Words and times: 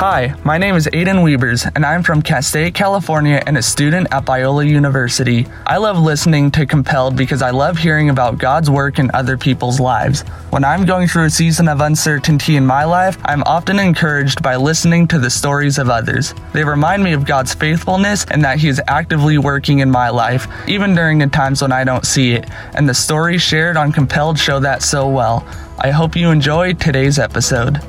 Hi, 0.00 0.34
my 0.44 0.56
name 0.56 0.76
is 0.76 0.86
Aiden 0.86 1.22
Weavers, 1.22 1.66
and 1.74 1.84
I'm 1.84 2.02
from 2.02 2.22
Castaic, 2.22 2.72
California, 2.72 3.42
and 3.44 3.58
a 3.58 3.62
student 3.62 4.08
at 4.10 4.24
Biola 4.24 4.66
University. 4.66 5.46
I 5.66 5.76
love 5.76 5.98
listening 5.98 6.50
to 6.52 6.64
Compelled 6.64 7.16
because 7.16 7.42
I 7.42 7.50
love 7.50 7.76
hearing 7.76 8.08
about 8.08 8.38
God's 8.38 8.70
work 8.70 8.98
in 8.98 9.10
other 9.12 9.36
people's 9.36 9.78
lives. 9.78 10.22
When 10.48 10.64
I'm 10.64 10.86
going 10.86 11.06
through 11.06 11.24
a 11.24 11.30
season 11.30 11.68
of 11.68 11.82
uncertainty 11.82 12.56
in 12.56 12.64
my 12.64 12.84
life, 12.84 13.18
I'm 13.26 13.42
often 13.42 13.78
encouraged 13.78 14.42
by 14.42 14.56
listening 14.56 15.06
to 15.08 15.18
the 15.18 15.28
stories 15.28 15.76
of 15.76 15.90
others. 15.90 16.34
They 16.54 16.64
remind 16.64 17.04
me 17.04 17.12
of 17.12 17.26
God's 17.26 17.52
faithfulness 17.52 18.24
and 18.30 18.42
that 18.42 18.58
He 18.58 18.68
is 18.68 18.80
actively 18.88 19.36
working 19.36 19.80
in 19.80 19.90
my 19.90 20.08
life, 20.08 20.48
even 20.66 20.94
during 20.94 21.18
the 21.18 21.26
times 21.26 21.60
when 21.60 21.72
I 21.72 21.84
don't 21.84 22.06
see 22.06 22.32
it, 22.32 22.48
and 22.72 22.88
the 22.88 22.94
stories 22.94 23.42
shared 23.42 23.76
on 23.76 23.92
Compelled 23.92 24.38
show 24.38 24.60
that 24.60 24.82
so 24.82 25.06
well. 25.06 25.46
I 25.78 25.90
hope 25.90 26.16
you 26.16 26.30
enjoy 26.30 26.72
today's 26.72 27.18
episode. 27.18 27.82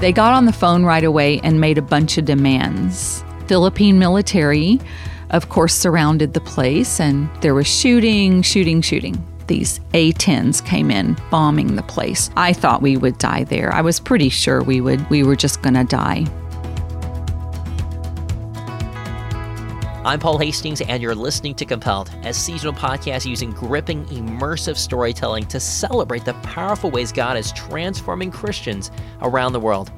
They 0.00 0.12
got 0.12 0.32
on 0.32 0.44
the 0.44 0.52
phone 0.52 0.84
right 0.84 1.02
away 1.02 1.40
and 1.42 1.60
made 1.60 1.76
a 1.76 1.82
bunch 1.82 2.18
of 2.18 2.24
demands. 2.24 3.24
Philippine 3.48 3.98
military, 3.98 4.78
of 5.30 5.48
course, 5.48 5.74
surrounded 5.74 6.34
the 6.34 6.40
place, 6.40 7.00
and 7.00 7.28
there 7.40 7.54
was 7.54 7.66
shooting, 7.66 8.42
shooting, 8.42 8.80
shooting. 8.80 9.20
These 9.48 9.80
A 9.94 10.12
10s 10.12 10.64
came 10.64 10.92
in, 10.92 11.16
bombing 11.32 11.74
the 11.74 11.82
place. 11.82 12.30
I 12.36 12.52
thought 12.52 12.80
we 12.80 12.96
would 12.96 13.18
die 13.18 13.42
there. 13.42 13.72
I 13.72 13.80
was 13.80 13.98
pretty 13.98 14.28
sure 14.28 14.62
we 14.62 14.80
would. 14.80 15.08
We 15.10 15.24
were 15.24 15.34
just 15.34 15.62
gonna 15.62 15.84
die. 15.84 16.26
I'm 20.08 20.20
Paul 20.20 20.38
Hastings, 20.38 20.80
and 20.80 21.02
you're 21.02 21.14
listening 21.14 21.54
to 21.56 21.66
Compelled, 21.66 22.10
a 22.22 22.32
seasonal 22.32 22.72
podcast 22.72 23.26
using 23.26 23.50
gripping, 23.50 24.06
immersive 24.06 24.78
storytelling 24.78 25.44
to 25.48 25.60
celebrate 25.60 26.24
the 26.24 26.32
powerful 26.32 26.90
ways 26.90 27.12
God 27.12 27.36
is 27.36 27.52
transforming 27.52 28.30
Christians 28.30 28.90
around 29.20 29.52
the 29.52 29.60
world. 29.60 29.92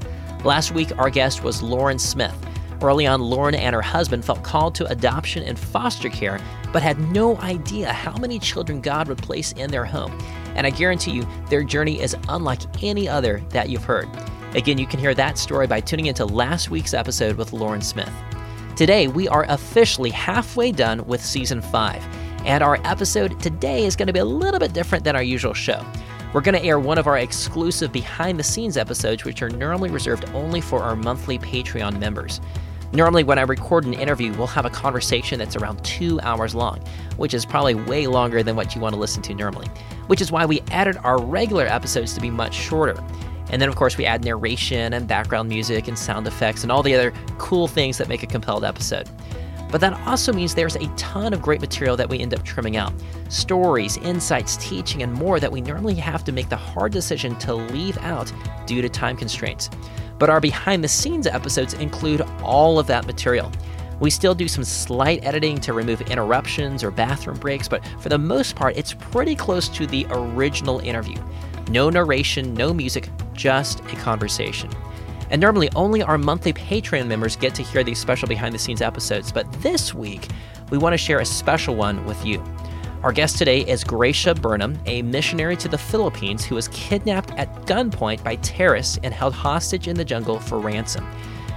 Last 0.44 0.72
week, 0.72 0.90
our 0.98 1.10
guest 1.10 1.44
was 1.44 1.62
Lauren 1.62 1.96
Smith. 1.96 2.34
Early 2.82 3.06
on, 3.06 3.20
Lauren 3.20 3.54
and 3.54 3.72
her 3.72 3.80
husband 3.80 4.24
felt 4.24 4.42
called 4.42 4.74
to 4.74 4.86
adoption 4.86 5.44
and 5.44 5.56
foster 5.56 6.08
care, 6.08 6.40
but 6.72 6.82
had 6.82 6.98
no 7.12 7.36
idea 7.36 7.92
how 7.92 8.16
many 8.16 8.40
children 8.40 8.80
God 8.80 9.06
would 9.06 9.18
place 9.18 9.52
in 9.52 9.70
their 9.70 9.84
home. 9.84 10.10
And 10.56 10.66
I 10.66 10.70
guarantee 10.70 11.12
you, 11.12 11.24
their 11.48 11.62
journey 11.62 12.00
is 12.00 12.16
unlike 12.28 12.62
any 12.82 13.08
other 13.08 13.40
that 13.50 13.68
you've 13.68 13.84
heard. 13.84 14.08
Again, 14.56 14.76
you 14.76 14.88
can 14.88 14.98
hear 14.98 15.14
that 15.14 15.38
story 15.38 15.68
by 15.68 15.80
tuning 15.80 16.06
into 16.06 16.24
last 16.24 16.68
week's 16.68 16.94
episode 16.94 17.36
with 17.36 17.52
Lauren 17.52 17.80
Smith. 17.80 18.10
Today, 18.76 19.08
we 19.08 19.28
are 19.28 19.44
officially 19.48 20.10
halfway 20.10 20.72
done 20.72 21.04
with 21.06 21.22
season 21.22 21.60
5, 21.60 22.02
and 22.46 22.62
our 22.62 22.78
episode 22.84 23.38
today 23.40 23.84
is 23.84 23.94
going 23.94 24.06
to 24.06 24.12
be 24.12 24.20
a 24.20 24.24
little 24.24 24.58
bit 24.58 24.72
different 24.72 25.04
than 25.04 25.14
our 25.14 25.22
usual 25.22 25.52
show. 25.52 25.84
We're 26.32 26.40
going 26.40 26.54
to 26.54 26.64
air 26.64 26.78
one 26.78 26.96
of 26.96 27.06
our 27.06 27.18
exclusive 27.18 27.92
behind 27.92 28.38
the 28.38 28.42
scenes 28.42 28.78
episodes, 28.78 29.24
which 29.24 29.42
are 29.42 29.50
normally 29.50 29.90
reserved 29.90 30.30
only 30.32 30.60
for 30.60 30.80
our 30.80 30.96
monthly 30.96 31.38
Patreon 31.38 31.98
members. 31.98 32.40
Normally, 32.92 33.22
when 33.22 33.38
I 33.38 33.42
record 33.42 33.84
an 33.84 33.94
interview, 33.94 34.32
we'll 34.34 34.46
have 34.46 34.64
a 34.64 34.70
conversation 34.70 35.38
that's 35.38 35.56
around 35.56 35.84
two 35.84 36.20
hours 36.22 36.54
long, 36.54 36.80
which 37.18 37.34
is 37.34 37.44
probably 37.44 37.74
way 37.74 38.06
longer 38.06 38.42
than 38.42 38.56
what 38.56 38.74
you 38.74 38.80
want 38.80 38.94
to 38.94 39.00
listen 39.00 39.22
to 39.22 39.34
normally, 39.34 39.68
which 40.06 40.20
is 40.20 40.32
why 40.32 40.46
we 40.46 40.62
added 40.70 40.96
our 41.04 41.20
regular 41.20 41.66
episodes 41.66 42.14
to 42.14 42.20
be 42.20 42.30
much 42.30 42.54
shorter. 42.54 43.00
And 43.50 43.60
then, 43.60 43.68
of 43.68 43.76
course, 43.76 43.96
we 43.96 44.06
add 44.06 44.24
narration 44.24 44.92
and 44.92 45.06
background 45.06 45.48
music 45.48 45.88
and 45.88 45.98
sound 45.98 46.26
effects 46.26 46.62
and 46.62 46.70
all 46.70 46.82
the 46.82 46.94
other 46.94 47.12
cool 47.38 47.68
things 47.68 47.98
that 47.98 48.08
make 48.08 48.22
a 48.22 48.26
compelled 48.26 48.64
episode. 48.64 49.08
But 49.70 49.80
that 49.82 49.92
also 50.06 50.32
means 50.32 50.54
there's 50.54 50.76
a 50.76 50.86
ton 50.96 51.32
of 51.32 51.40
great 51.40 51.60
material 51.60 51.96
that 51.96 52.08
we 52.08 52.18
end 52.18 52.34
up 52.34 52.42
trimming 52.42 52.76
out 52.76 52.92
stories, 53.28 53.96
insights, 53.98 54.56
teaching, 54.56 55.02
and 55.02 55.12
more 55.12 55.38
that 55.38 55.52
we 55.52 55.60
normally 55.60 55.94
have 55.94 56.24
to 56.24 56.32
make 56.32 56.48
the 56.48 56.56
hard 56.56 56.92
decision 56.92 57.36
to 57.38 57.54
leave 57.54 57.96
out 57.98 58.32
due 58.66 58.82
to 58.82 58.88
time 58.88 59.16
constraints. 59.16 59.70
But 60.18 60.28
our 60.28 60.40
behind 60.40 60.82
the 60.82 60.88
scenes 60.88 61.26
episodes 61.26 61.74
include 61.74 62.22
all 62.42 62.78
of 62.78 62.86
that 62.88 63.06
material. 63.06 63.52
We 64.00 64.10
still 64.10 64.34
do 64.34 64.48
some 64.48 64.64
slight 64.64 65.24
editing 65.24 65.60
to 65.60 65.72
remove 65.72 66.00
interruptions 66.02 66.82
or 66.82 66.90
bathroom 66.90 67.38
breaks, 67.38 67.68
but 67.68 67.86
for 68.00 68.08
the 68.08 68.18
most 68.18 68.56
part, 68.56 68.76
it's 68.76 68.94
pretty 68.94 69.36
close 69.36 69.68
to 69.68 69.86
the 69.86 70.06
original 70.10 70.80
interview. 70.80 71.18
No 71.70 71.88
narration, 71.88 72.52
no 72.54 72.74
music, 72.74 73.08
just 73.32 73.78
a 73.78 73.96
conversation. 73.96 74.68
And 75.30 75.40
normally, 75.40 75.70
only 75.76 76.02
our 76.02 76.18
monthly 76.18 76.52
Patreon 76.52 77.06
members 77.06 77.36
get 77.36 77.54
to 77.54 77.62
hear 77.62 77.84
these 77.84 78.00
special 78.00 78.26
behind 78.26 78.52
the 78.52 78.58
scenes 78.58 78.82
episodes, 78.82 79.30
but 79.30 79.50
this 79.62 79.94
week, 79.94 80.26
we 80.72 80.78
want 80.78 80.94
to 80.94 80.98
share 80.98 81.20
a 81.20 81.24
special 81.24 81.76
one 81.76 82.04
with 82.06 82.26
you. 82.26 82.42
Our 83.04 83.12
guest 83.12 83.38
today 83.38 83.60
is 83.60 83.84
Gracia 83.84 84.34
Burnham, 84.34 84.80
a 84.86 85.02
missionary 85.02 85.56
to 85.58 85.68
the 85.68 85.78
Philippines 85.78 86.44
who 86.44 86.56
was 86.56 86.66
kidnapped 86.68 87.30
at 87.38 87.54
gunpoint 87.66 88.24
by 88.24 88.34
terrorists 88.36 88.98
and 89.04 89.14
held 89.14 89.32
hostage 89.32 89.86
in 89.86 89.94
the 89.94 90.04
jungle 90.04 90.40
for 90.40 90.58
ransom. 90.58 91.08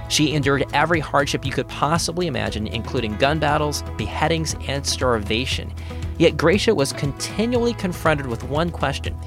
She 0.08 0.34
endured 0.34 0.64
every 0.72 1.00
hardship 1.00 1.44
you 1.44 1.50
could 1.50 1.66
possibly 1.66 2.28
imagine, 2.28 2.68
including 2.68 3.16
gun 3.16 3.40
battles, 3.40 3.82
beheadings, 3.98 4.54
and 4.68 4.86
starvation. 4.86 5.72
Yet 6.18 6.36
Gracia 6.36 6.72
was 6.72 6.92
continually 6.92 7.74
confronted 7.74 8.26
with 8.26 8.44
one 8.44 8.70
question 8.70 9.18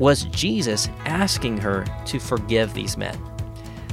was 0.00 0.24
Jesus 0.24 0.88
asking 1.04 1.58
her 1.58 1.84
to 2.06 2.18
forgive 2.18 2.72
these 2.72 2.96
men? 2.96 3.18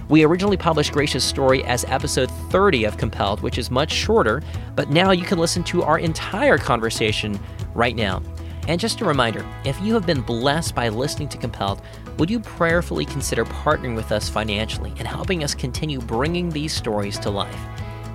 We 0.07 0.23
originally 0.23 0.55
published 0.55 0.93
Gracia's 0.93 1.25
story 1.25 1.65
as 1.65 1.83
episode 1.83 2.31
30 2.49 2.85
of 2.85 2.95
Compelled, 2.95 3.41
which 3.41 3.57
is 3.57 3.69
much 3.69 3.91
shorter, 3.91 4.41
but 4.73 4.89
now 4.89 5.11
you 5.11 5.25
can 5.25 5.37
listen 5.37 5.65
to 5.65 5.83
our 5.83 5.99
entire 5.99 6.57
conversation 6.57 7.37
right 7.75 7.93
now. 7.93 8.23
And 8.69 8.79
just 8.79 9.01
a 9.01 9.05
reminder 9.05 9.45
if 9.65 9.77
you 9.81 9.93
have 9.95 10.05
been 10.05 10.21
blessed 10.21 10.73
by 10.73 10.87
listening 10.87 11.27
to 11.27 11.37
Compelled, 11.37 11.81
would 12.17 12.29
you 12.29 12.39
prayerfully 12.39 13.03
consider 13.03 13.43
partnering 13.43 13.97
with 13.97 14.13
us 14.13 14.29
financially 14.29 14.93
and 14.99 15.07
helping 15.09 15.43
us 15.43 15.53
continue 15.53 15.99
bringing 15.99 16.49
these 16.49 16.73
stories 16.73 17.19
to 17.19 17.29
life? 17.29 17.59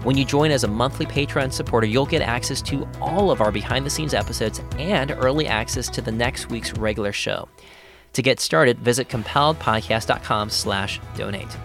When 0.02 0.16
you 0.16 0.24
join 0.24 0.50
as 0.50 0.64
a 0.64 0.68
monthly 0.68 1.04
Patreon 1.04 1.52
supporter, 1.52 1.86
you'll 1.86 2.06
get 2.06 2.22
access 2.22 2.62
to 2.62 2.88
all 3.02 3.30
of 3.30 3.42
our 3.42 3.52
behind 3.52 3.84
the 3.84 3.90
scenes 3.90 4.14
episodes 4.14 4.62
and 4.78 5.10
early 5.10 5.46
access 5.46 5.90
to 5.90 6.00
the 6.00 6.10
next 6.10 6.48
week's 6.48 6.72
regular 6.72 7.12
show. 7.12 7.46
To 8.14 8.22
get 8.22 8.40
started, 8.40 8.78
visit 8.78 9.08
compelledpodcast.com 9.08 10.50
slash 10.50 11.00
donate. 11.16 11.56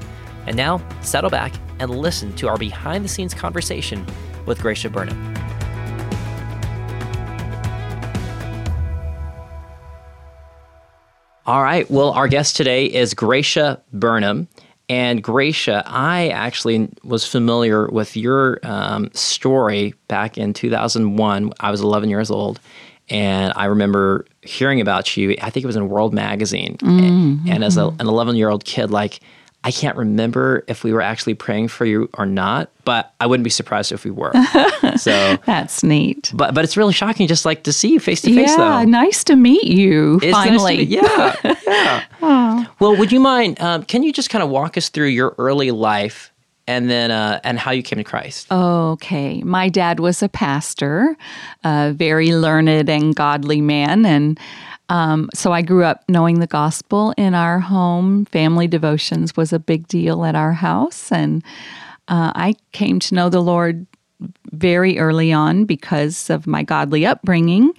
And 0.45 0.55
now, 0.55 0.81
settle 1.01 1.29
back 1.29 1.53
and 1.79 1.91
listen 1.91 2.33
to 2.37 2.47
our 2.47 2.57
behind-the-scenes 2.57 3.33
conversation 3.33 4.05
with 4.45 4.61
Gracia 4.61 4.89
Burnham. 4.89 5.35
All 11.45 11.63
right. 11.63 11.89
Well, 11.89 12.11
our 12.11 12.27
guest 12.27 12.57
today 12.57 12.85
is 12.85 13.13
Gracia 13.13 13.81
Burnham. 13.93 14.47
And 14.89 15.21
Gracia, 15.21 15.83
I 15.85 16.29
actually 16.29 16.89
was 17.03 17.25
familiar 17.25 17.87
with 17.87 18.15
your 18.15 18.59
um, 18.63 19.09
story 19.13 19.93
back 20.07 20.37
in 20.37 20.53
2001. 20.53 21.51
I 21.59 21.71
was 21.71 21.81
11 21.81 22.09
years 22.09 22.31
old. 22.31 22.59
And 23.09 23.53
I 23.55 23.65
remember 23.65 24.25
hearing 24.41 24.81
about 24.81 25.15
you. 25.15 25.35
I 25.41 25.49
think 25.49 25.63
it 25.63 25.67
was 25.67 25.75
in 25.75 25.87
World 25.89 26.13
Magazine. 26.13 26.77
Mm-hmm. 26.77 27.49
And 27.49 27.63
as 27.63 27.77
a, 27.77 27.87
an 27.87 28.07
11 28.07 28.35
year 28.35 28.49
old 28.49 28.65
kid, 28.65 28.91
like, 28.91 29.21
I 29.63 29.71
can't 29.71 29.97
remember 29.97 30.63
if 30.67 30.83
we 30.83 30.93
were 30.93 31.01
actually 31.01 31.33
praying 31.33 31.67
for 31.67 31.85
you 31.85 32.09
or 32.13 32.25
not, 32.25 32.69
but 32.85 33.13
I 33.19 33.25
wouldn't 33.25 33.43
be 33.43 33.49
surprised 33.49 33.91
if 33.91 34.05
we 34.05 34.11
were. 34.11 34.31
So 34.97 35.37
that's 35.45 35.83
neat. 35.83 36.31
But 36.33 36.53
but 36.55 36.63
it's 36.63 36.77
really 36.77 36.93
shocking 36.93 37.27
just 37.27 37.45
like 37.45 37.63
to 37.63 37.73
see 37.73 37.91
you 37.91 37.99
face 37.99 38.21
to 38.21 38.33
face 38.33 38.55
though. 38.55 38.79
Yeah, 38.79 38.85
nice 38.85 39.23
to 39.25 39.35
meet 39.35 39.65
you 39.65 40.19
it's 40.23 40.31
finally. 40.31 40.85
Nice 40.85 41.35
yeah. 41.43 42.03
yeah. 42.21 42.65
Well, 42.79 42.95
would 42.95 43.11
you 43.11 43.19
mind 43.19 43.59
um, 43.59 43.83
can 43.83 44.01
you 44.01 44.13
just 44.13 44.29
kind 44.29 44.43
of 44.43 44.49
walk 44.49 44.77
us 44.77 44.89
through 44.89 45.07
your 45.07 45.35
early 45.37 45.71
life 45.71 46.31
and 46.67 46.89
then 46.89 47.11
uh, 47.11 47.39
and 47.43 47.57
how 47.57 47.71
you 47.71 47.81
came 47.81 47.97
to 47.97 48.03
Christ. 48.03 48.51
Okay, 48.51 49.41
my 49.43 49.69
dad 49.69 49.99
was 49.99 50.21
a 50.21 50.29
pastor, 50.29 51.15
a 51.63 51.93
very 51.93 52.33
learned 52.33 52.89
and 52.89 53.15
godly 53.15 53.61
man, 53.61 54.05
and 54.05 54.39
um, 54.89 55.29
so 55.33 55.51
I 55.51 55.61
grew 55.61 55.83
up 55.83 56.03
knowing 56.07 56.39
the 56.39 56.47
gospel 56.47 57.13
in 57.17 57.33
our 57.33 57.59
home. 57.59 58.25
Family 58.25 58.67
devotions 58.67 59.35
was 59.35 59.53
a 59.53 59.59
big 59.59 59.87
deal 59.87 60.25
at 60.25 60.35
our 60.35 60.53
house, 60.53 61.11
and 61.11 61.43
uh, 62.07 62.31
I 62.35 62.55
came 62.71 62.99
to 62.99 63.15
know 63.15 63.29
the 63.29 63.41
Lord 63.41 63.85
very 64.51 64.97
early 64.97 65.31
on 65.31 65.65
because 65.65 66.29
of 66.29 66.47
my 66.47 66.63
godly 66.63 67.05
upbringing 67.05 67.71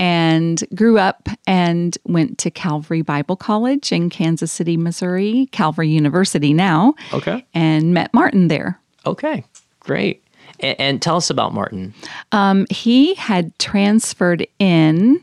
and 0.00 0.64
grew 0.74 0.98
up 0.98 1.28
and 1.46 1.98
went 2.06 2.38
to 2.38 2.50
Calvary 2.50 3.02
Bible 3.02 3.36
College 3.36 3.92
in 3.92 4.08
Kansas 4.08 4.50
City, 4.50 4.78
Missouri, 4.78 5.48
Calvary 5.52 5.90
University 5.90 6.54
now. 6.54 6.94
Okay. 7.12 7.44
And 7.52 7.92
met 7.92 8.12
Martin 8.14 8.48
there. 8.48 8.80
Okay, 9.04 9.44
great. 9.78 10.24
And, 10.58 10.80
and 10.80 11.02
tell 11.02 11.16
us 11.16 11.28
about 11.28 11.52
Martin. 11.52 11.92
Um, 12.32 12.66
he 12.70 13.14
had 13.14 13.56
transferred 13.58 14.46
in 14.58 15.22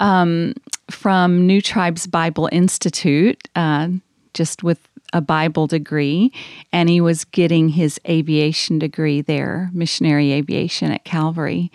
um, 0.00 0.54
from 0.90 1.46
New 1.46 1.62
Tribes 1.62 2.06
Bible 2.06 2.48
Institute, 2.52 3.48
uh, 3.56 3.88
just 4.34 4.62
with 4.62 4.78
a 5.14 5.22
Bible 5.22 5.66
degree, 5.66 6.30
and 6.72 6.88
he 6.90 7.00
was 7.00 7.24
getting 7.24 7.70
his 7.70 7.98
aviation 8.06 8.78
degree 8.78 9.22
there, 9.22 9.70
missionary 9.72 10.32
aviation 10.32 10.92
at 10.92 11.04
Calvary. 11.04 11.72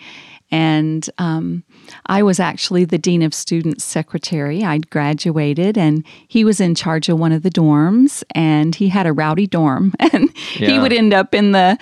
And 0.50 1.08
um, 1.18 1.64
I 2.06 2.22
was 2.22 2.40
actually 2.40 2.84
the 2.84 2.98
Dean 2.98 3.22
of 3.22 3.34
Students 3.34 3.84
Secretary. 3.84 4.62
I'd 4.62 4.90
graduated, 4.90 5.78
and 5.78 6.04
he 6.28 6.44
was 6.44 6.60
in 6.60 6.74
charge 6.74 7.08
of 7.08 7.18
one 7.18 7.32
of 7.32 7.42
the 7.42 7.50
dorms, 7.50 8.22
and 8.34 8.74
he 8.74 8.88
had 8.88 9.06
a 9.06 9.12
rowdy 9.12 9.46
dorm. 9.46 9.92
And 10.16 10.34
he 10.36 10.78
would 10.78 10.92
end 10.92 11.12
up 11.12 11.34
in 11.34 11.52
the 11.52 11.78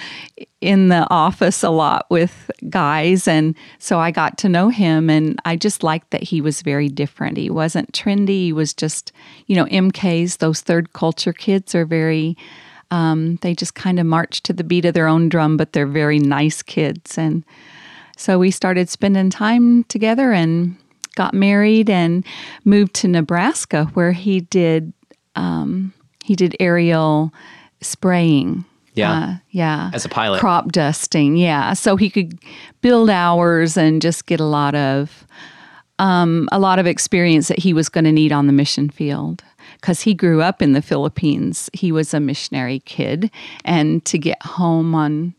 in 0.61 0.89
the 0.89 1.07
office 1.11 1.63
a 1.63 1.71
lot 1.71 2.07
with 2.11 2.51
guys 2.71 3.29
and 3.29 3.55
so 3.79 4.01
I 4.01 4.11
got 4.11 4.39
to 4.39 4.49
know 4.49 4.71
him 4.71 5.11
and 5.11 5.39
I 5.45 5.57
just 5.57 5.83
liked 5.83 6.11
that 6.11 6.23
he 6.23 6.41
was 6.41 6.63
very 6.63 6.89
different. 6.89 7.37
He 7.37 7.51
wasn't 7.51 7.93
trendy, 7.93 8.45
he 8.45 8.53
was 8.53 8.73
just, 8.73 9.13
you 9.47 9.57
know, 9.57 9.67
MKs, 9.67 10.39
those 10.39 10.63
third 10.63 10.95
culture 10.95 11.35
kids 11.35 11.75
are 11.75 11.85
very 11.85 12.37
um, 12.91 13.37
they 13.37 13.55
just 13.55 13.75
kind 13.75 13.99
of 13.99 14.07
march 14.07 14.43
to 14.45 14.53
the 14.53 14.65
beat 14.65 14.85
of 14.85 14.95
their 14.95 15.09
own 15.09 15.29
drum, 15.29 15.57
but 15.57 15.73
they're 15.73 15.87
very 15.87 16.19
nice 16.19 16.63
kids. 16.63 17.19
And 17.19 17.45
so 18.17 18.39
we 18.39 18.51
started 18.51 18.89
spending 18.89 19.31
time 19.31 19.85
together 19.85 20.33
and 20.33 20.77
got 21.17 21.35
married 21.35 21.89
and 21.89 22.25
moved 22.65 22.95
to 22.95 23.09
Nebraska 23.09 23.85
where 23.95 24.13
he 24.13 24.41
did 24.41 24.93
um, 25.37 25.93
he 26.25 26.35
did 26.35 26.57
aerial 26.61 27.33
spraying. 27.81 28.65
Yeah. 28.95 29.13
Uh, 29.13 29.35
yeah. 29.51 29.91
As 29.93 30.05
a 30.05 30.09
pilot. 30.09 30.41
Crop 30.41 30.71
dusting. 30.71 31.37
Yeah. 31.37 31.73
So 31.73 31.97
he 31.97 32.09
could 32.09 32.39
build 32.81 33.11
hours 33.11 33.77
and 33.77 34.01
just 34.01 34.27
get 34.27 34.39
a 34.41 34.45
lot 34.45 34.75
of 34.75 35.27
um, 35.99 36.49
a 36.51 36.59
lot 36.59 36.79
of 36.79 36.87
experience 36.87 37.49
that 37.49 37.59
he 37.59 37.73
was 37.73 37.89
going 37.89 38.05
to 38.05 38.13
need 38.13 38.33
on 38.33 38.47
the 38.47 38.53
mission 38.53 38.91
field 38.91 39.45
because 39.81 40.01
he 40.01 40.15
grew 40.15 40.43
up 40.43 40.61
in 40.61 40.73
the 40.73 40.83
Philippines. 40.83 41.71
He 41.73 41.93
was 41.93 42.13
a 42.13 42.21
missionary 42.21 42.81
kid, 42.81 43.31
and 43.65 44.05
to 44.07 44.19
get 44.19 44.43
home 44.43 44.95
on 44.95 45.35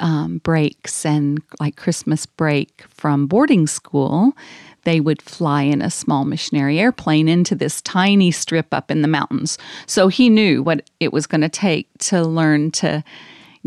um, 0.00 0.38
breaks 0.38 1.06
and 1.06 1.40
like 1.60 1.76
Christmas 1.76 2.26
break 2.26 2.84
from 2.88 3.26
boarding 3.26 3.66
school, 3.66 4.36
they 4.84 5.00
would 5.00 5.22
fly 5.22 5.62
in 5.62 5.82
a 5.82 5.90
small 5.90 6.24
missionary 6.24 6.80
airplane 6.80 7.28
into 7.28 7.54
this 7.54 7.80
tiny 7.82 8.30
strip 8.30 8.72
up 8.72 8.90
in 8.90 9.02
the 9.02 9.08
mountains. 9.08 9.58
So 9.86 10.08
he 10.08 10.30
knew 10.30 10.62
what 10.62 10.88
it 11.00 11.12
was 11.12 11.26
going 11.26 11.42
to 11.42 11.48
take 11.48 11.88
to 11.98 12.22
learn 12.22 12.70
to 12.72 13.04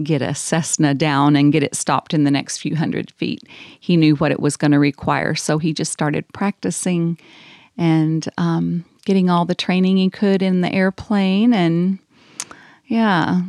get 0.01 0.24
a 0.24 0.33
Cessna 0.33 0.95
down 0.95 1.35
and 1.35 1.53
get 1.53 1.62
it 1.62 1.75
stopped 1.75 2.15
in 2.15 2.24
the 2.24 2.31
next 2.31 2.57
few 2.57 2.75
hundred 2.75 3.12
feet. 3.12 3.44
He 3.80 3.95
knew 3.95 4.15
what 4.15 4.31
it 4.31 4.39
was 4.39 4.57
going 4.57 4.71
to 4.71 4.80
require. 4.80 5.35
So 5.35 5.59
he 5.59 5.71
just 5.71 5.94
started 5.94 6.25
practicing 6.33 7.19
and 7.77 8.27
um, 8.38 8.85
getting 9.06 9.30
all 9.30 9.45
the 9.45 9.56
training 9.56 9.97
he 9.97 10.09
could 10.09 10.41
in 10.41 10.62
the 10.62 10.74
airplane. 10.74 11.53
And 11.53 12.00
yeah, 12.88 13.41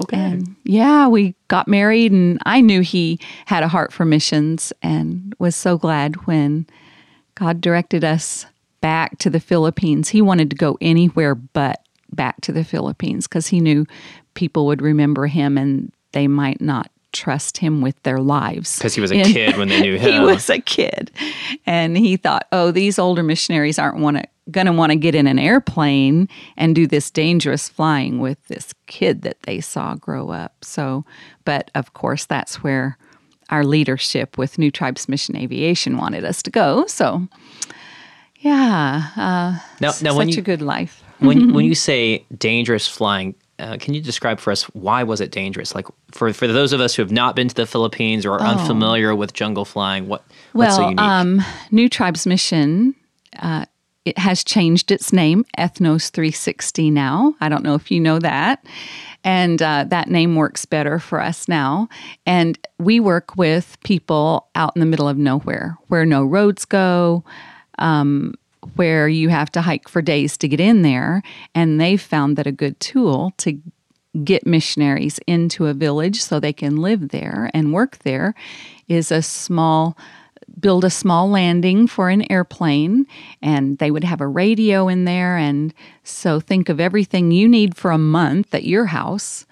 Okay. 0.00 0.16
and 0.16 0.56
yeah, 0.64 1.06
we 1.06 1.34
got 1.48 1.68
married, 1.68 2.12
and 2.12 2.38
I 2.46 2.60
knew 2.60 2.80
he 2.80 3.20
had 3.46 3.62
a 3.62 3.68
heart 3.68 3.92
for 3.92 4.04
missions 4.04 4.72
and 4.82 5.34
was 5.38 5.54
so 5.54 5.76
glad 5.76 6.26
when 6.26 6.66
God 7.34 7.60
directed 7.60 8.04
us 8.04 8.46
back 8.80 9.18
to 9.18 9.30
the 9.30 9.40
Philippines. 9.40 10.08
He 10.08 10.22
wanted 10.22 10.50
to 10.50 10.56
go 10.56 10.78
anywhere 10.80 11.34
but 11.34 11.82
back 12.12 12.40
to 12.42 12.52
the 12.52 12.64
Philippines 12.64 13.26
because 13.26 13.46
he 13.46 13.60
knew 13.60 13.86
people 14.34 14.66
would 14.66 14.82
remember 14.82 15.26
him 15.26 15.56
and 15.56 15.92
they 16.12 16.28
might 16.28 16.60
not 16.60 16.90
trust 17.12 17.58
him 17.58 17.80
with 17.80 18.00
their 18.02 18.18
lives. 18.18 18.78
Because 18.78 18.94
he 18.94 19.00
was 19.00 19.12
a 19.12 19.16
And- 19.20 19.28
kid 19.32 19.56
when 19.56 19.68
they 19.68 19.80
knew 19.80 19.96
him. 19.98 20.12
he 20.12 20.20
was 20.20 20.48
a 20.50 20.58
kid 20.60 21.10
and 21.66 21.96
he 21.96 22.16
thought 22.16 22.46
oh 22.52 22.70
these 22.70 22.98
older 22.98 23.22
missionaries 23.22 23.78
aren't 23.78 24.00
going 24.50 24.66
to 24.66 24.72
want 24.72 24.90
to 24.90 24.96
get 24.96 25.14
in 25.14 25.26
an 25.26 25.38
airplane 25.38 26.28
and 26.56 26.74
do 26.74 26.86
this 26.86 27.10
dangerous 27.10 27.68
flying 27.68 28.18
with 28.18 28.44
this 28.48 28.74
kid 28.86 29.22
that 29.22 29.40
they 29.42 29.60
saw 29.60 29.94
grow 29.94 30.30
up 30.30 30.64
so 30.64 31.04
but 31.44 31.70
of 31.74 31.92
course 31.92 32.24
that's 32.24 32.62
where 32.62 32.96
our 33.50 33.64
leadership 33.64 34.36
with 34.38 34.58
new 34.58 34.70
tribes 34.70 35.08
mission 35.08 35.36
aviation 35.36 35.96
wanted 35.96 36.24
us 36.24 36.42
to 36.42 36.50
go 36.50 36.84
so 36.86 37.28
yeah 38.40 39.08
uh, 39.16 39.58
Now- 39.80 39.92
now 40.02 40.14
such 40.16 40.28
you- 40.34 40.38
a 40.38 40.42
good 40.42 40.62
life 40.62 41.02
when 41.20 41.52
when 41.52 41.64
you 41.70 41.74
say 41.76 42.24
dangerous 42.36 42.88
flying, 42.88 43.34
uh, 43.58 43.76
can 43.78 43.94
you 43.94 44.00
describe 44.00 44.40
for 44.40 44.50
us 44.50 44.64
why 44.74 45.02
was 45.02 45.20
it 45.20 45.30
dangerous? 45.30 45.74
Like 45.74 45.86
for 46.10 46.32
for 46.32 46.46
those 46.46 46.72
of 46.72 46.80
us 46.80 46.94
who 46.94 47.02
have 47.02 47.12
not 47.12 47.36
been 47.36 47.48
to 47.48 47.54
the 47.54 47.66
Philippines 47.66 48.24
or 48.26 48.32
are 48.34 48.40
unfamiliar 48.42 49.14
with 49.14 49.32
jungle 49.32 49.64
flying, 49.64 50.08
what 50.08 50.24
what's 50.52 50.76
so 50.76 50.82
Oh. 50.82 50.84
Well, 50.86 50.90
unique? 50.90 51.00
um, 51.00 51.42
New 51.70 51.88
Tribes 51.88 52.26
Mission, 52.26 52.94
uh, 53.40 53.66
it 54.04 54.18
has 54.18 54.42
changed 54.42 54.90
its 54.90 55.12
name, 55.12 55.44
Ethnos 55.58 56.10
360 56.10 56.90
now. 56.90 57.34
I 57.40 57.48
don't 57.48 57.62
know 57.62 57.74
if 57.76 57.90
you 57.90 58.00
know 58.00 58.18
that. 58.18 58.64
And 59.22 59.62
uh, 59.62 59.84
that 59.88 60.08
name 60.08 60.34
works 60.34 60.64
better 60.64 60.98
for 60.98 61.20
us 61.20 61.46
now. 61.46 61.88
And 62.26 62.58
we 62.80 62.98
work 62.98 63.36
with 63.36 63.76
people 63.84 64.48
out 64.56 64.72
in 64.74 64.80
the 64.80 64.86
middle 64.86 65.08
of 65.08 65.16
nowhere 65.18 65.78
where 65.86 66.04
no 66.04 66.24
roads 66.24 66.64
go, 66.64 67.22
um, 67.78 68.34
where 68.76 69.08
you 69.08 69.28
have 69.28 69.50
to 69.52 69.60
hike 69.60 69.88
for 69.88 70.02
days 70.02 70.36
to 70.38 70.48
get 70.48 70.60
in 70.60 70.82
there. 70.82 71.22
And 71.54 71.80
they've 71.80 72.00
found 72.00 72.36
that 72.36 72.46
a 72.46 72.52
good 72.52 72.78
tool 72.80 73.32
to 73.38 73.60
get 74.24 74.46
missionaries 74.46 75.18
into 75.26 75.66
a 75.66 75.74
village 75.74 76.22
so 76.22 76.38
they 76.38 76.52
can 76.52 76.76
live 76.76 77.08
there 77.08 77.50
and 77.54 77.72
work 77.72 77.98
there 77.98 78.34
is 78.88 79.10
a 79.10 79.22
small 79.22 79.96
build 80.60 80.84
a 80.84 80.90
small 80.90 81.30
landing 81.30 81.86
for 81.86 82.10
an 82.10 82.30
airplane 82.30 83.06
and 83.40 83.78
they 83.78 83.90
would 83.90 84.04
have 84.04 84.20
a 84.20 84.26
radio 84.26 84.86
in 84.86 85.06
there 85.06 85.38
and 85.38 85.72
so 86.04 86.40
think 86.40 86.68
of 86.68 86.78
everything 86.78 87.30
you 87.30 87.48
need 87.48 87.74
for 87.74 87.90
a 87.90 87.96
month 87.96 88.54
at 88.54 88.64
your 88.64 88.86
house 88.86 89.46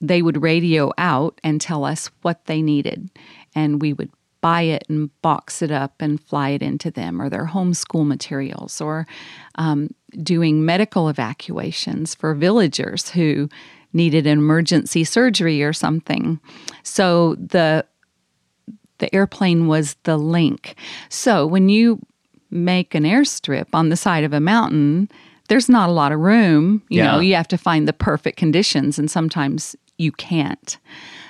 they 0.00 0.20
would 0.20 0.42
radio 0.42 0.90
out 0.98 1.40
and 1.44 1.60
tell 1.60 1.84
us 1.84 2.10
what 2.22 2.46
they 2.46 2.60
needed 2.60 3.08
and 3.54 3.80
we 3.80 3.92
would 3.92 4.10
buy 4.40 4.62
it 4.62 4.84
and 4.88 5.10
box 5.22 5.62
it 5.62 5.70
up 5.70 5.94
and 6.00 6.20
fly 6.22 6.50
it 6.50 6.62
into 6.62 6.90
them 6.90 7.20
or 7.20 7.28
their 7.28 7.46
homeschool 7.46 8.06
materials 8.06 8.80
or 8.80 9.06
um, 9.56 9.88
doing 10.22 10.64
medical 10.64 11.08
evacuations 11.08 12.14
for 12.14 12.34
villagers 12.34 13.10
who 13.10 13.48
needed 13.92 14.26
an 14.26 14.38
emergency 14.38 15.02
surgery 15.04 15.62
or 15.62 15.72
something. 15.72 16.38
So 16.82 17.34
the 17.36 17.84
the 18.98 19.14
airplane 19.14 19.68
was 19.68 19.94
the 20.02 20.16
link. 20.16 20.74
So 21.08 21.46
when 21.46 21.68
you 21.68 22.00
make 22.50 22.94
an 22.94 23.04
airstrip 23.04 23.66
on 23.72 23.88
the 23.90 23.96
side 23.96 24.24
of 24.24 24.32
a 24.32 24.40
mountain 24.40 25.08
there's 25.48 25.68
not 25.70 25.88
a 25.88 25.92
lot 25.92 26.12
of 26.12 26.20
room. 26.20 26.82
You 26.90 26.98
Yeah. 26.98 27.12
know 27.12 27.20
you 27.20 27.34
have 27.34 27.48
to 27.48 27.56
find 27.56 27.88
the 27.88 27.92
perfect 27.94 28.36
conditions 28.36 28.98
and 28.98 29.10
sometimes 29.10 29.74
you 29.96 30.12
can't. 30.12 30.76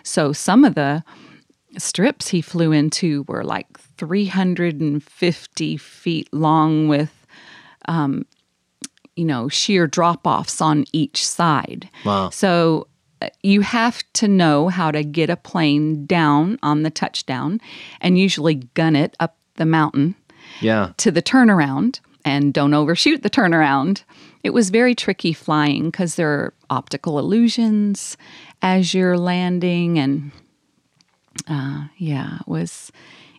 So 0.02 0.32
some 0.32 0.64
of 0.64 0.75
the 0.75 1.05
strips 1.79 2.29
he 2.29 2.41
flew 2.41 2.73
into 2.73 3.25
were 3.29 3.45
like 3.45 3.79
350 3.97 5.77
feet 5.77 6.29
long 6.33 6.89
with 6.89 7.27
um, 7.87 8.25
you 9.17 9.25
know 9.25 9.49
sheer 9.49 9.87
drop-offs 9.87 10.61
on 10.61 10.85
each 10.93 11.27
side 11.27 11.89
Wow. 12.05 12.31
so 12.31 12.87
uh, 13.20 13.29
you 13.43 13.63
have 13.63 14.03
to 14.15 14.29
know 14.29 14.69
how 14.69 14.91
to 14.91 15.03
get 15.03 15.31
a 15.31 15.37
plane 15.37 16.06
down 16.06 16.58
on 16.63 16.82
the 16.82 16.91
touchdown 16.91 17.61
and 18.01 18.19
usually 18.19 18.55
gun 18.55 18.94
it 18.94 19.17
up 19.19 19.37
the 19.56 19.67
mountain 19.67 20.15
yeah. 20.61 20.93
to 20.99 21.11
the 21.11 21.23
turnaround 21.23 22.01
and 22.25 22.53
don't 22.53 22.75
overshoot 22.75 23.23
the 23.23 23.31
turnaround. 23.31 24.03
It 24.44 24.51
was 24.51 24.70
very 24.70 24.94
tricky 24.94 25.32
flying 25.32 25.87
because 25.87 26.15
there 26.15 26.29
are 26.29 26.55
optical 26.70 27.19
illusions 27.19 28.17
as 28.63 28.93
you're 28.94 29.19
landing, 29.19 29.99
and 29.99 30.31
uh, 31.47 31.85
yeah, 31.97 32.39
it 32.41 32.49
was. 32.49 32.91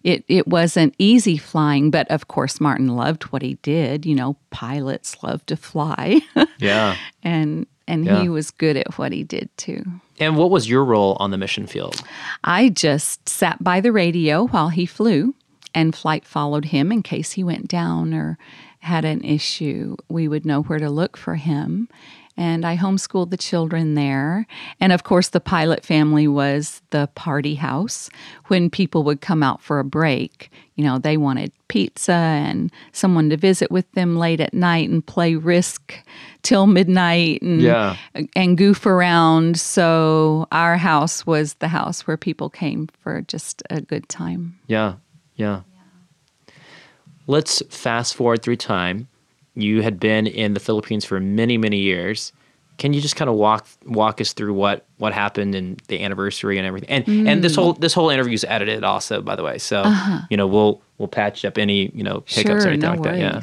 It 0.02 0.24
it 0.30 0.48
wasn't 0.48 0.96
easy 0.98 1.38
flying, 1.38 1.92
but 1.92 2.10
of 2.10 2.30
course 2.30 2.62
Martin 2.62 2.88
loved 2.96 3.24
what 3.24 3.42
he 3.42 3.56
did. 3.62 4.06
You 4.06 4.16
know, 4.16 4.38
pilots 4.50 5.22
love 5.24 5.46
to 5.48 5.58
fly, 5.58 6.22
Yeah. 6.60 6.96
and 7.22 7.68
and 7.86 8.06
Yeah. 8.06 8.22
he 8.22 8.30
was 8.30 8.50
good 8.50 8.78
at 8.78 8.98
what 8.98 9.12
he 9.12 9.24
did 9.26 9.50
too. 9.58 9.84
And 10.18 10.38
what 10.38 10.52
was 10.52 10.70
your 10.70 10.86
role 10.86 11.18
on 11.20 11.32
the 11.32 11.38
mission 11.38 11.68
field? 11.68 12.02
I 12.46 12.70
just 12.70 13.28
sat 13.28 13.62
by 13.62 13.82
the 13.82 13.92
radio 13.92 14.48
while 14.48 14.70
he 14.70 14.86
flew, 14.86 15.36
and 15.76 15.94
flight 15.94 16.24
followed 16.26 16.66
him 16.66 16.94
in 16.94 17.04
case 17.04 17.34
he 17.34 17.44
went 17.44 17.68
down 17.68 18.14
or 18.14 18.38
had 18.80 19.04
an 19.04 19.22
issue. 19.26 19.98
We 20.08 20.30
would 20.30 20.46
know 20.46 20.62
where 20.62 20.80
to 20.80 20.90
look 20.90 21.18
for 21.18 21.36
him. 21.36 21.90
And 22.40 22.66
I 22.66 22.78
homeschooled 22.78 23.32
the 23.32 23.38
children 23.38 23.96
there. 23.96 24.48
And 24.80 24.94
of 24.94 25.04
course, 25.04 25.28
the 25.28 25.42
pilot 25.42 25.86
family 25.86 26.26
was 26.26 26.82
the 26.92 27.08
party 27.14 27.56
house. 27.56 28.10
When 28.48 28.70
people 28.70 29.04
would 29.04 29.20
come 29.20 29.44
out 29.44 29.62
for 29.62 29.78
a 29.80 29.84
break, 29.84 30.50
you 30.76 30.86
know, 30.86 31.00
they 31.00 31.18
wanted 31.18 31.52
pizza 31.68 32.14
and 32.14 32.72
someone 32.94 33.30
to 33.30 33.36
visit 33.36 33.70
with 33.72 33.92
them 33.92 34.16
late 34.16 34.40
at 34.40 34.54
night 34.54 34.90
and 34.90 35.06
play 35.06 35.36
Risk 35.36 35.94
till 36.42 36.66
midnight 36.66 37.42
and 37.42 37.60
Yeah. 37.62 37.98
and 38.38 38.58
goof 38.58 38.86
around. 38.86 39.60
So 39.60 40.48
our 40.54 40.78
house 40.78 41.28
was 41.28 41.56
the 41.56 41.68
house 41.68 42.08
where 42.08 42.16
people 42.16 42.50
came 42.50 42.88
for 43.04 43.22
just 43.24 43.62
a 43.70 43.82
good 43.82 44.08
time. 44.08 44.58
Yeah. 44.68 44.94
Yeah. 45.36 45.64
Let's 47.28 47.62
fast 47.70 48.16
forward 48.16 48.44
through 48.44 48.56
time. 48.56 49.09
You 49.62 49.82
had 49.82 50.00
been 50.00 50.28
in 50.28 50.54
the 50.54 50.60
Philippines 50.60 51.06
for 51.06 51.20
many, 51.20 51.58
many 51.58 51.78
years. 51.78 52.32
Can 52.78 52.94
you 52.94 53.02
just 53.02 53.16
kind 53.18 53.30
of 53.30 53.36
walk 53.36 53.68
walk 53.86 54.22
us 54.22 54.32
through 54.34 54.54
what 54.54 54.86
what 54.98 55.14
happened 55.14 55.54
and 55.56 55.82
the 55.88 56.02
anniversary 56.02 56.58
and 56.58 56.66
everything. 56.66 56.90
And 56.90 57.28
and 57.28 57.44
this 57.44 57.56
whole 57.56 57.74
this 57.74 57.94
whole 57.94 58.10
interview 58.10 58.34
is 58.34 58.46
edited 58.48 58.84
also, 58.84 59.22
by 59.22 59.36
the 59.36 59.44
way. 59.44 59.58
So 59.58 59.84
you 60.30 60.38
know 60.38 60.48
we'll 60.48 60.82
we'll 60.98 61.10
patch 61.10 61.44
up 61.44 61.58
any 61.58 61.92
you 61.94 62.04
know 62.04 62.24
hiccups 62.26 62.66
or 62.66 62.70
anything 62.70 62.90
no 62.90 62.92
like 62.92 63.04
that. 63.04 63.18
Yeah. 63.18 63.42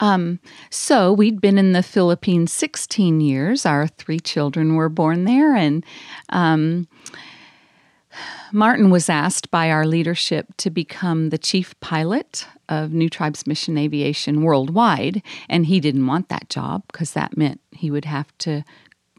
Um, 0.00 0.40
so 0.70 1.12
we'd 1.12 1.40
been 1.40 1.56
in 1.56 1.72
the 1.72 1.82
Philippines 1.82 2.52
16 2.52 3.20
years. 3.20 3.64
Our 3.64 3.86
three 3.86 4.20
children 4.20 4.74
were 4.74 4.88
born 4.88 5.24
there, 5.24 5.54
and 5.54 5.84
um, 6.30 6.88
Martin 8.54 8.88
was 8.88 9.10
asked 9.10 9.50
by 9.50 9.68
our 9.68 9.84
leadership 9.84 10.46
to 10.58 10.70
become 10.70 11.30
the 11.30 11.38
chief 11.38 11.78
pilot 11.80 12.46
of 12.68 12.92
New 12.92 13.10
Tribes 13.10 13.48
Mission 13.48 13.76
Aviation 13.76 14.42
worldwide, 14.42 15.24
and 15.48 15.66
he 15.66 15.80
didn't 15.80 16.06
want 16.06 16.28
that 16.28 16.48
job 16.48 16.84
because 16.86 17.14
that 17.14 17.36
meant 17.36 17.60
he 17.72 17.90
would 17.90 18.04
have 18.04 18.28
to. 18.38 18.62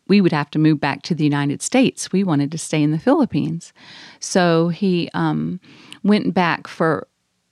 We 0.08 0.22
would 0.22 0.32
have 0.32 0.50
to 0.52 0.60
move 0.60 0.80
back 0.80 1.02
to 1.04 1.16
the 1.16 1.26
United 1.26 1.62
States. 1.62 2.14
We 2.14 2.24
wanted 2.24 2.50
to 2.54 2.58
stay 2.58 2.82
in 2.82 2.92
the 2.92 3.00
Philippines, 3.00 3.74
so 4.22 4.70
he 4.70 5.10
um, 5.14 5.60
went 6.02 6.34
back 6.34 6.66
for 6.66 7.06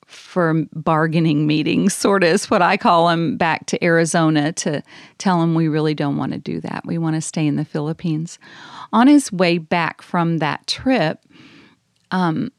for 0.06 0.64
bargaining 0.74 1.48
meetings, 1.48 1.94
sort 1.94 2.24
of 2.24 2.30
is 2.30 2.50
what 2.50 2.62
I 2.62 2.78
call 2.78 3.10
them, 3.10 3.36
back 3.36 3.66
to 3.66 3.84
Arizona 3.84 4.54
to 4.54 4.84
tell 5.18 5.42
him 5.42 5.54
we 5.54 5.68
really 5.68 5.96
don't 5.96 6.16
want 6.16 6.32
to 6.32 6.38
do 6.38 6.62
that. 6.62 6.84
We 6.86 6.98
want 6.98 7.16
to 7.16 7.22
stay 7.22 7.46
in 7.46 7.58
the 7.58 7.66
Philippines. 7.66 8.40
On 8.94 9.08
his 9.08 9.34
way 9.34 9.58
back 9.58 10.02
from 10.02 10.38
that 10.38 10.66
trip, 10.68 11.20
um, 12.14 12.52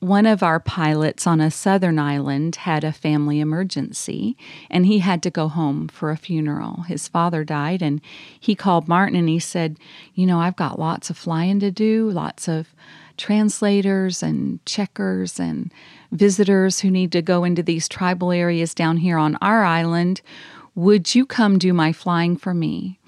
one 0.00 0.26
of 0.26 0.42
our 0.42 0.58
pilots 0.58 1.28
on 1.28 1.40
a 1.40 1.48
southern 1.48 1.96
island 1.96 2.56
had 2.56 2.82
a 2.82 2.90
family 2.90 3.38
emergency 3.38 4.36
and 4.68 4.84
he 4.84 4.98
had 4.98 5.22
to 5.22 5.30
go 5.30 5.46
home 5.46 5.86
for 5.86 6.10
a 6.10 6.16
funeral. 6.16 6.82
His 6.82 7.06
father 7.06 7.44
died 7.44 7.82
and 7.82 8.00
he 8.38 8.56
called 8.56 8.88
Martin 8.88 9.14
and 9.14 9.28
he 9.28 9.38
said, 9.38 9.78
You 10.14 10.26
know, 10.26 10.40
I've 10.40 10.56
got 10.56 10.80
lots 10.80 11.08
of 11.08 11.16
flying 11.16 11.60
to 11.60 11.70
do, 11.70 12.10
lots 12.10 12.48
of 12.48 12.74
translators 13.16 14.24
and 14.24 14.64
checkers 14.66 15.38
and 15.38 15.72
visitors 16.10 16.80
who 16.80 16.90
need 16.90 17.12
to 17.12 17.22
go 17.22 17.44
into 17.44 17.62
these 17.62 17.86
tribal 17.86 18.32
areas 18.32 18.74
down 18.74 18.96
here 18.96 19.18
on 19.18 19.38
our 19.40 19.62
island. 19.62 20.20
Would 20.74 21.14
you 21.14 21.26
come 21.26 21.58
do 21.58 21.72
my 21.72 21.92
flying 21.92 22.36
for 22.36 22.54
me? 22.54 22.98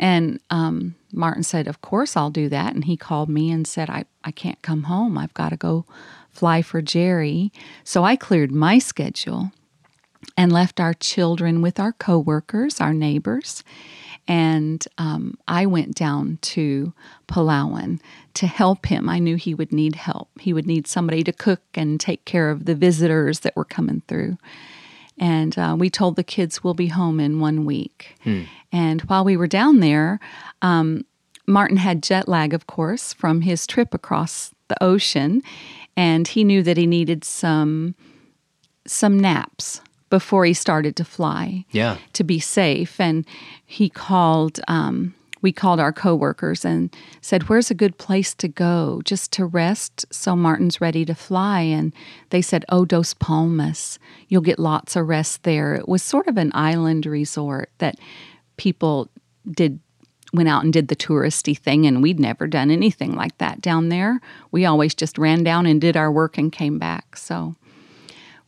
And 0.00 0.40
um, 0.48 0.94
Martin 1.12 1.42
said, 1.42 1.68
Of 1.68 1.82
course, 1.82 2.16
I'll 2.16 2.30
do 2.30 2.48
that. 2.48 2.74
And 2.74 2.84
he 2.84 2.96
called 2.96 3.28
me 3.28 3.50
and 3.50 3.66
said, 3.66 3.90
I, 3.90 4.06
I 4.24 4.32
can't 4.32 4.60
come 4.62 4.84
home. 4.84 5.16
I've 5.16 5.34
got 5.34 5.50
to 5.50 5.56
go 5.56 5.84
fly 6.32 6.62
for 6.62 6.80
Jerry. 6.80 7.52
So 7.84 8.02
I 8.02 8.16
cleared 8.16 8.50
my 8.50 8.78
schedule 8.78 9.52
and 10.36 10.50
left 10.50 10.80
our 10.80 10.94
children 10.94 11.60
with 11.60 11.78
our 11.78 11.92
coworkers, 11.92 12.80
our 12.80 12.94
neighbors. 12.94 13.62
And 14.26 14.86
um, 14.96 15.38
I 15.46 15.66
went 15.66 15.96
down 15.96 16.38
to 16.42 16.94
Palawan 17.28 18.00
to 18.34 18.46
help 18.46 18.86
him. 18.86 19.08
I 19.08 19.18
knew 19.18 19.36
he 19.36 19.54
would 19.54 19.72
need 19.72 19.96
help. 19.96 20.30
He 20.40 20.54
would 20.54 20.66
need 20.66 20.86
somebody 20.86 21.22
to 21.24 21.32
cook 21.32 21.60
and 21.74 22.00
take 22.00 22.24
care 22.24 22.48
of 22.50 22.64
the 22.64 22.74
visitors 22.74 23.40
that 23.40 23.56
were 23.56 23.64
coming 23.64 24.02
through. 24.08 24.38
And 25.18 25.58
uh, 25.58 25.76
we 25.78 25.90
told 25.90 26.16
the 26.16 26.24
kids 26.24 26.64
we'll 26.64 26.72
be 26.72 26.86
home 26.86 27.20
in 27.20 27.40
one 27.40 27.66
week. 27.66 28.16
And 28.72 29.00
while 29.02 29.24
we 29.24 29.36
were 29.36 29.46
down 29.46 29.80
there, 29.80 30.20
um, 30.62 31.04
Martin 31.46 31.76
had 31.78 32.02
jet 32.02 32.28
lag, 32.28 32.54
of 32.54 32.66
course, 32.66 33.12
from 33.12 33.40
his 33.40 33.66
trip 33.66 33.94
across 33.94 34.52
the 34.68 34.82
ocean, 34.82 35.42
and 35.96 36.28
he 36.28 36.44
knew 36.44 36.62
that 36.62 36.76
he 36.76 36.86
needed 36.86 37.24
some 37.24 37.94
some 38.86 39.18
naps 39.18 39.80
before 40.08 40.44
he 40.44 40.54
started 40.54 40.96
to 40.96 41.04
fly 41.04 41.64
Yeah. 41.70 41.98
to 42.14 42.24
be 42.24 42.40
safe. 42.40 42.98
And 42.98 43.24
he 43.64 43.88
called, 43.88 44.58
um, 44.66 45.14
we 45.42 45.52
called 45.52 45.78
our 45.78 45.92
coworkers 45.92 46.64
and 46.64 46.94
said, 47.20 47.48
Where's 47.48 47.70
a 47.70 47.74
good 47.74 47.98
place 47.98 48.34
to 48.36 48.48
go 48.48 49.00
just 49.04 49.30
to 49.32 49.44
rest 49.44 50.06
so 50.10 50.34
Martin's 50.34 50.80
ready 50.80 51.04
to 51.04 51.14
fly? 51.14 51.60
And 51.60 51.92
they 52.30 52.42
said, 52.42 52.64
Oh, 52.68 52.84
Dos 52.84 53.14
Palmas. 53.14 53.98
You'll 54.28 54.40
get 54.42 54.58
lots 54.58 54.96
of 54.96 55.06
rest 55.08 55.44
there. 55.44 55.74
It 55.74 55.88
was 55.88 56.02
sort 56.02 56.26
of 56.26 56.36
an 56.36 56.50
island 56.54 57.06
resort 57.06 57.70
that 57.78 57.96
people 58.60 59.08
did. 59.50 59.80
Went 60.32 60.48
out 60.48 60.62
and 60.62 60.72
did 60.72 60.86
the 60.86 60.94
touristy 60.94 61.58
thing, 61.58 61.86
and 61.86 62.00
we'd 62.04 62.20
never 62.20 62.46
done 62.46 62.70
anything 62.70 63.16
like 63.16 63.36
that 63.38 63.60
down 63.60 63.88
there. 63.88 64.20
We 64.52 64.64
always 64.64 64.94
just 64.94 65.18
ran 65.18 65.42
down 65.42 65.66
and 65.66 65.80
did 65.80 65.96
our 65.96 66.12
work 66.12 66.38
and 66.38 66.52
came 66.52 66.78
back. 66.78 67.16
So 67.16 67.56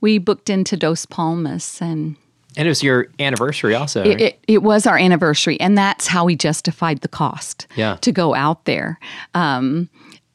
we 0.00 0.19
booked 0.19 0.49
into 0.49 0.76
Dos 0.76 1.07
Palmas 1.07 1.83
and 1.83 2.14
And 2.57 2.69
it 2.69 2.71
was 2.71 2.85
your 2.85 3.09
anniversary 3.19 3.75
also. 3.75 4.04
it, 4.04 4.21
it, 4.21 4.45
it 4.47 4.62
was 4.62 4.87
our 4.87 4.97
anniversary, 4.97 5.59
and 5.61 5.76
that's 5.76 6.07
how 6.07 6.25
we 6.25 6.37
justified 6.37 7.00
the 7.00 7.09
cost 7.09 7.66
Yeah. 7.75 7.97
to 8.02 8.12
go 8.12 8.33
out 8.33 8.64
there. 8.64 9.00
Um, 9.35 9.88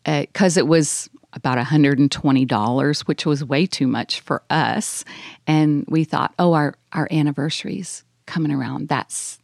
uh, 0.05 0.21
because 0.23 0.57
it 0.57 0.67
was 0.67 1.09
about 1.31 1.57
$120, 1.57 2.99
which 3.07 3.25
was 3.25 3.43
way 3.45 3.65
too 3.65 3.87
much 3.87 4.19
for 4.19 4.41
us. 4.49 5.05
And 5.47 5.85
we 5.87 6.03
thought, 6.03 6.33
oh, 6.39 6.51
our, 6.53 6.75
our 6.91 7.07
anniversary's 7.09 8.03
coming 8.25 8.51
around. 8.51 8.89
That's 8.89 9.39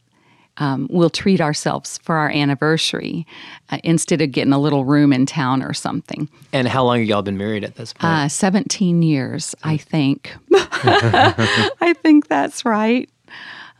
um, 0.57 0.87
we'll 0.89 1.09
treat 1.09 1.41
ourselves 1.41 1.97
for 2.03 2.15
our 2.15 2.29
anniversary 2.29 3.25
uh, 3.69 3.79
instead 3.83 4.21
of 4.21 4.31
getting 4.31 4.53
a 4.53 4.59
little 4.59 4.85
room 4.85 5.11
in 5.11 5.25
town 5.25 5.63
or 5.63 5.73
something. 5.73 6.29
and 6.51 6.67
how 6.67 6.83
long 6.83 6.99
have 6.99 7.07
y'all 7.07 7.21
been 7.21 7.37
married 7.37 7.63
at 7.63 7.75
this 7.75 7.93
point? 7.93 8.13
Uh, 8.13 8.29
17 8.29 9.01
years, 9.01 9.55
I 9.63 9.77
think. 9.77 10.35
I 10.53 11.95
think 12.01 12.27
that's 12.27 12.65
right. 12.65 13.09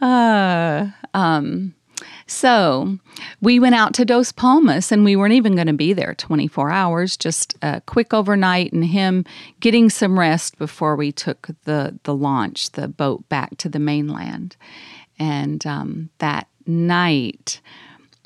Uh, 0.02 0.88
um, 1.14 1.76
so 2.26 2.98
we 3.42 3.60
went 3.60 3.76
out 3.76 3.94
to 3.96 4.06
Dos 4.06 4.32
Palmas 4.32 4.92
and 4.92 5.04
we 5.04 5.16
weren't 5.16 5.34
even 5.34 5.56
going 5.56 5.68
to 5.68 5.74
be 5.74 5.94
there 5.94 6.16
24 6.16 6.72
hours, 6.72 7.18
just 7.18 7.56
a 7.62 7.82
quick 7.82 8.14
overnight 8.14 8.74
and 8.74 8.86
him 8.86 9.26
getting 9.60 9.90
some 9.90 10.18
rest 10.18 10.58
before 10.58 10.96
we 10.96 11.12
took 11.12 11.50
the, 11.66 11.98
the 12.04 12.16
launch, 12.16 12.72
the 12.72 12.88
boat 12.88 13.28
back 13.30 13.58
to 13.58 13.70
the 13.70 13.80
mainland. 13.80 14.56
And 15.20 15.66
um, 15.66 16.10
that 16.18 16.48
night, 16.66 17.62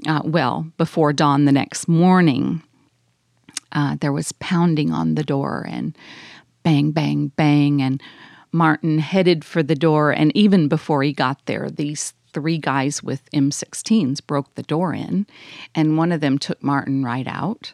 uh, 0.07 0.21
well, 0.23 0.67
before 0.77 1.13
dawn 1.13 1.45
the 1.45 1.51
next 1.51 1.87
morning, 1.87 2.61
uh, 3.71 3.97
there 3.99 4.13
was 4.13 4.31
pounding 4.33 4.91
on 4.91 5.15
the 5.15 5.23
door 5.23 5.65
and 5.69 5.95
bang, 6.63 6.91
bang, 6.91 7.27
bang. 7.35 7.81
And 7.81 8.01
Martin 8.51 8.99
headed 8.99 9.43
for 9.43 9.61
the 9.63 9.75
door. 9.75 10.11
And 10.11 10.35
even 10.35 10.67
before 10.67 11.03
he 11.03 11.13
got 11.13 11.45
there, 11.45 11.69
these 11.69 12.13
three 12.33 12.57
guys 12.57 13.01
with 13.01 13.29
M16s 13.31 14.25
broke 14.25 14.53
the 14.55 14.63
door 14.63 14.93
in. 14.93 15.25
And 15.73 15.97
one 15.97 16.11
of 16.11 16.21
them 16.21 16.37
took 16.37 16.61
Martin 16.63 17.03
right 17.03 17.27
out. 17.27 17.73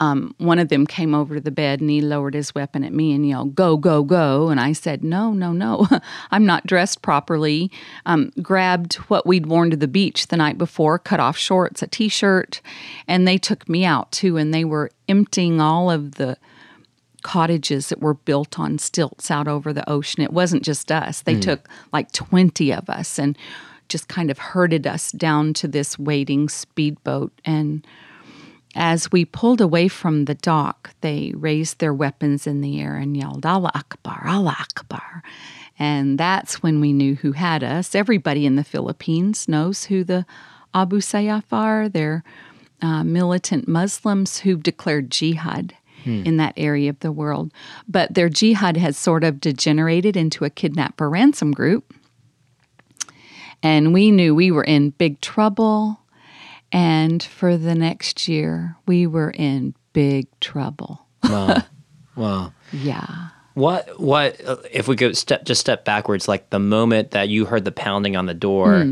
Um, 0.00 0.34
one 0.38 0.58
of 0.58 0.68
them 0.68 0.86
came 0.86 1.14
over 1.14 1.36
to 1.36 1.40
the 1.40 1.52
bed 1.52 1.80
and 1.80 1.88
he 1.88 2.00
lowered 2.00 2.34
his 2.34 2.54
weapon 2.54 2.82
at 2.82 2.92
me 2.92 3.12
and 3.12 3.26
yelled, 3.26 3.54
Go, 3.54 3.76
go, 3.76 4.02
go. 4.02 4.48
And 4.48 4.58
I 4.58 4.72
said, 4.72 5.04
No, 5.04 5.32
no, 5.32 5.52
no. 5.52 5.86
I'm 6.30 6.44
not 6.44 6.66
dressed 6.66 7.02
properly. 7.02 7.70
Um, 8.04 8.32
grabbed 8.42 8.94
what 8.94 9.26
we'd 9.26 9.46
worn 9.46 9.70
to 9.70 9.76
the 9.76 9.88
beach 9.88 10.26
the 10.26 10.36
night 10.36 10.58
before, 10.58 10.98
cut 10.98 11.20
off 11.20 11.36
shorts, 11.36 11.82
a 11.82 11.86
t 11.86 12.08
shirt, 12.08 12.60
and 13.06 13.26
they 13.26 13.38
took 13.38 13.68
me 13.68 13.84
out 13.84 14.10
too. 14.10 14.36
And 14.36 14.52
they 14.52 14.64
were 14.64 14.90
emptying 15.08 15.60
all 15.60 15.90
of 15.90 16.16
the 16.16 16.36
cottages 17.22 17.88
that 17.88 18.00
were 18.00 18.14
built 18.14 18.58
on 18.58 18.78
stilts 18.78 19.30
out 19.30 19.48
over 19.48 19.72
the 19.72 19.88
ocean. 19.88 20.22
It 20.22 20.32
wasn't 20.32 20.62
just 20.62 20.92
us, 20.92 21.22
they 21.22 21.40
took 21.40 21.68
like 21.92 22.12
20 22.12 22.72
of 22.72 22.90
us 22.90 23.18
and 23.18 23.36
just 23.88 24.08
kind 24.08 24.30
of 24.30 24.38
herded 24.38 24.86
us 24.86 25.10
down 25.12 25.54
to 25.54 25.68
this 25.68 25.98
waiting 25.98 26.48
speedboat. 26.48 27.32
And 27.44 27.86
as 28.74 29.10
we 29.12 29.24
pulled 29.24 29.60
away 29.60 29.88
from 29.88 30.24
the 30.24 30.34
dock, 30.34 30.94
they 31.00 31.32
raised 31.36 31.78
their 31.78 31.94
weapons 31.94 32.46
in 32.46 32.60
the 32.60 32.80
air 32.80 32.96
and 32.96 33.16
yelled, 33.16 33.46
Allah 33.46 33.70
Akbar, 33.74 34.24
Allah 34.26 34.56
Akbar. 34.58 35.22
And 35.78 36.18
that's 36.18 36.62
when 36.62 36.80
we 36.80 36.92
knew 36.92 37.14
who 37.16 37.32
had 37.32 37.62
us. 37.64 37.94
Everybody 37.94 38.46
in 38.46 38.56
the 38.56 38.64
Philippines 38.64 39.48
knows 39.48 39.84
who 39.84 40.04
the 40.04 40.26
Abu 40.72 41.00
Sayyaf 41.00 41.44
are. 41.52 41.88
They're 41.88 42.24
uh, 42.82 43.04
militant 43.04 43.66
Muslims 43.68 44.40
who've 44.40 44.62
declared 44.62 45.10
jihad 45.10 45.74
in 46.26 46.36
that 46.36 46.52
area 46.56 46.90
of 46.90 47.00
the 47.00 47.10
world. 47.10 47.50
But 47.88 48.12
their 48.12 48.28
jihad 48.28 48.76
has 48.76 48.96
sort 48.96 49.24
of 49.24 49.40
degenerated 49.40 50.18
into 50.18 50.44
a 50.44 50.50
kidnapper 50.50 51.08
ransom 51.08 51.52
group. 51.52 51.94
And 53.62 53.94
we 53.94 54.10
knew 54.10 54.34
we 54.34 54.50
were 54.50 54.64
in 54.64 54.90
big 54.90 55.22
trouble. 55.22 55.98
And 56.74 57.22
for 57.22 57.56
the 57.56 57.76
next 57.76 58.26
year, 58.26 58.76
we 58.84 59.06
were 59.06 59.30
in 59.30 59.74
big 59.92 60.26
trouble. 60.40 61.06
wow. 61.22 61.62
Wow. 62.16 62.52
Yeah. 62.72 63.30
What 63.54 63.98
what 63.98 64.40
uh, 64.46 64.58
if 64.70 64.86
we 64.86 64.94
go 64.94 65.10
step 65.10 65.44
just 65.44 65.60
step 65.60 65.84
backwards 65.84 66.28
like 66.28 66.50
the 66.50 66.60
moment 66.60 67.10
that 67.10 67.28
you 67.28 67.44
heard 67.44 67.64
the 67.64 67.72
pounding 67.72 68.14
on 68.14 68.26
the 68.26 68.34
door 68.34 68.86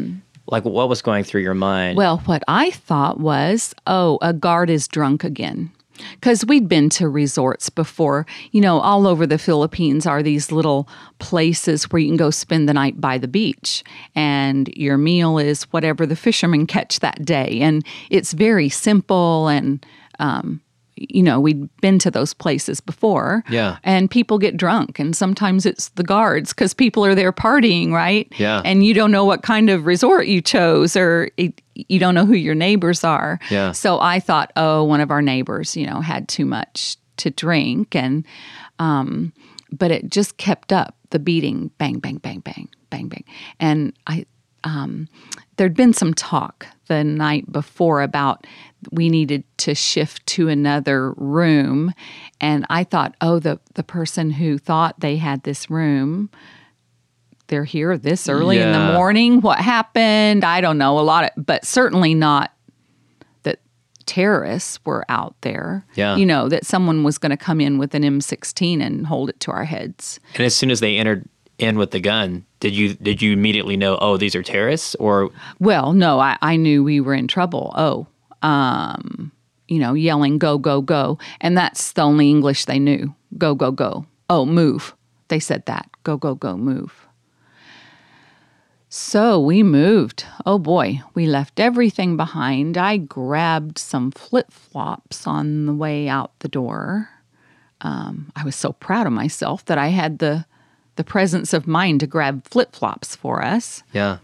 like 0.48 0.64
what 0.64 0.88
was 0.88 1.02
going 1.02 1.22
through 1.22 1.42
your 1.42 1.54
mind? 1.54 1.96
Well, 1.96 2.18
what 2.26 2.42
I 2.48 2.70
thought 2.70 3.20
was, 3.20 3.74
oh, 3.86 4.18
a 4.22 4.32
guard 4.32 4.70
is 4.70 4.88
drunk 4.88 5.22
again. 5.22 5.70
Because 6.14 6.44
we'd 6.44 6.68
been 6.68 6.88
to 6.90 7.08
resorts 7.08 7.70
before. 7.70 8.26
You 8.50 8.60
know, 8.60 8.80
all 8.80 9.06
over 9.06 9.26
the 9.26 9.38
Philippines 9.38 10.06
are 10.06 10.22
these 10.22 10.52
little 10.52 10.88
places 11.18 11.84
where 11.84 12.00
you 12.00 12.08
can 12.08 12.16
go 12.16 12.30
spend 12.30 12.68
the 12.68 12.74
night 12.74 13.00
by 13.00 13.18
the 13.18 13.28
beach, 13.28 13.82
and 14.14 14.68
your 14.76 14.98
meal 14.98 15.38
is 15.38 15.64
whatever 15.72 16.06
the 16.06 16.16
fishermen 16.16 16.66
catch 16.66 17.00
that 17.00 17.24
day. 17.24 17.60
And 17.60 17.84
it's 18.10 18.32
very 18.32 18.68
simple 18.68 19.48
and, 19.48 19.84
um, 20.18 20.60
you 20.96 21.22
know, 21.22 21.40
we'd 21.40 21.68
been 21.80 21.98
to 21.98 22.10
those 22.10 22.34
places 22.34 22.80
before. 22.80 23.42
Yeah. 23.48 23.78
And 23.82 24.10
people 24.10 24.38
get 24.38 24.58
drunk, 24.58 24.98
and 24.98 25.16
sometimes 25.16 25.64
it's 25.64 25.88
the 25.90 26.02
guards 26.02 26.52
because 26.52 26.74
people 26.74 27.04
are 27.04 27.14
there 27.14 27.32
partying, 27.32 27.92
right? 27.92 28.30
Yeah. 28.36 28.60
And 28.64 28.84
you 28.84 28.92
don't 28.92 29.10
know 29.10 29.24
what 29.24 29.42
kind 29.42 29.70
of 29.70 29.86
resort 29.86 30.26
you 30.26 30.42
chose, 30.42 30.94
or 30.94 31.30
it, 31.38 31.61
you 31.74 31.98
don't 31.98 32.14
know 32.14 32.26
who 32.26 32.34
your 32.34 32.54
neighbors 32.54 33.04
are. 33.04 33.38
Yeah. 33.50 33.72
So 33.72 34.00
I 34.00 34.20
thought, 34.20 34.52
oh, 34.56 34.84
one 34.84 35.00
of 35.00 35.10
our 35.10 35.22
neighbors, 35.22 35.76
you 35.76 35.86
know, 35.86 36.00
had 36.00 36.28
too 36.28 36.44
much 36.44 36.96
to 37.18 37.30
drink, 37.30 37.94
and 37.94 38.24
um, 38.78 39.32
but 39.70 39.90
it 39.90 40.10
just 40.10 40.36
kept 40.36 40.72
up 40.72 40.96
the 41.10 41.18
beating, 41.18 41.70
bang, 41.78 41.98
bang, 41.98 42.16
bang, 42.16 42.40
bang, 42.40 42.68
bang, 42.90 43.08
bang, 43.08 43.24
and 43.60 43.92
I. 44.06 44.26
Um, 44.64 45.08
there'd 45.56 45.74
been 45.74 45.92
some 45.92 46.14
talk 46.14 46.68
the 46.86 47.02
night 47.02 47.50
before 47.50 48.00
about 48.00 48.46
we 48.92 49.08
needed 49.08 49.42
to 49.58 49.74
shift 49.74 50.24
to 50.26 50.48
another 50.48 51.12
room 51.12 51.92
and 52.40 52.64
i 52.70 52.84
thought 52.84 53.16
oh 53.20 53.38
the, 53.38 53.58
the 53.74 53.82
person 53.82 54.30
who 54.30 54.58
thought 54.58 55.00
they 55.00 55.16
had 55.16 55.42
this 55.42 55.68
room 55.68 56.30
they're 57.48 57.64
here 57.64 57.98
this 57.98 58.28
early 58.28 58.58
in 58.58 58.72
the 58.72 58.92
morning 58.94 59.40
what 59.40 59.58
happened 59.58 60.44
i 60.44 60.60
don't 60.60 60.78
know 60.78 60.98
a 60.98 61.00
lot 61.02 61.24
of 61.24 61.30
but 61.46 61.64
certainly 61.66 62.14
not 62.14 62.52
that 63.42 63.60
terrorists 64.06 64.78
were 64.84 65.04
out 65.08 65.34
there 65.42 65.84
Yeah. 65.94 66.16
you 66.16 66.24
know 66.26 66.48
that 66.48 66.64
someone 66.64 67.04
was 67.04 67.18
going 67.18 67.30
to 67.30 67.36
come 67.36 67.60
in 67.60 67.78
with 67.78 67.94
an 67.94 68.02
m16 68.02 68.82
and 68.82 69.06
hold 69.06 69.28
it 69.28 69.38
to 69.40 69.50
our 69.50 69.64
heads 69.64 70.18
And 70.34 70.44
as 70.46 70.54
soon 70.54 70.70
as 70.70 70.80
they 70.80 70.96
entered 70.96 71.28
in 71.58 71.76
with 71.78 71.90
the 71.92 72.00
gun, 72.00 72.44
did 72.60 72.74
you 72.74 72.94
did 72.94 73.22
you 73.22 73.32
immediately 73.34 73.76
know? 73.76 73.96
Oh, 74.00 74.16
these 74.16 74.34
are 74.34 74.42
terrorists, 74.42 74.96
or 74.96 75.30
Well, 75.60 75.92
no, 75.92 76.18
I, 76.18 76.36
I 76.42 76.56
knew 76.56 76.82
we 76.82 76.98
were 77.00 77.14
in 77.14 77.28
trouble. 77.28 77.72
Oh, 77.76 78.06
um, 78.42 79.30
you 79.68 79.78
know, 79.78 79.92
yelling, 79.94 80.38
go, 80.38 80.58
go, 80.58 80.80
go. 80.80 81.18
And 81.40 81.56
that's 81.56 81.92
the 81.92 82.02
only 82.02 82.30
English 82.30 82.64
they 82.64 82.78
knew 82.80 83.14
go, 83.38 83.54
go, 83.54 83.70
go. 83.70 84.06
Oh, 84.28 84.44
move. 84.44 84.94
They 85.28 85.38
said 85.38 85.66
that 85.66 85.88
go, 86.02 86.16
go, 86.16 86.34
go, 86.34 86.56
move. 86.56 87.01
So 88.94 89.40
we 89.40 89.62
moved. 89.62 90.26
Oh 90.44 90.58
boy, 90.58 91.00
we 91.14 91.24
left 91.24 91.58
everything 91.58 92.18
behind. 92.18 92.76
I 92.76 92.98
grabbed 92.98 93.78
some 93.78 94.10
flip 94.10 94.52
flops 94.52 95.26
on 95.26 95.64
the 95.64 95.72
way 95.72 96.10
out 96.10 96.38
the 96.40 96.48
door. 96.48 97.08
Um, 97.80 98.30
I 98.36 98.44
was 98.44 98.54
so 98.54 98.72
proud 98.74 99.06
of 99.06 99.14
myself 99.14 99.64
that 99.64 99.78
I 99.78 99.88
had 99.88 100.18
the 100.18 100.44
the 100.96 101.04
presence 101.04 101.54
of 101.54 101.66
mind 101.66 102.00
to 102.00 102.06
grab 102.06 102.46
flip 102.46 102.76
flops 102.76 103.16
for 103.16 103.42
us. 103.42 103.82
yeah, 103.94 104.18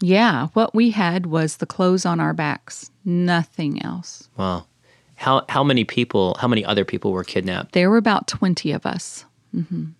Yeah, 0.00 0.46
what 0.52 0.76
we 0.76 0.90
had 0.90 1.26
was 1.26 1.56
the 1.56 1.66
clothes 1.66 2.06
on 2.06 2.20
our 2.20 2.32
backs, 2.32 2.88
nothing 3.04 3.82
else. 3.82 4.28
wow. 4.36 4.66
How 5.16 5.44
how 5.48 5.64
many 5.64 5.82
people? 5.82 6.36
How 6.38 6.46
many 6.46 6.64
other 6.64 6.84
people 6.84 7.10
were 7.10 7.24
kidnapped? 7.24 7.72
There 7.72 7.90
were 7.90 7.96
about 7.96 8.28
20 8.28 8.70
of 8.70 8.86
us. 8.86 9.24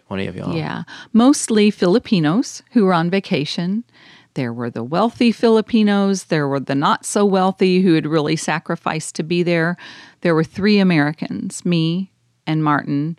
Twenty 0.06 0.26
of 0.26 0.36
y'all. 0.36 0.54
Yeah, 0.54 0.84
mostly 1.12 1.70
Filipinos 1.70 2.62
who 2.72 2.84
were 2.84 2.94
on 2.94 3.10
vacation. 3.10 3.84
There 4.34 4.52
were 4.52 4.70
the 4.70 4.82
wealthy 4.82 5.30
Filipinos, 5.30 6.24
there 6.24 6.48
were 6.48 6.58
the 6.58 6.74
not 6.74 7.06
so 7.06 7.24
wealthy 7.24 7.80
who 7.82 7.94
had 7.94 8.06
really 8.06 8.34
sacrificed 8.34 9.14
to 9.14 9.22
be 9.22 9.44
there. 9.44 9.76
There 10.22 10.34
were 10.34 10.42
three 10.42 10.78
Americans, 10.80 11.64
me 11.64 12.10
and 12.46 12.64
Martin 12.64 13.16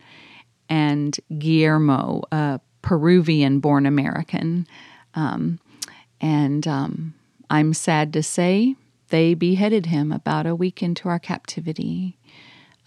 and 0.67 1.17
Guillermo, 1.37 2.23
a 2.31 2.59
Peruvian 2.81 3.59
born 3.59 3.85
American. 3.85 4.67
Um, 5.13 5.59
and 6.19 6.67
um, 6.67 7.13
I'm 7.49 7.73
sad 7.73 8.11
to 8.13 8.23
say 8.23 8.75
they 9.09 9.33
beheaded 9.33 9.85
him 9.85 10.11
about 10.11 10.45
a 10.45 10.55
week 10.55 10.83
into 10.83 11.07
our 11.07 11.19
captivity, 11.19 12.17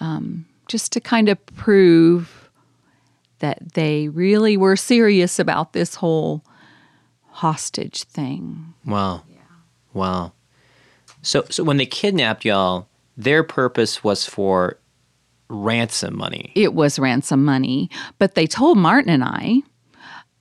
um, 0.01 0.45
just 0.67 0.93
to 0.93 1.01
kind 1.01 1.29
of 1.29 1.45
prove 1.47 2.38
that 3.39 3.75
they 3.75 4.09
really 4.09 4.57
were 4.57 4.77
serious 4.77 5.39
about 5.39 5.73
this 5.73 5.97
whole 5.97 6.45
hostage 7.31 8.05
thing. 8.05 8.75
Wow. 8.85 9.23
Wow. 9.93 10.33
So 11.23 11.45
so 11.51 11.65
when 11.65 11.77
they 11.77 11.87
kidnapped 11.87 12.45
y'all, 12.45 12.89
their 13.17 13.43
purpose 13.43 14.05
was 14.05 14.25
for 14.25 14.79
ransom 15.49 16.17
money. 16.17 16.53
It 16.55 16.75
was 16.75 16.99
ransom 16.99 17.45
money, 17.45 17.91
but 18.19 18.35
they 18.35 18.47
told 18.47 18.79
Martin 18.79 19.11
and 19.11 19.25
I, 19.25 19.63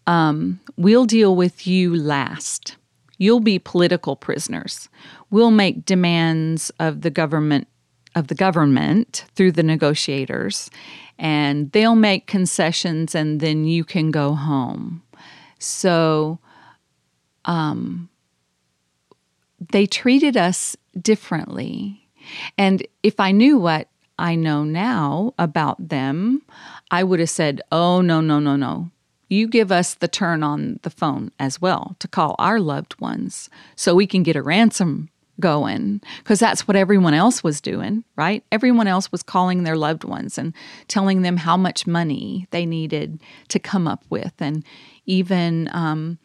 um, 0.06 0.60
we'll 0.76 1.06
deal 1.06 1.36
with 1.36 1.65
you 1.65 1.95
last. 1.95 2.76
You'll 3.17 3.39
be 3.39 3.58
political 3.58 4.15
prisoners. 4.15 4.89
We'll 5.32 5.52
make 5.52 5.86
demands 5.86 6.72
of 6.80 7.02
the 7.02 7.10
government 7.10 7.67
of 8.17 8.27
the 8.27 8.36
government 8.36 9.25
through 9.36 9.51
the 9.51 9.63
negotiators, 9.63 10.69
and 11.19 11.71
they'll 11.71 11.95
make 11.95 12.27
concessions, 12.27 13.13
and 13.13 13.39
then 13.39 13.65
you 13.65 13.84
can 13.84 14.12
go 14.12 14.34
home. 14.34 15.03
So, 15.60 16.39
um, 17.45 18.10
they 19.71 19.86
treated 19.86 20.36
us 20.36 20.75
differently. 20.99 22.08
And 22.58 22.86
if 23.03 23.19
I 23.19 23.32
knew 23.32 23.58
what 23.58 23.88
I 24.19 24.36
know 24.36 24.63
now 24.63 25.34
about 25.38 25.89
them, 25.89 26.41
I 26.91 27.03
would 27.03 27.19
have 27.19 27.30
said, 27.30 27.62
oh, 27.71 28.01
no, 28.01 28.21
no, 28.21 28.39
no, 28.39 28.56
no. 28.56 28.89
You 29.30 29.47
give 29.47 29.71
us 29.71 29.93
the 29.93 30.08
turn 30.08 30.41
on 30.41 30.80
the 30.84 30.89
phone 30.89 31.32
as 31.39 31.62
well 31.62 31.95
to 31.99 32.08
call 32.08 32.36
our 32.39 32.60
loved 32.60 32.99
ones 32.99 33.49
so 33.75 33.93
we 33.93 34.08
can 34.08 34.23
get 34.23 34.36
a 34.36 34.41
ransom 34.41 35.10
going 35.39 36.02
because 36.19 36.39
that's 36.39 36.67
what 36.67 36.76
everyone 36.76 37.13
else 37.13 37.43
was 37.43 37.62
doing, 37.62 38.04
right? 38.15 38.43
Everyone 38.52 38.88
else 38.88 39.12
was 39.12 39.23
calling 39.23 39.63
their 39.63 39.76
loved 39.76 40.04
ones 40.04 40.38
and 40.38 40.54
telling 40.88 41.21
them 41.21 41.38
how 41.38 41.58
much 41.58 41.88
money 41.88 42.47
they 42.52 42.65
needed 42.65 43.21
to 43.50 43.60
come 43.60 43.88
up 43.88 44.04
with, 44.10 44.34
and 44.39 44.63
even 45.06 45.69
um, 45.73 46.17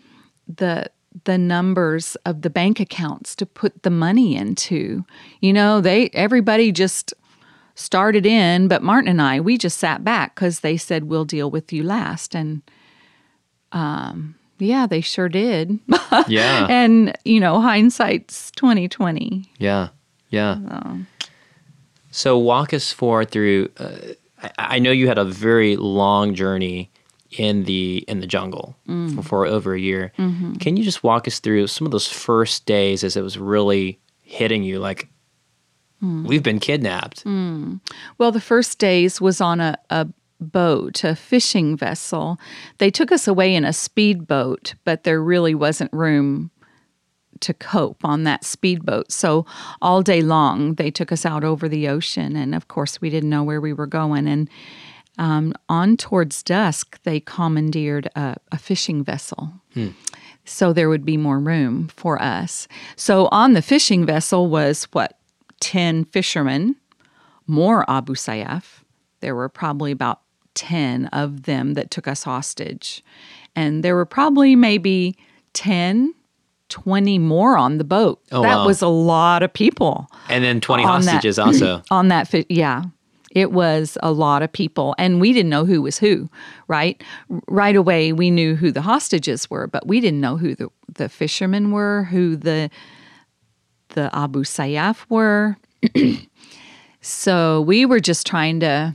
the 0.48 0.90
the 1.24 1.38
numbers 1.38 2.16
of 2.24 2.42
the 2.42 2.50
bank 2.50 2.80
accounts 2.80 3.36
to 3.36 3.46
put 3.46 3.82
the 3.82 3.90
money 3.90 4.34
into. 4.36 5.04
You 5.40 5.52
know, 5.52 5.80
they 5.80 6.08
everybody 6.14 6.72
just 6.72 7.12
started 7.74 8.26
in, 8.26 8.68
but 8.68 8.82
Martin 8.82 9.08
and 9.08 9.22
I, 9.22 9.40
we 9.40 9.56
just 9.58 9.78
sat 9.78 10.04
back 10.04 10.34
because 10.34 10.60
they 10.60 10.76
said 10.76 11.04
we'll 11.04 11.24
deal 11.24 11.50
with 11.50 11.72
you 11.72 11.82
last, 11.82 12.34
and 12.34 12.62
um, 13.72 14.36
yeah, 14.58 14.86
they 14.86 15.00
sure 15.00 15.28
did. 15.28 15.78
Yeah. 16.28 16.66
and 16.68 17.16
you 17.24 17.40
know, 17.40 17.60
hindsight's 17.60 18.50
twenty 18.52 18.86
twenty. 18.86 19.50
Yeah, 19.58 19.88
yeah. 20.28 20.58
So 22.10 22.36
walk 22.38 22.74
us 22.74 22.92
forward 22.92 23.30
through. 23.30 23.70
Uh, 23.78 23.96
I, 24.42 24.50
I 24.58 24.78
know 24.78 24.90
you 24.90 25.08
had 25.08 25.18
a 25.18 25.24
very 25.24 25.76
long 25.76 26.34
journey 26.34 26.90
in 27.38 27.64
the 27.64 28.04
in 28.08 28.20
the 28.20 28.26
jungle 28.26 28.76
mm. 28.88 29.14
for, 29.14 29.22
for 29.22 29.46
over 29.46 29.74
a 29.74 29.80
year. 29.80 30.12
Mm-hmm. 30.18 30.54
Can 30.54 30.76
you 30.76 30.84
just 30.84 31.02
walk 31.02 31.26
us 31.26 31.40
through 31.40 31.66
some 31.66 31.86
of 31.86 31.90
those 31.90 32.08
first 32.08 32.66
days 32.66 33.02
as 33.04 33.16
it 33.16 33.22
was 33.22 33.38
really 33.38 33.98
hitting 34.20 34.62
you? 34.62 34.78
Like 34.78 35.08
mm. 36.02 36.26
we've 36.26 36.42
been 36.42 36.60
kidnapped. 36.60 37.24
Mm. 37.24 37.80
Well, 38.18 38.32
the 38.32 38.40
first 38.40 38.78
days 38.78 39.20
was 39.20 39.40
on 39.40 39.60
a, 39.60 39.78
a 39.90 40.06
boat, 40.42 41.04
a 41.04 41.14
fishing 41.14 41.76
vessel. 41.76 42.38
They 42.78 42.90
took 42.90 43.12
us 43.12 43.26
away 43.28 43.54
in 43.54 43.64
a 43.64 43.72
speedboat, 43.72 44.74
but 44.84 45.04
there 45.04 45.22
really 45.22 45.54
wasn't 45.54 45.92
room 45.92 46.50
to 47.40 47.54
cope 47.54 48.04
on 48.04 48.24
that 48.24 48.44
speedboat. 48.44 49.10
So 49.10 49.44
all 49.80 50.02
day 50.02 50.22
long, 50.22 50.74
they 50.74 50.90
took 50.90 51.12
us 51.12 51.26
out 51.26 51.44
over 51.44 51.68
the 51.68 51.88
ocean. 51.88 52.36
And 52.36 52.54
of 52.54 52.68
course, 52.68 53.00
we 53.00 53.10
didn't 53.10 53.30
know 53.30 53.42
where 53.42 53.60
we 53.60 53.72
were 53.72 53.86
going. 53.86 54.28
And 54.28 54.48
um, 55.18 55.52
on 55.68 55.96
towards 55.96 56.42
dusk, 56.42 57.02
they 57.02 57.20
commandeered 57.20 58.08
a, 58.14 58.36
a 58.50 58.58
fishing 58.58 59.04
vessel. 59.04 59.52
So 60.44 60.72
there 60.72 60.88
would 60.88 61.04
be 61.04 61.16
more 61.16 61.38
room 61.38 61.88
for 61.88 62.20
us. 62.20 62.66
So 62.96 63.28
on 63.30 63.52
the 63.52 63.62
fishing 63.62 64.06
vessel 64.06 64.48
was 64.48 64.84
what, 64.92 65.18
10 65.60 66.06
fishermen, 66.06 66.74
more 67.46 67.88
Abu 67.88 68.14
Sayyaf. 68.14 68.82
There 69.20 69.36
were 69.36 69.48
probably 69.48 69.92
about 69.92 70.20
10 70.54 71.06
of 71.06 71.42
them 71.44 71.74
that 71.74 71.90
took 71.90 72.06
us 72.08 72.22
hostage. 72.24 73.04
And 73.56 73.82
there 73.82 73.94
were 73.94 74.06
probably 74.06 74.56
maybe 74.56 75.16
10, 75.54 76.14
20 76.68 77.18
more 77.18 77.56
on 77.56 77.78
the 77.78 77.84
boat. 77.84 78.20
Oh, 78.32 78.42
that 78.42 78.56
wow. 78.58 78.66
was 78.66 78.80
a 78.82 78.88
lot 78.88 79.42
of 79.42 79.52
people 79.52 80.08
And 80.30 80.42
then 80.42 80.60
20 80.60 80.84
On 80.84 81.02
that- 81.02 81.10
hostages 81.12 81.38
also. 81.38 81.82
on 81.90 82.08
that 82.08 82.28
fi- 82.28 82.46
yeah 82.48 82.84
it 83.34 83.50
was 83.50 83.96
a 84.02 84.12
lot 84.12 84.42
of 84.42 84.52
people 84.52 84.94
and 84.98 85.18
we 85.18 85.32
didn't 85.32 85.48
know 85.48 85.64
who 85.64 85.80
was 85.80 85.96
who 85.98 86.28
right 86.68 87.02
right 87.48 87.76
away 87.76 88.12
we 88.12 88.30
knew 88.30 88.54
who 88.56 88.70
the 88.70 88.82
hostages 88.82 89.48
were 89.50 89.66
but 89.66 89.86
we 89.86 90.00
didn't 90.00 90.20
know 90.20 90.36
who 90.36 90.54
the, 90.54 90.68
the 90.94 91.08
fishermen 91.08 91.70
were 91.72 92.04
who 92.10 92.36
the 92.36 92.68
the 93.90 94.14
abu 94.14 94.44
sayyaf 94.44 95.06
were 95.08 95.56
So 97.00 97.62
we 97.62 97.84
were 97.84 98.00
just 98.00 98.26
trying 98.26 98.60
to 98.60 98.94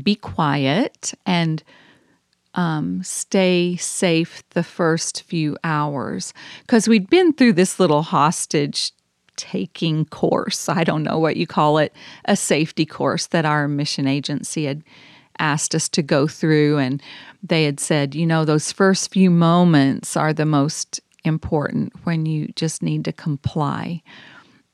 be 0.00 0.14
quiet 0.14 1.14
and 1.26 1.62
um, 2.54 3.02
stay 3.02 3.76
safe 3.76 4.42
the 4.50 4.62
first 4.62 5.22
few 5.22 5.56
hours 5.64 6.34
because 6.60 6.86
we'd 6.86 7.08
been 7.08 7.32
through 7.32 7.54
this 7.54 7.80
little 7.80 8.02
hostage 8.02 8.92
taking 9.36 10.04
course. 10.04 10.68
I 10.68 10.84
don't 10.84 11.02
know 11.02 11.18
what 11.18 11.36
you 11.36 11.46
call 11.46 11.78
it, 11.78 11.94
a 12.26 12.36
safety 12.36 12.84
course 12.84 13.26
that 13.28 13.44
our 13.44 13.68
mission 13.68 14.06
agency 14.06 14.66
had 14.66 14.82
asked 15.38 15.74
us 15.74 15.88
to 15.90 16.02
go 16.02 16.26
through. 16.26 16.78
And 16.78 17.02
they 17.42 17.64
had 17.64 17.80
said, 17.80 18.14
you 18.14 18.26
know, 18.26 18.44
those 18.44 18.70
first 18.70 19.12
few 19.12 19.30
moments 19.30 20.16
are 20.16 20.32
the 20.32 20.46
most 20.46 21.00
important 21.24 21.92
when 22.04 22.26
you 22.26 22.48
just 22.54 22.82
need 22.82 23.04
to 23.04 23.12
comply. 23.12 24.02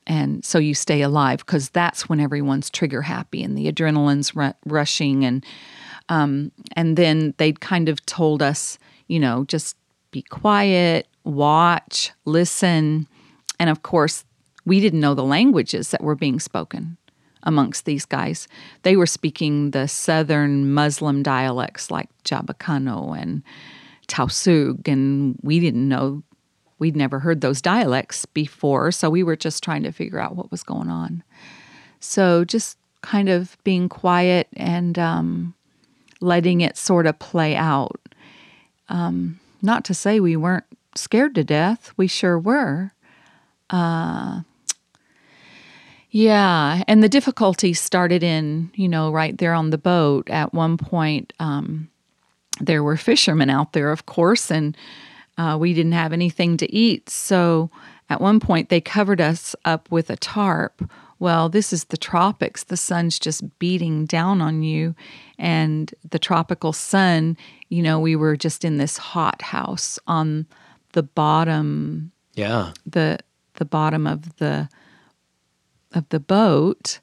And 0.09 0.43
so 0.43 0.59
you 0.59 0.75
stay 0.75 1.03
alive 1.03 1.41
because 1.41 1.69
that's 1.69 2.09
when 2.09 2.19
everyone's 2.19 2.71
trigger 2.71 3.03
happy 3.03 3.45
and 3.45 3.57
the 3.57 3.71
adrenaline's 3.71 4.33
rushing. 4.65 5.25
And, 5.25 5.45
um, 6.09 6.51
and 6.73 6.97
then 6.97 7.35
they'd 7.37 7.61
kind 7.61 7.91
of 7.91 8.05
told 8.07 8.43
us, 8.43 8.79
you 9.07 9.21
know, 9.21 9.45
just 9.45 9.77
be 10.11 10.23
quiet, 10.23 11.07
watch, 11.25 12.11
listen. 12.25 13.07
And 13.61 13.69
of 13.69 13.83
course, 13.83 14.25
we 14.65 14.81
didn't 14.81 15.01
know 15.01 15.15
the 15.15 15.25
languages 15.25 15.91
that 15.91 16.03
were 16.03 16.17
being 16.17 16.41
spoken 16.41 16.97
amongst 17.43 17.85
these 17.85 18.07
guys. 18.07 18.49
They 18.83 18.97
were 18.97 19.07
speaking 19.07 19.71
the 19.71 19.89
southern 19.89 20.73
Muslim 20.73 21.23
dialects 21.23 21.91
like 21.91 22.09
Chabacano 22.25 23.17
and 23.21 23.43
Tausug, 24.09 24.89
and 24.89 25.39
we 25.43 25.61
didn't 25.61 25.87
know 25.87 26.23
We'd 26.79 26.97
never 26.97 27.19
heard 27.19 27.41
those 27.41 27.61
dialects 27.61 28.25
before, 28.27 28.93
so 28.93 29.11
we 29.11 29.23
were 29.23 29.37
just 29.37 29.63
trying 29.63 29.83
to 29.83 29.93
figure 29.93 30.21
out 30.21 30.37
what 30.37 30.51
was 30.51 30.63
going 30.63 30.89
on. 30.89 31.23
So 32.01 32.45
just 32.45 32.79
kind 33.03 33.29
of 33.29 33.57
being 33.65 33.89
quiet 33.89 34.49
and 34.57 34.99
um, 34.99 35.55
letting 36.21 36.61
it 36.61 36.77
sort 36.77 37.07
of 37.07 37.19
play 37.19 37.57
out. 37.57 38.01
Um, 38.89 39.41
not 39.63 39.85
to 39.87 39.95
say 39.95 40.21
we 40.21 40.37
weren't 40.37 40.65
scared 40.95 41.35
to 41.35 41.45
death, 41.45 41.93
we 41.97 42.07
sure 42.07 42.39
were. 42.39 42.93
Uh, 43.71 44.43
yeah, 46.11 46.83
and 46.89 47.03
the 47.03 47.09
difficulty 47.09 47.75
started 47.75 48.23
in, 48.23 48.71
you 48.75 48.89
know, 48.89 49.11
right 49.11 49.37
there 49.37 49.53
on 49.53 49.71
the 49.71 49.79
boat. 49.79 50.31
At 50.31 50.55
one 50.55 50.79
point, 50.79 51.33
um, 51.39 51.91
there 52.61 52.83
were 52.83 52.97
fishermen 52.97 53.51
out 53.51 53.73
there, 53.75 53.93
of 53.93 54.07
course, 54.07 54.51
and 54.51 54.77
uh, 55.39 55.57
we 55.59 55.73
didn't 55.73 55.93
have 55.93 56.13
anything 56.13 56.57
to 56.59 56.73
eat. 56.75 57.09
So 57.09 57.71
at 58.11 58.21
one 58.21 58.41
point, 58.41 58.69
they 58.69 58.81
covered 58.81 59.21
us 59.21 59.55
up 59.65 59.91
with 59.91 60.11
a 60.11 60.17
tarp. 60.17 60.91
Well, 61.21 61.49
this 61.49 61.73
is 61.73 61.85
the 61.85 61.97
tropics. 61.97 62.65
The 62.65 62.77
sun's 62.77 63.19
just 63.19 63.59
beating 63.59 64.05
down 64.05 64.41
on 64.41 64.63
you. 64.63 64.95
And 65.39 65.95
the 66.09 66.19
tropical 66.19 66.73
sun, 66.73 67.37
you 67.69 67.83
know, 67.83 67.99
we 68.01 68.17
were 68.17 68.37
just 68.37 68.65
in 68.65 68.79
this 68.79 68.99
hot 68.99 69.43
house 69.43 69.99
on 70.07 70.47
the 70.93 71.03
bottom. 71.03 72.13
Yeah. 72.35 72.73
The 72.87 73.19
the 73.55 73.65
bottom 73.65 74.07
of 74.07 74.37
the 74.37 74.69
of 75.93 76.09
the 76.11 76.21
boat. 76.21 77.01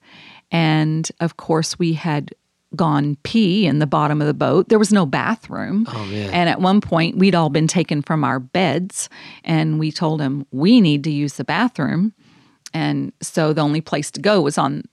And 0.52 1.10
of 1.20 1.38
course 1.38 1.78
we 1.78 1.94
had 1.94 2.34
gone 2.76 3.18
pee 3.24 3.66
in 3.66 3.80
the 3.80 3.88
bottom 3.88 4.22
of 4.22 4.28
the 4.28 4.34
boat. 4.34 4.70
There 4.70 4.80
was 4.80 4.92
no 4.92 5.06
bathroom. 5.06 5.86
Oh, 5.90 6.06
man. 6.06 6.30
And 6.32 6.50
at 6.50 6.62
one 6.62 6.82
point, 6.82 7.18
we'd 7.18 7.36
all 7.36 7.50
been 7.50 7.68
taken 7.68 8.02
from 8.02 8.24
our 8.24 8.40
beds, 8.40 9.10
and 9.44 9.80
we 9.80 9.92
told 9.92 10.22
him 10.22 10.46
we 10.52 10.82
need 10.82 11.04
to 11.06 11.12
use 11.12 11.34
the 11.34 11.44
bathroom. 11.44 12.14
And 12.74 13.14
so 13.22 13.54
the 13.54 13.62
only 13.62 13.82
place 13.82 14.12
to 14.12 14.22
go 14.22 14.42
was 14.42 14.58
on 14.58 14.84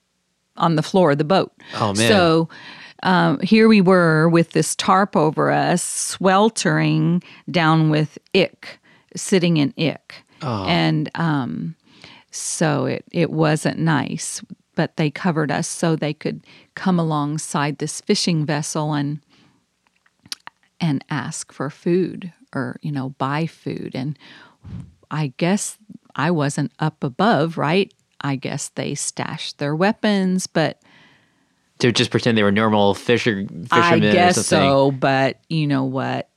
on 0.56 0.76
the 0.76 0.82
floor 0.82 1.12
of 1.12 1.18
the 1.18 1.24
boat. 1.24 1.52
Oh 1.76 1.94
man. 1.94 2.08
So 2.08 2.48
um, 3.02 3.40
here 3.40 3.68
we 3.68 3.80
were 3.80 4.28
with 4.28 4.52
this 4.52 4.76
tarp 4.76 5.16
over 5.16 5.50
us, 5.50 5.82
sweltering 5.82 7.22
down 7.50 7.90
with 7.90 8.18
ick, 8.34 8.78
sitting 9.16 9.56
in 9.56 9.74
ick. 9.78 10.14
Oh. 10.42 10.66
And 10.66 11.10
um, 11.14 11.74
so 12.30 12.86
it, 12.86 13.04
it 13.10 13.30
wasn't 13.30 13.78
nice 13.78 14.42
but 14.74 14.96
they 14.96 15.10
covered 15.10 15.50
us 15.50 15.68
so 15.68 15.94
they 15.96 16.14
could 16.14 16.44
come 16.74 16.98
alongside 16.98 17.78
this 17.78 18.00
fishing 18.00 18.44
vessel 18.46 18.92
and 18.94 19.20
and 20.80 21.04
ask 21.10 21.52
for 21.52 21.70
food 21.70 22.32
or 22.54 22.76
you 22.82 22.92
know 22.92 23.10
buy 23.10 23.46
food. 23.46 23.92
And 23.94 24.18
i 25.10 25.32
guess 25.36 25.76
i 26.16 26.30
wasn't 26.30 26.72
up 26.78 27.04
above 27.04 27.58
right? 27.58 27.92
I 28.20 28.36
guess 28.36 28.68
they 28.70 28.94
stashed 28.94 29.58
their 29.58 29.74
weapons 29.74 30.46
but 30.46 30.80
to 31.80 31.90
just 31.90 32.10
pretend 32.10 32.38
they 32.38 32.42
were 32.44 32.52
normal 32.52 32.94
fisher 32.94 33.44
fishermen 33.46 33.68
i 33.72 33.96
or 33.96 34.12
guess 34.12 34.46
something. 34.46 34.68
so 34.68 34.90
but 34.92 35.40
you 35.48 35.66
know 35.66 35.84
what? 35.84 36.28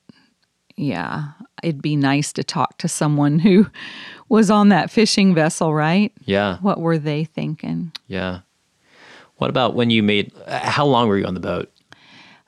Yeah 0.76 1.32
it'd 1.64 1.82
be 1.82 1.96
nice 1.96 2.34
to 2.34 2.44
talk 2.44 2.78
to 2.80 2.88
someone 2.88 3.40
who 3.40 3.66
was 4.30 4.50
on 4.50 4.70
that 4.70 4.90
fishing 4.92 5.34
vessel 5.36 5.74
right 5.74 6.12
Yeah. 6.26 6.58
what 6.62 6.80
were 6.80 6.98
they 6.98 7.24
thinking 7.26 7.92
Yeah. 8.08 8.40
What 9.38 9.50
about 9.50 9.76
when 9.76 9.90
you 9.90 10.02
made? 10.02 10.32
How 10.48 10.86
long 10.86 11.10
were 11.10 11.18
you 11.18 11.26
on 11.26 11.34
the 11.34 11.42
boat? 11.42 11.70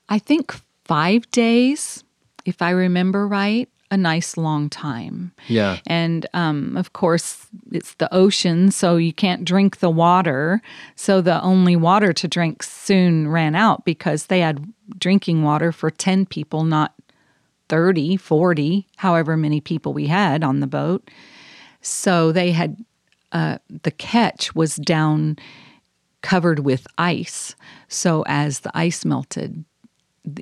I 0.07 0.19
think 0.19 0.55
five 0.85 1.29
days, 1.31 2.01
if 2.45 2.61
I 2.61 2.69
remember 2.69 3.27
right, 3.27 3.67
a 3.91 3.97
nice 3.97 4.37
long 4.37 4.69
time. 4.69 5.33
Yeah. 5.49 5.79
And 5.85 6.25
um, 6.33 6.77
of 6.77 6.93
course, 6.93 7.45
it's 7.73 7.93
the 7.95 8.07
ocean, 8.13 8.71
so 8.71 8.95
you 8.95 9.11
can't 9.11 9.43
drink 9.43 9.79
the 9.79 9.89
water. 9.89 10.61
So 10.95 11.19
the 11.19 11.41
only 11.41 11.75
water 11.75 12.13
to 12.13 12.27
drink 12.27 12.63
soon 12.63 13.27
ran 13.27 13.53
out 13.53 13.83
because 13.83 14.27
they 14.27 14.39
had 14.39 14.65
drinking 14.97 15.43
water 15.43 15.73
for 15.73 15.89
10 15.91 16.25
people, 16.25 16.63
not 16.63 16.93
30, 17.67 18.15
40, 18.15 18.87
however 18.95 19.35
many 19.35 19.59
people 19.59 19.91
we 19.93 20.07
had 20.07 20.41
on 20.41 20.61
the 20.61 20.67
boat. 20.67 21.09
So 21.81 22.31
they 22.31 22.51
had, 22.51 22.77
uh, 23.31 23.57
the 23.83 23.91
catch 23.91 24.53
was 24.55 24.75
down 24.77 25.37
covered 26.21 26.59
with 26.59 26.87
ice. 26.97 27.55
So 27.87 28.23
as 28.27 28.61
the 28.61 28.71
ice 28.77 29.05
melted, 29.05 29.63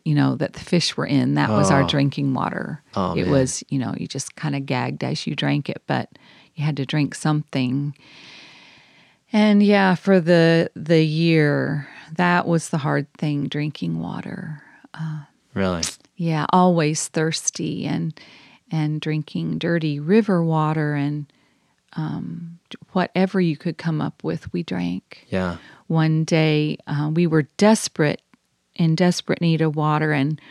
you 0.03 0.15
know, 0.15 0.35
that 0.35 0.53
the 0.53 0.59
fish 0.61 0.97
were 0.97 1.05
in, 1.05 1.35
that 1.35 1.49
was 1.51 1.69
our 1.69 1.83
Oh. 1.83 1.87
drinking 1.87 2.33
water. 2.33 2.81
Oh, 2.95 3.13
it 3.13 3.23
man. 3.23 3.31
was, 3.31 3.63
you 3.69 3.77
know, 3.77 3.93
you 3.97 4.07
just 4.07 4.35
kind 4.35 4.55
of 4.55 4.65
gagged 4.65 5.03
as 5.03 5.27
you 5.27 5.35
drank 5.35 5.69
it, 5.69 5.83
but 5.85 6.09
you 6.55 6.63
had 6.63 6.77
to 6.77 6.85
drink 6.85 7.13
something. 7.13 7.95
And 9.33 9.61
yeah, 9.61 9.95
for 9.95 10.19
the 10.19 10.71
the 10.75 11.03
year, 11.03 11.87
that 12.15 12.47
was 12.47 12.69
the 12.69 12.77
hard 12.77 13.11
thing 13.13 13.47
drinking 13.47 13.99
water. 13.99 14.61
Really? 15.53 15.83
Yeah, 16.15 16.45
always 16.51 17.07
thirsty 17.09 17.85
and 17.85 18.17
and 18.71 18.99
drinking 19.01 19.57
dirty 19.59 19.99
river 19.99 20.43
water 20.43 20.95
and 20.95 21.31
um, 21.93 22.59
whatever 22.91 23.39
you 23.39 23.55
could 23.55 23.77
come 23.77 24.01
up 24.01 24.23
with, 24.23 24.51
we 24.51 24.63
drank 24.63 25.25
Yeah. 25.29 25.57
one 25.87 26.23
day 26.25 26.77
uh, 26.87 27.09
we 27.13 27.25
were 27.27 27.43
desperate 27.57 28.21
in 28.75 28.95
desperate 28.95 29.39
need 29.39 29.61
of 29.61 29.75
water 29.75 30.11
and 30.11 30.41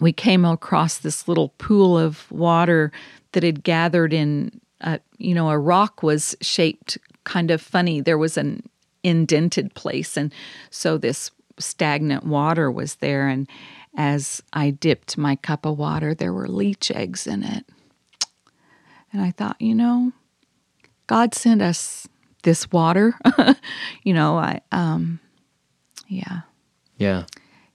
we 0.00 0.12
came 0.12 0.44
across 0.44 0.98
this 0.98 1.26
little 1.26 1.50
pool 1.56 1.96
of 1.98 2.30
water 2.30 2.92
that 3.32 3.42
had 3.42 3.62
gathered 3.64 4.12
in 4.12 4.60
a, 4.82 5.00
you 5.16 5.34
know 5.34 5.48
a 5.48 5.58
rock 5.58 6.02
was 6.02 6.36
shaped 6.42 6.98
kind 7.24 7.50
of 7.50 7.62
funny 7.62 8.02
there 8.02 8.18
was 8.18 8.36
an 8.36 8.62
indented 9.02 9.72
place 9.74 10.16
and 10.18 10.34
so 10.70 10.98
this 10.98 11.30
stagnant 11.58 12.24
water 12.24 12.70
was 12.70 12.96
there 12.96 13.26
and 13.26 13.48
as 13.96 14.42
i 14.52 14.70
dipped 14.70 15.16
my 15.16 15.34
cup 15.36 15.64
of 15.66 15.78
water 15.78 16.14
there 16.14 16.32
were 16.32 16.48
leech 16.48 16.90
eggs 16.90 17.26
in 17.26 17.42
it 17.42 17.64
and 19.12 19.22
i 19.22 19.30
thought 19.30 19.60
you 19.60 19.74
know 19.74 20.12
God 21.06 21.34
sent 21.34 21.62
us 21.62 22.08
this 22.42 22.70
water. 22.70 23.14
you 24.02 24.12
know, 24.12 24.36
I 24.36 24.60
um 24.72 25.20
yeah. 26.08 26.40
Yeah. 26.98 27.24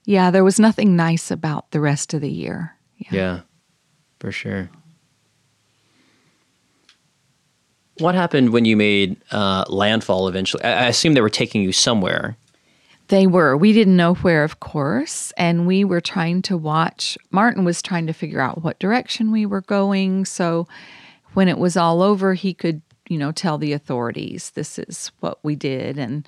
Yeah, 0.05 0.31
there 0.31 0.43
was 0.43 0.59
nothing 0.59 0.95
nice 0.95 1.31
about 1.31 1.71
the 1.71 1.79
rest 1.79 2.13
of 2.13 2.21
the 2.21 2.31
year. 2.31 2.75
Yeah. 2.97 3.09
Yeah. 3.11 3.39
For 4.19 4.31
sure. 4.31 4.69
What 7.99 8.15
happened 8.15 8.51
when 8.51 8.65
you 8.65 8.75
made 8.75 9.17
uh, 9.31 9.65
landfall 9.67 10.27
eventually? 10.27 10.63
I, 10.63 10.85
I 10.85 10.87
assume 10.87 11.13
they 11.13 11.21
were 11.21 11.29
taking 11.29 11.61
you 11.61 11.71
somewhere. 11.71 12.35
They 13.11 13.27
were. 13.27 13.57
We 13.57 13.73
didn't 13.73 13.97
know 13.97 14.13
where, 14.15 14.45
of 14.45 14.61
course, 14.61 15.33
and 15.35 15.67
we 15.67 15.83
were 15.83 15.99
trying 15.99 16.41
to 16.43 16.55
watch. 16.55 17.17
Martin 17.29 17.65
was 17.65 17.81
trying 17.81 18.07
to 18.07 18.13
figure 18.13 18.39
out 18.39 18.63
what 18.63 18.79
direction 18.79 19.33
we 19.33 19.45
were 19.45 19.59
going, 19.59 20.23
so 20.23 20.65
when 21.33 21.49
it 21.49 21.57
was 21.57 21.75
all 21.75 22.01
over, 22.01 22.35
he 22.35 22.53
could, 22.53 22.81
you 23.09 23.17
know, 23.17 23.33
tell 23.33 23.57
the 23.57 23.73
authorities 23.73 24.51
this 24.51 24.79
is 24.79 25.11
what 25.19 25.43
we 25.43 25.57
did 25.57 25.97
and 25.97 26.25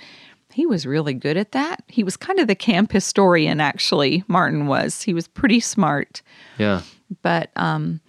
he 0.53 0.65
was 0.65 0.85
really 0.85 1.13
good 1.13 1.37
at 1.37 1.53
that. 1.53 1.83
He 1.87 2.03
was 2.03 2.17
kind 2.17 2.37
of 2.37 2.47
the 2.47 2.53
camp 2.53 2.91
historian 2.91 3.61
actually, 3.61 4.25
Martin 4.27 4.67
was. 4.67 5.01
He 5.01 5.13
was 5.13 5.27
pretty 5.27 5.61
smart. 5.61 6.21
Yeah. 6.57 6.81
But 7.21 7.49
um, 7.55 8.01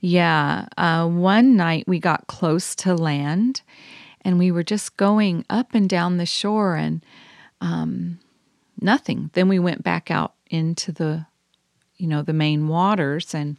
yeah, 0.00 0.66
uh, 0.78 1.08
one 1.08 1.56
night 1.56 1.88
we 1.88 1.98
got 1.98 2.28
close 2.28 2.76
to 2.76 2.94
land 2.94 3.62
and 4.22 4.38
we 4.38 4.52
were 4.52 4.62
just 4.62 4.96
going 4.96 5.44
up 5.50 5.74
and 5.74 5.88
down 5.88 6.16
the 6.16 6.26
shore 6.26 6.76
and 6.76 7.04
um, 7.60 8.18
nothing. 8.80 9.30
Then 9.34 9.48
we 9.48 9.58
went 9.58 9.82
back 9.82 10.10
out 10.10 10.34
into 10.50 10.92
the, 10.92 11.26
you 11.96 12.06
know, 12.06 12.22
the 12.22 12.32
main 12.32 12.68
waters. 12.68 13.34
And 13.34 13.56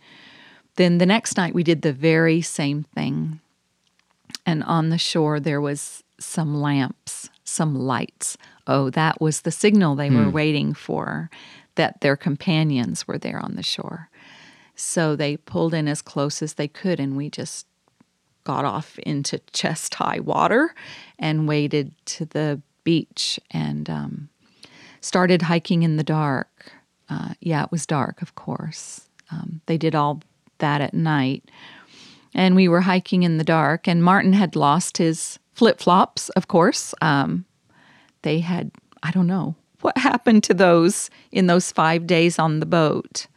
then 0.75 0.97
the 0.97 1.05
next 1.05 1.37
night 1.37 1.53
we 1.53 1.63
did 1.63 1.81
the 1.81 1.93
very 1.93 2.41
same 2.41 2.83
thing. 2.95 3.39
And 4.45 4.63
on 4.63 4.89
the 4.89 4.97
shore 4.97 5.39
there 5.39 5.61
was 5.61 6.03
some 6.19 6.61
lamps, 6.61 7.29
some 7.43 7.75
lights. 7.75 8.37
Oh, 8.67 8.89
that 8.91 9.19
was 9.19 9.41
the 9.41 9.51
signal 9.51 9.95
they 9.95 10.09
were 10.09 10.29
waiting 10.29 10.73
for 10.73 11.29
that 11.75 12.01
their 12.01 12.15
companions 12.15 13.07
were 13.07 13.17
there 13.17 13.39
on 13.39 13.55
the 13.55 13.63
shore. 13.63 14.09
So 14.75 15.15
they 15.15 15.37
pulled 15.37 15.73
in 15.73 15.87
as 15.87 16.01
close 16.01 16.41
as 16.41 16.55
they 16.55 16.67
could, 16.67 16.99
and 16.99 17.15
we 17.15 17.29
just 17.29 17.65
got 18.43 18.65
off 18.65 18.97
into 18.99 19.39
chest 19.53 19.95
high 19.95 20.19
water 20.19 20.73
and 21.19 21.47
waded 21.47 21.93
to 22.05 22.25
the 22.25 22.61
beach 22.83 23.39
and 23.51 23.89
um, 23.89 24.29
started 25.01 25.43
hiking 25.43 25.83
in 25.83 25.97
the 25.97 26.03
dark. 26.03 26.71
Uh, 27.09 27.33
yeah, 27.39 27.63
it 27.63 27.71
was 27.71 27.85
dark, 27.85 28.21
of 28.21 28.35
course. 28.35 29.07
Um, 29.31 29.61
they 29.65 29.77
did 29.77 29.95
all 29.95 30.21
that 30.59 30.81
at 30.81 30.93
night. 30.93 31.49
And 32.33 32.55
we 32.55 32.67
were 32.67 32.81
hiking 32.81 33.23
in 33.23 33.37
the 33.37 33.43
dark, 33.43 33.87
and 33.87 34.03
Martin 34.03 34.33
had 34.33 34.55
lost 34.55 34.97
his 34.97 35.37
flip 35.53 35.79
flops, 35.79 36.29
of 36.29 36.47
course. 36.47 36.93
Um, 37.01 37.45
they 38.21 38.39
had, 38.39 38.71
I 39.03 39.11
don't 39.11 39.27
know, 39.27 39.55
what 39.81 39.97
happened 39.97 40.43
to 40.45 40.53
those 40.53 41.09
in 41.31 41.47
those 41.47 41.71
five 41.71 42.07
days 42.07 42.39
on 42.39 42.59
the 42.59 42.65
boat. 42.65 43.27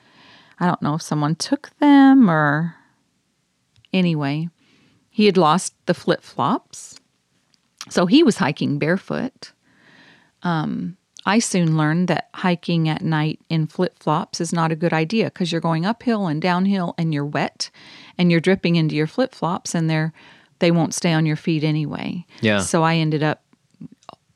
I 0.60 0.66
don't 0.66 0.82
know 0.82 0.94
if 0.94 1.02
someone 1.02 1.34
took 1.34 1.70
them 1.80 2.30
or. 2.30 2.76
Anyway, 3.92 4.48
he 5.08 5.26
had 5.26 5.36
lost 5.36 5.74
the 5.86 5.94
flip 5.94 6.22
flops. 6.22 6.98
So 7.88 8.06
he 8.06 8.22
was 8.22 8.36
hiking 8.36 8.78
barefoot. 8.78 9.52
Um, 10.42 10.96
I 11.26 11.38
soon 11.38 11.76
learned 11.76 12.08
that 12.08 12.28
hiking 12.34 12.88
at 12.88 13.02
night 13.02 13.40
in 13.48 13.66
flip 13.66 13.98
flops 13.98 14.40
is 14.40 14.52
not 14.52 14.72
a 14.72 14.76
good 14.76 14.92
idea 14.92 15.26
because 15.26 15.50
you're 15.50 15.60
going 15.60 15.86
uphill 15.86 16.26
and 16.26 16.40
downhill 16.40 16.94
and 16.98 17.14
you're 17.14 17.24
wet 17.24 17.70
and 18.18 18.30
you're 18.30 18.40
dripping 18.40 18.76
into 18.76 18.94
your 18.94 19.06
flip 19.06 19.34
flops 19.34 19.74
and 19.74 19.88
they're 19.88 20.12
they 20.60 20.70
won't 20.70 20.94
stay 20.94 21.12
on 21.12 21.26
your 21.26 21.36
feet 21.36 21.64
anyway. 21.64 22.24
Yeah. 22.40 22.60
So 22.60 22.82
I 22.82 22.96
ended 22.96 23.22
up 23.22 23.42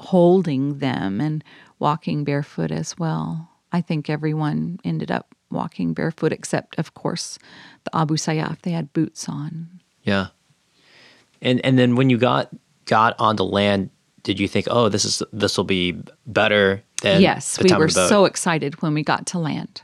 holding 0.00 0.78
them 0.78 1.20
and 1.20 1.44
walking 1.78 2.24
barefoot 2.24 2.70
as 2.70 2.98
well. 2.98 3.50
I 3.70 3.80
think 3.80 4.10
everyone 4.10 4.80
ended 4.84 5.10
up 5.10 5.34
walking 5.50 5.92
barefoot 5.92 6.32
except 6.32 6.78
of 6.78 6.94
course 6.94 7.38
the 7.84 7.96
Abu 7.96 8.16
Sayyaf. 8.16 8.62
They 8.62 8.72
had 8.72 8.92
boots 8.92 9.28
on. 9.28 9.80
Yeah. 10.02 10.28
And 11.42 11.62
and 11.64 11.78
then 11.78 11.96
when 11.96 12.08
you 12.08 12.16
got 12.16 12.48
got 12.88 13.14
on 13.18 13.36
the 13.36 13.44
land, 13.44 13.90
did 14.22 14.40
you 14.40 14.48
think, 14.48 14.66
oh, 14.70 14.88
this 14.88 15.04
is 15.04 15.22
this 15.32 15.56
will 15.56 15.64
be 15.64 16.00
better 16.26 16.82
than 17.02 17.20
yes, 17.22 17.58
we 17.62 17.72
were 17.74 17.88
so 17.88 18.24
excited 18.24 18.82
when 18.82 18.94
we 18.94 19.02
got 19.02 19.26
to 19.28 19.38
land 19.38 19.82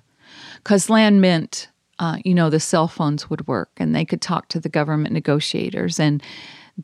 because 0.64 0.88
land 0.88 1.20
meant, 1.20 1.68
uh, 1.98 2.16
you 2.24 2.34
know, 2.34 2.50
the 2.50 2.58
cell 2.58 2.88
phones 2.88 3.28
would 3.28 3.46
work 3.46 3.70
and 3.76 3.94
they 3.94 4.04
could 4.04 4.22
talk 4.22 4.48
to 4.48 4.58
the 4.58 4.68
government 4.68 5.12
negotiators 5.12 6.00
and 6.00 6.22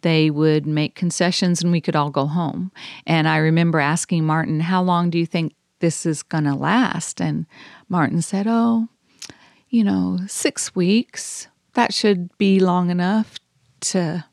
they 0.03 0.31
would 0.31 0.67
make 0.67 0.95
concessions 0.95 1.63
and 1.63 1.73
we 1.73 1.81
could 1.81 1.97
all 1.97 2.11
go 2.11 2.27
home. 2.27 2.71
And 3.07 3.27
I 3.27 3.39
remember 3.39 3.81
asking 3.81 4.25
Martin, 4.25 4.61
how 4.61 4.83
long 4.83 5.11
do 5.11 5.19
you 5.19 5.27
think 5.27 5.55
this 5.81 6.07
is 6.07 6.23
going 6.23 6.45
to 6.45 6.55
last? 6.55 7.21
And 7.21 7.47
Martin 7.89 8.23
said, 8.23 8.47
oh, 8.47 8.89
you 9.71 9.83
know, 9.83 10.19
six 10.27 10.75
weeks. 10.75 11.49
That 11.75 11.95
should 11.95 12.37
be 12.37 12.61
long 12.61 12.91
enough 12.91 13.39
to 13.81 14.25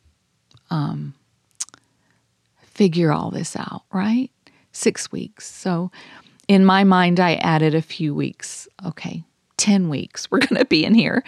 um, 0.69 1.13
figure 2.77 3.11
all 3.11 3.31
this 3.31 3.55
out, 3.55 3.81
right? 3.91 4.29
Six 4.71 5.11
weeks. 5.11 5.47
So 5.51 5.91
in 6.47 6.63
my 6.63 6.83
mind, 6.83 7.19
I 7.19 7.35
added 7.35 7.73
a 7.75 7.81
few 7.81 8.13
weeks. 8.15 8.67
Okay, 8.85 9.23
10 9.57 9.89
weeks. 9.89 10.29
We're 10.31 10.39
going 10.47 10.59
to 10.59 10.65
be 10.65 10.85
in 10.85 10.93
here. 10.93 11.23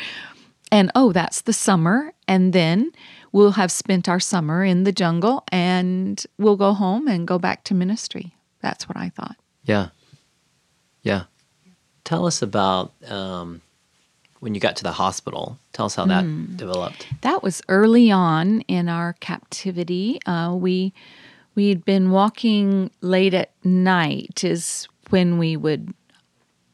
And 0.72 0.92
oh, 0.94 1.12
that's 1.12 1.42
the 1.42 1.54
summer. 1.54 2.14
And 2.28 2.54
then 2.54 2.92
we'll 3.32 3.54
have 3.54 3.72
spent 3.72 4.08
our 4.08 4.20
summer 4.20 4.64
in 4.64 4.84
the 4.84 4.92
jungle 4.92 5.44
and 5.52 6.24
we'll 6.38 6.56
go 6.58 6.74
home 6.74 7.08
and 7.08 7.28
go 7.28 7.40
back 7.40 7.64
to 7.66 7.74
ministry. 7.74 8.36
That's 8.62 8.88
what 8.88 8.96
I 8.98 9.10
thought. 9.10 9.36
Yeah. 9.64 9.90
Yeah. 11.02 11.24
Tell 12.04 12.28
us 12.28 12.42
about 12.44 12.94
um, 13.10 13.62
when 14.42 14.54
you 14.54 14.62
got 14.62 14.76
to 14.78 14.84
the 14.84 14.92
hospital. 14.92 15.58
Tell 15.74 15.88
us 15.88 15.96
how 15.96 16.06
that 16.06 16.24
Hmm. 16.24 16.56
developed. 16.56 17.08
That 17.22 17.42
was 17.42 17.62
early 17.68 18.12
on 18.12 18.62
in 18.62 18.90
our 18.90 19.14
captivity. 19.14 20.20
Uh, 20.26 20.54
we 20.56 20.94
we'd 21.60 21.84
been 21.84 22.10
walking 22.10 22.90
late 23.02 23.34
at 23.34 23.52
night 23.66 24.46
is 24.46 24.88
when 25.10 25.38
we 25.38 25.58
would 25.58 25.94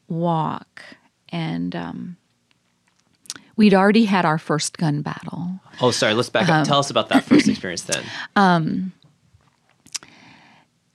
walk, 0.08 0.80
and 1.30 1.74
um, 1.74 2.16
we'd 3.56 3.74
already 3.74 4.04
had 4.04 4.24
our 4.24 4.38
first 4.38 4.78
gun 4.78 5.02
battle. 5.02 5.58
Oh, 5.80 5.90
sorry. 5.90 6.14
Let's 6.14 6.28
back 6.28 6.48
Um, 6.48 6.60
up. 6.60 6.68
Tell 6.68 6.78
us 6.78 6.88
about 6.88 7.08
that 7.08 7.24
first 7.24 7.48
experience 7.48 7.82
then. 7.82 8.04
Um, 8.36 8.92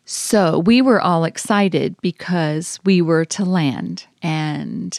So 0.05 0.59
we 0.59 0.81
were 0.81 1.01
all 1.01 1.25
excited 1.25 1.95
because 2.01 2.79
we 2.85 3.01
were 3.01 3.25
to 3.25 3.43
land 3.43 4.05
and 4.21 4.97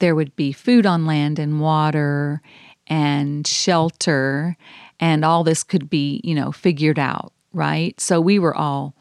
there 0.00 0.14
would 0.14 0.36
be 0.36 0.52
food 0.52 0.84
on 0.84 1.06
land 1.06 1.38
and 1.38 1.60
water 1.60 2.42
and 2.86 3.46
shelter 3.46 4.56
and 5.00 5.24
all 5.24 5.44
this 5.44 5.64
could 5.64 5.88
be, 5.88 6.20
you 6.24 6.34
know, 6.34 6.52
figured 6.52 6.98
out, 6.98 7.32
right? 7.54 7.98
So 8.00 8.20
we 8.20 8.38
were 8.38 8.54
all 8.54 8.94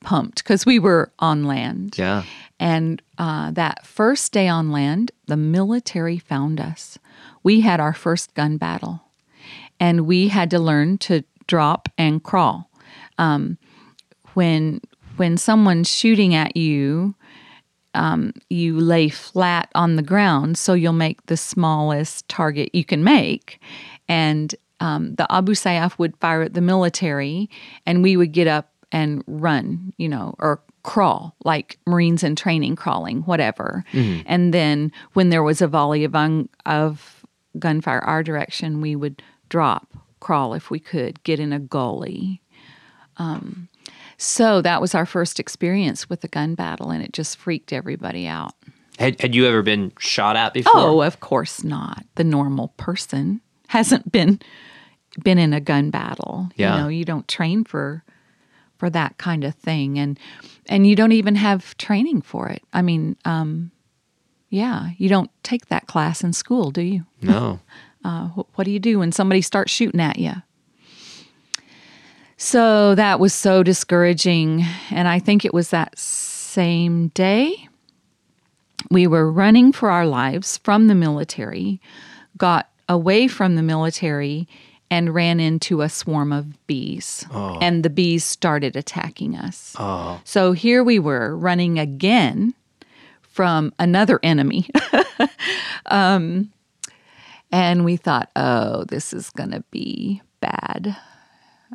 pumped 0.00 0.42
because 0.42 0.64
we 0.64 0.78
were 0.78 1.12
on 1.18 1.44
land. 1.44 1.98
Yeah. 1.98 2.22
And 2.60 3.02
uh, 3.18 3.50
that 3.52 3.86
first 3.86 4.32
day 4.32 4.48
on 4.48 4.70
land, 4.70 5.12
the 5.26 5.36
military 5.36 6.18
found 6.18 6.60
us. 6.60 6.98
We 7.42 7.60
had 7.60 7.80
our 7.80 7.94
first 7.94 8.34
gun 8.34 8.56
battle, 8.56 9.02
and 9.78 10.06
we 10.06 10.28
had 10.28 10.50
to 10.50 10.58
learn 10.58 10.98
to 10.98 11.24
drop 11.46 11.88
and 11.96 12.22
crawl. 12.22 12.70
Um, 13.16 13.58
when 14.34 14.80
when 15.16 15.36
someone's 15.36 15.90
shooting 15.90 16.34
at 16.34 16.56
you, 16.56 17.14
um, 17.94 18.32
you 18.50 18.78
lay 18.78 19.08
flat 19.08 19.70
on 19.74 19.96
the 19.96 20.02
ground, 20.02 20.58
so 20.58 20.74
you'll 20.74 20.92
make 20.92 21.26
the 21.26 21.36
smallest 21.36 22.28
target 22.28 22.74
you 22.74 22.84
can 22.84 23.02
make. 23.02 23.60
And 24.08 24.54
um, 24.80 25.14
the 25.16 25.30
Abu 25.32 25.52
Sayyaf 25.52 25.98
would 25.98 26.16
fire 26.18 26.42
at 26.42 26.54
the 26.54 26.60
military, 26.60 27.50
and 27.86 28.02
we 28.02 28.16
would 28.16 28.32
get 28.32 28.46
up 28.46 28.70
and 28.92 29.22
run, 29.26 29.92
you 29.98 30.08
know, 30.08 30.34
or 30.38 30.62
crawl 30.82 31.34
like 31.44 31.78
Marines 31.86 32.22
in 32.22 32.34
training, 32.36 32.76
crawling, 32.76 33.20
whatever. 33.22 33.84
And 33.92 34.54
then 34.54 34.90
when 35.12 35.28
there 35.28 35.42
was 35.42 35.60
a 35.60 35.66
volley 35.66 36.04
of, 36.04 36.14
un- 36.14 36.48
of 36.64 37.26
gunfire 37.58 37.98
our 38.00 38.22
direction, 38.22 38.80
we 38.80 38.96
would 38.96 39.22
drop, 39.50 39.88
crawl 40.20 40.54
if 40.54 40.70
we 40.70 40.78
could, 40.78 41.22
get 41.24 41.40
in 41.40 41.52
a 41.52 41.58
gully. 41.58 42.40
Um, 43.18 43.68
so 44.16 44.62
that 44.62 44.80
was 44.80 44.94
our 44.94 45.04
first 45.04 45.38
experience 45.38 46.08
with 46.08 46.24
a 46.24 46.28
gun 46.28 46.54
battle, 46.54 46.90
and 46.90 47.02
it 47.04 47.12
just 47.12 47.36
freaked 47.36 47.72
everybody 47.72 48.26
out. 48.26 48.54
Had, 48.98 49.20
had 49.20 49.34
you 49.34 49.46
ever 49.46 49.62
been 49.62 49.92
shot 49.98 50.36
at 50.36 50.54
before? 50.54 50.72
Oh, 50.74 51.02
of 51.02 51.20
course 51.20 51.62
not. 51.62 52.04
The 52.14 52.24
normal 52.24 52.68
person 52.78 53.42
hasn't 53.68 54.10
been 54.12 54.40
been 55.22 55.38
in 55.38 55.52
a 55.52 55.60
gun 55.60 55.90
battle. 55.90 56.50
Yeah. 56.56 56.76
You 56.76 56.82
know, 56.82 56.88
you 56.88 57.04
don't 57.04 57.26
train 57.28 57.64
for 57.64 58.04
for 58.76 58.90
that 58.90 59.18
kind 59.18 59.44
of 59.44 59.54
thing 59.54 59.98
and 59.98 60.18
and 60.66 60.86
you 60.86 60.94
don't 60.94 61.12
even 61.12 61.34
have 61.36 61.76
training 61.78 62.22
for 62.22 62.48
it. 62.48 62.62
I 62.72 62.82
mean, 62.82 63.16
um 63.24 63.70
yeah, 64.50 64.90
you 64.96 65.08
don't 65.08 65.30
take 65.42 65.66
that 65.66 65.86
class 65.86 66.22
in 66.24 66.32
school, 66.32 66.70
do 66.70 66.82
you? 66.82 67.04
No. 67.22 67.60
Uh, 68.04 68.28
wh- 68.28 68.56
what 68.58 68.64
do 68.64 68.70
you 68.70 68.78
do 68.78 69.00
when 69.00 69.10
somebody 69.12 69.42
starts 69.42 69.72
shooting 69.72 70.00
at 70.00 70.18
you? 70.18 70.32
So 72.36 72.94
that 72.94 73.18
was 73.18 73.34
so 73.34 73.62
discouraging. 73.64 74.64
And 74.90 75.08
I 75.08 75.18
think 75.18 75.44
it 75.44 75.52
was 75.52 75.70
that 75.70 75.98
same 75.98 77.08
day 77.08 77.68
we 78.90 79.06
were 79.08 79.30
running 79.30 79.72
for 79.72 79.90
our 79.90 80.06
lives 80.06 80.58
from 80.58 80.86
the 80.86 80.94
military, 80.94 81.80
got 82.36 82.70
away 82.88 83.28
from 83.28 83.56
the 83.56 83.62
military, 83.62 84.48
and 84.90 85.14
ran 85.14 85.40
into 85.40 85.82
a 85.82 85.88
swarm 85.88 86.32
of 86.32 86.66
bees. 86.66 87.26
And 87.60 87.82
the 87.82 87.90
bees 87.90 88.24
started 88.24 88.74
attacking 88.76 89.36
us. 89.36 89.76
Oh. 89.78 90.20
So 90.24 90.52
here 90.52 90.82
we 90.82 90.98
were 90.98 91.36
running 91.36 91.78
again 91.78 92.54
from 93.20 93.72
another 93.78 94.18
enemy. 94.22 94.68
um, 95.86 96.50
and 97.52 97.84
we 97.84 97.96
thought, 97.96 98.30
oh, 98.36 98.84
this 98.84 99.12
is 99.12 99.30
going 99.30 99.50
to 99.50 99.62
be 99.70 100.22
bad. 100.40 100.96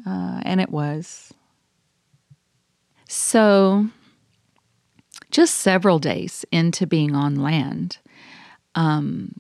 Uh, 0.06 0.42
and 0.44 0.60
it 0.60 0.70
was. 0.70 1.34
So, 3.08 3.88
just 5.30 5.56
several 5.56 6.00
days 6.00 6.46
into 6.52 6.88
being 6.88 7.16
on 7.16 7.36
land, 7.36 8.00
um, 8.76 9.36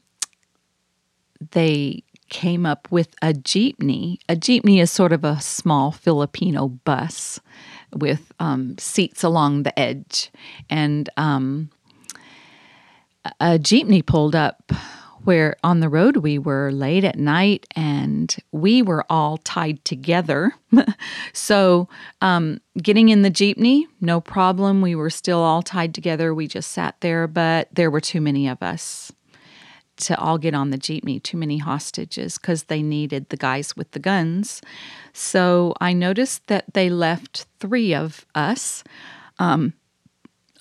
they 1.51 2.03
came 2.29 2.65
up 2.65 2.91
with 2.91 3.13
a 3.21 3.33
jeepney. 3.33 4.17
A 4.27 4.35
jeepney 4.35 4.81
is 4.81 4.91
sort 4.91 5.13
of 5.13 5.23
a 5.23 5.39
small 5.39 5.91
Filipino 5.91 6.67
bus 6.67 7.39
with 7.93 8.31
um, 8.39 8.75
seats 8.77 9.23
along 9.23 9.63
the 9.63 9.77
edge. 9.79 10.31
And 10.69 11.09
um, 11.15 11.69
a 13.39 13.59
jeepney 13.59 14.05
pulled 14.05 14.35
up 14.35 14.71
where 15.23 15.55
on 15.63 15.79
the 15.79 15.87
road 15.87 16.17
we 16.17 16.37
were 16.37 16.71
late 16.71 17.03
at 17.05 17.17
night 17.17 17.65
and 17.75 18.35
we 18.51 18.81
were 18.81 19.05
all 19.09 19.37
tied 19.37 19.83
together. 19.85 20.53
so, 21.33 21.87
um, 22.21 22.59
getting 22.81 23.09
in 23.09 23.21
the 23.21 23.31
jeepney, 23.31 23.85
no 24.01 24.19
problem. 24.19 24.81
We 24.81 24.95
were 24.95 25.09
still 25.09 25.39
all 25.39 25.61
tied 25.61 25.93
together. 25.93 26.33
We 26.33 26.47
just 26.47 26.71
sat 26.71 26.99
there, 26.99 27.27
but 27.27 27.69
there 27.71 27.89
were 27.89 28.01
too 28.01 28.19
many 28.19 28.49
of 28.49 28.61
us 28.61 29.13
to 29.97 30.19
all 30.19 30.37
get 30.37 30.53
on 30.53 30.71
the 30.71 30.77
jeepney, 30.77 31.21
too 31.21 31.37
many 31.37 31.57
hostages 31.59 32.37
because 32.37 32.63
they 32.63 32.81
needed 32.81 33.29
the 33.29 33.37
guys 33.37 33.75
with 33.75 33.91
the 33.91 33.99
guns. 33.99 34.61
So, 35.13 35.73
I 35.79 35.93
noticed 35.93 36.47
that 36.47 36.65
they 36.73 36.89
left 36.89 37.45
three 37.59 37.93
of 37.93 38.25
us 38.33 38.83
um, 39.39 39.73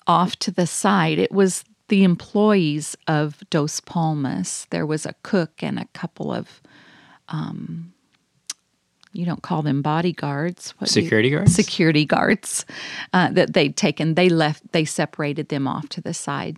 off 0.07 0.35
to 0.37 0.51
the 0.51 0.67
side. 0.67 1.19
It 1.19 1.31
was 1.31 1.63
the 1.89 2.03
employees 2.03 2.95
of 3.07 3.43
Dos 3.49 3.79
Palmas. 3.79 4.67
There 4.69 4.85
was 4.85 5.05
a 5.05 5.13
cook 5.23 5.61
and 5.61 5.77
a 5.77 5.85
couple 5.93 6.31
of, 6.33 6.61
um, 7.29 7.93
you 9.11 9.25
don't 9.25 9.43
call 9.43 9.61
them 9.61 9.81
bodyguards. 9.81 10.71
What 10.79 10.89
security 10.89 11.29
you, 11.29 11.37
guards? 11.37 11.53
Security 11.53 12.05
guards 12.05 12.65
uh, 13.13 13.29
that 13.31 13.53
they'd 13.53 13.77
taken. 13.77 14.15
They 14.15 14.29
left, 14.29 14.71
they 14.71 14.85
separated 14.85 15.49
them 15.49 15.67
off 15.67 15.89
to 15.89 16.01
the 16.01 16.13
side. 16.13 16.57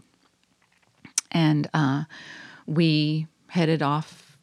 And 1.32 1.70
uh, 1.74 2.04
we 2.66 3.28
headed 3.48 3.82
off 3.82 4.38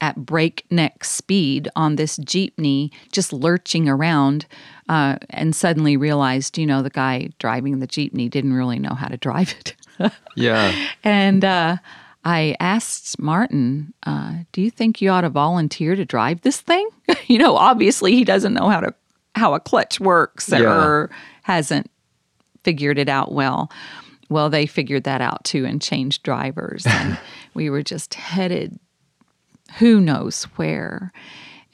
at 0.00 0.16
breakneck 0.16 1.04
speed 1.04 1.68
on 1.76 1.94
this 1.94 2.18
jeepney, 2.18 2.90
just 3.12 3.32
lurching 3.32 3.88
around, 3.88 4.46
uh, 4.88 5.16
and 5.30 5.54
suddenly 5.54 5.96
realized, 5.96 6.58
you 6.58 6.66
know, 6.66 6.82
the 6.82 6.90
guy 6.90 7.30
driving 7.38 7.78
the 7.78 7.86
jeepney 7.86 8.28
didn't 8.28 8.52
really 8.52 8.80
know 8.80 8.94
how 8.94 9.06
to 9.06 9.16
drive 9.16 9.54
it. 9.60 9.76
yeah. 10.34 10.74
And 11.04 11.44
uh, 11.44 11.76
I 12.24 12.56
asked 12.58 13.20
Martin, 13.20 13.94
uh, 14.04 14.34
"Do 14.50 14.60
you 14.60 14.70
think 14.70 15.00
you 15.00 15.10
ought 15.10 15.20
to 15.20 15.30
volunteer 15.30 15.94
to 15.94 16.04
drive 16.04 16.40
this 16.42 16.60
thing?" 16.60 16.88
you 17.28 17.38
know, 17.38 17.56
obviously 17.56 18.12
he 18.12 18.24
doesn't 18.24 18.54
know 18.54 18.68
how 18.68 18.80
to 18.80 18.94
how 19.36 19.54
a 19.54 19.60
clutch 19.60 20.00
works 20.00 20.50
yeah. 20.50 20.62
or 20.62 21.10
hasn't 21.42 21.90
figured 22.64 22.98
it 22.98 23.08
out 23.08 23.32
well. 23.32 23.70
Well, 24.32 24.50
they 24.50 24.66
figured 24.66 25.04
that 25.04 25.20
out 25.20 25.44
too 25.44 25.64
and 25.64 25.80
changed 25.80 26.22
drivers, 26.22 26.86
and 26.86 27.18
we 27.54 27.70
were 27.70 27.82
just 27.82 28.14
headed 28.14 28.78
who 29.78 30.00
knows 30.00 30.44
where. 30.56 31.12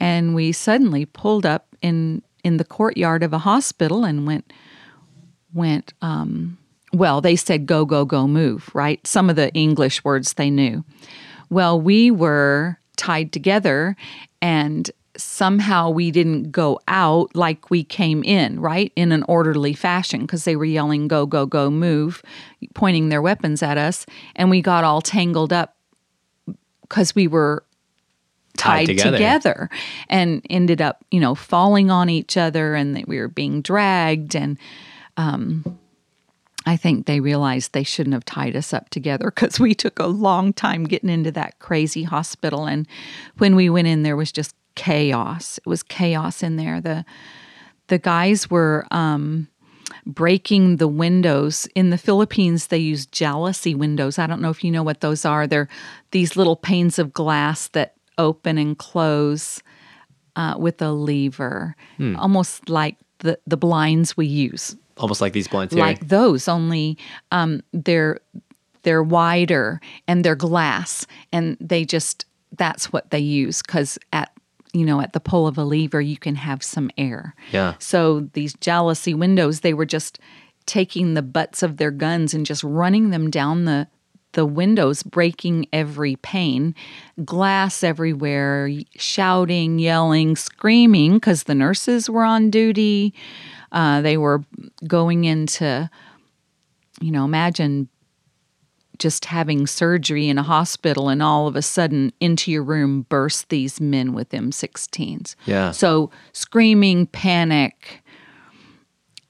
And 0.01 0.35
we 0.35 0.53
suddenly 0.53 1.05
pulled 1.05 1.47
up 1.47 1.67
in 1.83 2.23
in 2.45 2.57
the 2.57 2.65
courtyard 2.65 3.23
of 3.23 3.33
a 3.33 3.39
hospital 3.39 4.05
and 4.05 4.27
went 4.27 4.53
went 5.53 5.93
um, 6.03 6.59
well, 6.93 7.21
they 7.21 7.37
said 7.37 7.67
go, 7.67 7.85
go, 7.85 8.05
go, 8.05 8.27
move, 8.27 8.71
right? 8.75 9.05
Some 9.07 9.29
of 9.29 9.37
the 9.37 9.53
English 9.53 10.05
words 10.05 10.35
they 10.35 10.51
knew. 10.51 10.85
Well, 11.51 11.81
we 11.81 12.11
were 12.11 12.79
tied 12.97 13.33
together 13.33 13.97
and 14.41 14.91
somehow 15.19 15.91
we 15.91 16.11
didn't 16.11 16.51
go 16.51 16.81
out 16.89 17.35
like 17.35 17.71
we 17.71 17.83
came 17.83 18.23
in, 18.23 18.61
right? 18.61 18.93
In 18.97 19.13
an 19.13 19.25
orderly 19.25 19.75
fashion 19.75 20.21
because 20.23 20.45
they 20.45 20.57
were 20.57 20.65
yelling, 20.65 21.09
go, 21.09 21.27
go, 21.27 21.45
go, 21.45 21.71
move, 21.71 22.23
pointing 22.75 23.09
their 23.09 23.21
weapons 23.21 23.63
at 23.63 23.77
us. 23.77 24.07
And 24.37 24.49
we 24.49 24.63
got 24.63 24.85
all 24.85 25.01
tangled 25.01 25.53
up 25.53 25.77
because 26.83 27.15
we 27.15 27.27
were 27.27 27.65
tied, 28.57 28.87
tied 28.87 28.97
together. 28.97 29.17
together. 29.17 29.71
and 30.09 30.41
ended 30.49 30.81
up, 30.81 31.05
you 31.11 31.21
know, 31.21 31.35
falling 31.35 31.91
on 31.91 32.09
each 32.09 32.37
other 32.37 32.75
and 32.75 33.05
we 33.07 33.19
were 33.19 33.29
being 33.29 33.61
dragged. 33.61 34.37
And, 34.37 34.57
um, 35.17 35.79
I 36.67 36.77
think 36.77 37.07
they 37.07 37.21
realized 37.21 37.73
they 37.73 37.83
shouldn't 37.83 38.13
have 38.13 38.27
tied 38.27 38.55
us 38.55 38.75
up 38.75 38.91
together 38.91 39.33
because 39.35 39.59
we 39.59 39.75
took 39.75 39.99
a 39.99 40.07
long 40.07 40.53
time 40.53 40.85
getting 40.85 41.09
into 41.09 41.33
that 41.33 41.59
crazy 41.61 42.03
hospital. 42.03 42.67
And 42.67 42.87
when 43.39 43.57
we 43.57 43.71
went 43.71 43.89
in, 43.89 44.03
there 44.03 44.17
was 44.17 44.31
just 44.31 44.55
chaos. 44.79 45.59
It 45.59 45.67
was 45.67 45.83
chaos 45.83 46.43
in 46.43 46.57
there. 46.57 46.81
The 46.81 47.05
the 47.89 47.99
guys 47.99 48.49
were 48.49 48.87
um, 48.91 49.49
breaking 50.07 50.77
the 50.77 50.89
windows. 50.89 51.67
In 51.75 51.91
the 51.91 51.99
Philippines, 51.99 52.69
they 52.69 52.79
use 52.79 53.07
jalousie 53.07 53.77
windows. 53.77 54.19
I 54.19 54.27
don't 54.27 54.41
know 54.41 54.51
if 54.51 54.63
you 54.63 54.71
know 54.71 54.83
what 54.83 55.01
those 55.01 55.25
are. 55.25 55.47
They're 55.47 55.69
these 56.13 56.37
little 56.37 56.57
panes 56.57 56.99
of 56.99 57.13
glass 57.13 57.69
that 57.69 57.95
open 58.17 58.59
and 58.59 58.79
close 58.79 59.63
uh, 60.37 60.55
with 60.59 60.81
a 60.81 60.93
lever, 60.93 61.75
hmm. 61.97 62.17
almost 62.17 62.69
like 62.69 62.97
the, 63.19 63.39
the 63.47 63.57
blinds 63.57 64.17
we 64.17 64.27
use 64.27 64.77
almost 64.99 65.21
like 65.21 65.33
these 65.33 65.47
blinds 65.47 65.73
here. 65.73 65.81
like 65.81 66.09
those 66.09 66.49
only 66.49 66.99
um, 67.31 67.63
they're 67.73 68.19
they're 68.83 69.03
wider 69.03 69.81
and 70.07 70.25
they're 70.25 70.35
glass 70.35 71.07
and 71.33 71.57
they 71.61 71.85
just 71.85 72.25
that's 72.57 72.93
what 72.93 73.11
they 73.11 73.19
use 73.19 73.63
because 73.63 73.99
at 74.13 74.33
you 74.79 74.87
know 74.87 75.01
at 75.01 75.13
the 75.13 75.21
pull 75.21 75.47
of 75.47 75.59
a 75.59 75.65
lever 75.65 76.01
you 76.01 76.17
can 76.17 76.37
have 76.37 76.63
some 76.63 76.91
air. 76.97 77.35
Yeah. 77.53 77.75
So 77.79 78.29
these 78.33 78.55
jalousie 78.55 79.19
windows 79.19 79.61
they 79.61 79.75
were 79.75 79.87
just 79.87 80.19
taking 80.67 81.15
the 81.15 81.23
butts 81.23 81.63
of 81.63 81.79
their 81.79 81.91
guns 81.91 82.35
and 82.35 82.47
just 82.47 82.63
running 82.63 83.11
them 83.11 83.31
down 83.31 83.65
the 83.65 83.89
the 84.33 84.47
windows 84.47 85.03
breaking 85.03 85.67
every 85.73 86.17
pane. 86.17 86.75
Glass 87.25 87.83
everywhere 87.83 88.71
shouting 88.97 89.79
yelling 89.79 90.37
screaming 90.37 91.15
because 91.15 91.45
the 91.45 91.55
nurses 91.55 92.11
were 92.11 92.25
on 92.25 92.51
duty. 92.51 93.15
Uh, 93.73 94.01
they 94.01 94.17
were 94.17 94.45
going 94.87 95.25
into, 95.25 95.91
you 97.01 97.11
know, 97.11 97.25
imagine 97.25 97.89
just 98.99 99.27
having 99.27 99.67
surgery 99.67 100.29
in 100.29 100.39
a 100.39 100.43
hospital 100.43 101.09
and 101.09 101.23
all 101.23 101.47
of 101.47 101.57
a 101.57 101.63
sudden 101.63 102.13
into 102.21 102.51
your 102.51 102.63
room 102.63 103.03
burst 103.09 103.49
these 103.49 103.81
men 103.81 104.13
with 104.13 104.31
M16s. 104.31 105.35
Yeah. 105.47 105.71
So 105.71 106.11
screaming, 106.33 107.07
panic. 107.07 108.03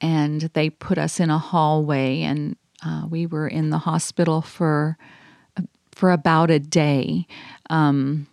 And 0.01 0.43
they 0.55 0.71
put 0.71 0.97
us 0.97 1.19
in 1.19 1.29
a 1.29 1.39
hallway 1.39 2.23
and 2.23 2.57
uh, 2.85 3.07
we 3.09 3.27
were 3.27 3.49
in 3.49 3.71
the 3.71 3.79
hospital 3.79 4.43
for 4.43 4.97
for 5.93 6.13
about 6.13 6.49
a 6.49 6.61
day. 6.61 7.27
Um, 7.71 8.29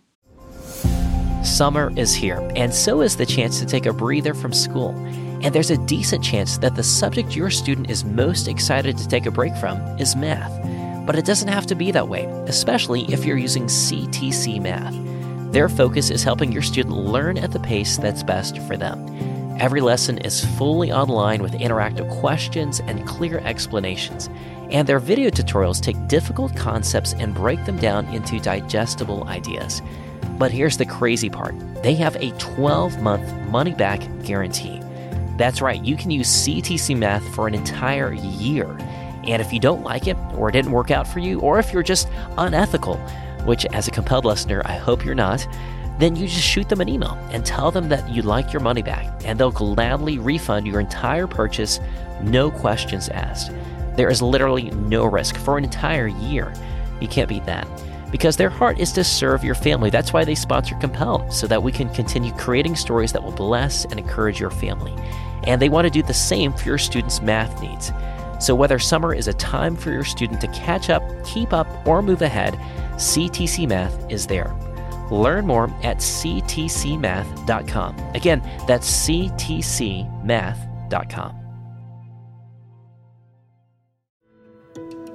Summer 1.42 1.92
is 1.96 2.14
here, 2.14 2.38
and 2.56 2.74
so 2.74 3.00
is 3.00 3.16
the 3.16 3.26
chance 3.26 3.60
to 3.60 3.66
take 3.66 3.86
a 3.86 3.92
breather 3.92 4.34
from 4.34 4.52
school. 4.52 4.90
And 5.42 5.54
there's 5.54 5.70
a 5.70 5.76
decent 5.86 6.24
chance 6.24 6.58
that 6.58 6.74
the 6.74 6.82
subject 6.82 7.36
your 7.36 7.50
student 7.50 7.90
is 7.90 8.04
most 8.04 8.48
excited 8.48 8.96
to 8.98 9.06
take 9.06 9.26
a 9.26 9.30
break 9.30 9.54
from 9.56 9.78
is 9.98 10.16
math. 10.16 10.52
But 11.06 11.16
it 11.16 11.24
doesn't 11.24 11.48
have 11.48 11.66
to 11.66 11.74
be 11.74 11.92
that 11.92 12.08
way, 12.08 12.24
especially 12.46 13.04
if 13.12 13.24
you're 13.24 13.38
using 13.38 13.66
CTC 13.66 14.60
Math. 14.60 14.94
Their 15.52 15.68
focus 15.68 16.10
is 16.10 16.24
helping 16.24 16.52
your 16.52 16.62
student 16.62 16.96
learn 16.96 17.38
at 17.38 17.52
the 17.52 17.60
pace 17.60 17.96
that's 17.96 18.22
best 18.22 18.58
for 18.62 18.76
them. 18.76 19.06
Every 19.58 19.80
lesson 19.80 20.18
is 20.18 20.44
fully 20.58 20.92
online 20.92 21.42
with 21.42 21.52
interactive 21.52 22.10
questions 22.20 22.80
and 22.80 23.06
clear 23.06 23.38
explanations. 23.38 24.28
And 24.70 24.86
their 24.86 24.98
video 24.98 25.30
tutorials 25.30 25.80
take 25.80 26.08
difficult 26.08 26.54
concepts 26.54 27.14
and 27.14 27.32
break 27.32 27.64
them 27.64 27.78
down 27.78 28.04
into 28.06 28.38
digestible 28.38 29.24
ideas. 29.28 29.80
But 30.38 30.50
here's 30.50 30.76
the 30.76 30.84
crazy 30.84 31.30
part 31.30 31.54
they 31.82 31.94
have 31.94 32.16
a 32.16 32.32
12 32.32 33.00
month 33.00 33.32
money 33.48 33.72
back 33.72 34.02
guarantee. 34.24 34.82
That's 35.38 35.62
right, 35.62 35.82
you 35.82 35.96
can 35.96 36.10
use 36.10 36.28
CTC 36.28 36.96
Math 36.96 37.26
for 37.34 37.46
an 37.46 37.54
entire 37.54 38.12
year. 38.12 38.66
And 39.26 39.42
if 39.42 39.52
you 39.52 39.60
don't 39.60 39.82
like 39.82 40.06
it, 40.06 40.16
or 40.34 40.48
it 40.48 40.52
didn't 40.52 40.72
work 40.72 40.90
out 40.90 41.06
for 41.06 41.18
you, 41.18 41.40
or 41.40 41.58
if 41.58 41.72
you're 41.72 41.82
just 41.82 42.08
unethical, 42.38 42.96
which 43.44 43.66
as 43.66 43.88
a 43.88 43.90
compelled 43.90 44.24
listener, 44.24 44.62
I 44.64 44.76
hope 44.76 45.04
you're 45.04 45.14
not, 45.14 45.46
then 45.98 46.14
you 46.14 46.26
just 46.26 46.46
shoot 46.46 46.68
them 46.68 46.80
an 46.80 46.88
email 46.88 47.18
and 47.30 47.44
tell 47.44 47.70
them 47.70 47.88
that 47.88 48.08
you'd 48.08 48.24
like 48.24 48.52
your 48.52 48.60
money 48.60 48.82
back, 48.82 49.22
and 49.24 49.38
they'll 49.38 49.50
gladly 49.50 50.18
refund 50.18 50.66
your 50.66 50.80
entire 50.80 51.26
purchase, 51.26 51.80
no 52.22 52.50
questions 52.50 53.08
asked. 53.08 53.52
There 53.96 54.10
is 54.10 54.20
literally 54.20 54.70
no 54.70 55.06
risk 55.06 55.36
for 55.36 55.56
an 55.56 55.64
entire 55.64 56.06
year. 56.06 56.52
You 57.00 57.08
can't 57.08 57.28
beat 57.28 57.46
that 57.46 57.66
because 58.10 58.36
their 58.36 58.50
heart 58.50 58.78
is 58.78 58.92
to 58.92 59.04
serve 59.04 59.42
your 59.42 59.54
family. 59.54 59.90
That's 59.90 60.12
why 60.12 60.24
they 60.24 60.34
sponsor 60.34 60.74
Compelled, 60.76 61.32
so 61.32 61.46
that 61.46 61.62
we 61.62 61.72
can 61.72 61.88
continue 61.90 62.32
creating 62.32 62.76
stories 62.76 63.12
that 63.12 63.22
will 63.22 63.32
bless 63.32 63.84
and 63.86 63.98
encourage 63.98 64.38
your 64.38 64.50
family. 64.50 64.94
And 65.44 65.60
they 65.60 65.68
want 65.68 65.86
to 65.86 65.90
do 65.90 66.02
the 66.02 66.14
same 66.14 66.52
for 66.52 66.68
your 66.68 66.78
students' 66.78 67.22
math 67.22 67.60
needs. 67.60 67.90
So, 68.38 68.54
whether 68.54 68.78
summer 68.78 69.14
is 69.14 69.28
a 69.28 69.34
time 69.34 69.76
for 69.76 69.90
your 69.90 70.04
student 70.04 70.40
to 70.42 70.48
catch 70.48 70.90
up, 70.90 71.02
keep 71.24 71.52
up, 71.52 71.66
or 71.86 72.02
move 72.02 72.22
ahead, 72.22 72.54
CTC 72.94 73.68
Math 73.68 74.10
is 74.10 74.26
there. 74.26 74.54
Learn 75.10 75.46
more 75.46 75.70
at 75.82 75.98
ctcmath.com. 75.98 77.96
Again, 78.14 78.42
that's 78.66 79.08
ctcmath.com. 79.08 80.66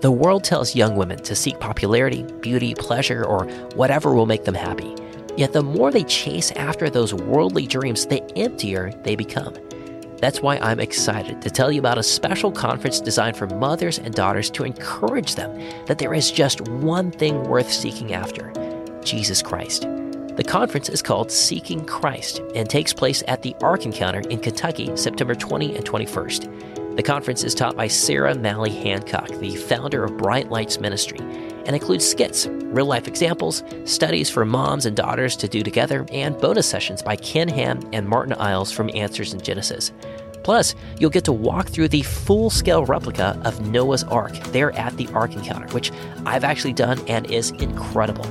The 0.01 0.11
world 0.11 0.43
tells 0.43 0.75
young 0.75 0.95
women 0.95 1.21
to 1.23 1.35
seek 1.35 1.59
popularity, 1.59 2.23
beauty, 2.41 2.73
pleasure, 2.73 3.23
or 3.23 3.45
whatever 3.75 4.15
will 4.15 4.25
make 4.25 4.45
them 4.45 4.55
happy. 4.55 4.95
Yet 5.37 5.53
the 5.53 5.61
more 5.61 5.91
they 5.91 6.03
chase 6.03 6.49
after 6.53 6.89
those 6.89 7.13
worldly 7.13 7.67
dreams, 7.67 8.07
the 8.07 8.23
emptier 8.35 8.91
they 9.03 9.15
become. 9.15 9.53
That's 10.21 10.39
why 10.39 10.57
I'm 10.57 10.79
excited 10.79 11.41
to 11.41 11.49
tell 11.49 11.71
you 11.71 11.79
about 11.79 11.97
a 11.97 12.03
special 12.03 12.51
conference 12.51 13.01
designed 13.01 13.35
for 13.35 13.47
mothers 13.47 13.97
and 13.97 14.13
daughters 14.13 14.51
to 14.51 14.63
encourage 14.63 15.33
them 15.33 15.59
that 15.87 15.97
there 15.97 16.13
is 16.13 16.31
just 16.31 16.61
one 16.69 17.09
thing 17.09 17.43
worth 17.45 17.73
seeking 17.73 18.13
after 18.13 18.53
Jesus 19.03 19.41
Christ. 19.41 19.87
The 20.35 20.45
conference 20.47 20.89
is 20.89 21.01
called 21.01 21.31
Seeking 21.31 21.83
Christ 21.85 22.39
and 22.53 22.69
takes 22.69 22.93
place 22.93 23.23
at 23.27 23.41
the 23.41 23.55
Ark 23.63 23.83
Encounter 23.83 24.19
in 24.29 24.39
Kentucky, 24.39 24.95
September 24.95 25.33
20 25.33 25.75
and 25.75 25.83
21st. 25.83 26.95
The 26.97 27.03
conference 27.03 27.43
is 27.43 27.55
taught 27.55 27.75
by 27.75 27.87
Sarah 27.87 28.35
Mally 28.35 28.69
Hancock, 28.69 29.27
the 29.39 29.55
founder 29.55 30.03
of 30.03 30.17
Bright 30.17 30.51
Lights 30.51 30.79
Ministry, 30.79 31.19
and 31.65 31.75
includes 31.75 32.07
skits, 32.07 32.47
real 32.47 32.85
life 32.85 33.07
examples, 33.07 33.63
studies 33.85 34.29
for 34.29 34.45
moms 34.45 34.85
and 34.85 34.95
daughters 34.95 35.35
to 35.37 35.47
do 35.47 35.63
together, 35.63 36.05
and 36.11 36.37
bonus 36.39 36.67
sessions 36.67 37.01
by 37.01 37.15
Ken 37.15 37.47
Ham 37.47 37.79
and 37.93 38.07
Martyn 38.07 38.33
Iles 38.33 38.71
from 38.71 38.89
Answers 38.93 39.33
in 39.33 39.41
Genesis. 39.41 39.91
Plus, 40.43 40.73
you'll 40.99 41.09
get 41.09 41.23
to 41.25 41.31
walk 41.31 41.69
through 41.69 41.87
the 41.87 42.01
full 42.01 42.49
scale 42.49 42.85
replica 42.85 43.39
of 43.45 43.67
Noah's 43.67 44.03
Ark 44.05 44.33
there 44.51 44.71
at 44.73 44.95
the 44.97 45.07
Ark 45.09 45.33
Encounter, 45.33 45.67
which 45.73 45.91
I've 46.25 46.43
actually 46.43 46.73
done 46.73 46.99
and 47.07 47.29
is 47.29 47.51
incredible. 47.51 48.25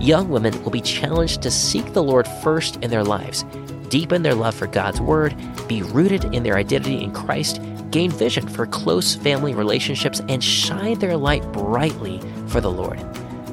Young 0.00 0.28
women 0.28 0.60
will 0.62 0.70
be 0.70 0.80
challenged 0.80 1.42
to 1.42 1.50
seek 1.50 1.92
the 1.92 2.02
Lord 2.02 2.26
first 2.42 2.76
in 2.76 2.90
their 2.90 3.04
lives, 3.04 3.44
deepen 3.88 4.22
their 4.22 4.34
love 4.34 4.54
for 4.54 4.66
God's 4.66 5.00
Word, 5.00 5.36
be 5.68 5.82
rooted 5.82 6.24
in 6.34 6.42
their 6.42 6.56
identity 6.56 7.02
in 7.02 7.12
Christ, 7.12 7.60
gain 7.90 8.10
vision 8.10 8.48
for 8.48 8.66
close 8.66 9.14
family 9.14 9.54
relationships, 9.54 10.20
and 10.28 10.42
shine 10.42 10.98
their 10.98 11.16
light 11.16 11.42
brightly 11.52 12.20
for 12.54 12.60
the 12.60 12.70
Lord. 12.70 13.00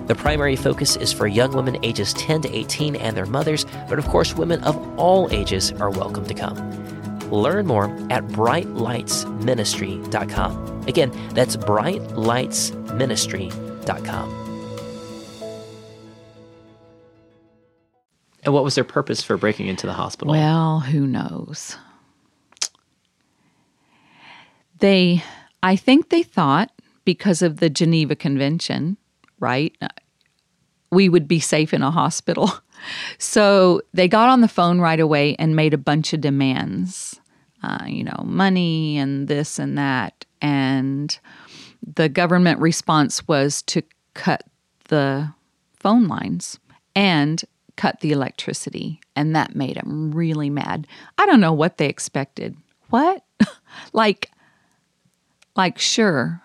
The 0.08 0.14
primary 0.14 0.56
focus 0.56 0.96
is 0.96 1.12
for 1.12 1.26
young 1.26 1.54
women 1.54 1.84
ages 1.84 2.14
10 2.14 2.44
to 2.44 2.56
18 2.56 2.96
and 2.98 3.18
their 3.18 3.26
mothers, 3.26 3.66
but 3.90 3.98
of 3.98 4.06
course, 4.06 4.36
women 4.36 4.64
of 4.64 4.78
all 5.00 5.28
ages 5.32 5.72
are 5.72 5.90
welcome 5.90 6.24
to 6.28 6.36
come. 6.36 6.56
Learn 7.32 7.66
more 7.66 7.86
at 8.12 8.28
brightlightsministry.com. 8.28 10.84
Again, 10.88 11.12
that's 11.34 11.58
brightlightsministry.com. 11.58 14.38
And 18.44 18.54
what 18.54 18.64
was 18.64 18.76
their 18.76 18.84
purpose 18.84 19.24
for 19.24 19.36
breaking 19.36 19.66
into 19.66 19.88
the 19.88 19.94
hospital? 19.94 20.32
Well, 20.32 20.82
who 20.82 21.08
knows? 21.08 21.76
They, 24.78 25.24
I 25.64 25.76
think 25.76 26.10
they 26.10 26.22
thought 26.22 26.70
because 27.06 27.42
of 27.42 27.58
the 27.58 27.70
Geneva 27.70 28.16
Convention, 28.16 28.98
right? 29.40 29.76
We 30.92 31.10
would 31.10 31.28
be 31.28 31.40
safe 31.40 31.74
in 31.74 31.82
a 31.82 31.92
hospital. 31.92 32.52
So 33.18 33.82
they 33.94 34.08
got 34.08 34.30
on 34.30 34.42
the 34.42 34.48
phone 34.48 34.80
right 34.80 35.00
away 35.00 35.36
and 35.38 35.56
made 35.56 35.76
a 35.76 35.78
bunch 35.78 36.14
of 36.14 36.22
demands, 36.22 37.20
uh, 37.62 37.86
you 37.86 38.04
know, 38.04 38.24
money 38.26 38.98
and 38.98 39.28
this 39.28 39.60
and 39.60 39.78
that. 39.78 40.26
And 40.42 41.16
the 41.86 42.10
government 42.10 42.60
response 42.60 43.28
was 43.28 43.62
to 43.64 43.84
cut 44.14 44.44
the 44.90 45.32
phone 45.76 46.08
lines 46.08 46.60
and 46.96 47.44
cut 47.76 48.00
the 48.00 48.12
electricity. 48.12 49.00
And 49.16 49.36
that 49.36 49.56
made 49.56 49.78
them 49.78 50.12
really 50.12 50.50
mad. 50.50 50.88
I 51.18 51.26
don't 51.26 51.40
know 51.40 51.54
what 51.54 51.78
they 51.78 51.88
expected. 51.88 52.56
What? 52.90 53.24
like, 53.94 54.32
like, 55.56 55.78
sure, 55.80 56.42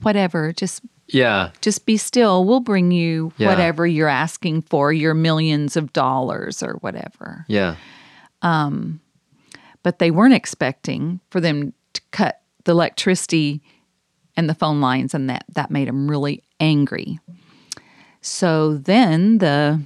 whatever, 0.00 0.52
just 0.52 0.82
yeah. 1.12 1.50
Just 1.60 1.86
be 1.86 1.96
still. 1.96 2.44
We'll 2.44 2.60
bring 2.60 2.90
you 2.90 3.32
yeah. 3.36 3.48
whatever 3.48 3.86
you're 3.86 4.08
asking 4.08 4.62
for, 4.62 4.92
your 4.92 5.14
millions 5.14 5.76
of 5.76 5.92
dollars 5.92 6.62
or 6.62 6.74
whatever. 6.74 7.44
Yeah. 7.48 7.76
Um, 8.42 9.00
but 9.82 9.98
they 9.98 10.10
weren't 10.10 10.34
expecting 10.34 11.20
for 11.30 11.40
them 11.40 11.72
to 11.94 12.02
cut 12.12 12.40
the 12.64 12.72
electricity 12.72 13.62
and 14.36 14.48
the 14.48 14.54
phone 14.54 14.80
lines, 14.80 15.14
and 15.14 15.28
that 15.28 15.44
that 15.54 15.70
made 15.70 15.88
them 15.88 16.08
really 16.08 16.42
angry. 16.60 17.18
So 18.20 18.76
then 18.76 19.38
the 19.38 19.82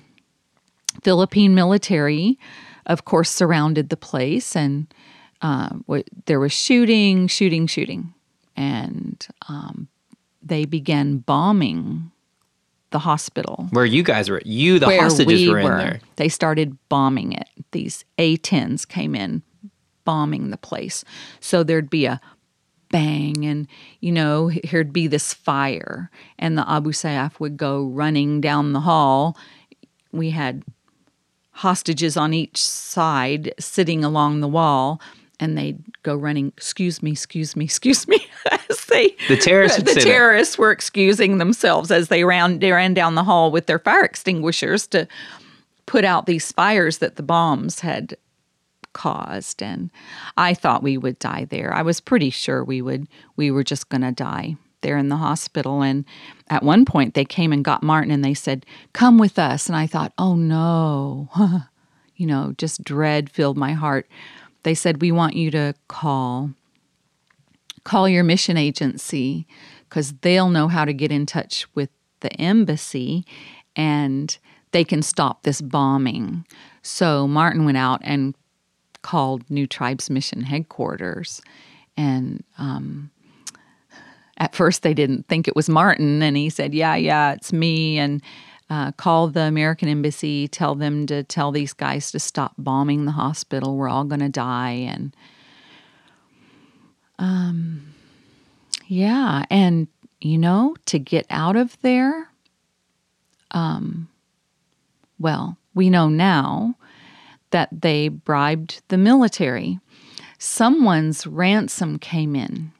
Philippine 1.02 1.54
military, 1.54 2.38
of 2.86 3.04
course, 3.04 3.30
surrounded 3.30 3.88
the 3.88 3.96
place, 3.96 4.54
and 4.54 4.92
uh, 5.40 5.70
there 6.26 6.40
was 6.40 6.52
shooting, 6.52 7.28
shooting, 7.28 7.66
shooting, 7.66 8.12
and 8.57 9.26
um, 9.48 9.88
they 10.42 10.64
began 10.64 11.18
bombing 11.18 12.11
the 12.90 13.00
hospital. 13.00 13.66
Where 13.70 13.84
you 13.84 14.02
guys 14.02 14.30
were, 14.30 14.40
you, 14.44 14.78
the 14.78 14.96
hostages 14.98 15.40
we 15.40 15.48
were 15.48 15.59
in 15.59 15.64
were. 15.64 15.78
there. 15.78 16.00
They 16.16 16.28
started 16.28 16.76
bombing 16.88 17.32
it. 17.32 17.48
These 17.72 18.05
A 18.18 18.36
10s 18.38 18.86
came 18.86 19.14
in 19.14 19.42
bombing 20.05 20.50
the 20.50 20.57
place. 20.57 21.05
So 21.40 21.62
there'd 21.62 21.90
be 21.90 22.07
a 22.07 22.20
bang, 22.90 23.44
and, 23.44 23.66
you 24.00 24.12
know, 24.12 24.46
here'd 24.46 24.92
be 24.92 25.09
this 25.09 25.34
fire, 25.34 26.11
and 26.38 26.57
the 26.57 26.70
Abu 26.70 26.92
Sayyaf 26.92 27.40
would 27.40 27.57
go 27.57 27.84
running 27.84 28.40
down 28.40 28.72
the 28.72 28.80
hall. 28.80 29.36
We 30.12 30.30
had 30.30 30.62
hostages 31.50 32.16
on 32.16 32.32
each 32.32 32.62
side 32.62 33.52
sitting 33.59 34.05
along 34.05 34.40
the 34.40 34.48
wall 34.48 35.00
and 35.41 35.59
they'd 35.59 35.82
go 36.03 36.14
running, 36.14 36.49
excuse 36.57 37.03
me, 37.03 37.12
excuse 37.12 37.57
me, 37.57 37.64
excuse 37.64 38.07
me, 38.09 38.26
as 38.51 38.85
they 38.87 39.16
the 39.28 39.37
terrorists 39.37 39.78
the, 39.82 39.95
the 39.95 40.01
terrorists 40.01 40.57
that. 40.57 40.62
were 40.62 40.70
excusing 40.70 41.39
themselves 41.39 41.91
as 41.91 42.09
they 42.09 42.24
ran 42.24 42.59
they 42.59 42.72
ran 42.72 42.95
down 42.95 43.14
the 43.14 43.24
hall 43.24 43.51
with 43.51 43.66
their 43.66 43.78
fire 43.78 44.05
extinguishers 44.05 44.87
to 44.89 45.07
put 45.87 46.05
out 46.05 46.26
these 46.26 46.53
fires 46.53 46.99
that 46.99 47.16
the 47.16 47.22
bombs 47.22 47.80
had 47.80 48.16
caused 48.93 49.62
and 49.62 49.91
I 50.37 50.55
thought 50.55 50.82
we 50.82 50.97
would 50.97 51.18
die 51.18 51.47
there. 51.47 51.74
I 51.74 51.82
was 51.82 52.01
pretty 52.01 52.30
sure 52.30 52.64
we 52.64 52.80
would 52.80 53.09
we 53.37 53.51
were 53.51 53.64
just 53.64 53.89
going 53.89 54.03
to 54.03 54.12
die 54.12 54.57
there 54.82 54.97
in 54.97 55.09
the 55.09 55.16
hospital 55.16 55.82
and 55.82 56.05
at 56.49 56.62
one 56.62 56.85
point 56.85 57.14
they 57.14 57.24
came 57.24 57.53
and 57.53 57.64
got 57.64 57.82
Martin 57.82 58.11
and 58.12 58.24
they 58.24 58.35
said, 58.35 58.64
"Come 58.93 59.18
with 59.18 59.39
us." 59.39 59.66
And 59.66 59.76
I 59.76 59.87
thought, 59.87 60.12
"Oh 60.18 60.37
no." 60.37 61.28
you 62.16 62.26
know, 62.26 62.55
just 62.59 62.85
dread 62.85 63.28
filled 63.28 63.57
my 63.57 63.72
heart 63.72 64.09
they 64.64 64.74
said, 64.74 65.00
We 65.00 65.12
want 65.12 65.36
you 65.36 65.50
to 65.52 65.74
call. 65.88 66.50
Call 67.84 68.08
your 68.08 68.24
mission 68.24 68.56
agency 68.56 69.46
because 69.88 70.12
they'll 70.22 70.48
know 70.48 70.68
how 70.68 70.84
to 70.84 70.92
get 70.92 71.12
in 71.12 71.26
touch 71.26 71.66
with 71.74 71.90
the 72.20 72.32
embassy 72.40 73.24
and 73.76 74.36
they 74.72 74.84
can 74.84 75.02
stop 75.02 75.42
this 75.42 75.60
bombing. 75.60 76.44
So 76.82 77.28
Martin 77.28 77.64
went 77.64 77.76
out 77.76 78.00
and 78.02 78.34
called 79.02 79.48
New 79.50 79.66
Tribes 79.66 80.10
Mission 80.10 80.40
headquarters. 80.40 81.42
And 81.96 82.42
um, 82.58 83.10
at 84.38 84.54
first 84.54 84.82
they 84.82 84.94
didn't 84.94 85.28
think 85.28 85.46
it 85.46 85.54
was 85.54 85.68
Martin. 85.68 86.22
And 86.22 86.36
he 86.36 86.50
said, 86.50 86.74
Yeah, 86.74 86.96
yeah, 86.96 87.32
it's 87.32 87.52
me. 87.52 87.98
And 87.98 88.22
uh, 88.74 88.90
call 88.90 89.28
the 89.28 89.42
American 89.42 89.88
embassy, 89.88 90.48
tell 90.48 90.74
them 90.74 91.06
to 91.06 91.22
tell 91.22 91.52
these 91.52 91.72
guys 91.72 92.10
to 92.10 92.18
stop 92.18 92.54
bombing 92.58 93.04
the 93.04 93.12
hospital. 93.12 93.76
We're 93.76 93.88
all 93.88 94.02
going 94.02 94.20
to 94.20 94.28
die. 94.28 94.72
And 94.72 95.14
um, 97.20 97.94
yeah, 98.88 99.44
and 99.48 99.86
you 100.20 100.38
know, 100.38 100.74
to 100.86 100.98
get 100.98 101.24
out 101.30 101.54
of 101.54 101.80
there, 101.82 102.30
um, 103.52 104.08
well, 105.20 105.56
we 105.74 105.88
know 105.88 106.08
now 106.08 106.74
that 107.50 107.68
they 107.70 108.08
bribed 108.08 108.82
the 108.88 108.98
military. 108.98 109.78
Someone's 110.38 111.28
ransom 111.28 112.00
came 112.00 112.34
in. 112.34 112.72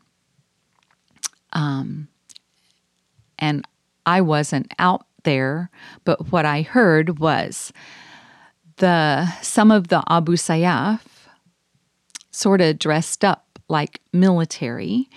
Um, 1.53 2.09
and 3.39 3.65
I 4.05 4.23
wasn't 4.23 4.75
out 4.81 5.07
there, 5.25 5.71
but 6.05 6.33
what 6.33 6.47
I 6.47 6.63
heard 6.63 7.19
was 7.19 7.73
the 8.77 9.31
some 9.43 9.71
of 9.71 9.89
the 9.89 10.03
Abu 10.09 10.37
Sayyaf 10.37 11.01
sort 12.31 12.61
of 12.61 12.79
dressed 12.79 13.25
up 13.25 13.59
like 13.69 14.01
military 14.13 15.09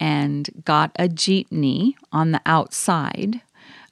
and 0.00 0.48
got 0.64 0.92
a 0.96 1.08
jeepney 1.08 1.94
on 2.12 2.32
the 2.32 2.40
outside. 2.46 3.40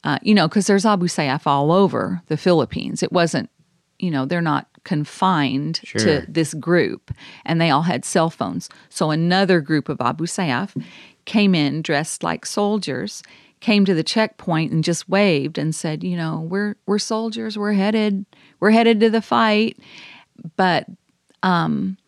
Uh, 0.04 0.18
you 0.22 0.34
know, 0.34 0.46
because 0.46 0.66
there's 0.66 0.86
Abu 0.86 1.06
Sayyaf 1.06 1.46
all 1.46 1.72
over 1.72 2.22
the 2.26 2.36
Philippines. 2.36 3.02
It 3.02 3.10
wasn't, 3.10 3.50
you 3.98 4.10
know, 4.10 4.24
they're 4.24 4.40
not 4.40 4.68
confined 4.84 5.80
sure. 5.82 6.00
to 6.00 6.26
this 6.28 6.54
group, 6.54 7.10
and 7.44 7.60
they 7.60 7.70
all 7.70 7.82
had 7.82 8.04
cell 8.04 8.30
phones. 8.30 8.68
So 8.88 9.10
another 9.10 9.60
group 9.60 9.88
of 9.88 10.00
Abu 10.00 10.26
Sayyaf 10.26 10.80
came 11.24 11.56
in 11.56 11.82
dressed 11.82 12.22
like 12.22 12.46
soldiers 12.46 13.22
came 13.66 13.84
to 13.84 13.94
the 13.94 14.04
checkpoint 14.04 14.70
and 14.70 14.84
just 14.84 15.08
waved 15.08 15.58
and 15.58 15.74
said, 15.74 16.04
you 16.04 16.16
know, 16.16 16.38
we're 16.48 16.76
we're 16.86 17.00
soldiers, 17.00 17.58
we're 17.58 17.72
headed 17.72 18.24
we're 18.60 18.70
headed 18.70 19.00
to 19.00 19.10
the 19.10 19.20
fight, 19.20 19.76
but 20.54 20.86
um, 21.42 21.98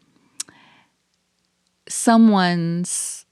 someone's 1.88 3.26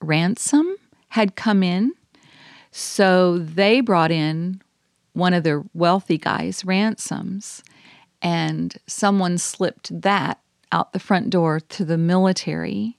ransom 0.00 0.74
had 1.10 1.36
come 1.36 1.62
in, 1.62 1.92
so 2.72 3.38
they 3.38 3.80
brought 3.80 4.10
in 4.10 4.60
one 5.12 5.34
of 5.34 5.44
the 5.44 5.64
wealthy 5.72 6.18
guys 6.18 6.64
ransoms, 6.64 7.62
and 8.20 8.76
someone 8.88 9.38
slipped 9.38 10.00
that 10.00 10.40
out 10.72 10.92
the 10.92 10.98
front 10.98 11.30
door 11.30 11.60
to 11.60 11.84
the 11.84 11.96
military 11.96 12.97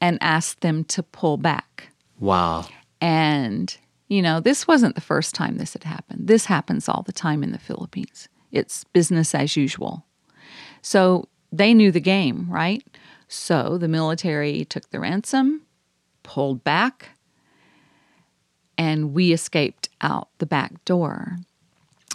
and 0.00 0.18
asked 0.20 0.60
them 0.60 0.84
to 0.84 1.02
pull 1.02 1.36
back. 1.36 1.88
Wow. 2.18 2.66
And, 3.00 3.76
you 4.08 4.22
know, 4.22 4.40
this 4.40 4.66
wasn't 4.66 4.94
the 4.94 5.00
first 5.00 5.34
time 5.34 5.58
this 5.58 5.72
had 5.72 5.84
happened. 5.84 6.28
This 6.28 6.46
happens 6.46 6.88
all 6.88 7.02
the 7.02 7.12
time 7.12 7.42
in 7.42 7.52
the 7.52 7.58
Philippines. 7.58 8.28
It's 8.52 8.84
business 8.84 9.34
as 9.34 9.56
usual. 9.56 10.04
So 10.82 11.28
they 11.52 11.74
knew 11.74 11.90
the 11.90 12.00
game, 12.00 12.46
right? 12.48 12.82
So 13.28 13.78
the 13.78 13.88
military 13.88 14.64
took 14.64 14.90
the 14.90 15.00
ransom, 15.00 15.62
pulled 16.22 16.64
back, 16.64 17.10
and 18.76 19.12
we 19.12 19.32
escaped 19.32 19.88
out 20.00 20.28
the 20.38 20.46
back 20.46 20.84
door. 20.84 21.36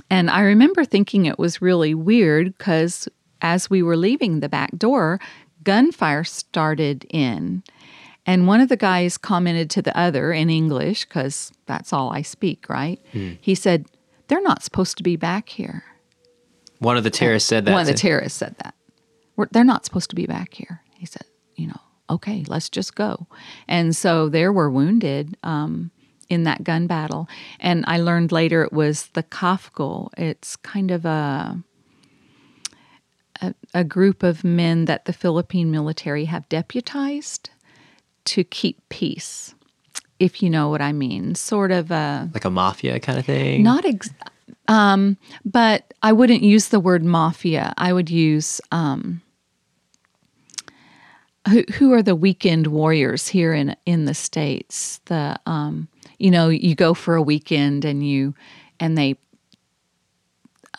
And 0.09 0.29
I 0.29 0.41
remember 0.41 0.86
thinking 0.86 1.25
it 1.25 1.38
was 1.38 1.61
really 1.61 1.93
weird 1.93 2.57
because 2.57 3.07
as 3.41 3.69
we 3.69 3.84
were 3.84 3.97
leaving 3.97 4.39
the 4.39 4.49
back 4.49 4.71
door, 4.77 5.19
gunfire 5.63 6.23
started 6.23 7.05
in. 7.09 7.63
And 8.26 8.47
one 8.47 8.61
of 8.61 8.69
the 8.69 8.78
guys 8.78 9.17
commented 9.17 9.69
to 9.71 9.82
the 9.82 9.97
other 9.97 10.32
in 10.32 10.49
English, 10.49 11.05
because 11.05 11.51
that's 11.65 11.91
all 11.91 12.11
I 12.11 12.21
speak, 12.21 12.69
right? 12.69 12.99
He 13.41 13.55
said, 13.55 13.88
They're 14.28 14.41
not 14.41 14.63
supposed 14.63 14.97
to 14.97 15.03
be 15.03 15.15
back 15.15 15.49
here. 15.49 15.84
One 16.80 16.97
of 16.97 17.03
the 17.03 17.09
terrorists 17.09 17.49
said 17.49 17.65
that. 17.65 17.71
One 17.71 17.82
of 17.82 17.88
the 17.88 17.93
terrorists 17.93 18.39
said 18.39 18.55
that. 18.63 18.76
We're, 19.36 19.47
they're 19.51 19.63
not 19.63 19.86
supposed 19.86 20.09
to 20.11 20.15
be 20.15 20.26
back 20.26 20.53
here. 20.53 20.82
He 20.95 21.05
said, 21.05 21.26
You 21.55 21.67
know, 21.67 21.82
okay, 22.09 22.45
let's 22.47 22.69
just 22.69 22.95
go. 22.95 23.28
And 23.67 23.95
so 23.95 24.30
there 24.30 24.53
were 24.53 24.69
wounded 24.69 25.38
um, 25.43 25.91
in 26.30 26.43
that 26.43 26.63
gun 26.63 26.88
battle. 26.88 27.28
And 27.59 27.84
I 27.88 27.97
learned 27.99 28.32
later 28.32 28.63
it 28.63 28.71
was 28.71 29.07
the 29.07 29.24
CAFGU. 29.24 30.09
It's 30.17 30.55
kind 30.55 30.91
of 30.91 31.05
a 31.05 31.63
a, 33.41 33.53
a 33.74 33.84
group 33.84 34.24
of 34.24 34.43
men 34.43 34.86
that 34.86 35.05
the 35.05 35.13
Philippine 35.13 35.71
military 35.71 36.26
have 36.26 36.47
deputized 36.49 37.49
to 38.26 38.43
keep 38.43 38.78
peace, 38.89 39.55
if 40.19 40.41
you 40.41 40.49
know 40.49 40.69
what 40.69 40.82
I 40.82 40.91
mean. 40.91 41.36
Sort 41.36 41.71
of 41.71 41.91
a 41.91 42.30
like 42.34 42.45
a 42.45 42.49
mafia 42.49 42.99
kind 42.99 43.19
of 43.19 43.26
thing. 43.26 43.63
not 43.63 43.86
ex- 43.86 44.09
um, 44.67 45.17
but 45.43 45.93
I 46.01 46.13
wouldn't 46.13 46.43
use 46.43 46.69
the 46.69 46.80
word 46.80 47.03
mafia. 47.03 47.74
I 47.78 47.91
would 47.91 48.09
use 48.09 48.61
um, 48.71 49.21
who, 51.49 51.63
who 51.74 51.93
are 51.93 52.01
the 52.01 52.15
weekend 52.15 52.67
warriors 52.67 53.28
here 53.28 53.53
in 53.53 53.76
in 53.86 54.05
the 54.05 54.13
states? 54.13 54.99
The 55.05 55.38
um, 55.45 55.88
you 56.17 56.32
know 56.32 56.49
you 56.49 56.76
go 56.76 56.93
for 56.93 57.15
a 57.15 57.21
weekend 57.21 57.86
and 57.86 58.07
you 58.07 58.34
and 58.80 58.97
they 58.97 59.17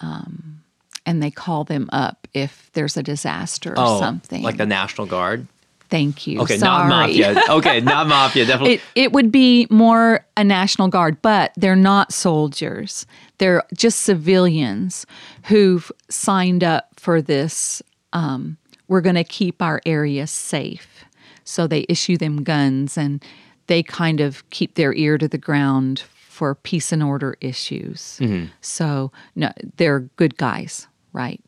um, 0.00 0.62
and 1.06 1.22
they 1.22 1.30
call 1.30 1.64
them 1.64 1.88
up 1.92 2.26
if 2.32 2.70
there's 2.72 2.96
a 2.96 3.02
disaster 3.02 3.72
or 3.72 3.78
oh, 3.78 4.00
something. 4.00 4.42
like 4.42 4.56
the 4.56 4.66
National 4.66 5.06
Guard. 5.06 5.46
Thank 5.94 6.26
you. 6.26 6.40
Okay, 6.40 6.58
Sorry. 6.58 6.88
not 6.88 7.06
mafia. 7.06 7.40
Okay, 7.48 7.80
not 7.80 8.08
mafia. 8.08 8.46
Definitely. 8.46 8.74
It, 8.74 8.80
it 8.96 9.12
would 9.12 9.30
be 9.30 9.68
more 9.70 10.26
a 10.36 10.42
national 10.42 10.88
guard, 10.88 11.22
but 11.22 11.52
they're 11.56 11.76
not 11.76 12.12
soldiers. 12.12 13.06
They're 13.38 13.62
just 13.76 14.00
civilians 14.00 15.06
who've 15.44 15.92
signed 16.10 16.64
up 16.64 16.88
for 16.98 17.22
this. 17.22 17.80
Um, 18.12 18.56
we're 18.88 19.02
going 19.02 19.14
to 19.14 19.22
keep 19.22 19.62
our 19.62 19.80
area 19.86 20.26
safe. 20.26 21.04
So 21.44 21.68
they 21.68 21.86
issue 21.88 22.16
them 22.16 22.42
guns 22.42 22.98
and 22.98 23.24
they 23.68 23.84
kind 23.84 24.20
of 24.20 24.50
keep 24.50 24.74
their 24.74 24.94
ear 24.94 25.16
to 25.16 25.28
the 25.28 25.38
ground 25.38 26.00
for 26.00 26.56
peace 26.56 26.90
and 26.90 27.04
order 27.04 27.36
issues. 27.40 28.20
So 28.62 29.12
no, 29.36 29.52
they're 29.76 30.00
good 30.16 30.36
guys, 30.38 30.88
right? 31.12 31.40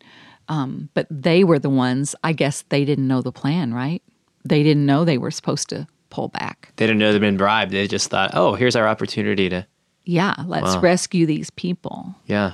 Um, 0.49 0.89
but 0.95 1.09
they 1.11 1.43
were 1.43 1.59
the 1.59 1.69
ones, 1.69 2.15
I 2.23 2.33
guess 2.33 2.63
they 2.69 2.85
didn't 2.85 3.09
know 3.09 3.23
the 3.23 3.33
plan, 3.33 3.75
right? 3.75 4.05
They 4.49 4.63
didn't 4.63 4.87
know 4.87 5.05
they 5.05 5.19
were 5.19 5.31
supposed 5.31 5.69
to 5.71 5.87
pull 6.11 6.29
back. 6.29 6.73
they 6.77 6.87
didn't 6.87 6.99
know 6.99 7.13
they'd 7.13 7.19
been 7.21 7.37
bribed. 7.37 7.73
They 7.73 7.87
just 7.89 8.09
thought, 8.11 8.31
oh, 8.35 8.55
here's 8.55 8.77
our 8.77 8.87
opportunity 8.89 9.49
to, 9.49 9.67
Yeah, 10.05 10.35
let's 10.47 10.75
Wow. 10.77 10.81
rescue 10.81 11.27
these 11.27 11.51
people. 11.51 12.15
yeah. 12.27 12.53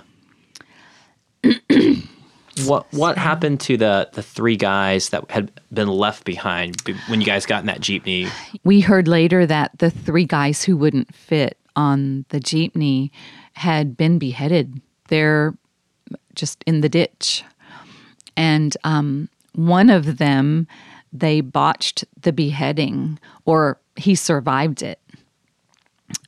what 2.66 2.86
what 2.92 3.16
happened 3.18 3.58
to 3.60 3.76
the 3.76 4.08
the 4.12 4.22
three 4.22 4.56
guys 4.56 5.08
that 5.08 5.28
had 5.30 5.50
been 5.72 5.88
left 5.88 6.24
behind 6.24 6.80
when 7.08 7.20
you 7.20 7.26
guys 7.26 7.46
got 7.46 7.60
in 7.60 7.66
that 7.66 7.80
jeepney? 7.80 8.30
We 8.64 8.80
heard 8.80 9.08
later 9.08 9.46
that 9.46 9.72
the 9.78 9.90
three 9.90 10.24
guys 10.24 10.62
who 10.62 10.76
wouldn't 10.76 11.14
fit 11.14 11.58
on 11.74 12.24
the 12.28 12.38
jeepney 12.40 13.10
had 13.54 13.96
been 13.96 14.18
beheaded. 14.18 14.80
They're 15.08 15.54
just 16.34 16.62
in 16.66 16.80
the 16.80 16.88
ditch. 16.88 17.44
And 18.36 18.76
um, 18.84 19.28
one 19.54 19.90
of 19.90 20.18
them, 20.18 20.66
they 21.12 21.40
botched 21.40 22.04
the 22.20 22.32
beheading, 22.32 23.18
or 23.44 23.80
he 23.96 24.14
survived 24.14 24.82
it. 24.82 25.00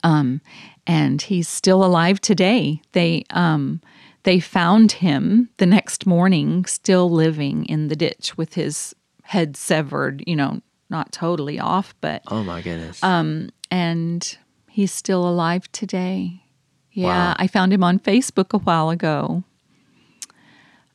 Um, 0.03 0.41
and 0.87 1.21
he's 1.21 1.47
still 1.47 1.83
alive 1.83 2.21
today. 2.21 2.81
They 2.91 3.23
um, 3.31 3.81
they 4.23 4.39
found 4.39 4.93
him 4.93 5.49
the 5.57 5.65
next 5.65 6.05
morning, 6.05 6.65
still 6.65 7.09
living 7.09 7.65
in 7.65 7.87
the 7.87 7.95
ditch 7.95 8.37
with 8.37 8.53
his 8.53 8.93
head 9.23 9.57
severed. 9.57 10.23
You 10.27 10.35
know, 10.35 10.61
not 10.89 11.11
totally 11.11 11.59
off, 11.59 11.95
but 12.01 12.21
Oh 12.27 12.43
my 12.43 12.61
goodness. 12.61 13.03
Um, 13.03 13.49
and 13.71 14.37
he's 14.69 14.91
still 14.91 15.27
alive 15.27 15.71
today. 15.71 16.43
Yeah, 16.91 17.07
Wow. 17.29 17.35
I 17.37 17.47
found 17.47 17.73
him 17.73 17.83
on 17.83 17.99
Facebook 17.99 18.53
a 18.53 18.59
while 18.59 18.89
ago. 18.89 19.43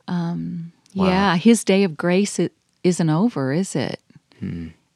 Um, 0.08 0.72
Yeah, 0.92 1.36
his 1.36 1.64
day 1.64 1.84
of 1.84 1.96
grace 1.96 2.38
it 2.38 2.52
isn't 2.82 3.10
over, 3.10 3.52
is 3.52 3.76
it? 3.76 4.00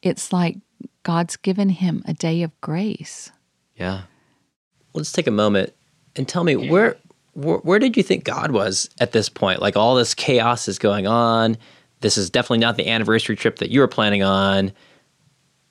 It's 0.02 0.32
like 0.32 0.56
God's 1.02 1.36
given 1.36 1.68
him 1.68 2.02
a 2.06 2.14
day 2.14 2.42
of 2.42 2.58
grace. 2.60 3.30
yeah. 3.76 4.02
Let's 4.94 5.10
take 5.10 5.26
a 5.26 5.32
moment 5.32 5.74
and 6.14 6.28
tell 6.28 6.44
me 6.44 6.54
where, 6.54 6.96
where 7.32 7.58
where 7.58 7.80
did 7.80 7.96
you 7.96 8.02
think 8.04 8.22
God 8.22 8.52
was 8.52 8.88
at 9.00 9.10
this 9.10 9.28
point? 9.28 9.60
Like 9.60 9.76
all 9.76 9.96
this 9.96 10.14
chaos 10.14 10.68
is 10.68 10.78
going 10.78 11.06
on. 11.08 11.56
This 12.00 12.16
is 12.16 12.30
definitely 12.30 12.58
not 12.58 12.76
the 12.76 12.88
anniversary 12.88 13.34
trip 13.34 13.56
that 13.58 13.70
you 13.70 13.80
were 13.80 13.88
planning 13.88 14.22
on. 14.22 14.72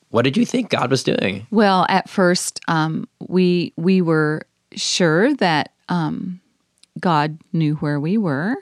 What 0.09 0.23
did 0.23 0.35
you 0.35 0.45
think 0.45 0.69
God 0.69 0.91
was 0.91 1.03
doing? 1.03 1.47
Well, 1.51 1.85
at 1.87 2.09
first, 2.09 2.59
um, 2.67 3.07
we 3.29 3.71
we 3.77 4.01
were 4.01 4.41
sure 4.75 5.33
that 5.35 5.71
um, 5.87 6.41
God 6.99 7.39
knew 7.53 7.75
where 7.75 7.99
we 7.99 8.17
were. 8.17 8.55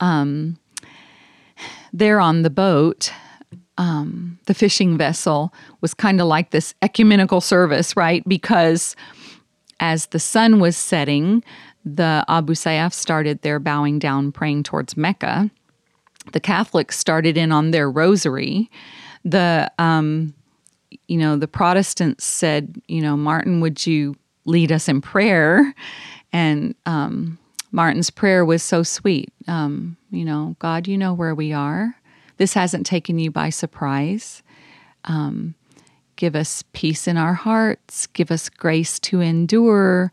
Um, 0.00 0.56
there 1.92 2.20
on 2.20 2.42
the 2.42 2.50
boat, 2.50 3.12
um, 3.76 4.38
the 4.46 4.54
fishing 4.54 4.98
vessel 4.98 5.52
was 5.80 5.94
kind 5.94 6.20
of 6.20 6.26
like 6.26 6.50
this 6.50 6.74
ecumenical 6.82 7.40
service, 7.40 7.96
right? 7.96 8.26
Because 8.28 8.96
as 9.80 10.06
the 10.06 10.18
sun 10.18 10.58
was 10.58 10.76
setting, 10.76 11.44
the 11.84 12.24
Abu 12.28 12.54
Sayyaf 12.54 12.92
started 12.92 13.42
their 13.42 13.60
bowing 13.60 13.98
down, 13.98 14.32
praying 14.32 14.64
towards 14.64 14.96
Mecca. 14.96 15.50
The 16.32 16.40
Catholics 16.40 16.98
started 16.98 17.36
in 17.36 17.52
on 17.52 17.70
their 17.70 17.90
rosary. 17.90 18.70
The 19.24 19.70
um, 19.78 20.34
you 21.06 21.18
know, 21.18 21.36
the 21.36 21.48
Protestants 21.48 22.24
said, 22.24 22.80
you 22.88 23.00
know, 23.00 23.16
Martin, 23.16 23.60
would 23.60 23.86
you 23.86 24.16
lead 24.44 24.72
us 24.72 24.88
in 24.88 25.00
prayer? 25.00 25.74
And 26.32 26.74
um, 26.86 27.38
Martin's 27.72 28.10
prayer 28.10 28.44
was 28.44 28.62
so 28.62 28.82
sweet. 28.82 29.32
Um, 29.46 29.97
you 30.10 30.24
know, 30.24 30.56
God, 30.58 30.88
you 30.88 30.96
know 30.98 31.12
where 31.12 31.34
we 31.34 31.52
are. 31.52 31.96
This 32.36 32.54
hasn't 32.54 32.86
taken 32.86 33.18
you 33.18 33.30
by 33.30 33.50
surprise. 33.50 34.42
Um, 35.04 35.54
give 36.16 36.34
us 36.34 36.62
peace 36.72 37.06
in 37.08 37.16
our 37.16 37.34
hearts. 37.34 38.06
Give 38.08 38.30
us 38.30 38.48
grace 38.48 38.98
to 39.00 39.20
endure. 39.20 40.12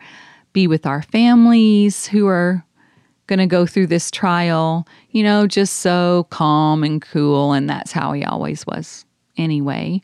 Be 0.53 0.67
with 0.67 0.85
our 0.85 1.01
families 1.01 2.07
who 2.07 2.27
are 2.27 2.65
going 3.27 3.39
to 3.39 3.47
go 3.47 3.65
through 3.65 3.87
this 3.87 4.11
trial, 4.11 4.87
you 5.09 5.23
know, 5.23 5.47
just 5.47 5.77
so 5.77 6.27
calm 6.29 6.83
and 6.83 7.01
cool. 7.01 7.53
And 7.53 7.69
that's 7.69 7.91
how 7.91 8.13
he 8.13 8.23
always 8.23 8.65
was 8.67 9.05
anyway. 9.37 10.01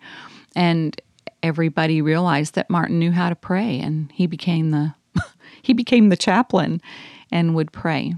And 0.55 0.99
everybody 1.43 2.01
realized 2.01 2.55
that 2.55 2.69
Martin 2.69 2.99
knew 2.99 3.11
how 3.11 3.29
to 3.29 3.35
pray 3.35 3.79
and 3.79 4.11
he 4.11 4.27
became 4.27 4.71
the 4.71 4.93
he 5.61 5.73
became 5.73 6.09
the 6.09 6.17
chaplain 6.17 6.81
and 7.31 7.55
would 7.55 7.71
pray. 7.71 8.13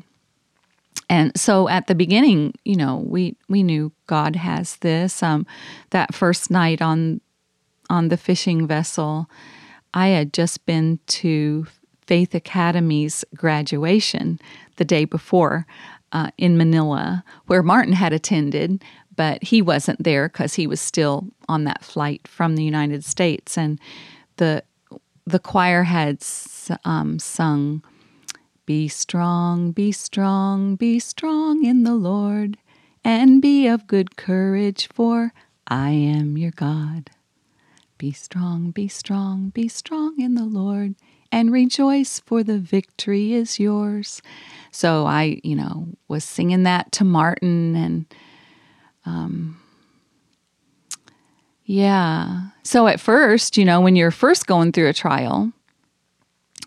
And 1.10 1.38
so 1.38 1.68
at 1.70 1.88
the 1.88 1.96
beginning, 1.96 2.54
you 2.64 2.76
know, 2.76 3.04
we 3.06 3.36
we 3.50 3.64
knew 3.64 3.92
God 4.08 4.36
has 4.36 4.78
this. 4.78 5.22
Um, 5.22 5.46
that 5.90 6.14
first 6.14 6.50
night 6.50 6.82
on 6.82 7.22
on 7.90 8.10
the 8.10 8.18
fishing 8.18 8.68
vessel, 8.68 9.30
I 9.94 10.08
had 10.08 10.34
just 10.34 10.66
been 10.66 11.00
to 11.08 11.68
Faith 12.06 12.34
Academy's 12.34 13.24
graduation 13.36 14.40
the 14.78 14.86
day 14.86 15.06
before 15.06 15.66
uh, 16.12 16.32
in 16.38 16.58
Manila, 16.58 17.24
where 17.48 17.64
Martin 17.64 17.94
had 17.94 18.14
attended, 18.14 18.84
but 19.16 19.44
he 19.44 19.62
wasn't 19.62 20.04
there 20.04 20.30
because 20.30 20.54
he 20.54 20.68
was 20.68 20.82
still 20.82 21.28
on 21.48 21.64
that 21.66 21.84
flight 21.84 22.28
from 22.28 22.56
the 22.56 22.64
United 22.64 23.04
States. 23.04 23.58
And 23.58 23.80
the 24.38 24.64
the 25.26 25.40
choir 25.40 25.84
had 25.84 26.24
um, 26.84 27.18
sung 27.18 27.82
Be 28.66 28.88
strong, 28.88 29.72
be 29.72 29.92
strong, 29.92 30.78
be 30.78 30.98
strong 30.98 31.66
in 31.66 31.84
the 31.84 31.96
Lord, 31.96 32.58
and 33.04 33.42
be 33.42 33.68
of 33.68 33.88
good 33.88 34.16
courage, 34.16 34.88
for 34.88 35.34
I 35.68 35.90
am 35.90 36.38
your 36.38 36.52
God. 36.52 37.10
Be 37.98 38.14
strong, 38.14 38.72
be 38.72 38.88
strong, 38.88 39.50
be 39.50 39.68
strong 39.68 40.18
in 40.18 40.36
the 40.36 40.46
Lord, 40.46 40.96
and 41.30 41.52
rejoice, 41.52 42.22
for 42.22 42.42
the 42.42 42.58
victory 42.58 43.34
is 43.34 43.60
yours. 43.60 44.22
So 44.72 45.06
I, 45.08 45.42
you 45.44 45.58
know, 45.58 45.88
was 46.08 46.24
singing 46.24 46.64
that 46.64 46.94
to 46.94 47.04
Martin, 47.04 47.76
and 47.76 48.06
um, 49.06 49.60
yeah. 51.66 52.44
So 52.64 52.88
at 52.88 53.02
first, 53.02 53.58
you 53.58 53.66
know, 53.66 53.82
when 53.82 53.98
you're 53.98 54.12
first 54.12 54.48
going 54.48 54.72
through 54.72 54.88
a 54.88 54.94
trial, 54.94 55.52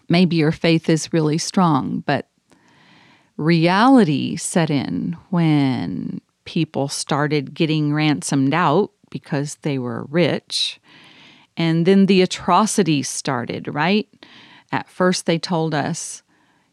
maybe 0.08 0.36
your 0.36 0.52
faith 0.52 0.88
is 0.88 1.12
really 1.12 1.38
strong, 1.38 2.02
but 2.06 2.28
reality 3.36 4.36
set 4.36 4.70
in 4.70 5.16
when 5.30 6.20
people 6.44 6.88
started 6.88 7.54
getting 7.54 7.92
ransomed 7.92 8.54
out 8.54 8.90
because 9.10 9.56
they 9.56 9.78
were 9.78 10.04
rich. 10.04 10.80
And 11.56 11.86
then 11.86 12.06
the 12.06 12.22
atrocities 12.22 13.08
started, 13.08 13.72
right? 13.74 14.08
At 14.72 14.88
first, 14.88 15.26
they 15.26 15.38
told 15.38 15.74
us, 15.74 16.22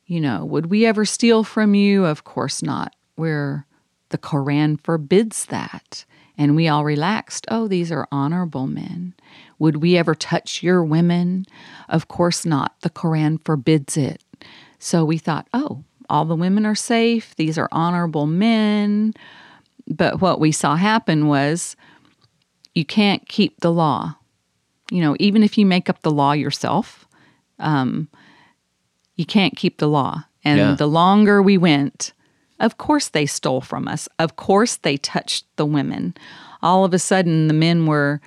you 0.05 0.19
know, 0.19 0.43
would 0.45 0.67
we 0.67 0.85
ever 0.85 1.05
steal 1.05 1.43
from 1.43 1.73
you? 1.73 2.05
Of 2.05 2.23
course 2.23 2.61
not. 2.61 2.95
Where 3.15 3.65
the 4.09 4.17
Koran 4.17 4.77
forbids 4.77 5.45
that. 5.45 6.05
And 6.37 6.55
we 6.55 6.67
all 6.67 6.83
relaxed. 6.83 7.45
Oh, 7.49 7.67
these 7.67 7.91
are 7.91 8.07
honorable 8.11 8.67
men. 8.67 9.13
Would 9.59 9.77
we 9.77 9.97
ever 9.97 10.15
touch 10.15 10.63
your 10.63 10.83
women? 10.83 11.45
Of 11.89 12.07
course 12.07 12.45
not. 12.45 12.73
The 12.81 12.89
Koran 12.89 13.37
forbids 13.39 13.97
it. 13.97 14.21
So 14.79 15.05
we 15.05 15.17
thought, 15.17 15.47
oh, 15.53 15.83
all 16.09 16.25
the 16.25 16.35
women 16.35 16.65
are 16.65 16.75
safe. 16.75 17.35
These 17.35 17.57
are 17.57 17.69
honorable 17.71 18.25
men. 18.25 19.13
But 19.87 20.21
what 20.21 20.39
we 20.39 20.51
saw 20.51 20.75
happen 20.75 21.27
was 21.27 21.75
you 22.73 22.83
can't 22.85 23.27
keep 23.27 23.59
the 23.61 23.71
law. 23.71 24.15
You 24.91 25.01
know, 25.01 25.15
even 25.19 25.43
if 25.43 25.57
you 25.57 25.65
make 25.65 25.89
up 25.89 26.01
the 26.01 26.11
law 26.11 26.33
yourself, 26.33 27.07
um, 27.59 28.09
you 29.15 29.25
can't 29.25 29.55
keep 29.55 29.77
the 29.77 29.87
law. 29.87 30.25
And 30.43 30.57
Yeah. 30.59 30.75
the 30.75 30.87
longer 30.87 31.41
we 31.41 31.57
went, 31.57 32.13
of 32.59 32.77
course 32.77 33.09
they 33.09 33.25
stole 33.25 33.61
from 33.61 33.87
us. 33.87 34.07
Of 34.19 34.35
course 34.35 34.77
they 34.77 34.97
touched 34.97 35.45
the 35.55 35.65
women. 35.65 36.15
All 36.61 36.85
of 36.85 36.93
a 36.93 36.99
sudden, 36.99 37.47
the 37.47 37.53
men 37.53 37.85
were 37.85 38.21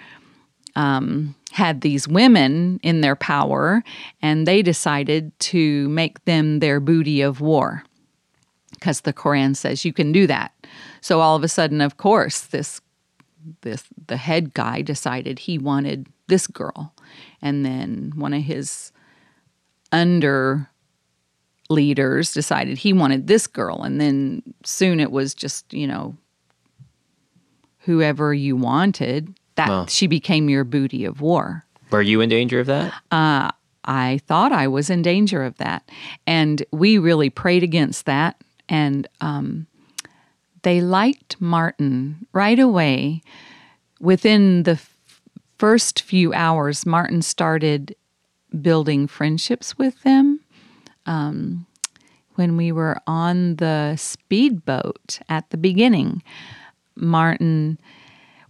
um, 0.75 1.35
had 1.53 1.81
these 1.81 2.07
women 2.07 2.79
in 2.83 3.01
their 3.01 3.17
power, 3.17 3.83
and 4.21 4.47
they 4.47 4.61
decided 4.63 5.33
to 5.41 5.89
make 5.89 6.25
them 6.27 6.59
their 6.59 6.81
booty 6.81 7.23
of 7.23 7.41
war 7.41 7.83
because 8.73 9.01
the 9.01 9.13
Koran 9.13 9.55
says 9.55 9.85
you 9.85 9.93
can 9.93 10.13
do 10.13 10.27
that. 10.27 10.53
So 11.01 11.21
all 11.21 11.35
of 11.35 11.43
a 11.43 11.49
sudden, 11.49 11.81
of 11.81 11.97
course, 11.97 12.43
this 12.43 12.81
this 13.63 13.85
the 14.07 14.17
head 14.17 14.55
guy 14.55 14.83
decided 14.83 15.39
he 15.39 15.57
wanted 15.57 16.09
this 16.27 16.47
girl, 16.47 16.93
and 17.41 17.65
then 17.65 18.13
one 18.17 18.35
of 18.35 18.43
his 18.43 18.93
under 19.93 20.69
leaders 21.69 22.33
decided 22.33 22.79
he 22.79 22.93
wanted 22.93 23.27
this 23.27 23.47
girl, 23.47 23.83
and 23.83 24.01
then 24.01 24.43
soon 24.65 25.01
it 25.01 25.11
was 25.11 25.35
just 25.35 25.73
you 25.73 25.87
know 25.87 26.17
whoever 27.81 28.35
you 28.35 28.57
wanted 28.57 29.35
that 29.55 29.69
she 29.91 30.07
became 30.07 30.49
your 30.49 30.65
booty 30.65 31.05
of 31.05 31.21
war. 31.21 31.65
Were 31.91 32.03
you 32.03 32.21
in 32.21 32.29
danger 32.29 32.61
of 32.61 32.67
that? 32.67 32.93
I 33.87 34.21
thought 34.27 34.53
I 34.53 34.69
was 34.69 34.91
in 34.91 35.03
danger 35.03 35.45
of 35.45 35.57
that. 35.59 35.89
And 36.27 36.65
we 36.73 36.99
really 36.99 37.31
prayed 37.31 37.63
against 37.63 38.07
that. 38.07 38.43
And 38.69 39.09
um, 39.21 39.67
they 40.63 40.81
liked 40.81 41.41
Martin 41.41 42.27
right 42.33 42.59
away. 42.59 43.23
Within 44.01 44.65
the 44.65 44.73
f- 44.73 44.93
first 45.59 46.03
few 46.03 46.35
hours, 46.35 46.85
Martin 46.85 47.23
started 47.23 47.95
building 48.61 49.07
friendships 49.07 49.79
with 49.79 50.03
them. 50.03 50.41
Um, 51.07 51.67
when 52.35 52.57
we 52.57 52.71
were 52.71 52.99
on 53.07 53.57
the 53.57 53.97
speedboat 53.97 55.21
at 55.29 55.49
the 55.51 55.57
beginning, 55.57 56.23
Martin 56.97 57.79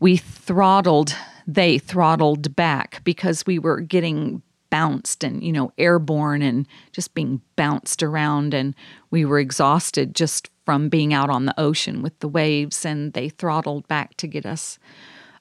we 0.01 0.17
throttled 0.17 1.15
they 1.47 1.79
throttled 1.79 2.55
back 2.57 3.01
because 3.05 3.47
we 3.47 3.59
were 3.59 3.81
getting 3.81 4.43
bounced 4.69 5.23
and 5.23 5.43
you 5.43 5.53
know 5.53 5.73
airborne 5.79 6.43
and 6.43 6.67
just 6.93 7.15
being 7.15 7.41
bounced 7.55 8.03
around 8.03 8.53
and 8.53 8.75
we 9.11 9.25
were 9.25 9.39
exhausted 9.39 10.15
just 10.15 10.51
from 10.65 10.89
being 10.89 11.15
out 11.15 11.31
on 11.31 11.47
the 11.47 11.61
ocean 11.61 12.03
with 12.03 12.19
the 12.19 12.29
waves 12.29 12.85
and 12.85 13.13
they 13.13 13.29
throttled 13.29 13.87
back 13.87 14.17
to 14.17 14.27
get 14.27 14.45
us 14.45 14.79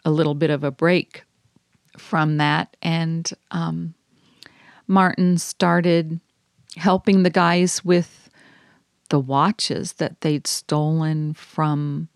a 0.04 0.12
little 0.12 0.36
bit 0.36 0.52
of 0.52 0.64
a 0.64 0.70
break 0.70 1.24
from 1.98 2.38
that. 2.38 2.78
And 2.84 3.30
um, 3.50 3.96
martin 4.88 5.40
started 5.40 6.20
helping 6.76 7.24
the 7.24 7.30
guys 7.30 7.84
with 7.84 8.30
the 9.10 9.20
watches 9.20 9.94
that 9.94 10.22
they'd 10.22 10.48
stolen 10.48 11.34
from 11.34 12.10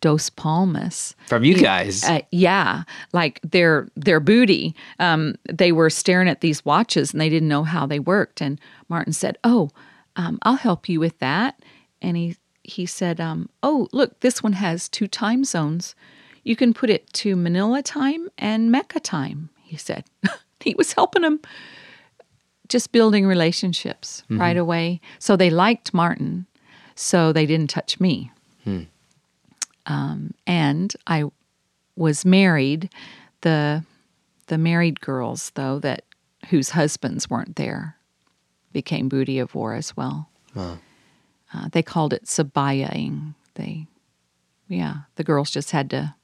Dos 0.00 0.28
Palmas. 0.30 1.14
From 1.26 1.44
you 1.44 1.54
guys? 1.54 2.04
Uh, 2.04 2.20
yeah, 2.30 2.82
like 3.12 3.40
their 3.42 3.88
their 3.96 4.20
booty. 4.20 4.74
Um, 4.98 5.36
they 5.50 5.72
were 5.72 5.90
staring 5.90 6.28
at 6.28 6.40
these 6.40 6.64
watches 6.64 7.12
and 7.12 7.20
they 7.20 7.28
didn't 7.28 7.48
know 7.48 7.64
how 7.64 7.86
they 7.86 7.98
worked. 7.98 8.40
And 8.40 8.60
Martin 8.88 9.12
said, 9.12 9.38
"Oh, 9.42 9.70
um, 10.16 10.38
I'll 10.42 10.56
help 10.56 10.88
you 10.88 11.00
with 11.00 11.18
that." 11.20 11.60
And 12.02 12.16
he 12.16 12.36
he 12.62 12.86
said, 12.86 13.20
um, 13.20 13.48
"Oh, 13.62 13.88
look, 13.92 14.20
this 14.20 14.42
one 14.42 14.54
has 14.54 14.88
two 14.88 15.08
time 15.08 15.44
zones. 15.44 15.94
You 16.42 16.56
can 16.56 16.74
put 16.74 16.90
it 16.90 17.12
to 17.14 17.34
Manila 17.34 17.82
time 17.82 18.28
and 18.36 18.70
Mecca 18.70 19.00
time." 19.00 19.50
He 19.62 19.76
said. 19.76 20.04
he 20.60 20.74
was 20.76 20.92
helping 20.92 21.22
them, 21.22 21.40
just 22.68 22.92
building 22.92 23.26
relationships 23.26 24.22
mm-hmm. 24.24 24.40
right 24.40 24.56
away. 24.56 25.00
So 25.18 25.36
they 25.36 25.50
liked 25.50 25.94
Martin, 25.94 26.46
so 26.94 27.32
they 27.32 27.46
didn't 27.46 27.70
touch 27.70 28.00
me 28.00 28.30
hmm. 28.64 28.82
um, 29.86 30.34
and 30.46 30.94
I 31.06 31.24
was 31.96 32.24
married. 32.24 32.90
The 33.40 33.84
the 34.48 34.58
married 34.58 35.00
girls, 35.00 35.50
though, 35.54 35.78
that 35.80 36.04
whose 36.50 36.70
husbands 36.70 37.28
weren't 37.28 37.56
there, 37.56 37.96
became 38.72 39.08
booty 39.08 39.38
of 39.38 39.54
war 39.54 39.74
as 39.74 39.96
well. 39.96 40.28
Uh, 41.52 41.68
they 41.72 41.82
called 41.82 42.12
it 42.12 42.24
sabayaing. 42.24 43.34
They, 43.54 43.86
yeah, 44.68 44.94
the 45.16 45.24
girls 45.24 45.50
just 45.50 45.70
had 45.70 45.90
to 45.90 46.14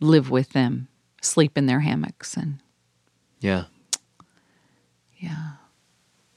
live 0.00 0.30
with 0.30 0.52
them, 0.52 0.88
sleep 1.20 1.56
in 1.56 1.66
their 1.66 1.80
hammocks, 1.80 2.36
and 2.36 2.58
yeah. 3.40 3.64
Yeah. 5.22 5.52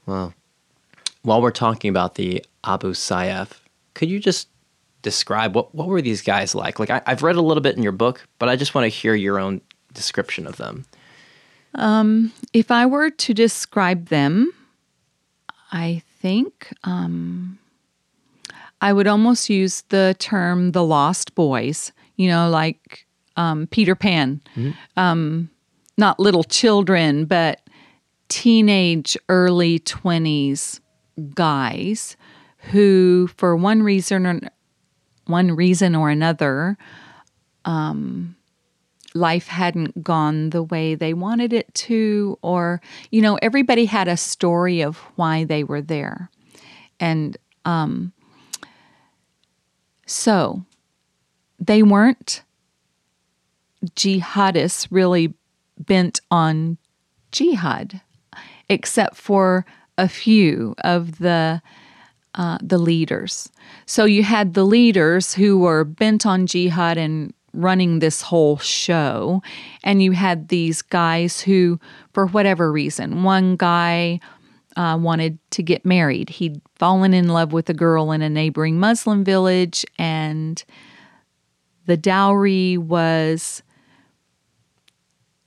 Wow. 0.05 0.33
While 1.23 1.41
we're 1.41 1.51
talking 1.51 1.89
about 1.89 2.15
the 2.15 2.45
Abu 2.63 2.91
Sayyaf, 2.93 3.49
could 3.95 4.09
you 4.09 4.19
just 4.19 4.47
describe 5.01 5.55
what, 5.55 5.73
what 5.73 5.88
were 5.88 6.01
these 6.01 6.21
guys 6.21 6.53
like? 6.53 6.79
Like 6.79 6.91
I, 6.91 7.01
I've 7.07 7.23
read 7.23 7.36
a 7.36 7.41
little 7.41 7.61
bit 7.61 7.75
in 7.75 7.83
your 7.83 7.91
book, 7.91 8.27
but 8.38 8.47
I 8.47 8.55
just 8.55 8.75
want 8.75 8.86
to 8.86 8.89
hear 8.89 9.15
your 9.15 9.39
own 9.39 9.61
description 9.93 10.45
of 10.45 10.57
them. 10.57 10.86
If 12.53 12.69
I 12.69 12.86
were 12.86 13.09
to 13.09 13.33
describe 13.33 14.09
them, 14.09 14.53
I 15.71 16.03
think 16.21 16.71
um, 16.83 17.57
I 18.81 18.93
would 18.93 19.07
almost 19.07 19.49
use 19.49 19.81
the 19.89 20.15
term 20.19 20.71
the 20.73 20.83
lost 20.83 21.33
boys, 21.33 21.91
you 22.17 22.29
know, 22.29 22.49
like 22.49 23.05
um, 23.36 23.67
Peter 23.67 23.95
Pan. 23.95 24.41
Um, 24.95 25.49
not 25.97 26.19
little 26.19 26.43
children, 26.43 27.25
but 27.25 27.61
teenage, 28.30 29.17
early 29.30 29.80
20s 29.80 30.80
guys 31.34 32.17
who, 32.71 33.28
for 33.38 33.55
one 33.55 33.84
reason 33.84 34.26
or 34.26 34.39
one 35.26 35.51
reason 35.51 35.95
or 35.95 36.09
another, 36.09 36.78
life 39.15 39.47
hadn't 39.47 40.03
gone 40.03 40.49
the 40.49 40.63
way 40.63 40.93
they 40.93 41.13
wanted 41.13 41.53
it 41.53 41.73
to, 41.73 42.38
or, 42.41 42.82
you 43.11 43.21
know, 43.21 43.38
everybody 43.41 43.86
had 43.86 44.07
a 44.07 44.17
story 44.17 44.82
of 44.82 44.97
why 45.15 45.43
they 45.45 45.63
were 45.63 45.82
there. 45.82 46.30
And 46.99 47.38
um, 47.63 48.11
so 50.05 50.63
they 51.59 51.82
weren't 51.82 52.43
jihadists 53.95 54.88
really 54.91 55.34
bent 55.80 56.19
on 56.30 56.78
jihad, 57.32 58.01
except 58.70 59.16
for 59.16 59.66
a 59.97 60.07
few 60.07 60.76
of 60.84 61.20
the 61.20 61.61
uh, 62.36 62.57
the 62.61 62.78
leaders. 62.78 63.49
So 63.86 64.03
you 64.03 64.24
had 64.24 64.53
the 64.53 64.66
leaders 64.66 65.34
who 65.34 65.57
were 65.57 65.86
bent 65.86 66.26
on 66.26 66.47
jihad 66.47 66.97
and 66.97 67.34
running 67.53 67.99
this 67.99 68.22
whole 68.22 68.57
show, 68.57 69.41
and 69.86 70.03
you 70.03 70.11
had 70.11 70.49
these 70.49 70.82
guys 70.82 71.39
who, 71.39 71.80
for 72.11 72.28
whatever 72.28 72.72
reason, 72.72 73.24
one 73.24 73.55
guy 73.55 74.20
uh, 74.76 74.97
wanted 74.99 75.39
to 75.51 75.63
get 75.63 75.86
married. 75.86 76.30
He'd 76.30 76.61
fallen 76.76 77.13
in 77.13 77.30
love 77.30 77.53
with 77.53 77.70
a 77.70 77.74
girl 77.74 78.11
in 78.11 78.22
a 78.22 78.30
neighboring 78.30 78.80
Muslim 78.80 79.24
village, 79.24 79.86
and 79.97 80.61
the 81.86 81.95
dowry 81.97 82.78
was 82.78 83.63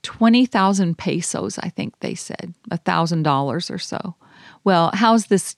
20,000 0.09 0.97
pesos, 0.97 1.59
I 1.59 1.69
think 1.69 2.01
they 2.01 2.15
said, 2.15 2.55
$1,000 2.71 3.71
or 3.71 3.79
so. 3.79 4.15
Well, 4.65 4.91
how's 4.95 5.27
this 5.27 5.55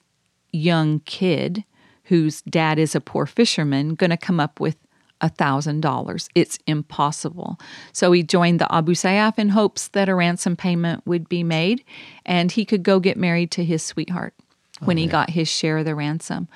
young 0.51 0.99
kid 1.05 1.63
whose 2.03 2.41
dad 2.41 2.77
is 2.77 2.93
a 2.93 2.99
poor 2.99 3.25
fisherman 3.25 3.95
going 3.95 4.09
to 4.09 4.17
come 4.17 4.41
up 4.41 4.59
with 4.59 4.75
$1,000? 5.21 6.27
It's 6.35 6.59
impossible. 6.67 7.61
So 7.93 8.11
he 8.11 8.23
joined 8.23 8.59
the 8.59 8.69
Abu 8.75 8.91
Sayyaf 8.91 9.39
in 9.39 9.47
hopes 9.47 9.87
that 9.87 10.09
a 10.09 10.15
ransom 10.15 10.57
payment 10.57 11.07
would 11.07 11.29
be 11.29 11.43
made 11.43 11.85
and 12.25 12.51
he 12.51 12.65
could 12.65 12.83
go 12.83 12.99
get 12.99 13.15
married 13.15 13.51
to 13.51 13.63
his 13.63 13.81
sweetheart 13.81 14.33
when 14.81 14.97
he 14.97 15.07
got 15.07 15.29
his 15.29 15.47
share 15.47 15.77
of 15.77 15.85
the 15.85 15.95
ransom. 15.95 16.49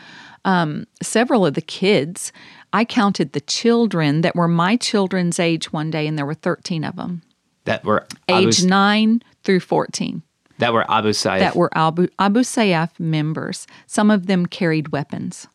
Um, 0.44 0.86
several 1.02 1.46
of 1.46 1.54
the 1.54 1.62
kids, 1.62 2.34
I 2.74 2.84
counted 2.84 3.32
the 3.32 3.40
children 3.40 4.20
that 4.20 4.36
were 4.36 4.50
my 4.50 4.76
children's 4.76 5.40
age 5.40 5.72
one 5.72 5.90
day, 5.90 6.08
and 6.08 6.18
there 6.18 6.26
were 6.26 6.34
13 6.34 6.84
of 6.84 6.98
them, 6.98 7.22
That 7.66 7.84
were 7.84 8.08
age 8.30 8.60
Abu, 8.60 8.68
nine 8.68 9.22
through 9.44 9.60
14 9.60 10.22
that 10.58 10.74
were 10.74 10.90
Abu 10.90 11.10
Sayyaf. 11.10 11.40
that 11.40 11.56
were 11.56 11.70
Abu, 11.78 12.08
Abu 12.20 12.42
Sayyaf 12.42 13.00
members. 13.00 13.68
Some 13.88 14.10
of 14.10 14.28
them 14.28 14.46
carried 14.46 14.90
weapons. 14.90 15.48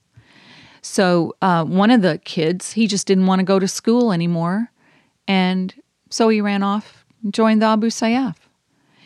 So 0.83 1.35
uh, 1.43 1.65
one 1.65 1.91
of 1.91 2.03
the 2.03 2.19
kids, 2.25 2.73
he 2.73 2.87
just 2.87 3.07
didn't 3.07 3.27
want 3.27 3.41
to 3.41 3.45
go 3.45 3.59
to 3.59 3.69
school 3.69 4.13
anymore. 4.13 4.71
And 5.29 5.75
so 6.11 6.29
he 6.29 6.41
ran 6.41 6.63
off 6.63 7.05
and 7.23 7.33
joined 7.33 7.63
the 7.63 7.67
Abu 7.67 7.89
Sayyaf. 7.89 8.37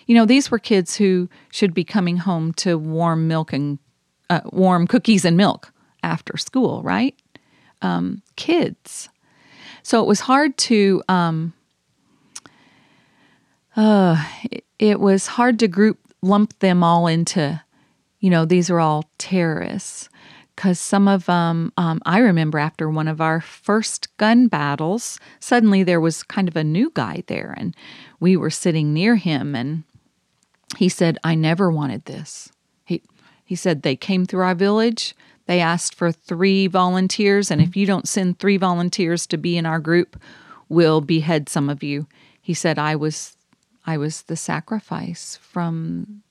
You 0.07 0.15
know, 0.15 0.27
these 0.27 0.51
were 0.51 0.59
kids 0.59 0.97
who 0.97 1.29
should 1.51 1.75
be 1.75 1.85
coming 1.85 2.19
home 2.19 2.53
to 2.55 2.77
warm 2.77 3.27
milk 3.27 3.53
and 3.53 3.79
uh, 4.31 4.41
warm 4.47 4.87
cookies 4.87 5.25
and 5.25 5.37
milk 5.37 5.73
after 6.03 6.37
school, 6.37 6.83
right? 6.83 7.15
Um, 7.83 8.23
kids. 8.37 9.09
So 9.83 10.03
it 10.03 10.07
was 10.07 10.21
hard 10.21 10.57
to 10.59 11.03
um, 11.09 11.53
it, 13.77 14.65
it 14.79 15.01
was 15.01 15.27
hard 15.27 15.59
to 15.61 15.69
group 15.69 15.99
lump 16.23 16.59
them 16.61 16.83
all 16.83 17.07
into 17.07 17.61
you 18.21 18.31
know 18.31 18.45
these 18.45 18.71
are 18.71 18.81
all 18.81 19.05
terrorists. 19.19 20.09
Because 20.57 20.79
some 20.79 21.09
of 21.09 21.27
them 21.27 21.73
um, 21.77 22.01
i 22.07 22.19
remember 22.19 22.59
after 22.59 22.89
one 22.89 23.09
of 23.09 23.21
our 23.21 23.41
first 23.41 24.17
gun 24.19 24.47
battles 24.47 25.19
suddenly 25.41 25.83
there 25.83 26.01
was 26.01 26.23
kind 26.23 26.47
of 26.47 26.57
a 26.57 26.63
new 26.63 26.93
guy 26.95 27.25
there 27.27 27.55
and 27.57 27.75
we 28.21 28.37
were 28.37 28.51
sitting 28.51 28.95
near 28.95 29.17
him 29.17 29.57
and 29.57 29.83
he 30.77 30.89
said 30.89 31.19
i 31.25 31.35
never 31.35 31.71
wanted 31.71 32.05
this. 32.05 32.53
He, 32.85 33.03
he 33.45 33.57
said 33.57 33.83
they 33.83 33.97
came 33.97 34.27
through 34.27 34.43
our 34.43 34.55
village. 34.55 35.15
They 35.47 35.61
asked 35.61 35.95
for 35.95 36.13
three 36.13 36.69
volunteers 36.69 37.51
and 37.51 37.61
if 37.61 37.77
you 37.77 37.85
don't 37.85 38.09
send 38.09 38.39
three 38.39 38.57
volunteers 38.57 39.27
to 39.27 39.37
be 39.37 39.59
in 39.59 39.67
our 39.67 39.81
group 39.81 40.17
we'll 40.69 41.01
behead 41.01 41.49
some 41.49 41.69
of 41.69 41.83
you. 41.83 42.07
He 42.41 42.55
said 42.55 42.79
i 42.79 42.95
was 42.95 43.34
I 43.87 43.99
was 43.99 44.23
the 44.23 44.37
sacrifice 44.37 45.39
from 45.43 46.23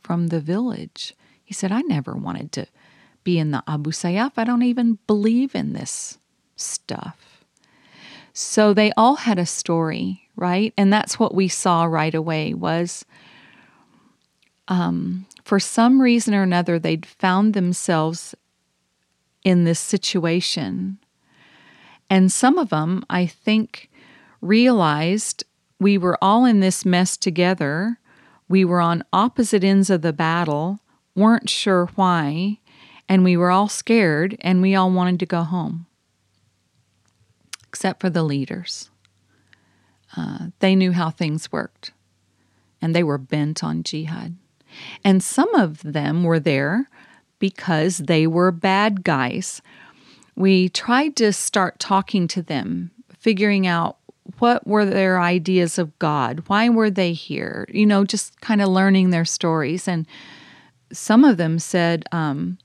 from 0.00 0.28
the 0.28 0.40
village. 0.40 1.14
He 1.44 1.52
said, 1.52 1.72
I 1.72 1.82
never 1.82 2.14
wanted 2.14 2.52
to 2.52 2.66
be 3.24 3.38
in 3.38 3.50
the 3.50 3.62
Abu 3.66 3.90
Sayyaf. 3.90 4.32
I 4.36 4.44
don't 4.44 4.62
even 4.62 4.98
believe 5.06 5.54
in 5.54 5.72
this 5.72 6.18
stuff. 6.56 7.44
So 8.32 8.72
they 8.72 8.92
all 8.96 9.16
had 9.16 9.38
a 9.38 9.44
story, 9.44 10.28
right? 10.36 10.72
And 10.78 10.92
that's 10.92 11.18
what 11.18 11.34
we 11.34 11.48
saw 11.48 11.84
right 11.84 12.14
away 12.14 12.54
was 12.54 13.04
um, 14.68 15.26
for 15.42 15.58
some 15.58 16.00
reason 16.00 16.34
or 16.34 16.42
another, 16.42 16.78
they'd 16.78 17.04
found 17.04 17.54
themselves 17.54 18.34
in 19.44 19.64
this 19.64 19.80
situation. 19.80 20.98
And 22.08 22.30
some 22.30 22.58
of 22.58 22.70
them, 22.70 23.04
I 23.10 23.26
think, 23.26 23.90
realized 24.40 25.44
we 25.80 25.98
were 25.98 26.18
all 26.22 26.44
in 26.44 26.60
this 26.60 26.84
mess 26.84 27.16
together. 27.16 27.98
We 28.48 28.64
were 28.64 28.80
on 28.80 29.04
opposite 29.12 29.62
ends 29.62 29.90
of 29.90 30.02
the 30.02 30.12
battle, 30.12 30.80
weren't 31.14 31.50
sure 31.50 31.90
why, 31.94 32.58
and 33.08 33.24
we 33.24 33.36
were 33.36 33.50
all 33.50 33.68
scared 33.68 34.36
and 34.40 34.60
we 34.60 34.74
all 34.74 34.90
wanted 34.90 35.20
to 35.20 35.26
go 35.26 35.42
home. 35.42 35.86
Except 37.68 38.00
for 38.00 38.10
the 38.10 38.22
leaders. 38.22 38.90
Uh, 40.16 40.48
they 40.60 40.74
knew 40.74 40.92
how 40.92 41.10
things 41.10 41.52
worked 41.52 41.92
and 42.80 42.94
they 42.94 43.02
were 43.02 43.18
bent 43.18 43.62
on 43.62 43.82
jihad. 43.82 44.36
And 45.04 45.22
some 45.22 45.54
of 45.54 45.82
them 45.82 46.24
were 46.24 46.40
there 46.40 46.88
because 47.38 47.98
they 47.98 48.26
were 48.26 48.50
bad 48.50 49.04
guys. 49.04 49.62
We 50.34 50.68
tried 50.68 51.16
to 51.16 51.32
start 51.32 51.78
talking 51.78 52.28
to 52.28 52.42
them, 52.42 52.90
figuring 53.18 53.66
out 53.66 53.97
what 54.38 54.66
were 54.66 54.84
their 54.84 55.20
ideas 55.20 55.78
of 55.78 55.98
God? 55.98 56.44
Why 56.46 56.68
were 56.68 56.90
they 56.90 57.12
here? 57.12 57.66
You 57.70 57.86
know, 57.86 58.04
just 58.04 58.40
kind 58.40 58.60
of 58.60 58.68
learning 58.68 59.10
their 59.10 59.24
stories. 59.24 59.88
And 59.88 60.06
some 60.92 61.24
of 61.24 61.36
them 61.36 61.58
said, 61.58 62.04
um, 62.12 62.58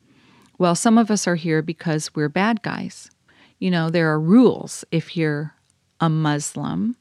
well, 0.58 0.76
some 0.76 0.98
of 0.98 1.10
us 1.10 1.28
are 1.28 1.36
here 1.36 1.62
because 1.62 2.14
we're 2.16 2.30
bad 2.30 2.62
guys. 2.62 3.10
You 3.60 3.72
know, 3.72 3.90
there 3.90 4.12
are 4.12 4.20
rules 4.20 4.86
if 4.92 5.16
you're 5.16 5.56
a 6.00 6.10
Muslim. 6.10 6.96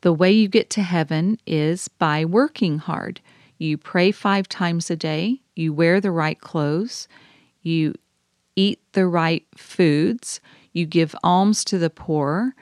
The 0.00 0.12
way 0.12 0.30
you 0.32 0.48
get 0.48 0.70
to 0.70 0.82
heaven 0.82 1.38
is 1.46 1.88
by 1.88 2.24
working 2.24 2.78
hard. 2.78 3.20
You 3.58 3.76
pray 3.76 4.12
five 4.12 4.48
times 4.48 4.90
a 4.90 4.96
day, 4.96 5.40
you 5.56 5.72
wear 5.72 6.00
the 6.00 6.12
right 6.12 6.40
clothes, 6.40 7.08
you 7.62 7.94
eat 8.54 8.80
the 8.92 9.06
right 9.06 9.44
foods, 9.56 10.40
you 10.72 10.86
give 10.86 11.14
alms 11.24 11.64
to 11.64 11.78
the 11.78 11.90
poor, 11.90 12.54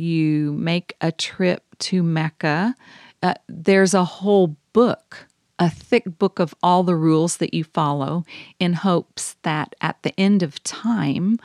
you 0.00 0.52
make 0.54 0.94
a 1.00 1.12
trip 1.12 1.62
to 1.78 2.02
Mecca. 2.02 2.74
Uh, 3.22 3.34
there's 3.48 3.94
a 3.94 4.04
whole 4.04 4.56
book, 4.72 5.26
a 5.58 5.68
thick 5.68 6.18
book 6.18 6.38
of 6.38 6.54
all 6.62 6.82
the 6.82 6.96
rules 6.96 7.36
that 7.36 7.52
you 7.52 7.64
follow 7.64 8.24
in 8.58 8.72
hopes 8.72 9.36
that 9.42 9.74
at 9.80 10.02
the 10.02 10.18
end 10.18 10.42
of 10.42 10.62
time, 10.62 11.38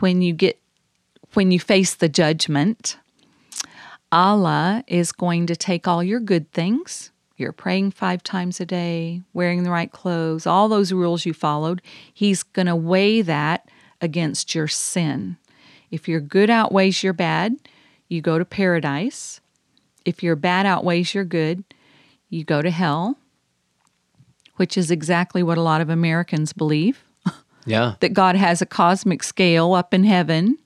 when 0.00 0.22
you 0.22 0.32
get 0.32 0.58
when 1.34 1.52
you 1.52 1.60
face 1.60 1.94
the 1.94 2.08
judgment, 2.08 2.98
Allah 4.10 4.82
is 4.88 5.12
going 5.12 5.46
to 5.46 5.54
take 5.54 5.86
all 5.86 6.02
your 6.02 6.18
good 6.18 6.50
things. 6.50 7.12
You're 7.36 7.52
praying 7.52 7.92
five 7.92 8.24
times 8.24 8.60
a 8.60 8.66
day, 8.66 9.22
wearing 9.32 9.62
the 9.62 9.70
right 9.70 9.90
clothes, 9.90 10.46
all 10.46 10.68
those 10.68 10.92
rules 10.92 11.24
you 11.24 11.32
followed. 11.32 11.80
He's 12.12 12.42
going 12.42 12.66
to 12.66 12.74
weigh 12.74 13.22
that 13.22 13.68
against 14.00 14.54
your 14.54 14.66
sin. 14.66 15.36
If 15.90 16.08
your 16.08 16.20
good 16.20 16.50
outweighs 16.50 17.02
your 17.02 17.12
bad, 17.12 17.56
you 18.10 18.20
go 18.20 18.38
to 18.38 18.44
paradise. 18.44 19.40
If 20.04 20.22
your 20.22 20.36
bad 20.36 20.66
outweighs 20.66 21.14
your 21.14 21.24
good, 21.24 21.64
you 22.28 22.44
go 22.44 22.60
to 22.60 22.70
hell, 22.70 23.16
which 24.56 24.76
is 24.76 24.90
exactly 24.90 25.42
what 25.42 25.56
a 25.56 25.62
lot 25.62 25.80
of 25.80 25.88
Americans 25.88 26.52
believe 26.52 27.04
yeah. 27.64 27.94
that 28.00 28.12
God 28.12 28.36
has 28.36 28.60
a 28.60 28.66
cosmic 28.66 29.22
scale 29.22 29.72
up 29.72 29.94
in 29.94 30.04
heaven. 30.04 30.58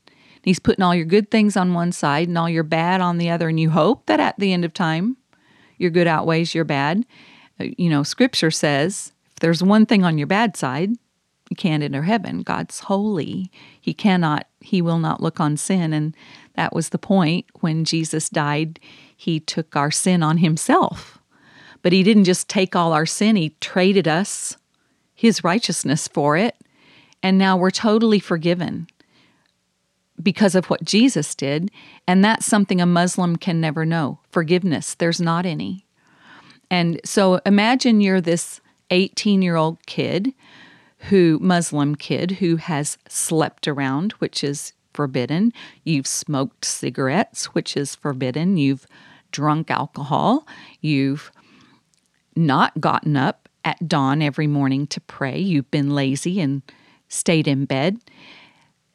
He's 0.42 0.58
putting 0.58 0.82
all 0.82 0.94
your 0.94 1.06
good 1.06 1.30
things 1.30 1.56
on 1.56 1.74
one 1.74 1.92
side 1.92 2.28
and 2.28 2.36
all 2.36 2.50
your 2.50 2.64
bad 2.64 3.00
on 3.00 3.18
the 3.18 3.30
other. 3.30 3.48
And 3.48 3.60
you 3.60 3.70
hope 3.70 4.06
that 4.06 4.20
at 4.20 4.38
the 4.38 4.52
end 4.52 4.64
of 4.64 4.74
time, 4.74 5.16
your 5.78 5.90
good 5.90 6.06
outweighs 6.06 6.54
your 6.54 6.64
bad. 6.64 7.04
Uh, 7.60 7.66
You 7.76 7.90
know, 7.90 8.02
scripture 8.02 8.50
says 8.50 9.12
if 9.32 9.40
there's 9.40 9.62
one 9.62 9.86
thing 9.86 10.04
on 10.04 10.18
your 10.18 10.26
bad 10.26 10.56
side, 10.56 10.90
you 11.50 11.56
can't 11.56 11.82
enter 11.82 12.02
heaven. 12.02 12.42
God's 12.42 12.80
holy. 12.80 13.50
He 13.80 13.92
cannot, 13.92 14.46
he 14.60 14.80
will 14.80 14.98
not 14.98 15.22
look 15.22 15.40
on 15.40 15.56
sin. 15.56 15.92
And 15.92 16.14
that 16.56 16.74
was 16.74 16.90
the 16.90 16.98
point. 16.98 17.46
When 17.60 17.84
Jesus 17.84 18.28
died, 18.28 18.78
he 19.16 19.40
took 19.40 19.76
our 19.76 19.90
sin 19.90 20.22
on 20.22 20.38
himself. 20.38 21.18
But 21.82 21.92
he 21.92 22.02
didn't 22.02 22.24
just 22.24 22.48
take 22.48 22.74
all 22.74 22.92
our 22.92 23.06
sin, 23.06 23.36
he 23.36 23.50
traded 23.60 24.08
us 24.08 24.56
his 25.14 25.44
righteousness 25.44 26.06
for 26.06 26.36
it. 26.36 26.56
And 27.22 27.38
now 27.38 27.56
we're 27.56 27.70
totally 27.70 28.18
forgiven 28.18 28.86
because 30.22 30.54
of 30.54 30.66
what 30.66 30.84
Jesus 30.84 31.34
did. 31.34 31.70
And 32.06 32.22
that's 32.22 32.44
something 32.44 32.80
a 32.80 32.86
Muslim 32.86 33.36
can 33.36 33.60
never 33.60 33.86
know 33.86 34.18
forgiveness. 34.30 34.94
There's 34.94 35.20
not 35.20 35.46
any. 35.46 35.86
And 36.70 37.00
so 37.04 37.40
imagine 37.46 38.02
you're 38.02 38.20
this 38.20 38.60
18 38.90 39.40
year 39.40 39.56
old 39.56 39.84
kid 39.86 40.34
who, 41.08 41.38
Muslim 41.40 41.94
kid, 41.94 42.32
who 42.32 42.56
has 42.56 42.98
slept 43.08 43.66
around, 43.66 44.12
which 44.12 44.44
is 44.44 44.73
forbidden. 44.94 45.52
You've 45.82 46.06
smoked 46.06 46.64
cigarettes, 46.64 47.46
which 47.46 47.76
is 47.76 47.94
forbidden. 47.94 48.56
You've 48.56 48.86
drunk 49.32 49.70
alcohol. 49.70 50.46
You've 50.80 51.30
not 52.36 52.80
gotten 52.80 53.16
up 53.16 53.48
at 53.64 53.88
dawn 53.88 54.22
every 54.22 54.46
morning 54.46 54.86
to 54.88 55.00
pray. 55.00 55.38
You've 55.38 55.70
been 55.70 55.94
lazy 55.94 56.40
and 56.40 56.62
stayed 57.08 57.46
in 57.46 57.64
bed. 57.64 57.98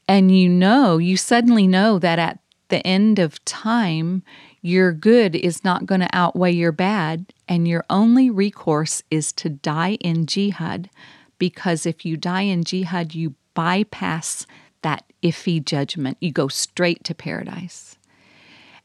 And 0.08 0.36
you 0.36 0.50
know, 0.50 0.98
you 0.98 1.18
suddenly 1.18 1.68
know 1.68 2.00
that 2.00 2.20
at 2.20 2.40
the 2.70 2.86
end 2.86 3.20
of 3.20 3.44
time, 3.46 4.24
your 4.62 4.92
good 4.92 5.36
is 5.36 5.64
not 5.64 5.86
going 5.86 6.02
to 6.02 6.10
outweigh 6.14 6.52
your 6.52 6.72
bad, 6.72 7.34
and 7.48 7.68
your 7.68 7.86
only 7.90 8.30
recourse 8.30 9.02
is 9.10 9.32
to 9.34 9.50
die 9.50 9.98
in 10.02 10.26
jihad, 10.26 10.90
because 11.38 11.86
if 11.86 12.06
you 12.06 12.18
die 12.18 12.42
in 12.42 12.64
jihad, 12.64 13.16
you 13.16 13.36
bypass 13.54 14.46
that 14.82 15.04
iffy 15.22 15.64
judgment. 15.64 16.18
You 16.22 16.32
go 16.32 16.48
straight 16.48 17.04
to 17.06 17.16
paradise. 17.16 17.98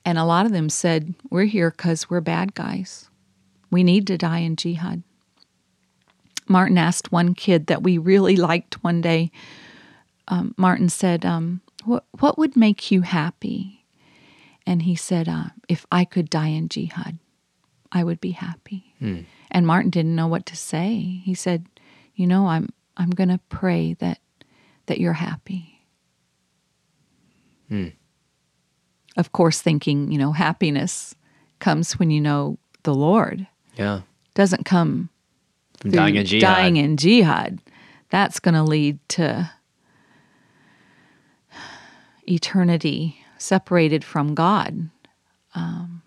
And 0.04 0.18
a 0.18 0.24
lot 0.24 0.46
of 0.46 0.52
them 0.52 0.68
said, 0.68 1.14
We're 1.30 1.44
here 1.44 1.70
because 1.70 2.10
we're 2.10 2.20
bad 2.20 2.54
guys. 2.54 3.08
We 3.70 3.82
need 3.82 4.06
to 4.08 4.18
die 4.18 4.38
in 4.38 4.56
jihad. 4.56 5.02
Martin 6.46 6.78
asked 6.78 7.10
one 7.10 7.34
kid 7.34 7.66
that 7.66 7.82
we 7.82 7.98
really 7.98 8.36
liked 8.36 8.82
one 8.84 9.00
day. 9.00 9.30
Um, 10.28 10.54
Martin 10.56 10.88
said, 10.88 11.24
um, 11.24 11.60
what, 11.84 12.04
what 12.18 12.38
would 12.38 12.56
make 12.56 12.90
you 12.90 13.02
happy? 13.02 13.84
And 14.66 14.82
he 14.82 14.94
said, 14.94 15.28
uh, 15.28 15.46
If 15.68 15.86
I 15.92 16.04
could 16.04 16.30
die 16.30 16.48
in 16.48 16.68
jihad, 16.68 17.18
I 17.92 18.04
would 18.04 18.20
be 18.20 18.30
happy. 18.30 18.94
And 19.50 19.66
Martin 19.66 19.90
didn't 19.90 20.16
know 20.16 20.26
what 20.26 20.46
to 20.46 20.56
say. 20.56 21.20
He 21.24 21.34
said, 21.34 21.66
You 22.14 22.26
know, 22.26 22.46
I'm, 22.46 22.70
I'm 22.96 23.10
going 23.10 23.28
to 23.28 23.40
pray 23.50 23.94
that, 23.94 24.20
that 24.86 24.98
you're 24.98 25.12
happy. 25.14 25.73
Of 29.16 29.32
course, 29.32 29.60
thinking, 29.60 30.10
you 30.10 30.18
know, 30.18 30.32
happiness 30.32 31.14
comes 31.60 31.98
when 31.98 32.10
you 32.10 32.20
know 32.20 32.58
the 32.82 32.94
Lord, 32.94 33.46
Yeah. 33.76 34.00
doesn't 34.34 34.64
come 34.64 35.08
From 35.80 35.90
dying 35.92 36.16
in 36.16 36.26
jihad. 36.26 36.40
dying 36.56 36.76
in 36.76 36.96
jihad. 36.96 37.58
That's 38.10 38.40
going 38.40 38.54
to 38.54 38.62
lead 38.62 38.98
to 39.10 39.50
eternity 42.28 43.16
separated 43.38 44.04
from 44.04 44.34
God. 44.34 44.88
Um, 45.54 46.02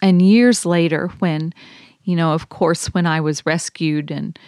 and 0.00 0.20
years 0.20 0.64
later, 0.66 1.08
when, 1.18 1.52
you 2.04 2.16
know, 2.16 2.32
of 2.32 2.48
course, 2.48 2.86
when 2.88 3.06
I 3.06 3.20
was 3.20 3.46
rescued 3.46 4.10
and 4.10 4.38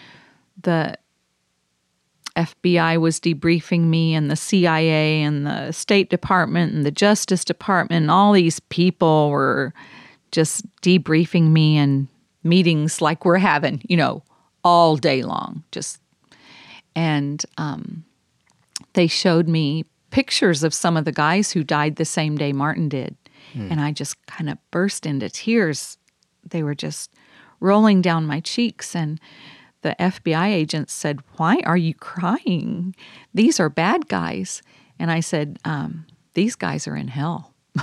the 0.61 0.97
FBI 2.37 3.01
was 3.01 3.20
debriefing 3.20 3.82
me, 3.82 4.14
and 4.14 4.30
the 4.30 4.37
CIA 4.37 5.22
and 5.22 5.47
the 5.47 5.72
State 5.72 6.11
Department 6.11 6.74
and 6.74 6.85
the 6.85 6.91
Justice 6.91 7.45
Department, 7.45 8.03
and 8.03 8.11
all 8.11 8.32
these 8.32 8.61
people 8.61 9.30
were 9.30 9.72
just 10.32 10.64
debriefing 10.80 11.51
me 11.51 11.76
and 11.76 12.09
meetings 12.43 13.01
like 13.01 13.24
we're 13.24 13.39
having, 13.39 13.82
you 13.89 13.97
know, 13.97 14.22
all 14.64 14.97
day 14.97 15.22
long. 15.22 15.62
Just 15.70 16.01
and 16.97 17.45
um, 17.57 18.05
they 18.95 19.07
showed 19.07 19.49
me 19.49 19.85
pictures 20.11 20.62
of 20.62 20.74
some 20.74 20.97
of 20.97 21.05
the 21.05 21.12
guys 21.12 21.53
who 21.53 21.62
died 21.64 21.97
the 21.97 22.05
same 22.05 22.37
day 22.37 22.53
Martin 22.53 22.89
did, 22.89 23.16
and 23.70 23.80
I 23.80 23.93
just 23.93 24.24
kind 24.26 24.51
of 24.51 24.59
burst 24.72 25.07
into 25.07 25.30
tears. 25.30 25.99
They 26.49 26.62
were 26.64 26.74
just 26.74 27.12
rolling 27.61 28.03
down 28.03 28.26
my 28.26 28.41
cheeks, 28.41 28.97
and 28.97 29.20
the 29.85 29.95
FBI 30.01 30.47
agent 30.49 30.89
said, 30.89 31.20
"Why 31.37 31.61
are 31.64 31.76
you 31.76 31.95
crying? 31.95 32.97
These 33.35 33.61
are 33.61 33.68
bad 33.68 34.09
guys." 34.09 34.62
And 34.99 35.11
I 35.11 35.20
said, 35.20 35.59
um, 35.64 36.07
"These 36.32 36.57
guys 36.57 36.89
are 36.89 36.97
in 36.97 37.09
hell." 37.09 37.53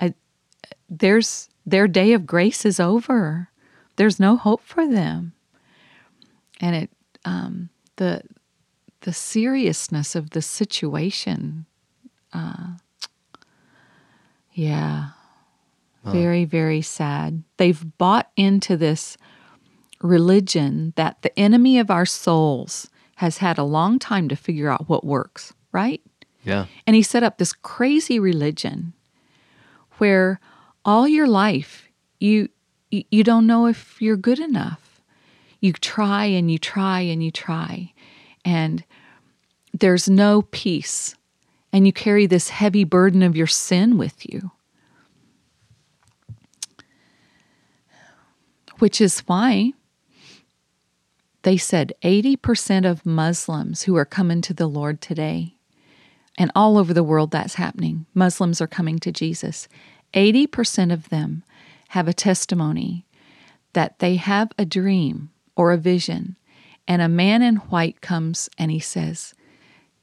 I, 0.00 0.12
there's 0.90 1.48
their 1.64 1.86
day 1.86 2.12
of 2.12 2.26
grace 2.26 2.66
is 2.66 2.80
over. 2.80 3.48
There's 3.94 4.18
no 4.18 4.36
hope 4.36 4.62
for 4.64 4.84
them. 4.88 5.34
And 6.60 6.74
it 6.74 6.90
um, 7.24 7.70
the 7.94 8.22
the 9.02 9.12
seriousness 9.12 10.16
of 10.16 10.30
the 10.30 10.42
situation. 10.42 11.66
Uh, 12.32 12.74
yeah, 14.52 15.10
very 16.04 16.44
very 16.44 16.82
sad. 16.82 17.44
They've 17.56 17.96
bought 17.98 18.32
into 18.36 18.76
this 18.76 19.16
religion 20.02 20.92
that 20.96 21.22
the 21.22 21.36
enemy 21.38 21.78
of 21.78 21.90
our 21.90 22.06
souls 22.06 22.88
has 23.16 23.38
had 23.38 23.58
a 23.58 23.64
long 23.64 23.98
time 23.98 24.28
to 24.28 24.36
figure 24.36 24.68
out 24.68 24.88
what 24.88 25.04
works. 25.04 25.52
Right. 25.72 26.02
Yeah. 26.44 26.66
And 26.86 26.94
he 26.94 27.02
set 27.02 27.22
up 27.22 27.38
this 27.38 27.52
crazy 27.52 28.18
religion 28.18 28.92
where 29.98 30.40
all 30.84 31.08
your 31.08 31.26
life 31.26 31.88
you 32.20 32.48
you 32.90 33.02
you 33.10 33.24
don't 33.24 33.46
know 33.46 33.66
if 33.66 34.00
you're 34.00 34.16
good 34.16 34.38
enough. 34.38 35.00
You 35.60 35.72
try 35.72 36.26
and 36.26 36.50
you 36.50 36.58
try 36.58 37.00
and 37.00 37.22
you 37.22 37.30
try 37.30 37.92
and 38.44 38.84
there's 39.72 40.08
no 40.08 40.42
peace 40.42 41.14
and 41.72 41.86
you 41.86 41.92
carry 41.92 42.26
this 42.26 42.50
heavy 42.50 42.84
burden 42.84 43.22
of 43.22 43.36
your 43.36 43.46
sin 43.46 43.98
with 43.98 44.24
you. 44.32 44.52
Which 48.78 49.00
is 49.00 49.20
why 49.20 49.72
they 51.46 51.56
said 51.56 51.92
80% 52.02 52.90
of 52.90 53.06
Muslims 53.06 53.84
who 53.84 53.94
are 53.94 54.04
coming 54.04 54.40
to 54.40 54.52
the 54.52 54.66
Lord 54.66 55.00
today 55.00 55.54
and 56.36 56.50
all 56.56 56.76
over 56.76 56.92
the 56.92 57.04
world 57.04 57.30
that's 57.30 57.54
happening. 57.54 58.04
Muslims 58.14 58.60
are 58.60 58.66
coming 58.66 58.98
to 58.98 59.12
Jesus. 59.12 59.68
80% 60.12 60.92
of 60.92 61.08
them 61.08 61.44
have 61.90 62.08
a 62.08 62.12
testimony 62.12 63.06
that 63.74 64.00
they 64.00 64.16
have 64.16 64.50
a 64.58 64.64
dream 64.64 65.30
or 65.56 65.70
a 65.70 65.76
vision, 65.76 66.34
and 66.88 67.00
a 67.00 67.08
man 67.08 67.42
in 67.42 67.58
white 67.58 68.00
comes 68.00 68.50
and 68.58 68.72
he 68.72 68.80
says, 68.80 69.32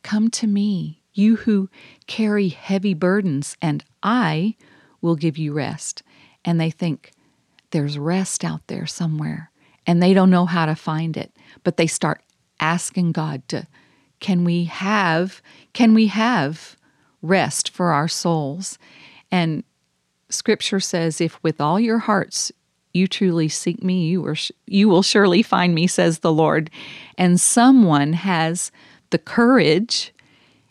Come 0.02 0.30
to 0.30 0.48
me, 0.48 1.02
you 1.12 1.36
who 1.36 1.70
carry 2.08 2.48
heavy 2.48 2.94
burdens, 2.94 3.58
and 3.62 3.84
I 4.02 4.56
will 5.02 5.18
give 5.18 5.38
you 5.38 5.52
rest. 5.52 6.04
And 6.46 6.58
they 6.58 6.70
think 6.70 7.12
there's 7.72 7.98
rest 7.98 8.46
out 8.46 8.66
there 8.68 8.86
somewhere, 8.86 9.52
and 9.86 10.02
they 10.02 10.14
don't 10.14 10.30
know 10.30 10.46
how 10.46 10.66
to 10.66 10.76
find 10.76 11.18
it, 11.18 11.32
but 11.64 11.78
they 11.78 11.88
start 11.88 12.22
asking 12.60 13.12
God 13.12 13.48
to 13.50 13.68
can 14.20 14.46
we 14.46 14.64
have 14.66 15.42
can 15.74 15.94
we 15.94 16.08
have 16.08 16.78
rest 17.22 17.70
for 17.70 17.92
our 17.92 18.08
souls? 18.08 18.78
And 19.32 19.64
scripture 20.30 20.80
says 20.80 21.20
if 21.20 21.42
with 21.44 21.60
all 21.60 21.80
your 21.80 22.00
hearts 22.00 22.52
you 22.94 23.08
truly 23.08 23.48
seek 23.50 23.84
me 23.84 24.08
you 24.08 24.26
are 24.26 24.36
you 24.66 24.88
will 24.88 25.04
surely 25.04 25.44
find 25.44 25.76
me 25.76 25.88
says 25.88 26.20
the 26.20 26.32
lord. 26.32 26.70
And 27.18 27.40
someone 27.40 28.14
has 28.14 28.72
the 29.10 29.20
courage 29.20 30.14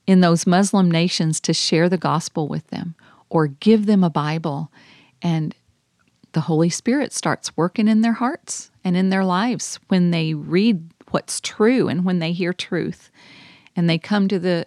in 0.07 0.21
those 0.21 0.47
muslim 0.47 0.91
nations 0.91 1.39
to 1.41 1.53
share 1.53 1.89
the 1.89 1.99
gospel 1.99 2.49
with 2.49 2.67
them 2.69 2.95
or 3.29 3.49
give 3.49 3.87
them 3.87 4.03
a 4.03 4.11
bible 4.11 4.73
and 5.21 5.55
the 6.33 6.43
holy 6.43 6.71
spirit 6.71 7.13
starts 7.13 7.57
working 7.57 7.89
in 7.89 8.01
their 8.03 8.15
hearts 8.15 8.71
and 8.85 8.97
in 8.97 9.11
their 9.11 9.25
lives 9.25 9.79
when 9.89 10.11
they 10.11 10.35
read 10.35 10.91
what's 11.11 11.41
true 11.41 11.89
and 11.89 12.05
when 12.05 12.19
they 12.19 12.33
hear 12.33 12.53
truth 12.53 13.11
and 13.77 13.89
they 13.89 13.99
come 13.99 14.29
to 14.29 14.39
the 14.39 14.67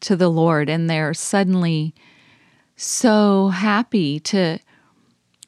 to 0.00 0.14
the 0.14 0.28
Lord 0.28 0.68
and 0.68 0.88
they're 0.88 1.12
suddenly 1.14 1.92
so 2.76 3.48
happy 3.48 4.20
to 4.20 4.58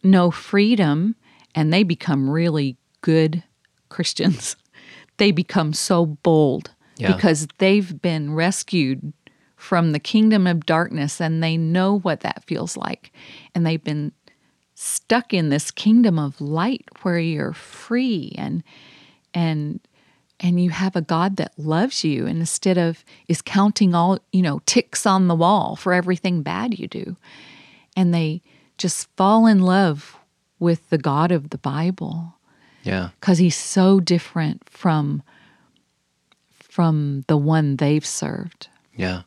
know 0.03 0.31
freedom 0.31 1.15
and 1.55 1.73
they 1.73 1.83
become 1.83 2.29
really 2.29 2.77
good 3.01 3.43
Christians. 3.89 4.57
they 5.19 5.31
become 5.31 5.73
so 5.73 6.07
bold 6.07 6.71
Yeah. 6.97 7.15
because 7.15 7.47
they've 7.59 8.01
been 8.03 8.35
rescued 8.35 9.13
from 9.57 9.93
the 9.93 9.99
kingdom 10.01 10.47
of 10.47 10.65
darkness 10.67 11.21
and 11.21 11.43
they 11.43 11.57
know 11.57 11.99
what 11.99 12.21
that 12.21 12.43
feels 12.47 12.77
like. 12.77 13.13
And 13.55 13.67
they've 13.67 13.83
been 13.85 14.13
stuck 14.83 15.35
in 15.35 15.51
this 15.51 15.71
kingdom 15.71 16.19
of 16.19 16.41
light 16.41 16.87
where 17.03 17.19
you're 17.19 17.53
free 17.53 18.33
and 18.39 18.63
and 19.35 19.79
and 20.43 20.59
you 20.63 20.71
have 20.71 20.97
a 20.97 21.03
God 21.03 21.37
that 21.37 21.53
loves 21.59 22.03
you 22.03 22.27
and 22.27 22.39
instead 22.39 22.79
of 22.79 23.05
is 23.29 23.43
counting 23.43 23.95
all, 23.95 24.19
you 24.33 24.41
know, 24.41 24.63
ticks 24.65 25.05
on 25.05 25.29
the 25.29 25.35
wall 25.35 25.77
for 25.77 25.93
everything 25.93 26.41
bad 26.43 26.79
you 26.79 26.89
do. 26.89 27.17
And 27.95 28.15
they 28.15 28.41
just 28.79 29.09
fall 29.19 29.47
in 29.47 29.61
love 29.61 30.17
with 30.59 30.89
the 30.89 30.97
God 30.97 31.31
of 31.31 31.51
the 31.51 31.59
Bible 31.59 32.37
Yeah. 32.83 33.11
because 33.21 33.37
he's 33.37 33.57
so 33.57 34.01
different 34.01 34.67
from 34.71 35.23
from 36.59 37.25
the 37.27 37.37
one 37.37 37.77
they've 37.77 38.07
served. 38.07 38.69
Yeah. 38.97 39.23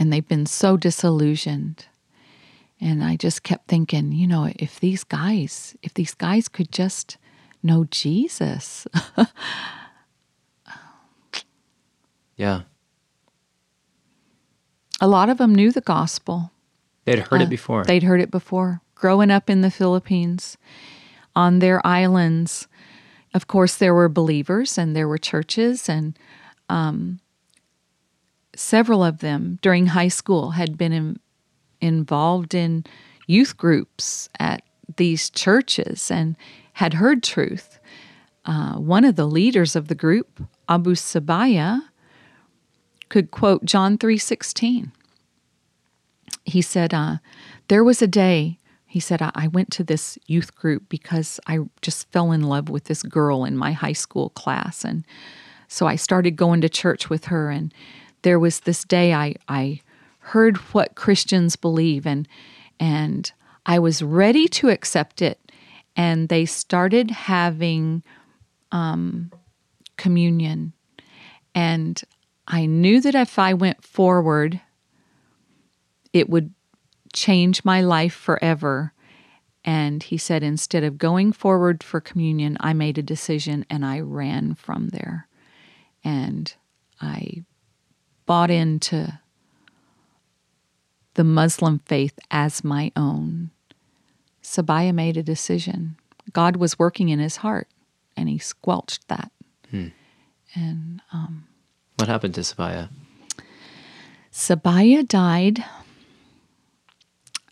and 0.00 0.12
they've 0.12 0.26
been 0.28 0.46
so 0.46 0.76
disillusioned. 0.76 1.86
And 2.80 3.02
I 3.02 3.16
just 3.16 3.42
kept 3.42 3.66
thinking, 3.68 4.12
you 4.12 4.26
know, 4.26 4.50
if 4.56 4.78
these 4.78 5.02
guys, 5.04 5.76
if 5.82 5.94
these 5.94 6.14
guys 6.14 6.48
could 6.48 6.70
just 6.70 7.16
know 7.62 7.84
Jesus, 7.90 8.86
Yeah. 12.36 12.62
a 15.00 15.08
lot 15.08 15.28
of 15.28 15.38
them 15.38 15.54
knew 15.54 15.72
the 15.72 15.80
gospel. 15.80 16.52
They'd 17.04 17.18
heard 17.20 17.40
Uh, 17.40 17.44
it 17.44 17.50
before. 17.50 17.84
They'd 17.84 18.02
heard 18.04 18.20
it 18.20 18.30
before. 18.30 18.80
Growing 18.94 19.30
up 19.30 19.48
in 19.50 19.60
the 19.60 19.70
Philippines, 19.70 20.56
on 21.34 21.58
their 21.60 21.84
islands, 21.86 22.68
of 23.34 23.46
course, 23.48 23.74
there 23.76 23.94
were 23.94 24.08
believers 24.08 24.76
and 24.78 24.94
there 24.94 25.08
were 25.08 25.18
churches, 25.18 25.88
and 25.88 26.16
um, 26.68 27.18
several 28.54 29.02
of 29.04 29.18
them 29.18 29.58
during 29.62 29.86
high 29.86 30.08
school 30.08 30.52
had 30.52 30.76
been 30.78 30.92
in, 30.92 31.18
involved 31.80 32.54
in 32.54 32.84
youth 33.26 33.56
groups 33.56 34.28
at 34.38 34.62
these 34.96 35.30
churches 35.30 36.10
and 36.10 36.36
had 36.74 36.94
heard 36.94 37.22
truth. 37.22 37.78
Uh, 38.44 38.74
one 38.74 39.04
of 39.04 39.16
the 39.16 39.26
leaders 39.26 39.76
of 39.76 39.88
the 39.88 39.94
group, 39.94 40.40
Abu 40.68 40.94
Sabaya, 40.94 41.82
could 43.08 43.30
quote 43.30 43.64
John 43.64 43.98
3:16. 43.98 44.92
He 46.44 46.62
said, 46.62 46.94
uh, 46.94 47.18
"There 47.68 47.84
was 47.84 48.00
a 48.00 48.06
day." 48.06 48.58
He 48.86 49.00
said, 49.00 49.20
I-, 49.20 49.32
"I 49.34 49.46
went 49.48 49.70
to 49.72 49.84
this 49.84 50.18
youth 50.26 50.54
group 50.54 50.88
because 50.88 51.40
I 51.46 51.58
just 51.82 52.10
fell 52.10 52.32
in 52.32 52.42
love 52.42 52.68
with 52.68 52.84
this 52.84 53.02
girl 53.02 53.44
in 53.44 53.56
my 53.56 53.72
high 53.72 53.92
school 53.92 54.30
class, 54.30 54.84
and 54.84 55.04
so 55.68 55.86
I 55.86 55.96
started 55.96 56.36
going 56.36 56.62
to 56.62 56.68
church 56.68 57.10
with 57.10 57.26
her. 57.26 57.50
And 57.50 57.72
there 58.22 58.38
was 58.38 58.60
this 58.60 58.84
day 58.84 59.12
I 59.12 59.34
I 59.48 59.80
heard 60.28 60.56
what 60.72 60.94
Christians 60.94 61.56
believe, 61.56 62.06
and 62.06 62.28
and 62.80 63.30
I 63.66 63.78
was 63.78 64.02
ready 64.02 64.48
to 64.48 64.68
accept 64.68 65.22
it. 65.22 65.40
And 65.96 66.28
they 66.28 66.44
started 66.46 67.10
having 67.10 68.02
um, 68.70 69.32
communion, 69.96 70.72
and 71.54 72.00
I 72.46 72.66
knew 72.66 73.00
that 73.00 73.14
if 73.14 73.38
I 73.38 73.52
went 73.52 73.84
forward, 73.84 74.60
it 76.12 76.30
would 76.30 76.54
change 77.12 77.64
my 77.64 77.80
life 77.80 78.14
forever. 78.14 78.92
And 79.64 80.02
he 80.02 80.16
said, 80.16 80.42
instead 80.42 80.84
of 80.84 80.96
going 80.96 81.32
forward 81.32 81.82
for 81.82 82.00
communion, 82.00 82.56
I 82.60 82.72
made 82.72 82.96
a 82.96 83.02
decision 83.02 83.66
and 83.68 83.84
I 83.84 84.00
ran 84.00 84.54
from 84.54 84.88
there. 84.88 85.28
And 86.02 86.54
I 87.00 87.44
bought 88.24 88.50
into 88.50 89.18
the 91.18 91.24
Muslim 91.24 91.80
faith 91.80 92.16
as 92.30 92.62
my 92.62 92.92
own. 92.94 93.50
Sabaya 94.40 94.94
made 94.94 95.16
a 95.16 95.22
decision. 95.22 95.96
God 96.32 96.54
was 96.54 96.78
working 96.78 97.08
in 97.08 97.18
his 97.18 97.38
heart, 97.38 97.66
and 98.16 98.28
he 98.28 98.38
squelched 98.38 99.08
that. 99.08 99.32
Hmm. 99.72 99.88
And 100.54 101.02
um, 101.12 101.48
What 101.96 102.08
happened 102.08 102.34
to 102.34 102.42
Sabaya? 102.42 102.88
Sabaya 104.32 105.06
died 105.06 105.64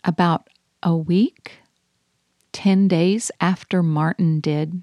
about 0.05 0.47
a 0.81 0.95
week, 0.95 1.59
10 2.53 2.87
days 2.87 3.31
after 3.41 3.83
Martin 3.83 4.39
did. 4.39 4.81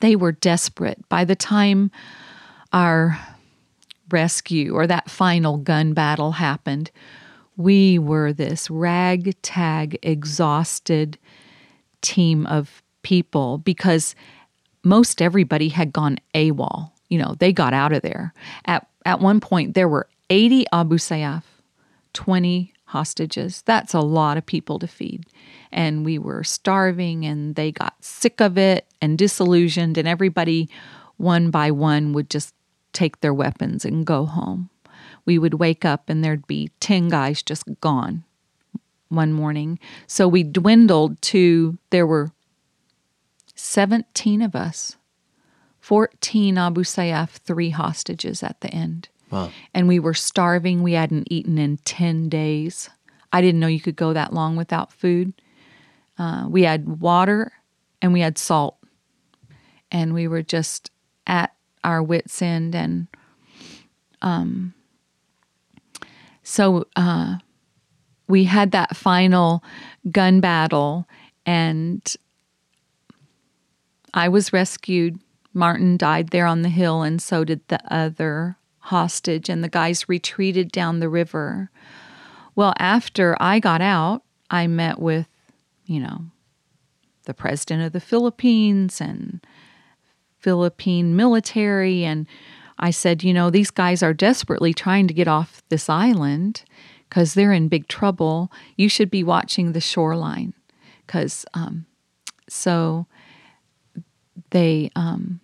They 0.00 0.16
were 0.16 0.32
desperate. 0.32 1.08
By 1.08 1.24
the 1.24 1.36
time 1.36 1.92
our 2.72 3.20
rescue 4.10 4.74
or 4.74 4.88
that 4.88 5.08
final 5.08 5.58
gun 5.58 5.92
battle 5.92 6.32
happened, 6.32 6.90
we 7.58 7.98
were 7.98 8.32
this 8.32 8.70
ragtag, 8.70 9.98
exhausted 10.02 11.18
team 12.00 12.46
of 12.46 12.82
people 13.02 13.58
because 13.58 14.14
most 14.84 15.20
everybody 15.20 15.68
had 15.68 15.92
gone 15.92 16.18
AWOL. 16.34 16.92
You 17.08 17.18
know, 17.18 17.34
they 17.38 17.52
got 17.52 17.74
out 17.74 17.92
of 17.92 18.02
there. 18.02 18.32
At, 18.64 18.86
at 19.04 19.20
one 19.20 19.40
point, 19.40 19.74
there 19.74 19.88
were 19.88 20.08
80 20.30 20.66
Abu 20.72 20.96
Sayyaf, 20.96 21.42
20 22.12 22.72
hostages. 22.84 23.62
That's 23.66 23.92
a 23.92 24.00
lot 24.00 24.38
of 24.38 24.46
people 24.46 24.78
to 24.78 24.86
feed. 24.86 25.26
And 25.72 26.04
we 26.04 26.16
were 26.18 26.44
starving, 26.44 27.26
and 27.26 27.56
they 27.56 27.72
got 27.72 27.94
sick 28.00 28.40
of 28.40 28.56
it 28.56 28.86
and 29.02 29.18
disillusioned, 29.18 29.98
and 29.98 30.06
everybody, 30.06 30.70
one 31.16 31.50
by 31.50 31.72
one, 31.72 32.12
would 32.12 32.30
just 32.30 32.54
take 32.92 33.20
their 33.20 33.34
weapons 33.34 33.84
and 33.84 34.06
go 34.06 34.24
home. 34.26 34.70
We 35.28 35.38
would 35.38 35.52
wake 35.52 35.84
up, 35.84 36.08
and 36.08 36.24
there'd 36.24 36.46
be 36.46 36.70
10 36.80 37.10
guys 37.10 37.42
just 37.42 37.64
gone 37.82 38.24
one 39.10 39.34
morning. 39.34 39.78
So 40.06 40.26
we 40.26 40.42
dwindled 40.42 41.20
to 41.20 41.76
there 41.90 42.06
were 42.06 42.32
17 43.54 44.40
of 44.40 44.54
us, 44.54 44.96
14 45.80 46.56
Abu 46.56 46.82
Sayyaf, 46.82 47.28
three 47.28 47.68
hostages 47.68 48.42
at 48.42 48.62
the 48.62 48.70
end. 48.70 49.10
Wow. 49.30 49.50
And 49.74 49.86
we 49.86 49.98
were 49.98 50.14
starving. 50.14 50.82
We 50.82 50.94
hadn't 50.94 51.28
eaten 51.30 51.58
in 51.58 51.76
10 51.76 52.30
days. 52.30 52.88
I 53.30 53.42
didn't 53.42 53.60
know 53.60 53.66
you 53.66 53.82
could 53.82 53.96
go 53.96 54.14
that 54.14 54.32
long 54.32 54.56
without 54.56 54.94
food. 54.94 55.34
Uh, 56.18 56.46
we 56.48 56.62
had 56.62 57.02
water 57.02 57.52
and 58.00 58.14
we 58.14 58.20
had 58.20 58.38
salt. 58.38 58.78
And 59.92 60.14
we 60.14 60.26
were 60.26 60.42
just 60.42 60.90
at 61.26 61.54
our 61.84 62.02
wits' 62.02 62.40
end. 62.40 62.74
And 62.74 63.08
um, 64.22 64.72
so 66.48 66.86
uh, 66.96 67.36
we 68.26 68.44
had 68.44 68.70
that 68.70 68.96
final 68.96 69.62
gun 70.10 70.40
battle, 70.40 71.06
and 71.44 72.02
I 74.14 74.30
was 74.30 74.50
rescued. 74.50 75.20
Martin 75.52 75.98
died 75.98 76.28
there 76.28 76.46
on 76.46 76.62
the 76.62 76.70
hill, 76.70 77.02
and 77.02 77.20
so 77.20 77.44
did 77.44 77.60
the 77.68 77.80
other 77.92 78.56
hostage, 78.78 79.50
and 79.50 79.62
the 79.62 79.68
guys 79.68 80.08
retreated 80.08 80.72
down 80.72 81.00
the 81.00 81.10
river. 81.10 81.70
Well, 82.56 82.72
after 82.78 83.36
I 83.38 83.60
got 83.60 83.82
out, 83.82 84.22
I 84.50 84.68
met 84.68 84.98
with, 84.98 85.28
you 85.84 86.00
know, 86.00 86.22
the 87.24 87.34
president 87.34 87.82
of 87.82 87.92
the 87.92 88.00
Philippines 88.00 89.02
and 89.02 89.46
Philippine 90.38 91.14
military. 91.14 92.04
And 92.04 92.26
I 92.78 92.90
said, 92.90 93.24
you 93.24 93.34
know, 93.34 93.50
these 93.50 93.70
guys 93.70 94.02
are 94.02 94.14
desperately 94.14 94.72
trying 94.72 95.08
to 95.08 95.14
get 95.14 95.28
off 95.28 95.62
this 95.68 95.88
island 95.88 96.62
because 97.08 97.34
they're 97.34 97.52
in 97.52 97.68
big 97.68 97.88
trouble. 97.88 98.52
You 98.76 98.88
should 98.88 99.10
be 99.10 99.24
watching 99.24 99.72
the 99.72 99.80
shoreline. 99.80 100.54
Because, 101.06 101.44
um, 101.54 101.86
so 102.48 103.06
they, 104.50 104.90
um, 104.94 105.40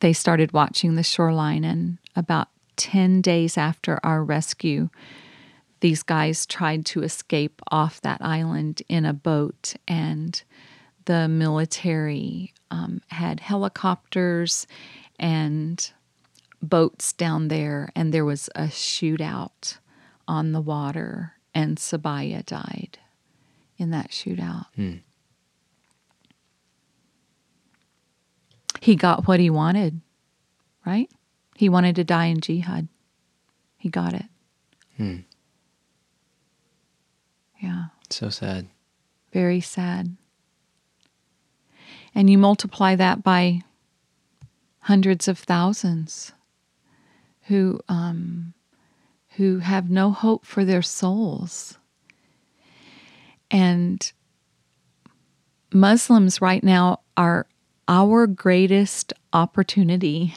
they 0.00 0.12
started 0.12 0.52
watching 0.52 0.94
the 0.94 1.02
shoreline, 1.02 1.64
and 1.64 1.98
about 2.14 2.48
10 2.76 3.20
days 3.20 3.56
after 3.56 3.98
our 4.02 4.22
rescue, 4.22 4.88
these 5.80 6.02
guys 6.02 6.46
tried 6.46 6.86
to 6.86 7.02
escape 7.02 7.60
off 7.70 8.00
that 8.02 8.20
island 8.20 8.82
in 8.88 9.04
a 9.04 9.12
boat, 9.12 9.74
and 9.88 10.42
the 11.06 11.28
military 11.28 12.54
um, 12.70 13.00
had 13.08 13.40
helicopters 13.40 14.66
and 15.18 15.90
boats 16.62 17.12
down 17.12 17.48
there, 17.48 17.90
and 17.94 18.12
there 18.12 18.24
was 18.24 18.48
a 18.54 18.64
shootout 18.64 19.78
on 20.26 20.52
the 20.52 20.60
water, 20.60 21.34
and 21.54 21.76
Sabaya 21.76 22.44
died 22.44 22.98
in 23.76 23.90
that 23.90 24.10
shootout. 24.10 24.66
Hmm. 24.76 24.94
He 28.80 28.96
got 28.96 29.26
what 29.26 29.40
he 29.40 29.50
wanted, 29.50 30.00
right? 30.84 31.10
He 31.56 31.68
wanted 31.68 31.96
to 31.96 32.04
die 32.04 32.26
in 32.26 32.40
jihad. 32.40 32.88
He 33.78 33.88
got 33.88 34.12
it. 34.12 34.26
Hmm. 34.96 35.18
Yeah, 37.62 37.86
So 38.10 38.28
sad. 38.28 38.66
very 39.32 39.60
sad. 39.60 40.16
And 42.14 42.28
you 42.30 42.36
multiply 42.38 42.94
that 42.94 43.22
by 43.24 43.62
hundreds 44.84 45.28
of 45.28 45.38
thousands 45.38 46.32
who 47.44 47.80
um, 47.88 48.52
who 49.36 49.58
have 49.58 49.90
no 49.90 50.10
hope 50.10 50.44
for 50.44 50.64
their 50.64 50.82
souls. 50.82 51.78
And 53.50 54.12
Muslims 55.72 56.40
right 56.40 56.62
now 56.62 57.00
are 57.16 57.46
our 57.88 58.26
greatest 58.26 59.14
opportunity. 59.32 60.34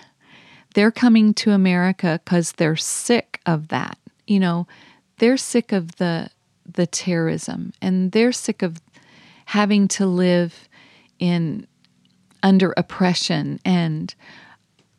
They're 0.74 0.92
coming 0.92 1.34
to 1.36 1.52
America 1.52 2.22
because 2.24 2.54
they're 2.54 2.78
sick 2.78 3.42
of 3.46 3.68
that. 3.68 3.98
You 4.28 4.40
know, 4.40 4.68
they're 5.18 5.38
sick 5.38 5.74
of 5.74 5.98
the 5.98 6.30
the 6.66 6.88
terrorism 6.88 7.74
and 7.82 8.14
they're 8.14 8.32
sick 8.32 8.62
of 8.62 8.80
having 9.46 9.90
to 9.90 10.06
live 10.06 10.70
in 11.20 11.68
under 12.44 12.74
oppression 12.78 13.60
and 13.66 14.14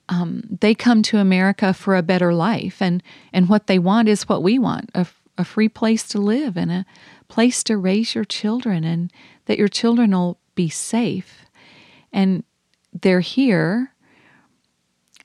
um, 0.09 0.43
they 0.61 0.74
come 0.74 1.03
to 1.03 1.18
America 1.18 1.74
for 1.74 1.97
a 1.97 2.03
better 2.03 2.32
life. 2.32 2.80
And 2.80 3.03
and 3.32 3.49
what 3.49 3.66
they 3.66 3.78
want 3.78 4.09
is 4.09 4.28
what 4.28 4.43
we 4.43 4.59
want 4.59 4.91
a, 4.95 5.07
a 5.36 5.45
free 5.45 5.68
place 5.68 6.07
to 6.09 6.18
live 6.18 6.57
and 6.57 6.70
a 6.70 6.86
place 7.28 7.62
to 7.64 7.76
raise 7.76 8.14
your 8.14 8.24
children 8.24 8.84
and 8.84 9.12
that 9.47 9.59
your 9.59 9.68
children 9.68 10.12
will 10.12 10.39
be 10.55 10.68
safe. 10.68 11.45
And 12.12 12.43
they're 12.93 13.20
here 13.20 13.93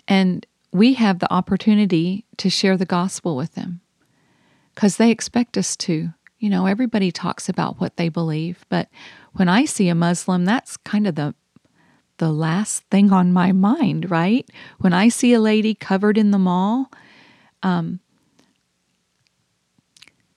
and 0.08 0.46
we 0.72 0.96
have 0.96 1.20
the 1.20 1.32
opportunity 1.32 2.26
to 2.38 2.50
share 2.50 2.76
the 2.76 2.86
gospel 2.86 3.38
with 3.38 3.56
them 3.56 3.80
because 4.76 4.98
they 4.98 5.12
expect 5.12 5.58
us 5.58 5.76
to. 5.78 6.10
You 6.40 6.50
know 6.50 6.66
everybody 6.66 7.10
talks 7.10 7.48
about 7.48 7.80
what 7.80 7.96
they 7.96 8.10
believe 8.10 8.66
but 8.68 8.90
when 9.32 9.48
i 9.48 9.64
see 9.64 9.88
a 9.88 9.96
muslim 9.96 10.44
that's 10.44 10.76
kind 10.76 11.08
of 11.08 11.16
the 11.16 11.34
the 12.24 12.32
last 12.32 12.84
thing 12.86 13.12
on 13.12 13.34
my 13.34 13.52
mind 13.52 14.10
right 14.10 14.50
when 14.80 14.94
i 14.94 15.10
see 15.10 15.34
a 15.34 15.42
lady 15.42 15.76
covered 15.76 16.18
in 16.18 16.32
the 16.32 16.40
mall 16.40 16.90
um, 17.62 18.00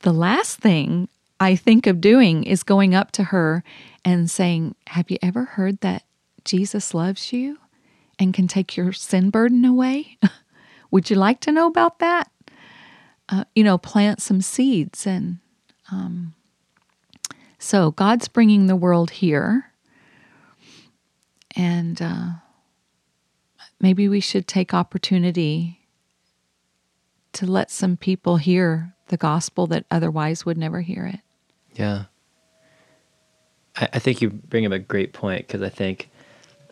the 0.01 0.12
last 0.12 0.61
thing 0.61 1.09
I 1.39 1.57
think 1.57 1.87
of 1.87 2.01
doing 2.01 2.45
is 2.45 2.62
going 2.62 2.95
up 2.95 3.11
to 3.12 3.24
her 3.24 3.62
and 4.05 4.30
saying, 4.30 4.74
Have 4.89 5.11
you 5.11 5.18
ever 5.20 5.45
heard 5.45 5.80
that 5.80 6.05
Jesus 6.45 6.95
loves 6.95 7.32
you 7.32 7.59
and 8.18 8.32
can 8.32 8.49
take 8.49 8.76
your 8.76 8.93
sin 8.93 9.30
burden 9.30 9.64
away? 9.64 10.18
Would 10.91 11.11
you 11.11 11.16
like 11.16 11.41
to 11.41 11.53
know 11.53 11.66
about 11.66 11.99
that? 11.99 12.30
Uh, 13.28 13.45
you 13.55 13.64
know, 13.64 13.76
plant 13.76 14.22
some 14.22 14.41
seeds. 14.41 15.07
And 15.07 15.39
um, 15.91 16.34
so 17.59 17.91
God's 17.91 18.28
bringing 18.28 18.66
the 18.66 18.76
world 18.76 19.11
here. 19.11 19.72
And 21.57 22.01
uh, 22.03 22.29
maybe 23.81 24.09
we 24.09 24.21
should 24.21 24.47
take 24.47 24.75
opportunity 24.75 25.81
to 27.33 27.47
let 27.47 27.71
some 27.71 27.97
people 27.97 28.37
hear 28.37 28.95
the 29.09 29.17
gospel 29.17 29.67
that 29.69 29.85
otherwise 29.91 30.45
would 30.45 30.59
never 30.59 30.81
hear 30.81 31.07
it. 31.07 31.21
Yeah. 31.75 32.05
I, 33.77 33.89
I 33.95 33.99
think 33.99 34.21
you 34.23 34.31
bring 34.31 34.67
up 34.67 34.73
a 34.73 34.79
great 34.79 35.13
point 35.13 35.47
because 35.47 35.63
I 35.63 35.69
think 35.69 36.11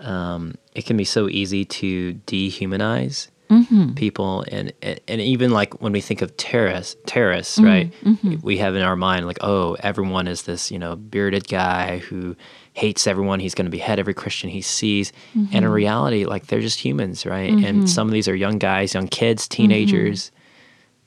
um, 0.00 0.54
it 0.74 0.84
can 0.86 0.96
be 0.96 1.04
so 1.04 1.28
easy 1.28 1.64
to 1.64 2.14
dehumanize 2.26 3.28
Mm-hmm. 3.50 3.92
people, 3.92 4.42
and 4.50 4.72
and 4.82 5.20
even 5.20 5.50
like 5.50 5.80
when 5.82 5.92
we 5.92 6.00
think 6.00 6.22
of 6.22 6.34
terrorists, 6.38 6.96
terrorists, 7.06 7.58
Mm-hmm. 7.58 8.30
right? 8.30 8.42
We 8.42 8.56
have 8.56 8.74
in 8.74 8.80
our 8.80 8.96
mind 8.96 9.26
like, 9.26 9.36
oh, 9.42 9.76
everyone 9.80 10.26
is 10.26 10.42
this 10.42 10.70
you 10.70 10.78
know 10.78 10.96
bearded 10.96 11.46
guy 11.46 11.98
who 11.98 12.36
hates 12.74 13.06
everyone. 13.06 13.40
He's 13.40 13.54
going 13.54 13.64
to 13.66 13.70
behead 13.70 13.98
every 13.98 14.14
Christian 14.14 14.50
he 14.50 14.60
sees, 14.60 15.12
and 15.34 15.46
Mm-hmm. 15.48 15.56
in 15.56 15.68
reality, 15.68 16.24
like 16.26 16.46
they're 16.48 16.60
just 16.60 16.78
humans, 16.78 17.24
right? 17.24 17.50
And 17.52 17.88
some 17.88 18.06
of 18.08 18.12
these 18.12 18.28
are 18.28 18.34
young 18.36 18.58
guys, 18.58 18.92
young 18.94 19.08
kids, 19.08 19.48
teenagers. 19.48 20.30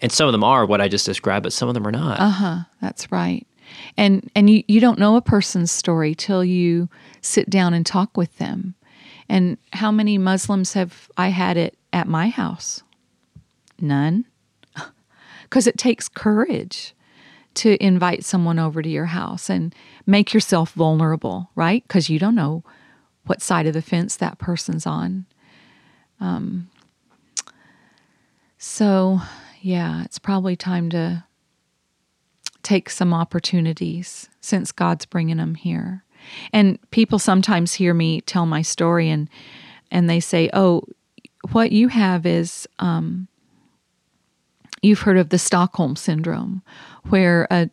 And 0.01 0.11
some 0.11 0.27
of 0.27 0.31
them 0.31 0.43
are 0.43 0.65
what 0.65 0.79
I 0.81 0.87
just 0.87 1.05
described, 1.05 1.43
but 1.43 1.53
some 1.53 1.67
of 1.67 1.73
them 1.73 1.85
are 1.87 1.91
not. 1.91 2.19
Uh 2.19 2.29
huh. 2.29 2.57
That's 2.81 3.11
right. 3.11 3.45
And 3.97 4.29
and 4.35 4.49
you, 4.49 4.63
you 4.67 4.79
don't 4.79 4.97
know 4.99 5.15
a 5.17 5.21
person's 5.21 5.71
story 5.71 6.15
till 6.15 6.43
you 6.43 6.87
sit 7.21 7.49
down 7.49 7.73
and 7.73 7.85
talk 7.85 8.15
with 8.15 8.37
them. 8.37 8.75
And 9.29 9.57
how 9.73 9.91
many 9.91 10.17
Muslims 10.17 10.73
have 10.73 11.09
I 11.17 11.29
had 11.29 11.57
it 11.57 11.77
at 11.91 12.07
my 12.07 12.29
house? 12.29 12.81
None. 13.79 14.25
Because 15.43 15.65
it 15.67 15.77
takes 15.77 16.09
courage 16.09 16.93
to 17.57 17.83
invite 17.83 18.23
someone 18.23 18.59
over 18.59 18.81
to 18.81 18.89
your 18.89 19.05
house 19.05 19.49
and 19.49 19.73
make 20.05 20.33
yourself 20.33 20.73
vulnerable, 20.73 21.49
right? 21.55 21.83
Because 21.87 22.09
you 22.09 22.19
don't 22.19 22.35
know 22.35 22.63
what 23.25 23.41
side 23.41 23.67
of 23.67 23.73
the 23.73 23.81
fence 23.81 24.15
that 24.17 24.37
person's 24.37 24.85
on. 24.85 25.25
Um, 26.19 26.69
so, 28.57 29.21
yeah, 29.61 30.03
it's 30.03 30.19
probably 30.19 30.55
time 30.55 30.89
to 30.91 31.23
take 32.63 32.89
some 32.89 33.13
opportunities 33.13 34.29
since 34.41 34.71
God's 34.71 35.05
bringing 35.05 35.37
them 35.37 35.55
here. 35.55 36.03
And 36.53 36.79
people 36.91 37.19
sometimes 37.19 37.73
hear 37.73 37.93
me 37.93 38.21
tell 38.21 38.45
my 38.45 38.61
story 38.61 39.09
and 39.09 39.29
and 39.89 40.09
they 40.09 40.19
say, 40.19 40.49
"Oh, 40.51 40.83
what 41.51 41.71
you 41.71 41.87
have 41.87 42.25
is 42.25 42.67
um, 42.79 43.29
you've 44.81 45.01
heard 45.01 45.17
of 45.17 45.29
the 45.29 45.39
Stockholm 45.39 45.95
syndrome, 45.95 46.61
where 47.09 47.47
a 47.51 47.69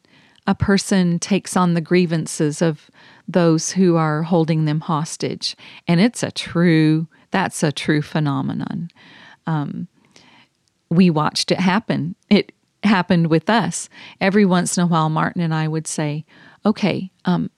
a 0.46 0.54
person 0.54 1.18
takes 1.18 1.56
on 1.56 1.72
the 1.72 1.80
grievances 1.80 2.60
of 2.60 2.90
those 3.26 3.72
who 3.72 3.96
are 3.96 4.22
holding 4.22 4.66
them 4.66 4.80
hostage, 4.80 5.56
and 5.88 6.00
it's 6.00 6.22
a 6.22 6.30
true 6.30 7.06
that's 7.30 7.62
a 7.62 7.72
true 7.72 8.02
phenomenon. 8.02 8.90
Um, 9.46 9.88
we 10.90 11.10
watched 11.10 11.50
it 11.50 11.58
happen. 11.58 12.14
It 12.30 12.52
happened 12.84 13.28
with 13.28 13.50
us. 13.50 13.88
Every 14.20 14.44
once 14.44 14.76
in 14.76 14.84
a 14.84 14.86
while, 14.86 15.08
Martin 15.08 15.42
and 15.42 15.54
I 15.54 15.66
would 15.66 15.86
say, 15.86 16.24
"Okay, 16.64 17.10
um, 17.24 17.50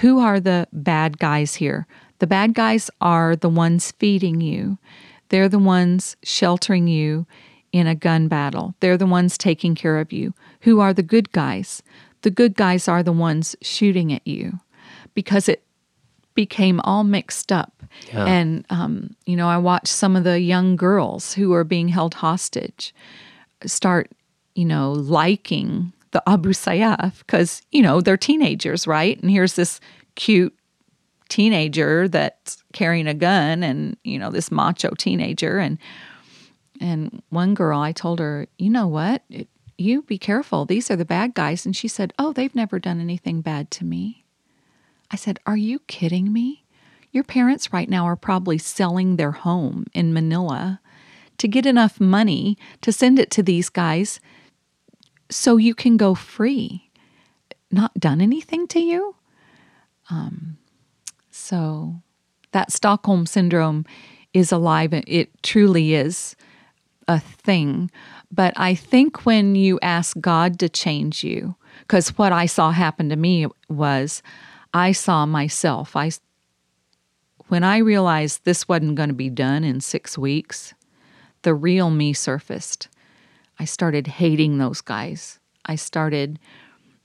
who 0.00 0.18
are 0.18 0.40
the 0.40 0.66
bad 0.72 1.18
guys 1.18 1.54
here? 1.54 1.86
The 2.18 2.26
bad 2.26 2.54
guys 2.54 2.90
are 3.00 3.36
the 3.36 3.48
ones 3.48 3.92
feeding 3.98 4.40
you. 4.40 4.78
They're 5.28 5.48
the 5.48 5.58
ones 5.58 6.16
sheltering 6.22 6.88
you 6.88 7.26
in 7.72 7.86
a 7.86 7.94
gun 7.94 8.28
battle. 8.28 8.74
They're 8.80 8.98
the 8.98 9.06
ones 9.06 9.36
taking 9.38 9.74
care 9.74 9.98
of 9.98 10.12
you. 10.12 10.34
Who 10.60 10.80
are 10.80 10.92
the 10.92 11.02
good 11.02 11.32
guys? 11.32 11.82
The 12.20 12.30
good 12.30 12.54
guys 12.54 12.86
are 12.86 13.02
the 13.02 13.12
ones 13.12 13.56
shooting 13.62 14.12
at 14.12 14.26
you 14.26 14.60
because 15.14 15.48
it 15.48 15.64
became 16.34 16.80
all 16.80 17.04
mixed 17.04 17.50
up. 17.50 17.82
Yeah. 18.12 18.26
And, 18.26 18.64
um, 18.70 19.16
you 19.26 19.36
know, 19.36 19.48
I 19.48 19.58
watched 19.58 19.88
some 19.88 20.16
of 20.16 20.24
the 20.24 20.40
young 20.40 20.76
girls 20.76 21.34
who 21.34 21.52
are 21.52 21.64
being 21.64 21.88
held 21.88 22.14
hostage 22.14 22.94
start, 23.66 24.10
you 24.54 24.64
know, 24.64 24.92
liking 24.92 25.92
the 26.12 26.22
Abu 26.28 26.50
Sayyaf 26.50 27.18
because, 27.18 27.62
you 27.70 27.82
know, 27.82 28.00
they're 28.00 28.16
teenagers, 28.16 28.86
right? 28.86 29.20
And 29.20 29.30
here's 29.30 29.54
this 29.54 29.80
cute 30.14 30.54
teenager 31.28 32.08
that's 32.08 32.62
carrying 32.72 33.06
a 33.06 33.14
gun 33.14 33.62
and, 33.62 33.96
you 34.04 34.18
know, 34.18 34.30
this 34.30 34.50
macho 34.50 34.90
teenager. 34.98 35.58
And, 35.58 35.78
and 36.82 37.22
one 37.30 37.54
girl, 37.54 37.78
I 37.78 37.92
told 37.92 38.18
her, 38.18 38.48
you 38.58 38.68
know 38.68 38.88
what? 38.88 39.22
It, 39.30 39.48
you 39.78 40.02
be 40.02 40.18
careful. 40.18 40.64
These 40.64 40.90
are 40.90 40.96
the 40.96 41.04
bad 41.04 41.34
guys. 41.34 41.64
And 41.64 41.74
she 41.74 41.88
said, 41.88 42.12
oh, 42.18 42.32
they've 42.32 42.54
never 42.54 42.78
done 42.78 43.00
anything 43.00 43.40
bad 43.40 43.70
to 43.72 43.84
me. 43.84 44.22
I 45.12 45.16
said, 45.16 45.38
Are 45.44 45.56
you 45.56 45.80
kidding 45.80 46.32
me? 46.32 46.64
Your 47.12 47.24
parents 47.24 47.72
right 47.72 47.88
now 47.88 48.06
are 48.06 48.16
probably 48.16 48.56
selling 48.56 49.16
their 49.16 49.32
home 49.32 49.86
in 49.92 50.14
Manila 50.14 50.80
to 51.36 51.46
get 51.46 51.66
enough 51.66 52.00
money 52.00 52.56
to 52.80 52.90
send 52.90 53.18
it 53.18 53.30
to 53.32 53.42
these 53.42 53.68
guys 53.68 54.18
so 55.30 55.58
you 55.58 55.74
can 55.74 55.98
go 55.98 56.14
free. 56.14 56.90
Not 57.70 57.94
done 57.94 58.22
anything 58.22 58.66
to 58.68 58.80
you? 58.80 59.16
Um, 60.08 60.56
so 61.30 61.96
that 62.52 62.72
Stockholm 62.72 63.26
syndrome 63.26 63.84
is 64.32 64.50
alive. 64.50 64.94
It 64.94 65.42
truly 65.42 65.94
is 65.94 66.36
a 67.08 67.20
thing. 67.20 67.90
But 68.30 68.54
I 68.56 68.74
think 68.74 69.26
when 69.26 69.54
you 69.54 69.78
ask 69.82 70.18
God 70.20 70.58
to 70.60 70.68
change 70.68 71.24
you, 71.24 71.56
because 71.80 72.16
what 72.18 72.32
I 72.32 72.46
saw 72.46 72.70
happen 72.70 73.08
to 73.08 73.16
me 73.16 73.46
was 73.68 74.22
I 74.72 74.92
saw 74.92 75.26
myself. 75.26 75.96
I 75.96 76.10
when 77.48 77.64
I 77.64 77.78
realized 77.78 78.44
this 78.44 78.66
wasn't 78.66 78.94
going 78.94 79.10
to 79.10 79.14
be 79.14 79.28
done 79.28 79.64
in 79.64 79.80
6 79.80 80.16
weeks, 80.16 80.72
the 81.42 81.54
real 81.54 81.90
me 81.90 82.14
surfaced. 82.14 82.88
I 83.58 83.66
started 83.66 84.06
hating 84.06 84.56
those 84.56 84.80
guys. 84.80 85.38
I 85.66 85.74
started 85.74 86.38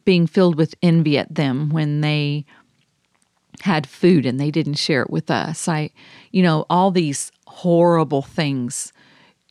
being 0.06 0.28
filled 0.28 0.56
with 0.56 0.76
envy 0.82 1.18
at 1.18 1.36
them 1.36 1.70
when 1.70 2.00
they 2.02 2.45
had 3.62 3.88
food 3.88 4.26
and 4.26 4.39
they 4.39 4.52
didn't 4.52 4.76
share 4.76 5.02
it 5.02 5.10
with 5.10 5.30
us. 5.30 5.68
I 5.68 5.89
you 6.32 6.43
know, 6.43 6.66
all 6.70 6.91
these 6.91 7.32
horrible 7.48 8.22
things 8.22 8.93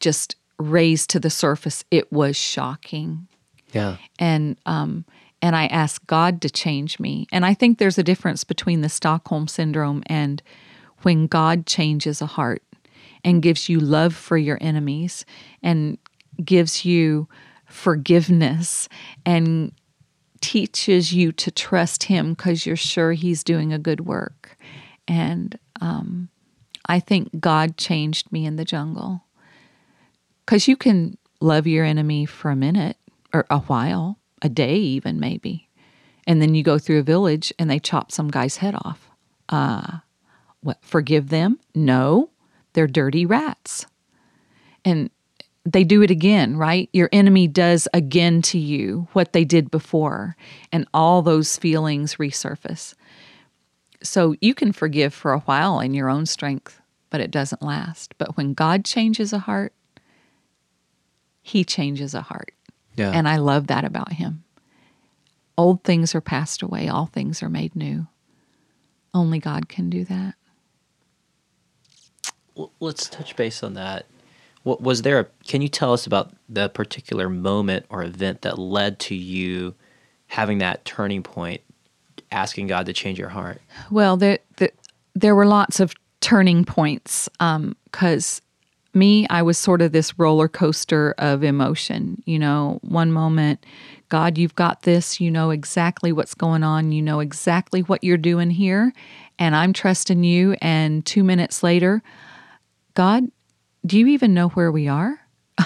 just 0.01 0.36
raised 0.59 1.11
to 1.11 1.20
the 1.20 1.30
surface. 1.30 1.84
It 1.90 2.11
was 2.12 2.36
shocking 2.36 3.28
Yeah. 3.72 3.96
and 4.18 4.57
um, 4.66 5.04
and 5.42 5.54
I 5.54 5.66
asked 5.66 6.07
God 6.07 6.40
to 6.42 6.50
change 6.50 6.98
me. 6.98 7.26
And 7.30 7.44
I 7.44 7.52
think 7.54 7.78
there's 7.78 7.98
a 7.98 8.02
difference 8.02 8.42
between 8.42 8.80
the 8.80 8.88
Stockholm 8.88 9.48
syndrome 9.48 10.02
and 10.07 10.42
when 11.02 11.26
God 11.26 11.66
changes 11.66 12.22
a 12.22 12.26
heart 12.26 12.62
and 13.22 13.42
gives 13.42 13.68
you 13.68 13.78
love 13.78 14.14
for 14.14 14.38
your 14.38 14.57
enemies 14.62 15.26
and 15.62 15.99
gives 16.42 16.84
you 16.87 17.28
forgiveness 17.66 18.88
and 19.26 19.72
teaches 20.41 21.12
you 21.12 21.33
to 21.33 21.50
trust 21.50 22.04
Him 22.04 22.30
because 22.34 22.64
you're 22.66 22.76
sure 22.76 23.12
He's 23.12 23.45
doing 23.45 23.72
a 23.72 23.78
good 23.78 24.00
work. 24.07 24.57
And 25.07 25.58
um, 25.80 26.28
I 26.87 26.99
think 27.00 27.41
God 27.41 27.76
changed 27.76 28.33
me 28.33 28.46
in 28.46 28.57
the 28.57 28.64
jungle 28.64 29.22
because 30.46 30.68
you 30.68 30.76
can 30.76 31.18
love 31.40 31.66
your 31.66 31.84
enemy 31.84 32.24
for 32.24 32.50
a 32.50 32.56
minute 32.56 32.96
or 33.34 33.44
a 33.50 33.58
while, 33.58 34.18
a 34.40 34.48
day 34.48 34.76
even 34.76 35.18
maybe, 35.18 35.68
and 36.26 36.40
then 36.40 36.54
you 36.54 36.62
go 36.62 36.78
through 36.78 37.00
a 37.00 37.02
village 37.02 37.52
and 37.58 37.68
they 37.68 37.80
chop 37.80 38.12
some 38.12 38.28
guy's 38.28 38.58
head 38.58 38.74
off. 38.74 39.10
Uh, 39.48 39.98
what? 40.60 40.78
Forgive 40.80 41.28
them? 41.28 41.58
No, 41.74 42.30
they're 42.72 42.86
dirty 42.86 43.26
rats, 43.26 43.86
and 44.84 45.10
they 45.64 45.82
do 45.82 46.02
it 46.02 46.10
again, 46.12 46.56
right? 46.56 46.88
Your 46.92 47.08
enemy 47.12 47.48
does 47.48 47.88
again 47.92 48.40
to 48.42 48.58
you 48.58 49.08
what 49.12 49.32
they 49.32 49.44
did 49.44 49.70
before, 49.70 50.36
and 50.72 50.86
all 50.94 51.22
those 51.22 51.56
feelings 51.56 52.16
resurface. 52.16 52.94
So 54.02 54.36
you 54.40 54.54
can 54.54 54.72
forgive 54.72 55.12
for 55.12 55.32
a 55.32 55.40
while 55.40 55.80
in 55.80 55.92
your 55.92 56.08
own 56.08 56.26
strength, 56.26 56.80
but 57.10 57.20
it 57.20 57.30
doesn't 57.30 57.62
last. 57.62 58.14
But 58.18 58.36
when 58.36 58.54
God 58.54 58.84
changes 58.84 59.32
a 59.32 59.40
heart, 59.40 59.72
He 61.46 61.62
changes 61.62 62.12
a 62.12 62.22
heart. 62.22 62.50
Yeah. 62.96 63.12
And 63.12 63.28
I 63.28 63.36
love 63.36 63.68
that 63.68 63.84
about 63.84 64.14
Him. 64.14 64.42
Old 65.56 65.84
things 65.84 66.12
are 66.12 66.20
passed 66.20 66.60
away, 66.60 66.88
all 66.88 67.06
things 67.06 67.40
are 67.40 67.48
made 67.48 67.76
new. 67.76 68.08
Only 69.14 69.38
God 69.38 69.68
can 69.68 69.88
do 69.88 70.04
that. 70.06 70.34
Let's 72.80 73.08
touch 73.08 73.36
base 73.36 73.62
on 73.62 73.74
that. 73.74 74.06
What 74.64 74.82
was 74.82 75.02
there? 75.02 75.20
A, 75.20 75.24
can 75.46 75.62
you 75.62 75.68
tell 75.68 75.92
us 75.92 76.04
about 76.04 76.32
the 76.48 76.68
particular 76.68 77.28
moment 77.28 77.86
or 77.90 78.02
event 78.02 78.42
that 78.42 78.58
led 78.58 78.98
to 79.00 79.14
you 79.14 79.76
having 80.26 80.58
that 80.58 80.84
turning 80.84 81.22
point, 81.22 81.60
asking 82.32 82.66
God 82.66 82.86
to 82.86 82.92
change 82.92 83.20
your 83.20 83.28
heart? 83.28 83.62
Well, 83.88 84.16
there 84.16 84.40
the, 84.56 84.72
there 85.14 85.36
were 85.36 85.46
lots 85.46 85.78
of 85.78 85.94
turning 86.20 86.64
points 86.64 87.28
because 87.38 88.40
um, 88.40 88.45
me, 88.96 89.26
I 89.28 89.42
was 89.42 89.58
sort 89.58 89.82
of 89.82 89.92
this 89.92 90.18
roller 90.18 90.48
coaster 90.48 91.14
of 91.18 91.44
emotion. 91.44 92.22
You 92.26 92.38
know, 92.38 92.78
one 92.82 93.12
moment, 93.12 93.64
God, 94.08 94.38
you've 94.38 94.54
got 94.54 94.82
this. 94.82 95.20
You 95.20 95.30
know 95.30 95.50
exactly 95.50 96.12
what's 96.12 96.34
going 96.34 96.62
on. 96.62 96.92
You 96.92 97.02
know 97.02 97.20
exactly 97.20 97.82
what 97.82 98.02
you're 98.02 98.16
doing 98.16 98.50
here, 98.50 98.92
and 99.38 99.54
I'm 99.54 99.72
trusting 99.72 100.24
you. 100.24 100.56
And 100.60 101.04
two 101.04 101.22
minutes 101.22 101.62
later, 101.62 102.02
God, 102.94 103.24
do 103.84 103.98
you 103.98 104.08
even 104.08 104.34
know 104.34 104.48
where 104.48 104.72
we 104.72 104.88
are? 104.88 105.20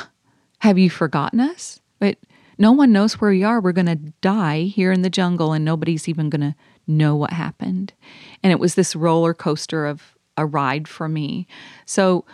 Have 0.59 0.77
you 0.77 0.91
forgotten 0.91 1.41
us? 1.41 1.81
But 1.99 2.19
no 2.59 2.73
one 2.73 2.93
knows 2.93 3.15
where 3.15 3.31
we 3.31 3.43
are. 3.45 3.61
We're 3.61 3.73
going 3.73 3.87
to 3.87 4.13
die 4.21 4.65
here 4.65 4.93
in 4.93 5.03
the 5.03 5.09
jungle, 5.11 5.53
and 5.53 5.65
nobody's 5.65 6.09
even 6.09 6.29
going 6.29 6.43
to 6.43 6.55
know 6.87 7.17
what 7.17 7.33
happened. 7.33 7.95
And 8.43 8.53
it 8.53 8.59
was 8.59 8.75
this 8.75 8.95
roller 8.95 9.33
coaster 9.33 9.87
of 9.87 10.17
a 10.37 10.45
ride 10.45 10.89
for 10.89 11.09
me. 11.09 11.47
So, 11.87 12.25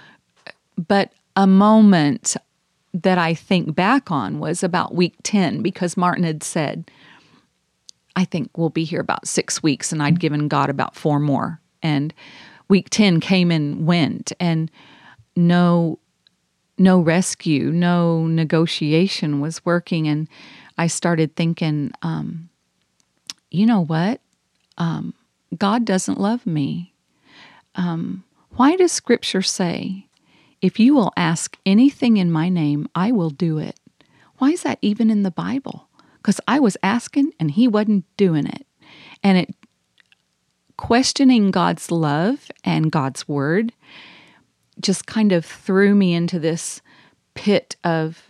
but 0.76 1.12
a 1.34 1.46
moment 1.46 2.36
that 2.94 3.18
I 3.18 3.34
think 3.34 3.74
back 3.74 4.10
on 4.10 4.38
was 4.38 4.62
about 4.62 4.94
week 4.94 5.14
10 5.22 5.62
because 5.62 5.96
Martin 5.96 6.24
had 6.24 6.42
said, 6.42 6.90
I 8.14 8.24
think 8.24 8.56
we'll 8.56 8.70
be 8.70 8.84
here 8.84 9.00
about 9.00 9.28
six 9.28 9.62
weeks, 9.62 9.92
and 9.92 10.02
I'd 10.02 10.20
given 10.20 10.48
God 10.48 10.70
about 10.70 10.96
four 10.96 11.20
more. 11.20 11.60
And 11.82 12.14
week 12.68 12.88
10 12.88 13.20
came 13.20 13.50
and 13.50 13.86
went, 13.86 14.32
and 14.40 14.70
no 15.36 15.98
no 16.78 17.00
rescue, 17.00 17.70
no 17.72 18.26
negotiation 18.26 19.40
was 19.40 19.64
working. 19.64 20.06
And 20.08 20.28
I 20.76 20.88
started 20.88 21.34
thinking, 21.34 21.90
um, 22.02 22.50
you 23.50 23.64
know 23.64 23.84
what? 23.84 24.20
Um, 24.76 25.14
God 25.56 25.84
doesn't 25.86 26.20
love 26.20 26.46
me. 26.46 26.92
Um, 27.76 28.24
why 28.56 28.76
does 28.76 28.92
Scripture 28.92 29.42
say, 29.42 30.05
if 30.60 30.80
you 30.80 30.94
will 30.94 31.12
ask 31.16 31.56
anything 31.66 32.16
in 32.16 32.30
my 32.30 32.48
name, 32.48 32.88
I 32.94 33.12
will 33.12 33.30
do 33.30 33.58
it? 33.58 33.78
Why 34.38 34.50
is 34.50 34.62
that 34.62 34.78
even 34.82 35.10
in 35.10 35.22
the 35.22 35.30
Bible? 35.30 35.88
Because 36.16 36.40
I 36.48 36.60
was 36.60 36.76
asking 36.82 37.32
and 37.38 37.50
he 37.50 37.68
wasn't 37.68 38.04
doing 38.16 38.46
it. 38.46 38.66
And 39.22 39.38
it 39.38 39.54
questioning 40.76 41.50
God's 41.50 41.90
love 41.90 42.50
and 42.64 42.92
God's 42.92 43.26
word 43.26 43.72
just 44.80 45.06
kind 45.06 45.32
of 45.32 45.44
threw 45.44 45.94
me 45.94 46.12
into 46.12 46.38
this 46.38 46.82
pit 47.34 47.76
of 47.82 48.22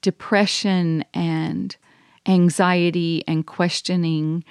depression 0.00 1.04
and 1.12 1.76
anxiety 2.26 3.24
and 3.26 3.46
questioning. 3.46 4.44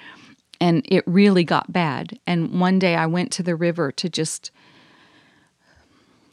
And 0.60 0.82
it 0.86 1.04
really 1.06 1.44
got 1.44 1.72
bad. 1.72 2.18
And 2.26 2.60
one 2.60 2.78
day 2.78 2.96
I 2.96 3.06
went 3.06 3.32
to 3.32 3.42
the 3.42 3.56
river 3.56 3.92
to 3.92 4.08
just 4.08 4.50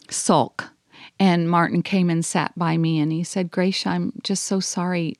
sulk. 0.09 0.71
And 1.19 1.49
Martin 1.49 1.81
came 1.81 2.09
and 2.09 2.25
sat 2.25 2.57
by 2.57 2.77
me 2.77 2.99
and 2.99 3.11
he 3.11 3.23
said, 3.23 3.51
Grace, 3.51 3.85
I'm 3.85 4.13
just 4.23 4.43
so 4.43 4.59
sorry 4.59 5.17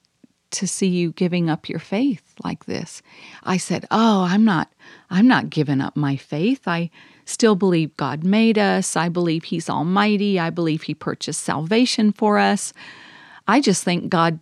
to 0.52 0.68
see 0.68 0.88
you 0.88 1.12
giving 1.12 1.50
up 1.50 1.68
your 1.68 1.80
faith 1.80 2.34
like 2.44 2.66
this. 2.66 3.02
I 3.44 3.58
said, 3.58 3.86
"Oh, 3.92 4.24
I'm 4.24 4.46
not 4.46 4.72
I'm 5.10 5.28
not 5.28 5.50
giving 5.50 5.82
up 5.82 5.96
my 5.96 6.16
faith. 6.16 6.68
I 6.68 6.90
still 7.26 7.56
believe 7.56 7.98
God 7.98 8.24
made 8.24 8.58
us. 8.58 8.96
I 8.96 9.10
believe 9.10 9.46
he's 9.46 9.70
almighty. 9.70 10.40
I 10.40 10.50
believe 10.50 10.84
he 10.84 10.94
purchased 10.94 11.44
salvation 11.44 12.12
for 12.12 12.40
us. 12.40 12.74
I 13.48 13.60
just 13.60 13.84
think 13.84 14.10
God 14.10 14.40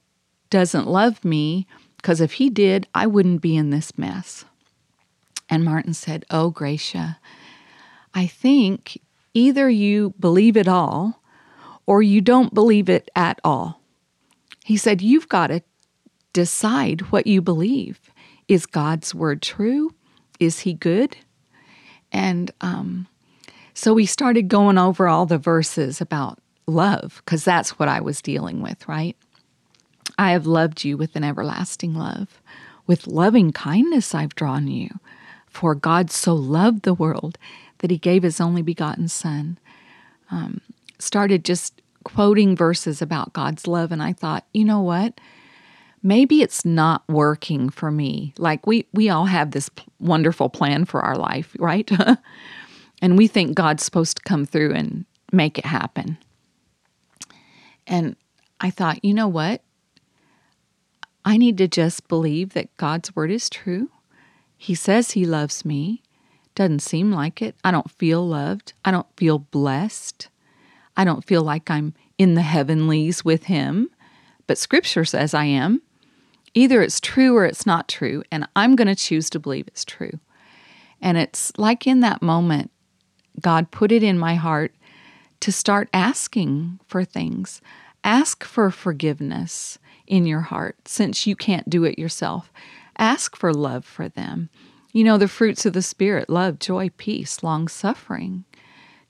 doesn't 0.49 0.87
love 0.87 1.25
me 1.25 1.65
because 1.97 2.21
if 2.21 2.33
he 2.33 2.49
did, 2.49 2.87
I 2.93 3.07
wouldn't 3.07 3.41
be 3.41 3.55
in 3.55 3.69
this 3.71 3.97
mess." 3.97 4.45
And 5.49 5.65
Martin 5.65 5.93
said, 5.93 6.25
"Oh, 6.29 6.49
Gracia, 6.51 7.17
I 8.13 8.27
think 8.27 8.99
either 9.33 9.69
you 9.69 10.13
believe 10.19 10.57
it 10.57 10.67
all 10.67 11.22
or 11.85 12.01
you 12.01 12.21
don't 12.21 12.53
believe 12.53 12.89
it 12.89 13.09
at 13.15 13.39
all." 13.43 13.83
He 14.63 14.77
said, 14.77 15.01
You've 15.01 15.29
got 15.29 15.47
to 15.47 15.61
decide 16.31 17.01
what 17.11 17.27
you 17.27 17.41
believe. 17.41 17.99
Is 18.47 18.65
God's 18.65 19.13
word 19.13 19.41
true? 19.41 19.93
Is 20.39 20.59
he 20.59 20.73
good? 20.73 21.17
And 22.11 22.51
um, 22.61 23.07
so 23.73 23.93
we 23.93 24.05
started 24.05 24.47
going 24.47 24.77
over 24.77 25.07
all 25.07 25.25
the 25.25 25.37
verses 25.37 26.01
about 26.01 26.39
love, 26.67 27.21
because 27.23 27.43
that's 27.43 27.77
what 27.77 27.89
I 27.89 27.99
was 28.01 28.21
dealing 28.21 28.61
with, 28.61 28.87
right? 28.87 29.17
I 30.17 30.31
have 30.31 30.45
loved 30.45 30.83
you 30.83 30.97
with 30.97 31.15
an 31.15 31.23
everlasting 31.23 31.93
love. 31.93 32.41
With 32.85 33.07
loving 33.07 33.51
kindness 33.51 34.13
I've 34.13 34.35
drawn 34.35 34.67
you. 34.67 34.89
For 35.47 35.75
God 35.75 36.11
so 36.11 36.33
loved 36.33 36.83
the 36.83 36.93
world 36.93 37.37
that 37.79 37.91
he 37.91 37.97
gave 37.97 38.23
his 38.23 38.41
only 38.41 38.61
begotten 38.61 39.07
Son. 39.07 39.57
Um, 40.31 40.61
started 41.03 41.45
just 41.45 41.81
quoting 42.03 42.55
verses 42.55 43.01
about 43.01 43.33
God's 43.33 43.67
love, 43.67 43.91
and 43.91 44.01
I 44.01 44.13
thought, 44.13 44.45
you 44.53 44.65
know 44.65 44.81
what? 44.81 45.19
maybe 46.03 46.41
it's 46.41 46.65
not 46.65 47.03
working 47.07 47.69
for 47.69 47.89
me. 47.89 48.33
Like 48.37 48.67
we 48.67 48.85
we 48.93 49.09
all 49.09 49.25
have 49.25 49.51
this 49.51 49.71
wonderful 49.99 50.49
plan 50.49 50.85
for 50.85 51.01
our 51.01 51.15
life, 51.15 51.55
right? 51.57 51.89
and 53.01 53.17
we 53.17 53.27
think 53.27 53.55
God's 53.55 53.83
supposed 53.83 54.17
to 54.17 54.23
come 54.23 54.45
through 54.45 54.73
and 54.73 55.05
make 55.31 55.57
it 55.57 55.65
happen. 55.65 56.17
And 57.87 58.15
I 58.59 58.69
thought, 58.69 59.03
you 59.03 59.13
know 59.13 59.27
what? 59.27 59.63
I 61.25 61.37
need 61.37 61.57
to 61.57 61.67
just 61.67 62.07
believe 62.09 62.49
that 62.53 62.75
God's 62.77 63.15
word 63.15 63.31
is 63.31 63.49
true. 63.49 63.89
He 64.57 64.75
says 64.75 65.11
he 65.11 65.25
loves 65.25 65.65
me. 65.65 66.03
Doesn't 66.55 66.81
seem 66.81 67.11
like 67.11 67.41
it. 67.41 67.55
I 67.63 67.71
don't 67.71 67.89
feel 67.91 68.25
loved. 68.27 68.73
I 68.85 68.91
don't 68.91 69.07
feel 69.17 69.39
blessed. 69.39 70.27
I 70.95 71.03
don't 71.03 71.25
feel 71.25 71.41
like 71.41 71.69
I'm 71.69 71.93
in 72.17 72.35
the 72.35 72.41
heavenlies 72.41 73.25
with 73.25 73.45
him. 73.45 73.89
But 74.47 74.57
scripture 74.57 75.05
says 75.05 75.33
I 75.33 75.45
am. 75.45 75.81
Either 76.53 76.81
it's 76.81 76.99
true 76.99 77.35
or 77.35 77.45
it's 77.45 77.65
not 77.65 77.87
true, 77.87 78.23
and 78.31 78.47
I'm 78.55 78.75
going 78.75 78.87
to 78.87 78.95
choose 78.95 79.29
to 79.31 79.39
believe 79.39 79.67
it's 79.67 79.85
true. 79.85 80.19
And 81.01 81.17
it's 81.17 81.51
like 81.57 81.87
in 81.87 82.01
that 82.01 82.21
moment, 82.21 82.69
God 83.41 83.71
put 83.71 83.91
it 83.91 84.03
in 84.03 84.19
my 84.19 84.35
heart 84.35 84.75
to 85.39 85.51
start 85.51 85.89
asking 85.93 86.79
for 86.87 87.03
things. 87.03 87.59
Ask 88.03 88.43
for 88.43 88.69
forgiveness 88.69 89.79
in 90.05 90.25
your 90.25 90.41
heart 90.41 90.87
since 90.87 91.25
you 91.25 91.35
can't 91.35 91.69
do 91.69 91.83
it 91.83 91.97
yourself. 91.97 92.51
Ask 92.97 93.35
for 93.35 93.53
love 93.53 93.83
for 93.83 94.07
them. 94.07 94.49
You 94.91 95.03
know, 95.03 95.17
the 95.17 95.27
fruits 95.27 95.65
of 95.65 95.73
the 95.73 95.81
Spirit 95.81 96.29
love, 96.29 96.59
joy, 96.59 96.91
peace, 96.97 97.41
long 97.41 97.67
suffering, 97.67 98.45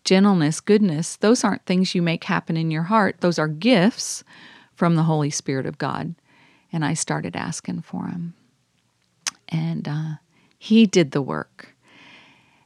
gentleness, 0.03 0.59
goodness 0.59 1.15
those 1.17 1.43
aren't 1.43 1.65
things 1.65 1.95
you 1.95 2.01
make 2.01 2.25
happen 2.25 2.57
in 2.57 2.71
your 2.71 2.83
heart. 2.83 3.17
Those 3.21 3.39
are 3.39 3.47
gifts 3.47 4.23
from 4.75 4.95
the 4.95 5.03
Holy 5.03 5.29
Spirit 5.29 5.65
of 5.65 5.77
God 5.77 6.15
and 6.73 6.83
I 6.83 6.95
started 6.95 7.35
asking 7.35 7.83
for 7.83 8.07
him. 8.07 8.33
And 9.47 9.87
uh, 9.87 10.15
he 10.57 10.87
did 10.87 11.11
the 11.11 11.21
work. 11.21 11.75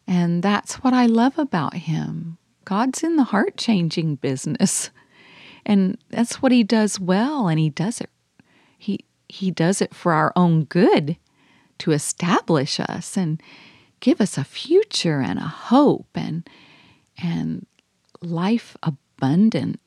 And 0.08 0.42
that's 0.42 0.76
what 0.76 0.94
I 0.94 1.06
love 1.06 1.38
about 1.38 1.74
him. 1.74 2.38
God's 2.64 3.04
in 3.04 3.18
the 3.18 3.26
heart 3.26 3.58
changing 3.58 4.16
business. 4.16 4.90
And 5.66 5.98
that's 6.10 6.42
what 6.42 6.54
he 6.54 6.64
does 6.64 6.98
well, 6.98 7.50
and 7.50 7.60
he 7.60 7.70
does 7.70 8.00
it. 8.00 8.10
He, 8.78 9.02
he 9.28 9.52
does 9.52 9.82
it 9.82 9.94
for 9.94 10.14
our 10.14 10.32
own 10.38 10.64
good 10.64 11.18
to 11.80 11.92
establish 11.92 12.80
us 12.80 13.18
and 13.18 13.44
give 14.00 14.22
us 14.22 14.38
a 14.38 14.46
future 14.46 15.20
and 15.20 15.38
a 15.38 15.44
hope 15.48 16.08
and, 16.16 16.50
and 17.22 17.66
life 18.22 18.76
abundant. 18.84 19.80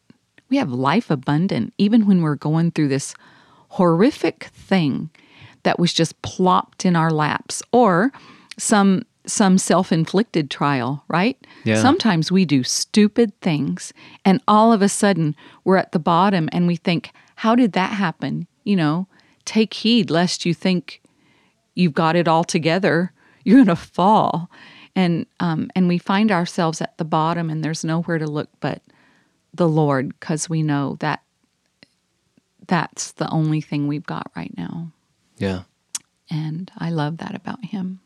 We 0.48 0.56
have 0.56 0.70
life 0.70 1.10
abundant 1.10 1.72
even 1.78 2.06
when 2.06 2.22
we're 2.22 2.36
going 2.36 2.72
through 2.72 2.88
this 2.88 3.14
horrific 3.70 4.44
thing 4.44 5.10
that 5.62 5.78
was 5.78 5.92
just 5.92 6.20
plopped 6.22 6.84
in 6.84 6.96
our 6.96 7.10
laps 7.10 7.62
or 7.72 8.12
some 8.58 9.04
some 9.26 9.58
self-inflicted 9.58 10.50
trial, 10.50 11.04
right? 11.06 11.36
Yeah. 11.64 11.80
Sometimes 11.80 12.32
we 12.32 12.44
do 12.44 12.64
stupid 12.64 13.38
things 13.40 13.92
and 14.24 14.42
all 14.48 14.72
of 14.72 14.82
a 14.82 14.88
sudden 14.88 15.36
we're 15.62 15.76
at 15.76 15.92
the 15.92 15.98
bottom 15.98 16.48
and 16.52 16.66
we 16.66 16.74
think, 16.76 17.12
how 17.36 17.54
did 17.54 17.72
that 17.72 17.92
happen? 17.92 18.46
You 18.64 18.76
know, 18.76 19.06
take 19.44 19.74
heed 19.74 20.10
lest 20.10 20.46
you 20.46 20.54
think 20.54 21.02
you've 21.74 21.94
got 21.94 22.16
it 22.16 22.28
all 22.28 22.44
together. 22.44 23.12
You're 23.44 23.58
going 23.58 23.66
to 23.68 23.76
fall. 23.76 24.50
And 24.96 25.26
um, 25.38 25.70
and 25.74 25.88
we 25.88 25.98
find 25.98 26.32
ourselves 26.32 26.80
at 26.80 26.98
the 26.98 27.04
bottom 27.04 27.48
and 27.48 27.64
there's 27.64 27.84
nowhere 27.84 28.18
to 28.18 28.26
look 28.26 28.48
but 28.60 28.82
the 29.54 29.68
Lord 29.68 30.08
because 30.08 30.48
we 30.48 30.62
know 30.62 30.96
that 31.00 31.22
that's 32.66 33.12
the 33.12 33.28
only 33.30 33.60
thing 33.60 33.86
we've 33.86 34.06
got 34.06 34.30
right 34.36 34.56
now. 34.56 34.92
Yeah. 35.36 35.62
And 36.30 36.70
I 36.78 36.90
love 36.90 37.18
that 37.18 37.34
about 37.34 37.64
him. 37.64 38.00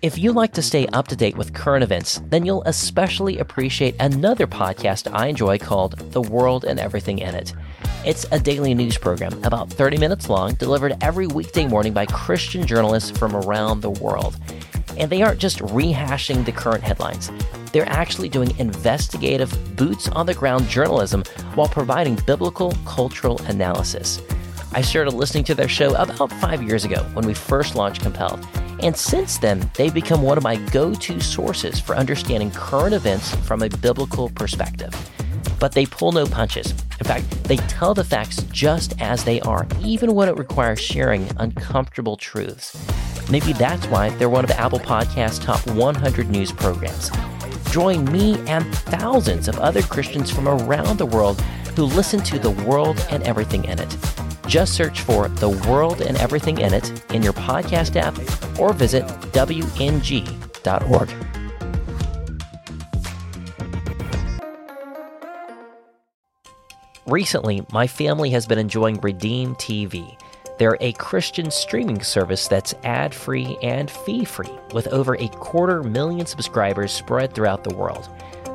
If 0.00 0.18
you 0.18 0.32
like 0.32 0.52
to 0.54 0.62
stay 0.62 0.86
up 0.88 1.08
to 1.08 1.16
date 1.16 1.36
with 1.36 1.54
current 1.54 1.82
events, 1.82 2.20
then 2.26 2.46
you'll 2.46 2.62
especially 2.64 3.38
appreciate 3.38 3.96
another 3.98 4.46
podcast 4.46 5.12
I 5.12 5.26
enjoy 5.26 5.58
called 5.58 5.98
The 6.12 6.20
World 6.20 6.64
and 6.64 6.78
Everything 6.78 7.18
in 7.18 7.34
It. 7.34 7.52
It's 8.04 8.26
a 8.32 8.38
daily 8.38 8.74
news 8.74 8.98
program 8.98 9.42
about 9.44 9.70
30 9.70 9.98
minutes 9.98 10.28
long, 10.28 10.54
delivered 10.54 10.96
every 11.00 11.26
weekday 11.26 11.66
morning 11.66 11.92
by 11.92 12.06
Christian 12.06 12.66
journalists 12.66 13.16
from 13.16 13.34
around 13.34 13.80
the 13.80 13.90
world. 13.90 14.36
And 14.96 15.10
they 15.10 15.22
aren't 15.22 15.40
just 15.40 15.58
rehashing 15.58 16.44
the 16.44 16.52
current 16.52 16.82
headlines, 16.82 17.30
they're 17.72 17.88
actually 17.88 18.28
doing 18.28 18.56
investigative, 18.58 19.76
boots 19.76 20.08
on 20.08 20.26
the 20.26 20.34
ground 20.34 20.68
journalism 20.68 21.24
while 21.54 21.68
providing 21.68 22.16
biblical 22.26 22.72
cultural 22.84 23.40
analysis. 23.42 24.20
I 24.74 24.80
started 24.80 25.12
listening 25.12 25.44
to 25.44 25.54
their 25.54 25.68
show 25.68 25.94
about 25.94 26.32
five 26.32 26.62
years 26.62 26.84
ago 26.84 27.02
when 27.12 27.26
we 27.26 27.34
first 27.34 27.74
launched 27.74 28.02
Compelled. 28.02 28.46
And 28.80 28.96
since 28.96 29.38
then, 29.38 29.70
they've 29.74 29.92
become 29.92 30.22
one 30.22 30.38
of 30.38 30.44
my 30.44 30.56
go 30.56 30.94
to 30.94 31.20
sources 31.20 31.78
for 31.78 31.94
understanding 31.94 32.50
current 32.50 32.94
events 32.94 33.34
from 33.46 33.62
a 33.62 33.68
biblical 33.68 34.30
perspective. 34.30 34.94
But 35.62 35.70
they 35.70 35.86
pull 35.86 36.10
no 36.10 36.26
punches. 36.26 36.72
In 36.98 37.06
fact, 37.06 37.44
they 37.44 37.56
tell 37.56 37.94
the 37.94 38.02
facts 38.02 38.42
just 38.50 39.00
as 39.00 39.22
they 39.22 39.40
are, 39.42 39.64
even 39.80 40.12
when 40.12 40.28
it 40.28 40.36
requires 40.36 40.80
sharing 40.80 41.30
uncomfortable 41.36 42.16
truths. 42.16 42.76
Maybe 43.30 43.52
that's 43.52 43.86
why 43.86 44.08
they're 44.08 44.28
one 44.28 44.42
of 44.42 44.50
Apple 44.50 44.80
Podcast's 44.80 45.38
top 45.38 45.64
100 45.68 46.28
news 46.28 46.50
programs. 46.50 47.12
Join 47.70 48.10
me 48.10 48.40
and 48.48 48.66
thousands 48.74 49.46
of 49.46 49.56
other 49.60 49.82
Christians 49.82 50.32
from 50.32 50.48
around 50.48 50.98
the 50.98 51.06
world 51.06 51.40
who 51.76 51.84
listen 51.84 52.18
to 52.24 52.40
the 52.40 52.50
world 52.50 52.98
and 53.12 53.22
everything 53.22 53.64
in 53.64 53.78
it. 53.78 53.96
Just 54.48 54.74
search 54.74 55.02
for 55.02 55.28
The 55.28 55.50
World 55.70 56.00
and 56.00 56.16
Everything 56.16 56.58
in 56.58 56.74
It 56.74 57.14
in 57.14 57.22
your 57.22 57.34
podcast 57.34 57.94
app 57.94 58.18
or 58.58 58.72
visit 58.72 59.04
WNG.org. 59.30 61.08
Recently, 67.06 67.66
my 67.72 67.88
family 67.88 68.30
has 68.30 68.46
been 68.46 68.60
enjoying 68.60 69.00
Redeem 69.00 69.56
TV. 69.56 70.16
They're 70.58 70.78
a 70.80 70.92
Christian 70.92 71.50
streaming 71.50 72.00
service 72.00 72.46
that's 72.46 72.74
ad 72.84 73.12
free 73.12 73.58
and 73.60 73.90
fee 73.90 74.24
free, 74.24 74.52
with 74.72 74.86
over 74.86 75.16
a 75.16 75.26
quarter 75.28 75.82
million 75.82 76.26
subscribers 76.26 76.92
spread 76.92 77.34
throughout 77.34 77.64
the 77.64 77.74
world. 77.74 78.08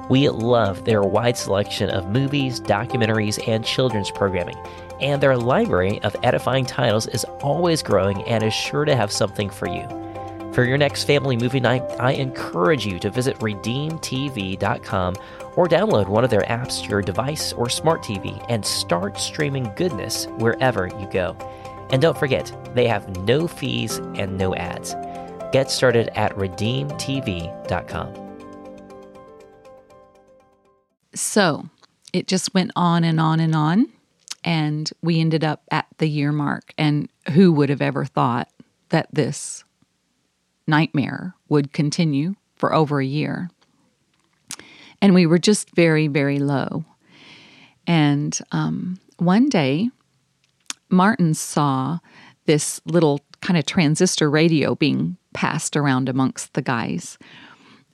We 0.09 0.29
love 0.29 0.85
their 0.85 1.03
wide 1.03 1.35
selection 1.35 1.89
of 1.89 2.09
movies, 2.09 2.61
documentaries, 2.61 3.45
and 3.49 3.65
children's 3.65 4.11
programming, 4.11 4.57
and 5.01 5.21
their 5.21 5.35
library 5.35 5.99
of 6.03 6.15
edifying 6.23 6.65
titles 6.65 7.07
is 7.07 7.25
always 7.41 7.83
growing 7.83 8.23
and 8.23 8.45
is 8.45 8.53
sure 8.53 8.85
to 8.85 8.95
have 8.95 9.11
something 9.11 9.49
for 9.49 9.67
you. 9.67 9.85
For 10.53 10.63
your 10.63 10.77
next 10.77 11.03
family 11.03 11.35
movie 11.35 11.59
night, 11.59 11.83
I 11.99 12.13
encourage 12.13 12.85
you 12.85 12.97
to 12.99 13.09
visit 13.09 13.37
redeemtv.com 13.39 15.15
or 15.57 15.67
download 15.67 16.07
one 16.07 16.23
of 16.23 16.29
their 16.29 16.43
apps 16.43 16.83
to 16.83 16.89
your 16.89 17.01
device 17.01 17.51
or 17.51 17.67
smart 17.67 18.01
TV 18.01 18.43
and 18.47 18.65
start 18.65 19.17
streaming 19.17 19.69
goodness 19.75 20.27
wherever 20.37 20.87
you 20.87 21.09
go. 21.11 21.35
And 21.89 22.01
don't 22.01 22.17
forget, 22.17 22.55
they 22.75 22.87
have 22.87 23.17
no 23.25 23.47
fees 23.47 23.97
and 24.15 24.37
no 24.37 24.55
ads. 24.55 24.95
Get 25.51 25.71
started 25.71 26.09
at 26.17 26.33
redeemtv.com. 26.35 28.23
So 31.15 31.65
it 32.13 32.27
just 32.27 32.53
went 32.53 32.71
on 32.75 33.03
and 33.03 33.19
on 33.19 33.39
and 33.39 33.55
on. 33.55 33.87
And 34.43 34.89
we 35.01 35.19
ended 35.19 35.43
up 35.43 35.63
at 35.71 35.87
the 35.97 36.07
year 36.07 36.31
mark. 36.31 36.73
And 36.77 37.09
who 37.33 37.51
would 37.53 37.69
have 37.69 37.81
ever 37.81 38.05
thought 38.05 38.49
that 38.89 39.07
this 39.11 39.63
nightmare 40.67 41.33
would 41.49 41.73
continue 41.73 42.35
for 42.55 42.73
over 42.73 42.99
a 42.99 43.05
year? 43.05 43.49
And 45.01 45.13
we 45.13 45.25
were 45.25 45.37
just 45.37 45.75
very, 45.75 46.07
very 46.07 46.39
low. 46.39 46.85
And 47.85 48.37
um, 48.51 48.99
one 49.17 49.49
day, 49.49 49.89
Martin 50.89 51.33
saw 51.33 51.99
this 52.45 52.81
little 52.85 53.21
kind 53.41 53.57
of 53.57 53.65
transistor 53.65 54.29
radio 54.29 54.75
being 54.75 55.17
passed 55.33 55.75
around 55.75 56.09
amongst 56.09 56.53
the 56.53 56.61
guys. 56.61 57.17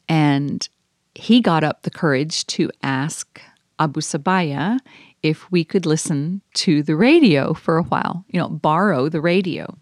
And 0.08 0.68
he 1.16 1.42
got 1.42 1.64
up 1.64 1.84
the 1.84 1.92
courage 1.92 2.46
to 2.48 2.72
ask 2.82 3.42
Abu 3.80 4.02
Sabaya 4.02 4.80
if 5.22 5.50
we 5.52 5.64
could 5.64 5.86
listen 5.86 6.42
to 6.54 6.84
the 6.84 6.96
radio 6.96 7.54
for 7.54 7.78
a 7.78 7.84
while, 7.84 8.26
you 8.30 8.40
know, 8.40 8.50
borrow 8.50 9.10
the 9.10 9.22
radio. 9.22 9.78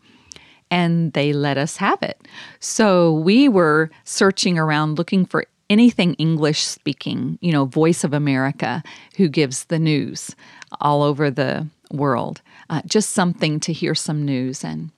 And 0.69 1.11
they 1.13 1.33
let 1.33 1.57
us 1.57 1.77
have 1.77 2.01
it. 2.01 2.27
So 2.59 3.13
we 3.13 3.49
were 3.49 3.91
searching 4.05 4.57
around 4.57 4.97
looking 4.97 5.25
for 5.25 5.45
anything 5.71 6.13
English 6.15 6.61
speaking, 6.63 7.39
you 7.41 7.53
know, 7.53 7.63
Voice 7.63 8.03
of 8.03 8.13
America, 8.13 8.83
who 9.15 9.29
gives 9.29 9.65
the 9.65 9.79
news 9.79 10.35
all 10.81 11.01
over 11.01 11.31
the 11.31 11.65
world, 11.91 12.41
uh, 12.69 12.81
just 12.85 13.11
something 13.11 13.57
to 13.61 13.71
hear 13.71 13.95
some 13.95 14.25
news. 14.25 14.65
And 14.65 14.91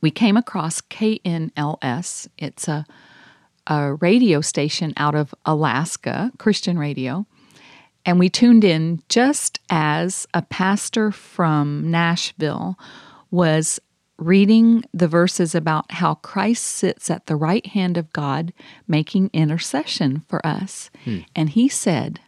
we 0.00 0.10
came 0.10 0.38
across 0.38 0.80
KNLS. 0.80 2.28
It's 2.38 2.66
a, 2.66 2.86
a 3.66 3.94
radio 3.94 4.40
station 4.40 4.94
out 4.96 5.14
of 5.14 5.34
Alaska, 5.44 6.32
Christian 6.38 6.78
radio. 6.78 7.26
And 8.06 8.18
we 8.18 8.30
tuned 8.30 8.64
in 8.64 9.02
just 9.10 9.60
as 9.68 10.26
a 10.32 10.40
pastor 10.40 11.12
from 11.12 11.90
Nashville 11.90 12.78
was 13.30 13.78
reading 14.20 14.84
the 14.92 15.08
verses 15.08 15.54
about 15.54 15.90
how 15.92 16.14
Christ 16.16 16.64
sits 16.64 17.10
at 17.10 17.26
the 17.26 17.36
right 17.36 17.66
hand 17.66 17.96
of 17.96 18.12
God 18.12 18.52
making 18.86 19.30
intercession 19.32 20.22
for 20.28 20.44
us. 20.46 20.90
Hmm. 21.04 21.20
And 21.34 21.50
he 21.50 21.68
said, 21.68 22.20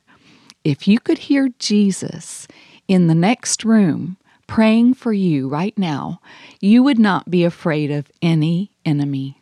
If 0.64 0.88
you 0.88 0.98
could 0.98 1.18
hear 1.18 1.50
Jesus 1.58 2.48
in 2.88 3.06
the 3.06 3.14
next 3.14 3.64
room 3.64 4.16
praying 4.46 4.94
for 4.94 5.12
you 5.12 5.48
right 5.48 5.76
now, 5.78 6.20
you 6.60 6.82
would 6.82 6.98
not 6.98 7.30
be 7.30 7.44
afraid 7.44 7.90
of 7.90 8.10
any 8.20 8.70
enemy. 8.84 9.40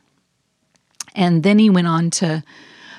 And 1.15 1.43
then 1.43 1.59
he 1.59 1.71
went 1.71 1.87
on 1.87 2.11
to 2.11 2.45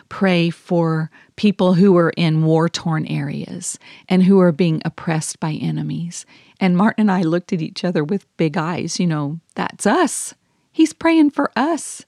pray 0.10 0.50
for 0.50 1.10
people 1.38 1.76
who 1.76 1.94
were 1.94 2.12
in 2.18 2.44
war 2.44 2.68
torn 2.68 3.06
areas 3.08 3.80
and 4.10 4.24
who 4.24 4.40
are 4.40 4.52
being 4.52 4.82
oppressed 4.84 5.40
by 5.40 5.54
enemies. 5.54 6.26
And 6.62 6.78
Martin 6.78 7.02
and 7.02 7.12
I 7.12 7.24
looked 7.24 7.52
at 7.52 7.62
each 7.62 7.84
other 7.84 8.04
with 8.04 8.38
big 8.38 8.56
eyes. 8.56 9.00
You 9.00 9.08
know, 9.08 9.40
that's 9.56 9.88
us. 9.88 10.36
He's 10.72 10.94
praying 10.94 11.32
for 11.32 11.52
us. 11.56 12.06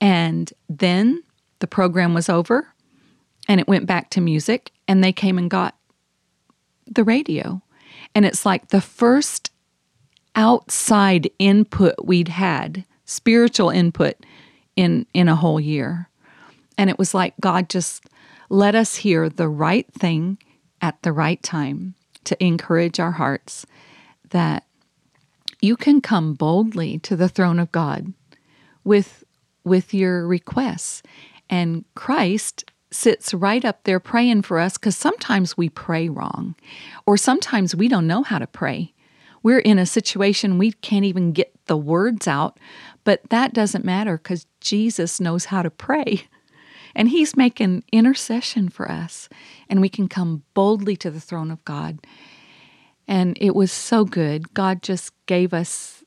And 0.00 0.52
then 0.68 1.22
the 1.60 1.68
program 1.68 2.12
was 2.12 2.28
over 2.28 2.74
and 3.48 3.60
it 3.60 3.68
went 3.68 3.86
back 3.86 4.10
to 4.10 4.20
music, 4.20 4.72
and 4.86 5.02
they 5.02 5.12
came 5.12 5.38
and 5.38 5.48
got 5.48 5.74
the 6.86 7.02
radio. 7.02 7.62
And 8.14 8.26
it's 8.26 8.44
like 8.44 8.68
the 8.68 8.82
first 8.82 9.50
outside 10.34 11.30
input 11.38 11.94
we'd 12.04 12.28
had, 12.28 12.84
spiritual 13.06 13.70
input 13.70 14.16
in 14.76 15.06
in 15.14 15.28
a 15.28 15.34
whole 15.36 15.58
year. 15.58 16.10
And 16.76 16.90
it 16.90 16.98
was 16.98 17.14
like 17.14 17.32
God 17.40 17.70
just 17.70 18.04
let 18.50 18.74
us 18.74 18.96
hear 18.96 19.30
the 19.30 19.48
right 19.48 19.90
thing 19.94 20.36
at 20.82 21.00
the 21.02 21.12
right 21.12 21.42
time 21.42 21.94
to 22.28 22.44
encourage 22.44 23.00
our 23.00 23.12
hearts 23.12 23.64
that 24.30 24.64
you 25.62 25.76
can 25.76 26.00
come 26.02 26.34
boldly 26.34 26.98
to 26.98 27.16
the 27.16 27.28
throne 27.28 27.58
of 27.58 27.72
God 27.72 28.12
with 28.84 29.24
with 29.64 29.92
your 29.92 30.26
requests 30.26 31.02
and 31.50 31.84
Christ 31.94 32.70
sits 32.90 33.34
right 33.34 33.64
up 33.64 33.84
there 33.84 34.00
praying 34.00 34.42
for 34.42 34.58
us 34.58 34.76
cuz 34.76 34.94
sometimes 34.94 35.56
we 35.56 35.70
pray 35.70 36.08
wrong 36.08 36.54
or 37.06 37.16
sometimes 37.16 37.74
we 37.74 37.88
don't 37.88 38.06
know 38.06 38.22
how 38.22 38.38
to 38.38 38.46
pray. 38.46 38.92
We're 39.42 39.58
in 39.58 39.78
a 39.78 39.86
situation 39.86 40.58
we 40.58 40.72
can't 40.72 41.04
even 41.04 41.32
get 41.32 41.54
the 41.66 41.76
words 41.76 42.28
out, 42.28 42.58
but 43.04 43.22
that 43.30 43.54
doesn't 43.54 43.84
matter 43.84 44.18
cuz 44.18 44.46
Jesus 44.60 45.18
knows 45.18 45.46
how 45.46 45.62
to 45.62 45.70
pray. 45.70 46.24
And 46.94 47.08
He's 47.08 47.36
making 47.36 47.84
intercession 47.92 48.68
for 48.68 48.90
us, 48.90 49.28
and 49.68 49.80
we 49.80 49.88
can 49.88 50.08
come 50.08 50.42
boldly 50.54 50.96
to 50.96 51.10
the 51.10 51.20
throne 51.20 51.50
of 51.50 51.64
God. 51.64 51.98
And 53.06 53.38
it 53.40 53.54
was 53.54 53.72
so 53.72 54.04
good. 54.04 54.52
God 54.52 54.82
just 54.82 55.12
gave 55.26 55.54
us 55.54 56.04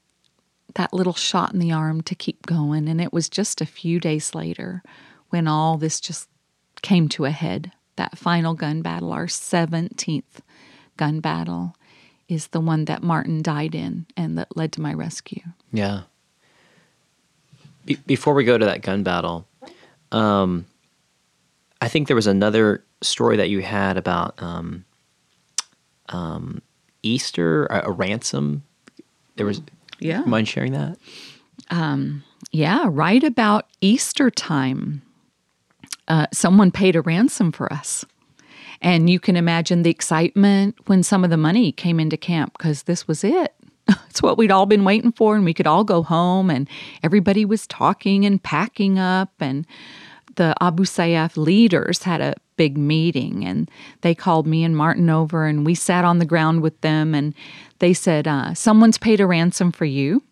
that 0.76 0.94
little 0.94 1.14
shot 1.14 1.54
in 1.54 1.60
the 1.60 1.72
arm 1.72 2.02
to 2.02 2.16
keep 2.16 2.46
going. 2.46 2.88
And 2.88 3.02
it 3.02 3.12
was 3.12 3.30
just 3.30 3.62
a 3.62 3.66
few 3.66 4.00
days 4.00 4.36
later 4.36 4.84
when 5.30 5.48
all 5.48 5.78
this 5.78 6.00
just 6.00 6.30
came 6.82 7.10
to 7.10 7.26
a 7.26 7.32
head. 7.32 7.72
That 7.96 8.18
final 8.18 8.54
gun 8.54 8.82
battle, 8.82 9.12
our 9.12 9.26
17th 9.26 10.42
gun 10.98 11.20
battle, 11.20 11.76
is 12.28 12.48
the 12.48 12.62
one 12.62 12.86
that 12.86 13.04
Martin 13.04 13.42
died 13.42 13.76
in 13.76 14.06
and 14.16 14.38
that 14.38 14.56
led 14.56 14.72
to 14.74 14.82
my 14.82 14.94
rescue. 14.94 15.42
Yeah. 15.74 16.04
Be- 17.86 18.00
before 18.06 18.34
we 18.34 18.44
go 18.44 18.58
to 18.58 18.66
that 18.66 18.82
gun 18.82 19.04
battle, 19.04 19.46
um, 20.12 20.66
I 21.82 21.88
think 21.88 22.08
there 22.08 22.16
was 22.16 22.28
another 22.28 22.86
story 23.02 23.38
that 23.38 23.50
you 23.50 23.62
had 23.62 23.98
about 23.98 24.42
um, 24.42 24.86
um, 26.10 26.62
Easter, 27.02 27.66
a, 27.66 27.90
a, 27.90 27.92
ransom. 27.92 28.64
There 29.36 29.48
was, 29.48 29.62
yeah. 30.00 30.22
Mind 30.22 30.48
sharing 30.48 30.74
that? 30.74 30.98
Um, 31.72 32.24
Yeah, 32.52 32.86
right 32.90 33.24
about 33.24 33.66
Easter 33.82 34.30
time, 34.30 35.02
uh, 36.08 36.28
someone 36.32 36.70
paid 36.70 36.96
a 36.96 37.02
ransom 37.02 37.52
for 37.52 37.72
us. 37.74 38.06
And 38.82 39.10
you 39.10 39.20
can 39.20 39.36
imagine 39.36 39.84
the 39.84 39.90
excitement 39.90 40.76
when 40.88 41.04
some 41.04 41.24
of 41.24 41.30
the 41.30 41.38
money 41.38 41.72
came 41.72 42.00
into 42.00 42.18
camp 42.18 42.58
because 42.58 42.84
this 42.84 43.08
was 43.08 43.24
it. 43.24 43.54
It's 44.10 44.22
what 44.22 44.38
we'd 44.38 44.52
all 44.52 44.66
been 44.66 44.84
waiting 44.84 45.14
for, 45.14 45.36
and 45.36 45.46
we 45.46 45.54
could 45.54 45.68
all 45.68 45.86
go 45.86 46.04
home, 46.04 46.50
and 46.50 46.68
everybody 47.02 47.46
was 47.46 47.66
talking 47.66 48.26
and 48.26 48.44
packing 48.44 49.00
up. 49.00 49.32
And 49.40 49.66
the 50.36 50.56
Abu 50.62 50.84
Sayyaf 50.84 51.38
leaders 51.38 52.04
had 52.04 52.22
a 52.22 52.36
big 52.56 52.78
meeting, 52.78 53.46
and 53.46 53.70
they 54.02 54.16
called 54.16 54.48
me 54.48 54.64
and 54.64 54.76
Martin 54.76 55.10
over, 55.10 55.46
and 55.46 55.66
we 55.66 55.76
sat 55.76 56.06
on 56.06 56.20
the 56.20 56.26
ground 56.26 56.62
with 56.62 56.80
them, 56.82 57.14
and 57.14 57.34
they 57.80 57.94
said, 57.94 58.28
uh, 58.28 58.54
Someone's 58.54 58.98
paid 58.98 59.20
a 59.20 59.28
ransom 59.28 59.72
for 59.72 59.86
you, 59.86 60.24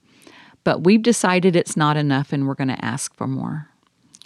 but 0.64 0.84
we've 0.84 1.02
decided 1.02 1.56
it's 1.56 1.78
not 1.78 1.98
enough, 1.98 2.32
and 2.32 2.48
we're 2.48 2.56
going 2.56 2.70
to 2.70 2.86
ask 2.86 3.16
for 3.16 3.28
more. 3.28 3.70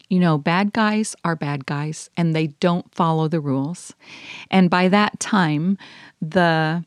You 0.09 0.19
know, 0.19 0.37
bad 0.37 0.73
guys 0.73 1.15
are 1.25 1.35
bad 1.35 1.65
guys 1.65 2.11
and 2.15 2.35
they 2.35 2.47
don't 2.47 2.93
follow 2.93 3.27
the 3.27 3.39
rules. 3.39 3.95
And 4.51 4.69
by 4.69 4.87
that 4.89 5.19
time, 5.19 5.75
the 6.21 6.85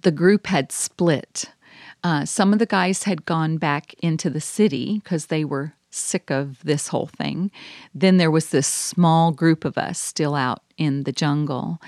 the 0.00 0.10
group 0.10 0.46
had 0.46 0.72
split. 0.72 1.50
Uh, 2.02 2.24
some 2.24 2.54
of 2.54 2.60
the 2.60 2.66
guys 2.66 3.02
had 3.02 3.26
gone 3.26 3.58
back 3.58 3.92
into 3.98 4.30
the 4.30 4.40
city 4.40 5.00
because 5.02 5.26
they 5.26 5.44
were 5.44 5.74
sick 5.90 6.30
of 6.30 6.62
this 6.64 6.88
whole 6.88 7.06
thing. 7.06 7.50
Then 7.94 8.16
there 8.16 8.30
was 8.30 8.50
this 8.50 8.66
small 8.66 9.32
group 9.32 9.64
of 9.64 9.78
us 9.78 9.98
still 9.98 10.34
out 10.34 10.62
in 10.76 11.04
the 11.04 11.12
jungle. 11.12 11.80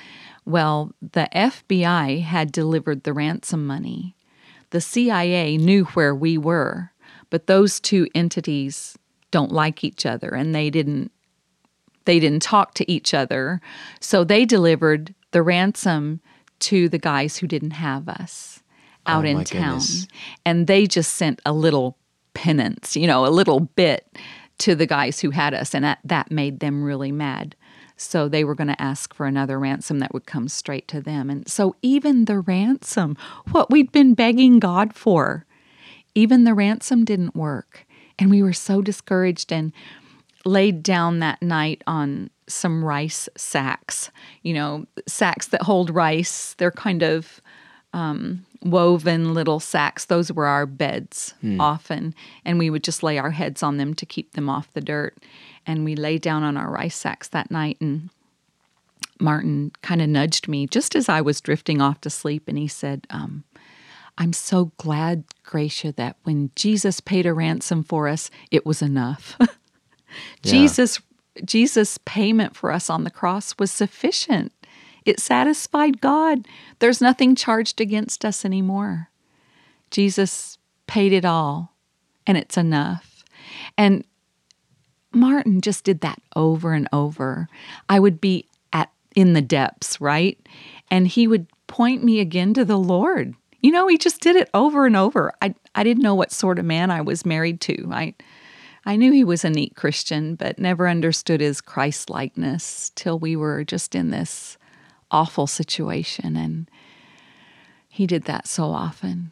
Well, 0.45 0.93
the 1.03 1.29
FBI 1.35 2.23
had 2.23 2.53
delivered 2.53 3.03
the 3.05 3.13
ransom 3.13 3.67
money. 3.67 4.17
The 4.71 4.81
CIA 4.81 5.57
knew 5.57 5.85
where 5.87 6.15
we 6.15 6.39
were, 6.39 6.93
but 7.31 7.47
those 7.47 7.81
two 7.81 8.07
entities 8.15 8.97
don't 9.31 9.53
like 9.53 9.85
each 9.85 10.07
other 10.07 10.29
and 10.31 10.55
they 10.55 10.71
didn't 10.71 11.11
they 12.07 12.19
didn't 12.19 12.41
talk 12.43 12.73
to 12.73 12.91
each 12.91 13.13
other. 13.13 13.61
So 14.01 14.25
they 14.25 14.47
delivered 14.47 15.15
the 15.33 15.43
ransom 15.43 16.23
to 16.61 16.89
the 16.89 16.99
guys 16.99 17.37
who 17.37 17.47
didn't 17.47 17.73
have 17.73 18.09
us 18.09 18.63
out 19.05 19.27
Oh, 19.27 19.29
in 19.29 19.45
town. 19.45 19.45
goodness. 19.75 20.07
And 20.47 20.67
they 20.67 20.87
just 20.87 21.13
sent 21.15 21.43
a 21.45 21.53
little 21.53 21.99
penance, 22.39 22.97
you 22.97 23.09
know, 23.09 23.27
a 23.27 23.35
little 23.35 23.59
bit 23.59 24.17
to 24.59 24.77
the 24.77 24.87
guys 24.87 25.19
who 25.19 25.31
had 25.31 25.55
us. 25.55 25.75
And 25.75 25.85
that, 25.85 25.99
that 26.05 26.31
made 26.31 26.61
them 26.61 26.85
really 26.85 27.11
mad. 27.11 27.57
So 27.97 28.29
they 28.29 28.45
were 28.45 28.55
going 28.55 28.69
to 28.69 28.81
ask 28.81 29.13
for 29.13 29.27
another 29.27 29.59
ransom 29.59 29.99
that 29.99 30.15
would 30.15 30.25
come 30.25 30.47
straight 30.47 30.87
to 30.87 31.01
them. 31.01 31.31
And 31.31 31.49
so 31.49 31.75
even 31.83 32.27
the 32.27 32.39
ransom, 32.39 33.17
what 33.51 33.73
we'd 33.73 33.91
been 33.91 34.15
begging 34.15 34.61
God 34.61 34.95
for, 34.95 35.47
even 36.15 36.45
the 36.45 36.55
ransom 36.55 37.05
didn't 37.05 37.35
work. 37.35 37.85
And 38.21 38.31
we 38.31 38.41
were 38.41 38.53
so 38.53 38.83
discouraged 38.83 39.53
and 39.53 39.73
laid 40.45 40.85
down 40.85 41.19
that 41.19 41.43
night 41.43 41.83
on 41.89 42.31
some 42.47 42.85
rice 42.85 43.29
sacks, 43.37 44.13
you 44.43 44.55
know, 44.55 44.87
sacks 45.09 45.49
that 45.49 45.63
hold 45.63 45.91
rice. 45.91 46.55
They're 46.59 46.71
kind 46.71 47.03
of 47.03 47.43
um, 47.93 48.45
woven 48.63 49.35
little 49.35 49.61
sacks. 49.61 50.05
Those 50.05 50.31
were 50.33 50.47
our 50.47 50.67
beds 50.67 51.35
often. 51.61 52.15
And 52.45 52.59
we 52.59 52.71
would 52.71 52.85
just 52.85 53.03
lay 53.03 53.19
our 53.19 53.31
heads 53.31 53.63
on 53.63 53.77
them 53.77 53.95
to 53.95 54.07
keep 54.07 54.33
them 54.33 54.49
off 54.49 54.73
the 54.73 54.81
dirt. 54.81 55.17
And 55.67 55.85
we 55.85 55.97
lay 55.97 56.19
down 56.19 56.43
on 56.43 56.57
our 56.57 56.71
rice 56.71 56.97
sacks 56.97 57.29
that 57.29 57.51
night 57.51 57.79
and 57.81 58.11
Martin 59.21 59.73
kind 59.83 60.01
of 60.01 60.09
nudged 60.09 60.49
me 60.49 60.67
just 60.67 60.95
as 60.95 61.09
I 61.09 61.21
was 61.21 61.41
drifting 61.41 61.81
off 61.81 62.01
to 62.03 62.11
sleep, 62.11 62.45
and 62.47 62.59
he 62.59 62.69
said, 62.69 63.07
um, 63.11 63.45
I'm 64.17 64.33
so 64.33 64.73
glad, 64.77 65.25
Gracia, 65.45 65.93
that 65.93 66.17
when 66.25 66.51
Jesus 66.57 67.01
paid 67.01 67.27
a 67.27 67.35
ransom 67.35 67.83
for 67.85 68.09
us, 68.09 68.31
it 68.51 68.67
was 68.67 68.83
enough. 68.83 69.37
Jesus 70.43 71.01
Jesus' 71.45 71.99
payment 72.05 72.57
for 72.57 72.73
us 72.73 72.91
on 72.91 73.05
the 73.05 73.13
cross 73.13 73.55
was 73.61 73.71
sufficient. 73.71 74.53
It 75.09 75.21
satisfied 75.21 76.01
God. 76.01 76.47
There's 76.81 77.01
nothing 77.01 77.35
charged 77.35 77.81
against 77.81 78.25
us 78.25 78.45
anymore. 78.45 79.09
Jesus 79.91 80.59
paid 80.87 81.13
it 81.13 81.25
all, 81.25 81.75
and 82.27 82.37
it's 82.37 82.59
enough. 82.59 83.25
And 83.79 84.05
Martin 85.13 85.63
just 85.63 85.85
did 85.85 86.03
that 86.03 86.21
over 86.37 86.75
and 86.75 86.89
over. 86.93 87.49
I 87.89 87.99
would 87.99 88.21
be 88.21 88.47
at 88.73 88.91
in 89.17 89.33
the 89.33 89.41
depths, 89.41 89.99
right? 89.99 90.39
And 90.91 91.09
he 91.09 91.27
would 91.27 91.47
point 91.69 92.05
me 92.05 92.21
again 92.21 92.53
to 92.55 92.65
the 92.65 92.79
Lord. 92.79 93.35
You 93.61 93.73
know, 93.73 93.89
he 93.89 93.97
just 93.97 94.21
did 94.21 94.37
it 94.37 94.51
over 94.53 94.85
and 94.85 94.97
over. 94.97 95.33
I 95.41 95.55
I 95.75 95.85
didn't 95.85 96.03
know 96.03 96.15
what 96.15 96.33
sort 96.33 96.59
of 96.59 96.67
man 96.67 96.91
I 96.91 97.01
was 97.01 97.25
married 97.25 97.63
to. 97.63 97.89
I 97.93 98.15
I 98.85 98.97
knew 98.97 99.11
he 99.11 99.25
was 99.25 99.43
a 99.43 99.51
neat 99.51 99.75
Christian, 99.75 100.35
but 100.35 100.59
never 100.59 100.87
understood 100.87 101.41
his 101.41 101.63
Christ 101.63 102.11
likeness 102.11 102.93
till 102.95 103.19
we 103.19 103.37
were 103.37 103.65
just 103.65 103.95
in 103.95 104.11
this 104.11 104.58
awful 105.11 105.47
situation. 105.47 106.37
And 106.37 106.71
he 107.89 108.07
did 108.07 108.25
that 108.25 108.47
so 108.47 108.65
often, 108.67 109.31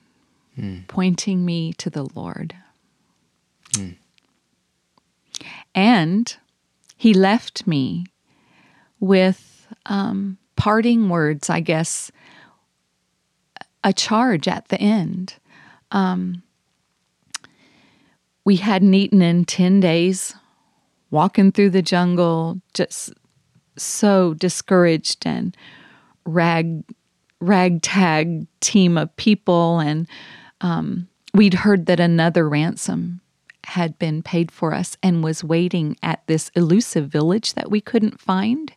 pointing 0.88 1.44
me 1.44 1.72
to 1.74 1.90
the 1.90 2.04
Lord. 2.14 2.54
And 5.74 6.36
he 6.96 7.12
left 7.12 7.66
me 7.66 8.06
with 8.98 9.66
um, 9.86 10.38
parting 10.56 11.08
words, 11.08 11.50
I 11.50 11.60
guess, 11.60 12.10
a 13.84 13.92
charge 13.92 14.48
at 14.48 14.68
the 14.68 14.80
end. 14.80 15.34
Um, 15.90 16.42
we 18.44 18.56
hadn't 18.56 18.94
eaten 18.94 19.20
in 19.22 19.44
10 19.44 19.80
days, 19.80 20.34
walking 21.10 21.52
through 21.52 21.70
the 21.70 21.82
jungle, 21.82 22.60
just 22.74 23.12
so 23.76 24.34
discouraged 24.34 25.26
and 25.26 25.56
rag 26.24 26.82
ragtag 27.40 28.46
team 28.60 28.96
of 28.96 29.14
people. 29.16 29.78
And 29.78 30.08
um, 30.60 31.08
we'd 31.34 31.54
heard 31.54 31.86
that 31.86 32.00
another 32.00 32.48
ransom 32.48 33.20
had 33.64 33.98
been 33.98 34.22
paid 34.22 34.50
for 34.50 34.72
us 34.72 34.96
and 35.02 35.24
was 35.24 35.42
waiting 35.42 35.96
at 36.02 36.22
this 36.28 36.50
elusive 36.54 37.08
village 37.08 37.54
that 37.54 37.70
we 37.70 37.80
couldn't 37.80 38.20
find. 38.20 38.72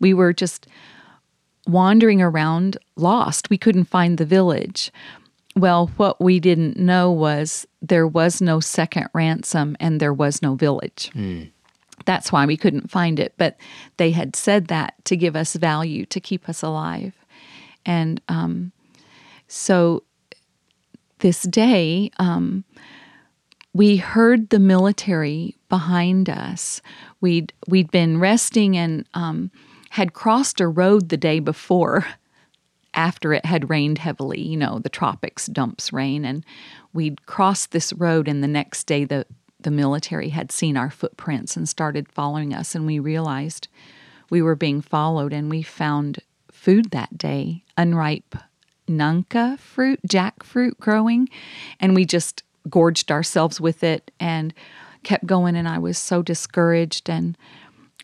We 0.00 0.14
were 0.14 0.32
just 0.32 0.66
wandering 1.66 2.22
around 2.22 2.78
lost. 2.96 3.50
We 3.50 3.58
couldn't 3.58 3.84
find 3.84 4.16
the 4.16 4.24
village. 4.24 4.90
Well 5.56 5.90
what 5.96 6.20
we 6.20 6.40
didn't 6.40 6.78
know 6.78 7.12
was 7.12 7.66
there 7.82 8.06
was 8.06 8.40
no 8.40 8.60
second 8.60 9.08
ransom 9.12 9.76
and 9.78 10.00
there 10.00 10.14
was 10.14 10.42
no 10.42 10.54
village 10.54 11.10
that's 12.04 12.32
why 12.32 12.46
we 12.46 12.56
couldn't 12.56 12.90
find 12.90 13.18
it. 13.18 13.34
But 13.36 13.56
they 13.96 14.10
had 14.10 14.36
said 14.36 14.68
that 14.68 14.94
to 15.06 15.16
give 15.16 15.36
us 15.36 15.54
value, 15.54 16.06
to 16.06 16.20
keep 16.20 16.48
us 16.48 16.62
alive. 16.62 17.14
And 17.86 18.20
um, 18.28 18.72
so 19.48 20.04
this 21.20 21.42
day, 21.42 22.10
um, 22.18 22.64
we 23.72 23.96
heard 23.96 24.50
the 24.50 24.58
military 24.58 25.56
behind 25.68 26.28
us. 26.28 26.82
We'd 27.20 27.52
we'd 27.68 27.90
been 27.90 28.18
resting 28.18 28.76
and 28.76 29.06
um, 29.14 29.50
had 29.90 30.12
crossed 30.12 30.60
a 30.60 30.68
road 30.68 31.08
the 31.08 31.16
day 31.16 31.40
before. 31.40 32.06
After 32.92 33.32
it 33.32 33.44
had 33.46 33.70
rained 33.70 33.98
heavily, 33.98 34.42
you 34.42 34.56
know, 34.56 34.80
the 34.80 34.88
tropics 34.88 35.46
dumps 35.46 35.92
rain, 35.92 36.24
and 36.24 36.44
we'd 36.92 37.24
crossed 37.24 37.70
this 37.70 37.92
road. 37.92 38.26
And 38.26 38.42
the 38.42 38.48
next 38.48 38.88
day, 38.88 39.04
the 39.04 39.26
the 39.62 39.70
military 39.70 40.30
had 40.30 40.52
seen 40.52 40.76
our 40.76 40.90
footprints 40.90 41.56
and 41.56 41.68
started 41.68 42.08
following 42.08 42.54
us, 42.54 42.74
and 42.74 42.86
we 42.86 42.98
realized 42.98 43.68
we 44.30 44.42
were 44.42 44.56
being 44.56 44.80
followed. 44.80 45.32
And 45.32 45.50
we 45.50 45.62
found 45.62 46.20
food 46.50 46.90
that 46.90 47.16
day 47.18 47.64
unripe 47.76 48.36
nangka 48.88 49.58
fruit, 49.58 50.00
jackfruit 50.06 50.78
growing, 50.78 51.28
and 51.78 51.94
we 51.94 52.04
just 52.04 52.42
gorged 52.68 53.10
ourselves 53.10 53.60
with 53.60 53.82
it 53.82 54.10
and 54.20 54.52
kept 55.02 55.26
going. 55.26 55.56
And 55.56 55.68
I 55.68 55.78
was 55.78 55.98
so 55.98 56.22
discouraged. 56.22 57.08
And 57.08 57.36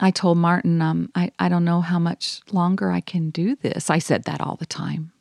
I 0.00 0.10
told 0.10 0.38
Martin, 0.38 0.80
um, 0.80 1.10
I, 1.14 1.32
I 1.38 1.48
don't 1.48 1.64
know 1.64 1.80
how 1.80 1.98
much 1.98 2.40
longer 2.52 2.90
I 2.90 3.00
can 3.00 3.30
do 3.30 3.56
this. 3.56 3.90
I 3.90 3.98
said 3.98 4.24
that 4.24 4.40
all 4.40 4.56
the 4.56 4.66
time. 4.66 5.12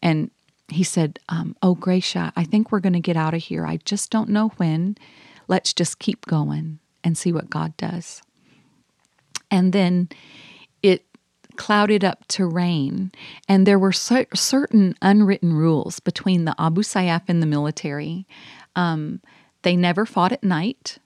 And 0.00 0.30
he 0.68 0.84
said, 0.84 1.18
um, 1.28 1.56
Oh, 1.62 1.74
Gracia, 1.74 2.32
I 2.36 2.44
think 2.44 2.72
we're 2.72 2.80
going 2.80 2.92
to 2.94 3.00
get 3.00 3.16
out 3.16 3.34
of 3.34 3.42
here. 3.42 3.66
I 3.66 3.78
just 3.78 4.10
don't 4.10 4.30
know 4.30 4.48
when. 4.56 4.96
Let's 5.48 5.72
just 5.72 5.98
keep 5.98 6.26
going 6.26 6.78
and 7.04 7.16
see 7.18 7.32
what 7.32 7.50
God 7.50 7.76
does. 7.76 8.22
And 9.50 9.72
then 9.72 10.08
it 10.82 11.04
clouded 11.56 12.04
up 12.04 12.26
to 12.28 12.46
rain, 12.46 13.12
and 13.48 13.66
there 13.66 13.78
were 13.78 13.92
cer- 13.92 14.26
certain 14.34 14.94
unwritten 15.02 15.52
rules 15.52 16.00
between 16.00 16.44
the 16.44 16.54
Abu 16.58 16.82
Sayyaf 16.82 17.22
and 17.28 17.42
the 17.42 17.46
military. 17.46 18.26
Um, 18.74 19.20
they 19.62 19.76
never 19.76 20.06
fought 20.06 20.32
at 20.32 20.42
night, 20.42 20.98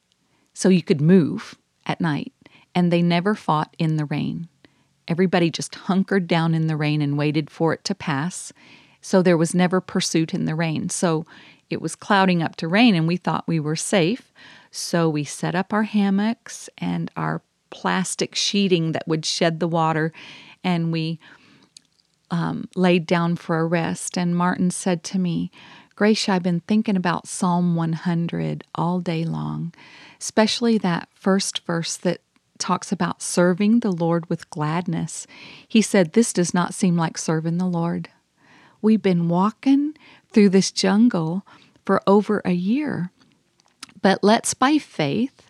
so 0.55 0.69
you 0.69 0.83
could 0.83 1.01
move 1.01 1.57
at 1.85 2.01
night, 2.01 2.33
and 2.75 2.93
they 2.93 3.03
never 3.03 3.35
fought 3.35 3.75
in 3.79 3.97
the 3.97 4.05
rain. 4.05 4.49
Everybody 5.09 5.51
just 5.51 5.75
hunkered 5.75 6.27
down 6.27 6.55
in 6.55 6.67
the 6.67 6.77
rain 6.77 7.03
and 7.03 7.19
waited 7.19 7.51
for 7.51 7.73
it 7.73 7.85
to 7.85 7.95
pass 7.95 8.53
So 9.07 9.23
there 9.23 9.37
was 9.37 9.55
never 9.55 9.81
pursuit 9.81 10.35
in 10.35 10.47
the 10.47 10.57
rain. 10.57 10.89
So 10.89 11.27
it 11.71 11.81
was 11.81 11.97
clouding 11.97 12.43
up 12.43 12.57
to 12.57 12.69
rain, 12.69 12.95
and 12.95 13.07
we 13.07 13.17
thought 13.17 13.49
we 13.49 13.61
were 13.61 13.77
safe. 13.77 14.33
So 14.71 15.09
we 15.09 15.25
set 15.25 15.55
up 15.55 15.73
our 15.73 15.85
hammocks 15.85 16.69
and 16.79 17.11
our 17.17 17.43
plastic 17.71 18.35
sheeting 18.35 18.93
that 18.93 19.09
would 19.09 19.25
shed 19.25 19.61
the 19.61 19.69
water, 19.69 20.13
and 20.63 20.93
we 20.93 21.19
um, 22.31 22.69
laid 22.75 23.07
down 23.07 23.37
for 23.37 23.59
a 23.59 23.67
rest. 23.67 24.17
And 24.17 24.37
Martin 24.37 24.71
said 24.71 25.03
to 25.05 25.19
me, 25.19 25.51
Gracia, 25.95 26.33
I've 26.33 26.43
been 26.43 26.61
thinking 26.61 26.97
about 26.97 27.27
Psalm 27.27 27.75
100 27.75 28.65
all 28.75 29.01
day 29.01 29.25
long, 29.25 29.73
especially 30.21 30.77
that 30.79 31.09
first 31.15 31.61
verse 31.61 31.97
that 31.97 32.21
talks 32.59 32.93
about 32.93 33.23
serving 33.23 33.81
the 33.81 33.93
Lord 33.93 34.29
with 34.29 34.51
gladness. 34.51 35.27
He 35.67 35.81
said, 35.81 36.13
This 36.13 36.33
does 36.33 36.53
not 36.53 36.75
seem 36.75 36.97
like 36.97 37.17
serving 37.19 37.59
the 37.59 37.67
Lord. 37.67 38.11
We've 38.83 39.03
been 39.03 39.29
walking 39.29 39.95
through 40.37 40.51
this 40.51 40.71
jungle 40.71 41.47
for 41.87 42.03
over 42.07 42.43
a 42.45 42.53
year, 42.53 43.11
but 44.03 44.23
let's 44.23 44.53
by 44.53 44.77
faith 44.77 45.49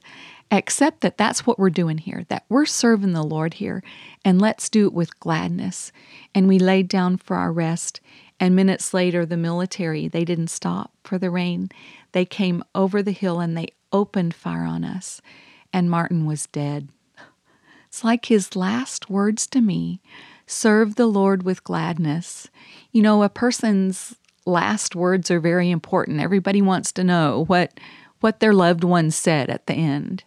accept 0.52 1.00
that 1.00 1.18
that's 1.18 1.44
what 1.44 1.58
we're 1.58 1.70
doing 1.70 1.98
here, 1.98 2.24
that 2.28 2.44
we're 2.48 2.66
serving 2.66 3.12
the 3.12 3.24
Lord 3.24 3.54
here, 3.54 3.82
and 4.24 4.40
let's 4.40 4.68
do 4.68 4.86
it 4.86 4.92
with 4.92 5.18
gladness. 5.18 5.90
And 6.36 6.46
we 6.46 6.60
laid 6.60 6.86
down 6.86 7.16
for 7.16 7.34
our 7.34 7.50
rest. 7.50 8.00
And 8.38 8.54
minutes 8.54 8.94
later, 8.94 9.26
the 9.26 9.36
military, 9.36 10.06
they 10.06 10.24
didn't 10.24 10.50
stop 10.50 10.92
for 11.02 11.18
the 11.18 11.30
rain. 11.30 11.68
They 12.12 12.24
came 12.24 12.62
over 12.72 13.02
the 13.02 13.10
hill 13.10 13.40
and 13.40 13.58
they 13.58 13.72
opened 13.92 14.34
fire 14.36 14.62
on 14.62 14.84
us. 14.84 15.20
And 15.72 15.90
Martin 15.90 16.26
was 16.26 16.46
dead. 16.46 16.90
It's 17.88 18.04
like 18.04 18.26
his 18.26 18.54
last 18.54 19.10
words 19.10 19.48
to 19.48 19.60
me 19.60 20.00
serve 20.46 20.94
the 20.94 21.08
Lord 21.08 21.42
with 21.42 21.64
gladness. 21.64 22.46
You 22.92 23.02
know, 23.02 23.24
a 23.24 23.28
person's 23.28 24.14
last 24.46 24.96
words 24.96 25.30
are 25.30 25.40
very 25.40 25.70
important. 25.70 26.20
Everybody 26.20 26.62
wants 26.62 26.92
to 26.92 27.04
know 27.04 27.44
what 27.48 27.78
what 28.20 28.40
their 28.40 28.54
loved 28.54 28.82
one 28.82 29.10
said 29.10 29.50
at 29.50 29.66
the 29.66 29.74
end. 29.74 30.24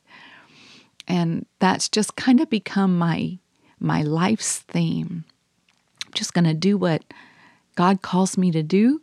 And 1.08 1.48
that's 1.58 1.90
just 1.90 2.16
kind 2.16 2.40
of 2.40 2.50
become 2.50 2.98
my 2.98 3.40
my 3.80 4.04
life's 4.04 4.60
theme. 4.60 5.24
I'm 6.06 6.14
just 6.14 6.34
going 6.34 6.46
to 6.46 6.54
do 6.54 6.78
what 6.78 7.04
God 7.76 8.02
calls 8.02 8.38
me 8.38 8.52
to 8.52 8.62
do. 8.62 9.02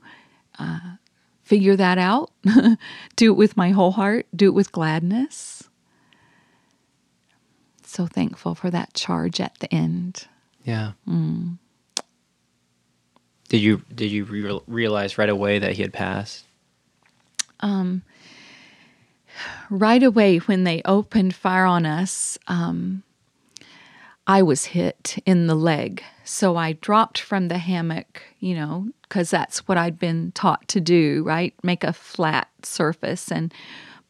Uh, 0.59 0.97
figure 1.43 1.77
that 1.77 1.99
out. 1.99 2.31
do 3.17 3.33
it 3.33 3.37
with 3.37 3.57
my 3.57 3.71
whole 3.71 3.93
heart. 3.93 4.27
Do 4.35 4.47
it 4.47 4.55
with 4.55 4.73
gladness. 4.73 5.65
So 7.83 8.07
thankful 8.07 8.55
for 8.55 8.71
that 8.71 8.93
charge 8.95 9.41
at 9.41 9.59
the 9.61 9.75
end. 9.75 10.27
Yeah. 10.65 10.93
Mm. 11.09 11.59
Did 13.49 13.59
you 13.59 13.83
did 13.95 14.11
you 14.11 14.25
re- 14.25 14.61
realize 14.67 15.19
right 15.19 15.29
away 15.29 15.59
that 15.59 15.73
he 15.73 15.83
had 15.83 15.93
passed? 15.93 16.45
Um, 17.61 18.03
right 19.71 20.03
away 20.03 20.39
when 20.39 20.65
they 20.65 20.83
opened 20.85 21.35
fire 21.35 21.65
on 21.65 21.87
us, 21.87 22.39
um, 22.49 23.03
I 24.27 24.43
was 24.43 24.67
hit 24.67 25.23
in 25.25 25.47
the 25.47 25.55
leg. 25.55 26.03
So 26.25 26.57
I 26.57 26.73
dropped 26.73 27.19
from 27.19 27.49
the 27.49 27.59
hammock, 27.59 28.23
you 28.41 28.55
know, 28.55 28.89
because 29.03 29.31
that's 29.31 29.69
what 29.69 29.79
I'd 29.79 29.99
been 29.99 30.33
taught 30.33 30.67
to 30.69 30.81
do, 30.81 31.23
right? 31.25 31.55
Make 31.63 31.85
a 31.85 31.93
flat 31.93 32.49
surface. 32.63 33.31
And 33.31 33.55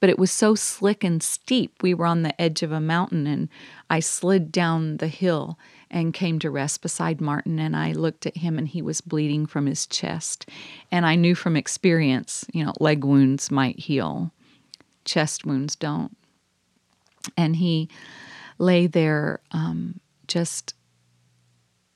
but 0.01 0.11
it 0.11 0.19
was 0.19 0.31
so 0.31 0.55
slick 0.55 1.05
and 1.05 1.23
steep. 1.23 1.83
We 1.83 1.95
were 1.95 2.07
on 2.07 2.23
the 2.23 2.39
edge 2.41 2.63
of 2.63 2.73
a 2.73 2.81
mountain, 2.81 3.27
and 3.27 3.49
I 3.89 4.01
slid 4.01 4.53
down 4.53 4.99
the 4.99 5.09
hill 5.09 5.59
and 5.91 6.13
came 6.13 6.39
to 6.41 6.51
rest 6.51 6.83
beside 6.83 7.21
Martin. 7.21 7.59
And 7.59 7.77
I 7.77 7.93
looked 7.93 8.27
at 8.27 8.39
him, 8.39 8.59
and 8.59 8.69
he 8.69 8.83
was 8.83 9.01
bleeding 9.01 9.47
from 9.47 9.67
his 9.67 9.87
chest. 9.87 10.49
And 10.91 11.07
I 11.07 11.15
knew 11.15 11.35
from 11.35 11.57
experience, 11.57 12.45
you 12.53 12.65
know, 12.65 12.73
leg 12.81 13.05
wounds 13.05 13.51
might 13.51 13.79
heal, 13.79 14.33
chest 15.05 15.47
wounds 15.47 15.77
don't. 15.77 16.17
And 17.37 17.57
he 17.57 17.89
lay 18.59 18.87
there 18.87 19.41
um, 19.53 20.01
just 20.29 20.75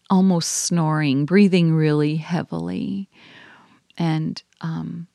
almost 0.08 0.50
snoring, 0.50 1.24
breathing 1.24 1.72
really 1.72 2.16
heavily. 2.16 3.08
And 3.96 4.42
um, 4.60 5.06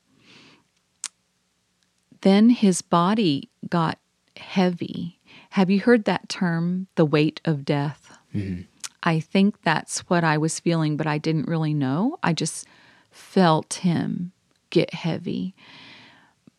then 2.22 2.49
his 2.49 2.81
body 2.81 3.49
got 3.69 3.99
heavy. 4.38 5.19
Have 5.52 5.69
you 5.69 5.81
heard 5.81 6.06
that 6.06 6.30
term, 6.30 6.88
the 6.95 7.06
weight 7.06 7.41
of 7.45 7.65
death? 7.65 8.18
Mm-hmm. 8.35 8.61
I 9.03 9.19
think 9.19 9.61
that's 9.61 9.99
what 10.09 10.23
I 10.23 10.37
was 10.37 10.59
feeling, 10.59 10.97
but 10.97 11.07
I 11.07 11.17
didn't 11.17 11.47
really 11.47 11.73
know. 11.73 12.17
I 12.23 12.33
just 12.33 12.67
felt 13.11 13.75
him 13.75 14.31
get 14.71 14.93
heavy. 14.93 15.53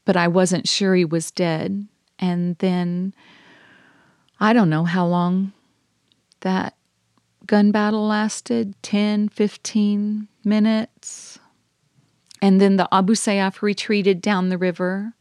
But 0.05 0.17
I 0.17 0.29
wasn't 0.29 0.69
sure 0.69 0.95
he 0.95 1.05
was 1.05 1.31
dead. 1.31 1.87
And 2.19 2.57
then 2.59 3.15
I 4.39 4.53
don't 4.53 4.71
know 4.71 4.85
how 4.85 5.07
long 5.07 5.53
that 6.41 6.75
gun 7.47 7.73
battle 7.73 8.07
lasted 8.07 8.75
10, 8.83 9.29
15 9.29 10.29
minutes. 10.45 11.39
And 12.41 12.61
then 12.61 12.77
the 12.77 12.89
Abu 12.93 13.15
Sayyaf 13.15 13.63
retreated 13.63 14.21
down 14.21 14.51
the 14.51 14.59
river, 14.59 15.15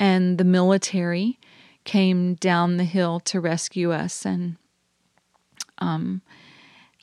and 0.00 0.38
the 0.38 0.44
military 0.44 1.38
came 1.84 2.34
down 2.34 2.76
the 2.76 2.84
hill 2.84 3.20
to 3.20 3.40
rescue 3.40 3.92
us. 3.92 4.24
And 4.24 4.56
um, 5.78 6.22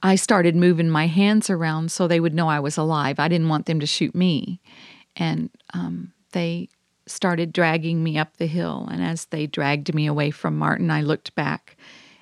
I 0.04 0.16
started 0.16 0.56
moving 0.56 0.90
my 0.90 1.08
hands 1.08 1.50
around 1.50 1.92
so 1.92 2.08
they 2.08 2.20
would 2.20 2.34
know 2.34 2.48
I 2.48 2.60
was 2.60 2.78
alive. 2.78 3.20
I 3.20 3.28
didn't 3.28 3.50
want 3.50 3.66
them 3.66 3.80
to 3.80 3.86
shoot 3.86 4.16
me. 4.16 4.60
And 5.16 5.50
um, 5.74 6.14
they 6.32 6.70
started 7.06 7.54
dragging 7.54 8.04
me 8.04 8.18
up 8.18 8.38
the 8.38 8.48
hill. 8.48 8.88
And 8.92 9.04
as 9.04 9.26
they 9.26 9.46
dragged 9.46 9.94
me 9.94 10.08
away 10.08 10.32
from 10.32 10.58
Martin, 10.58 10.90
I 10.90 11.02
looked 11.02 11.36
back 11.36 11.78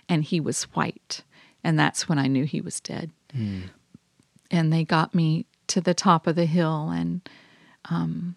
and 0.09 0.23
he 0.23 0.39
was 0.39 0.63
white. 0.63 1.23
And 1.63 1.79
that's 1.79 2.09
when 2.09 2.19
I 2.19 2.27
knew 2.27 2.45
he 2.45 2.61
was 2.61 2.79
dead. 2.79 3.11
Mm. 3.35 3.69
And 4.51 4.73
they 4.73 4.83
got 4.83 5.13
me 5.13 5.45
to 5.67 5.79
the 5.79 5.93
top 5.93 6.27
of 6.27 6.35
the 6.35 6.45
hill 6.45 6.89
and 6.89 7.21
um, 7.89 8.35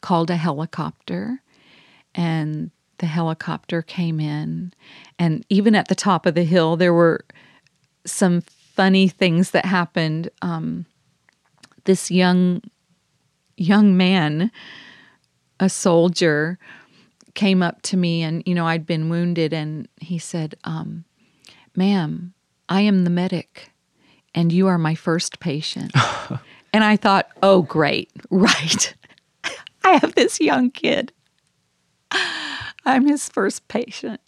called 0.00 0.30
a 0.30 0.36
helicopter. 0.36 1.40
And 2.14 2.70
the 3.02 3.08
helicopter 3.08 3.82
came 3.82 4.20
in. 4.20 4.72
And 5.18 5.44
even 5.48 5.74
at 5.74 5.88
the 5.88 5.94
top 5.96 6.24
of 6.24 6.36
the 6.36 6.44
hill, 6.44 6.76
there 6.76 6.94
were 6.94 7.24
some 8.06 8.42
funny 8.42 9.08
things 9.08 9.50
that 9.50 9.64
happened. 9.64 10.30
Um, 10.40 10.86
this 11.84 12.12
young 12.12 12.62
young 13.56 13.96
man, 13.96 14.52
a 15.58 15.68
soldier, 15.68 16.60
came 17.34 17.60
up 17.60 17.82
to 17.82 17.96
me 17.96 18.22
and 18.22 18.42
you 18.46 18.54
know 18.54 18.66
I'd 18.66 18.86
been 18.86 19.08
wounded 19.08 19.52
and 19.52 19.88
he 20.00 20.16
said, 20.16 20.54
um, 20.62 21.04
"Ma'am, 21.74 22.34
I 22.68 22.82
am 22.82 23.02
the 23.02 23.10
medic, 23.10 23.72
and 24.32 24.52
you 24.52 24.68
are 24.68 24.78
my 24.78 24.94
first 24.94 25.40
patient." 25.40 25.90
and 26.72 26.84
I 26.84 26.94
thought, 26.94 27.30
"Oh, 27.42 27.62
great, 27.62 28.12
right." 28.30 28.94
I 29.82 29.94
have 29.94 30.14
this 30.14 30.40
young 30.40 30.70
kid. 30.70 31.12
I'm 32.84 33.06
his 33.06 33.28
first 33.28 33.68
patient. 33.68 34.20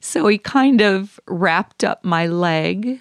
So 0.00 0.26
he 0.26 0.38
kind 0.38 0.80
of 0.80 1.20
wrapped 1.26 1.84
up 1.84 2.04
my 2.04 2.26
leg 2.26 3.00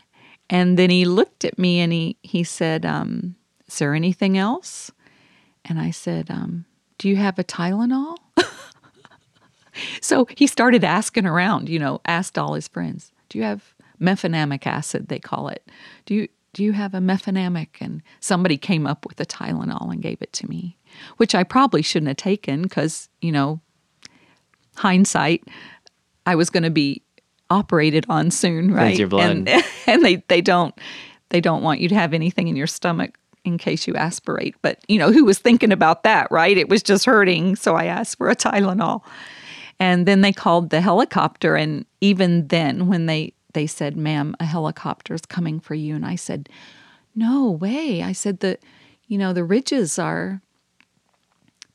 and 0.50 0.78
then 0.78 0.90
he 0.90 1.06
looked 1.06 1.46
at 1.46 1.58
me 1.58 1.80
and 1.80 1.94
he, 1.94 2.18
he 2.24 2.44
said, 2.44 2.86
um, 2.86 3.36
Is 3.68 3.80
there 3.80 3.96
anything 3.96 4.38
else? 4.38 4.92
And 5.66 5.80
I 5.80 5.92
said, 5.92 6.30
um, 6.30 6.66
Do 6.98 7.08
you 7.08 7.16
have 7.16 7.40
a 7.40 7.44
Tylenol? 7.44 8.18
so 10.02 10.28
he 10.36 10.48
started 10.48 10.84
asking 10.84 11.26
around, 11.26 11.70
you 11.70 11.80
know, 11.80 12.02
asked 12.06 12.38
all 12.38 12.54
his 12.54 12.68
friends, 12.68 13.12
Do 13.30 13.38
you 13.38 13.44
have 13.46 13.74
mefenamic 14.00 14.68
acid, 14.68 15.08
they 15.08 15.20
call 15.20 15.48
it? 15.48 15.70
Do 16.06 16.16
you 16.16 16.28
do 16.54 16.66
you 16.66 16.74
have 16.74 16.94
a 16.94 17.00
mefenamic? 17.00 17.80
And 17.80 18.02
somebody 18.20 18.58
came 18.58 18.86
up 18.86 19.06
with 19.06 19.20
a 19.22 19.26
Tylenol 19.26 19.90
and 19.92 20.02
gave 20.02 20.22
it 20.22 20.34
to 20.34 20.50
me, 20.50 20.78
which 21.16 21.34
I 21.34 21.44
probably 21.44 21.82
shouldn't 21.82 22.10
have 22.10 22.18
taken 22.18 22.64
because, 22.64 23.08
you 23.22 23.32
know, 23.32 23.62
hindsight, 24.76 25.44
I 26.26 26.36
was 26.36 26.50
going 26.50 26.64
to 26.64 26.70
be 26.72 27.04
operated 27.50 28.06
on 28.10 28.32
soon, 28.32 28.74
right? 28.74 28.98
Your 28.98 29.08
blood. 29.08 29.30
And, 29.30 29.50
and 29.88 30.04
they, 30.04 30.18
they 30.28 30.42
don't 30.42 30.74
they 31.30 31.42
don't 31.42 31.64
want 31.64 31.80
you 31.80 31.88
to 31.90 31.96
have 31.96 32.14
anything 32.14 32.50
in 32.50 32.56
your 32.56 32.68
stomach 32.68 33.18
in 33.44 33.58
case 33.58 33.88
you 33.88 33.96
aspirate. 33.96 34.56
But 34.62 34.80
you 34.88 35.00
know, 35.00 35.12
who 35.12 35.26
was 35.26 35.40
thinking 35.40 35.72
about 35.72 36.04
that, 36.04 36.30
right? 36.32 36.58
It 36.58 36.70
was 36.70 36.84
just 36.84 37.06
hurting, 37.06 37.56
so 37.56 37.76
I 37.76 37.86
asked 37.86 38.18
for 38.18 38.30
a 38.30 38.36
Tylenol. 38.36 39.02
And 39.80 40.06
then 40.06 40.22
they 40.22 40.32
called 40.32 40.70
the 40.70 40.82
helicopter 40.82 41.56
and 41.56 41.86
even 42.02 42.48
then 42.48 42.88
when 42.88 43.08
they 43.08 43.34
they 43.54 43.68
said, 43.68 43.98
"Ma'am, 43.98 44.36
a 44.40 44.46
helicopter 44.46 45.14
is 45.14 45.22
coming 45.22 45.60
for 45.60 45.74
you." 45.74 45.96
And 45.96 46.06
I 46.06 46.16
said, 46.16 46.50
"No 47.16 47.50
way." 47.50 48.04
I 48.04 48.12
said 48.12 48.40
the 48.40 48.58
you 49.08 49.18
know, 49.18 49.34
the 49.34 49.44
ridges 49.44 50.00
are 50.00 50.42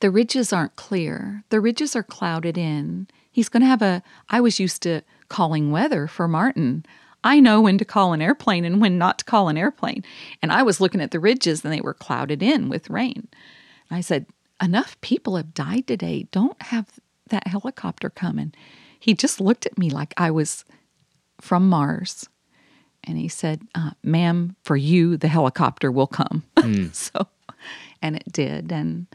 the 0.01 0.10
ridges 0.10 0.52
aren't 0.52 0.77
clear. 0.77 1.44
The 1.51 1.60
ridges 1.60 1.97
are 1.97 2.02
clouded 2.02 2.59
in. 2.59 3.09
He's 3.31 3.48
going 3.48 3.62
to 3.62 3.66
have 3.66 3.82
a 3.82 4.02
I 4.28 4.40
was 4.40 4.60
used 4.60 4.82
to 4.82 5.02
calling 5.28 5.70
weather 5.70 6.06
for 6.06 6.28
Martin. 6.28 6.85
I 7.24 7.40
know 7.40 7.60
when 7.60 7.78
to 7.78 7.85
call 7.85 8.12
an 8.12 8.23
airplane 8.23 8.64
and 8.64 8.81
when 8.81 8.98
not 8.98 9.18
to 9.18 9.24
call 9.24 9.48
an 9.48 9.56
airplane. 9.56 10.05
And 10.43 10.52
I 10.52 10.62
was 10.62 10.81
looking 10.81 11.01
at 11.01 11.10
the 11.10 11.20
ridges 11.20 11.64
and 11.64 11.73
they 11.73 11.81
were 11.81 11.94
clouded 11.94 12.43
in 12.43 12.68
with 12.68 12.90
rain. 12.90 13.28
And 13.90 13.98
I 13.98 14.01
said, 14.01 14.27
Enough 14.62 14.98
people 15.02 15.36
have 15.36 15.52
died 15.52 15.86
today. 15.86 16.28
Don't 16.31 16.60
have 16.62 16.86
that 17.28 17.47
helicopter 17.47 18.09
coming. 18.09 18.55
He 18.98 19.12
just 19.12 19.40
looked 19.40 19.66
at 19.66 19.77
me 19.77 19.90
like 19.90 20.14
I 20.16 20.31
was 20.31 20.64
from 21.40 21.68
Mars. 21.68 22.28
And 23.05 23.18
he 23.18 23.28
said, 23.28 23.62
uh, 23.74 23.90
Ma'am, 24.02 24.56
for 24.64 24.77
you, 24.77 25.16
the 25.16 25.28
helicopter 25.28 25.93
will 25.93 26.06
come. 26.06 26.43
so, 26.93 27.27
and 28.01 28.16
it 28.16 28.32
did. 28.32 28.73
And 28.73 29.06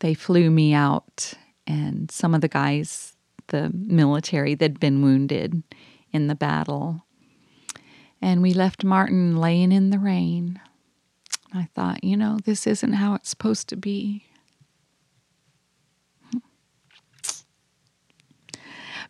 they 0.00 0.14
flew 0.14 0.50
me 0.50 0.74
out, 0.74 1.34
and 1.66 2.10
some 2.10 2.34
of 2.34 2.40
the 2.40 2.48
guys, 2.48 3.16
the 3.48 3.70
military, 3.74 4.54
that'd 4.54 4.80
been 4.80 5.02
wounded 5.02 5.62
in 6.12 6.26
the 6.26 6.34
battle. 6.34 7.04
And 8.20 8.42
we 8.42 8.54
left 8.54 8.84
Martin 8.84 9.36
laying 9.36 9.72
in 9.72 9.90
the 9.90 9.98
rain. 9.98 10.60
I 11.52 11.68
thought, 11.74 12.02
you 12.02 12.16
know, 12.16 12.38
this 12.44 12.66
isn't 12.66 12.94
how 12.94 13.14
it's 13.14 13.28
supposed 13.28 13.68
to 13.68 13.76
be. 13.76 14.24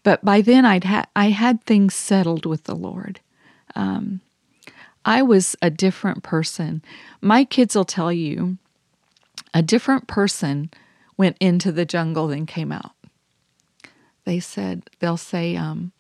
But 0.02 0.24
by 0.24 0.43
then, 0.43 0.66
I'd 0.66 0.85
ha- 0.85 1.06
I 1.16 1.31
had 1.31 1.65
things 1.65 1.94
settled 1.94 2.44
with 2.44 2.65
the 2.65 2.77
Lord. 2.77 3.20
Um, 3.74 4.20
I 5.05 5.23
was 5.23 5.56
a 5.62 5.70
different 5.70 6.23
person. 6.23 6.82
My 7.20 7.44
kids 7.44 7.74
will 7.74 7.85
tell 7.85 8.12
you 8.12 8.59
a 9.55 9.62
different 9.62 10.09
person 10.09 10.70
went 11.16 11.36
into 11.40 11.70
the 11.70 11.86
jungle 11.86 12.26
than 12.26 12.44
came 12.44 12.72
out. 12.72 12.93
They 14.24 14.40
said, 14.40 14.90
they'll 14.98 15.16
say, 15.16 15.55
um, 15.56 15.93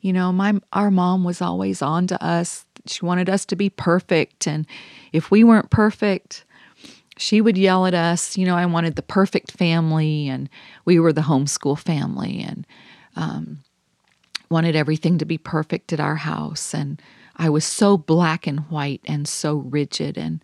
you 0.00 0.12
know, 0.12 0.32
my 0.32 0.54
our 0.72 0.90
mom 0.90 1.24
was 1.24 1.42
always 1.42 1.82
on 1.82 2.06
to 2.08 2.24
us. 2.24 2.64
She 2.86 3.04
wanted 3.04 3.28
us 3.28 3.44
to 3.46 3.56
be 3.56 3.70
perfect, 3.70 4.46
and 4.46 4.66
if 5.12 5.30
we 5.30 5.44
weren't 5.44 5.70
perfect, 5.70 6.44
she 7.16 7.40
would 7.40 7.56
yell 7.56 7.86
at 7.86 7.94
us. 7.94 8.36
You 8.36 8.46
know, 8.46 8.56
I 8.56 8.66
wanted 8.66 8.96
the 8.96 9.02
perfect 9.02 9.52
family, 9.52 10.28
and 10.28 10.48
we 10.84 10.98
were 10.98 11.12
the 11.12 11.22
homeschool 11.22 11.78
family, 11.78 12.44
and 12.46 12.66
um, 13.14 13.60
wanted 14.50 14.74
everything 14.74 15.18
to 15.18 15.24
be 15.24 15.38
perfect 15.38 15.92
at 15.92 16.00
our 16.00 16.16
house. 16.16 16.74
And 16.74 17.00
I 17.36 17.48
was 17.48 17.64
so 17.64 17.96
black 17.96 18.46
and 18.46 18.60
white, 18.70 19.02
and 19.06 19.28
so 19.28 19.54
rigid, 19.54 20.18
and 20.18 20.42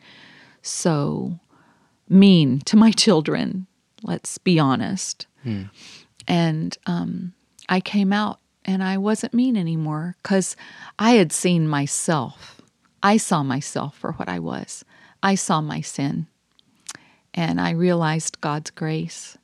so 0.63 1.41
mean 2.09 2.61
to 2.61 2.77
my 2.77 2.91
children. 2.91 3.67
Let's 4.03 4.39
be 4.39 4.59
honest. 4.59 5.27
And 6.27 6.77
um, 6.87 7.33
I 7.69 7.81
came 7.81 8.13
out 8.13 8.41
and 8.65 8.83
I 8.83 8.99
wasn't 8.99 9.35
mean 9.35 9.57
anymore 9.57 10.17
because 10.23 10.57
I 10.99 11.13
had 11.13 11.33
seen 11.33 11.69
myself. 11.69 12.61
I 13.03 13.17
saw 13.17 13.43
myself 13.43 13.97
for 13.97 14.13
what 14.13 14.29
I 14.29 14.39
was. 14.39 14.85
I 15.23 15.35
saw 15.37 15.61
my 15.61 15.81
sin. 15.81 16.27
And 17.35 17.61
I 17.61 17.71
realized 17.71 18.41
God's 18.41 18.71
grace. 18.71 19.39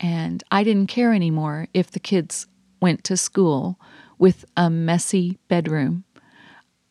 And 0.00 0.42
I 0.50 0.64
didn't 0.64 0.88
care 0.88 1.12
anymore 1.12 1.68
if 1.72 1.90
the 1.90 2.00
kids 2.00 2.46
went 2.80 3.04
to 3.04 3.16
school 3.16 3.78
with 4.18 4.44
a 4.56 4.68
messy 4.70 5.38
bedroom. 5.48 6.04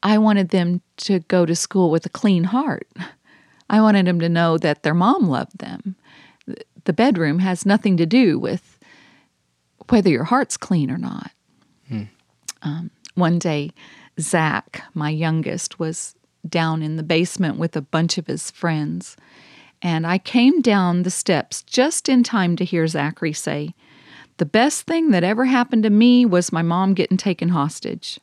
I 0.02 0.18
wanted 0.18 0.50
them 0.50 0.82
to 0.98 1.20
go 1.22 1.46
to 1.46 1.56
school 1.56 1.90
with 1.90 2.06
a 2.06 2.10
clean 2.10 2.46
heart. 2.46 2.88
I 3.70 3.82
wanted 3.82 4.06
them 4.06 4.20
to 4.20 4.30
know 4.30 4.58
that 4.58 4.84
their 4.84 4.94
mom 4.94 5.28
loved 5.28 5.58
them. 5.58 5.96
The 6.86 6.94
bedroom 6.94 7.40
has 7.40 7.66
nothing 7.66 7.98
to 7.98 8.06
do 8.06 8.38
with 8.38 8.78
whether 9.90 10.10
your 10.10 10.26
heart's 10.26 10.58
clean 10.58 10.92
or 10.92 10.98
not. 10.98 11.32
Um, 12.62 12.92
one 13.16 13.40
day, 13.40 13.72
Zach, 14.20 14.84
my 14.94 15.10
youngest, 15.10 15.80
was 15.80 16.16
down 16.48 16.82
in 16.84 16.96
the 16.96 17.04
basement 17.04 17.58
with 17.58 17.76
a 17.76 17.82
bunch 17.82 18.18
of 18.18 18.28
his 18.28 18.52
friends. 18.52 19.18
And 19.82 20.06
I 20.08 20.18
came 20.18 20.62
down 20.62 21.04
the 21.04 21.12
steps 21.12 21.64
just 21.64 22.08
in 22.10 22.24
time 22.24 22.56
to 22.58 22.66
hear 22.66 22.88
Zachary 22.88 23.34
say, 23.34 23.74
The 24.38 24.46
best 24.46 24.86
thing 24.88 25.12
that 25.12 25.24
ever 25.24 25.46
happened 25.46 25.84
to 25.84 25.90
me 25.90 26.26
was 26.26 26.52
my 26.52 26.62
mom 26.62 26.94
getting 26.94 27.18
taken 27.18 27.50
hostage. 27.50 28.20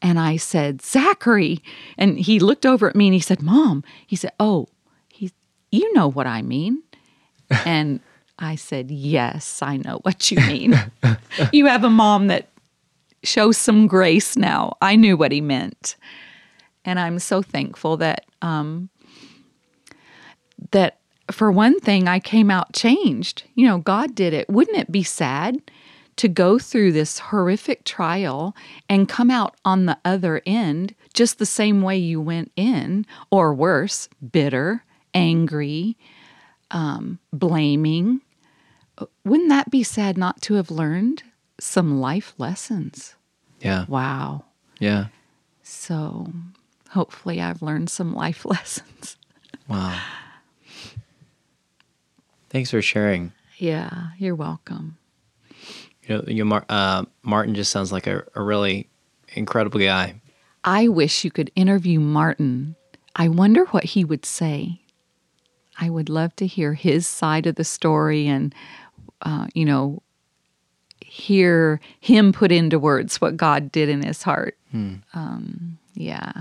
And 0.00 0.18
I 0.18 0.36
said, 0.36 0.82
Zachary. 0.82 1.62
And 1.96 2.18
he 2.18 2.38
looked 2.38 2.64
over 2.64 2.88
at 2.88 2.96
me 2.96 3.08
and 3.08 3.14
he 3.14 3.20
said, 3.20 3.42
Mom. 3.42 3.82
He 4.06 4.16
said, 4.16 4.32
Oh, 4.38 4.68
he, 5.08 5.32
you 5.70 5.92
know 5.92 6.08
what 6.08 6.26
I 6.26 6.42
mean. 6.42 6.82
and 7.64 8.00
I 8.38 8.54
said, 8.54 8.90
Yes, 8.90 9.60
I 9.62 9.76
know 9.76 9.98
what 10.02 10.30
you 10.30 10.38
mean. 10.38 10.80
you 11.52 11.66
have 11.66 11.84
a 11.84 11.90
mom 11.90 12.28
that 12.28 12.48
shows 13.24 13.56
some 13.56 13.86
grace 13.86 14.36
now. 14.36 14.76
I 14.80 14.96
knew 14.96 15.16
what 15.16 15.32
he 15.32 15.40
meant. 15.40 15.96
And 16.84 17.00
I'm 17.00 17.18
so 17.18 17.42
thankful 17.42 17.96
that 17.98 18.24
um, 18.40 18.88
that 20.70 20.98
for 21.30 21.50
one 21.50 21.78
thing 21.80 22.08
I 22.08 22.20
came 22.20 22.50
out 22.50 22.72
changed. 22.72 23.44
You 23.54 23.66
know, 23.66 23.78
God 23.78 24.14
did 24.14 24.32
it. 24.32 24.48
Wouldn't 24.48 24.78
it 24.78 24.90
be 24.90 25.02
sad 25.02 25.60
to 26.18 26.28
go 26.28 26.58
through 26.58 26.92
this 26.92 27.18
horrific 27.18 27.84
trial 27.84 28.54
and 28.88 29.08
come 29.08 29.30
out 29.30 29.56
on 29.64 29.86
the 29.86 29.98
other 30.04 30.42
end 30.44 30.94
just 31.14 31.38
the 31.38 31.46
same 31.46 31.80
way 31.80 31.96
you 31.96 32.20
went 32.20 32.52
in, 32.56 33.06
or 33.30 33.54
worse, 33.54 34.08
bitter, 34.32 34.84
angry, 35.14 35.96
um, 36.70 37.18
blaming? 37.32 38.20
Wouldn't 39.24 39.48
that 39.48 39.70
be 39.70 39.82
sad 39.82 40.18
not 40.18 40.42
to 40.42 40.54
have 40.54 40.70
learned 40.70 41.22
some 41.60 42.00
life 42.00 42.34
lessons? 42.36 43.14
Yeah. 43.60 43.86
Wow. 43.88 44.44
Yeah. 44.78 45.06
So 45.62 46.32
hopefully 46.90 47.40
I've 47.40 47.62
learned 47.62 47.90
some 47.90 48.14
life 48.14 48.44
lessons. 48.44 49.16
Wow. 49.68 50.00
Thanks 52.50 52.70
for 52.70 52.82
sharing. 52.82 53.32
Yeah, 53.56 54.08
you're 54.18 54.34
welcome. 54.34 54.97
You 56.08 56.16
know, 56.16 56.24
you 56.26 56.44
Mar- 56.44 56.64
uh, 56.68 57.04
Martin 57.22 57.54
just 57.54 57.70
sounds 57.70 57.92
like 57.92 58.06
a, 58.06 58.24
a 58.34 58.42
really 58.42 58.88
incredible 59.34 59.78
guy. 59.78 60.20
I 60.64 60.88
wish 60.88 61.24
you 61.24 61.30
could 61.30 61.52
interview 61.54 62.00
Martin. 62.00 62.74
I 63.14 63.28
wonder 63.28 63.66
what 63.66 63.84
he 63.84 64.04
would 64.04 64.24
say. 64.24 64.80
I 65.78 65.90
would 65.90 66.08
love 66.08 66.34
to 66.36 66.46
hear 66.46 66.74
his 66.74 67.06
side 67.06 67.46
of 67.46 67.54
the 67.54 67.64
story 67.64 68.26
and, 68.26 68.54
uh, 69.22 69.46
you 69.54 69.64
know, 69.64 70.02
hear 71.00 71.80
him 72.00 72.32
put 72.32 72.50
into 72.50 72.78
words 72.78 73.20
what 73.20 73.36
God 73.36 73.70
did 73.70 73.88
in 73.88 74.02
his 74.02 74.22
heart. 74.22 74.56
Um, 75.14 75.78
yeah. 75.94 76.32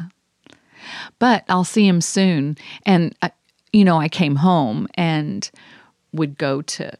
But 1.19 1.43
I'll 1.49 1.63
see 1.63 1.87
him 1.87 2.01
soon. 2.01 2.57
And, 2.85 3.15
uh, 3.21 3.29
you 3.71 3.85
know, 3.85 3.99
I 3.99 4.09
came 4.09 4.37
home 4.37 4.87
and 4.95 5.49
would 6.13 6.37
go 6.37 6.61
to 6.63 6.97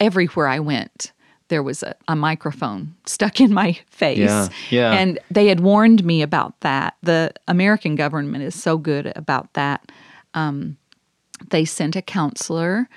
everywhere 0.00 0.48
I 0.48 0.58
went. 0.58 1.12
There 1.48 1.62
was 1.62 1.82
a, 1.82 1.94
a 2.08 2.16
microphone 2.16 2.94
stuck 3.06 3.40
in 3.40 3.52
my 3.52 3.78
face. 3.90 4.18
Yeah, 4.18 4.48
yeah. 4.70 4.92
And 4.92 5.18
they 5.30 5.46
had 5.46 5.60
warned 5.60 6.04
me 6.04 6.22
about 6.22 6.60
that. 6.60 6.96
The 7.02 7.32
American 7.46 7.96
government 7.96 8.44
is 8.44 8.54
so 8.54 8.78
good 8.78 9.12
about 9.16 9.52
that. 9.54 9.90
Um, 10.34 10.76
they 11.50 11.64
sent 11.64 11.96
a 11.96 12.02
counselor, 12.02 12.88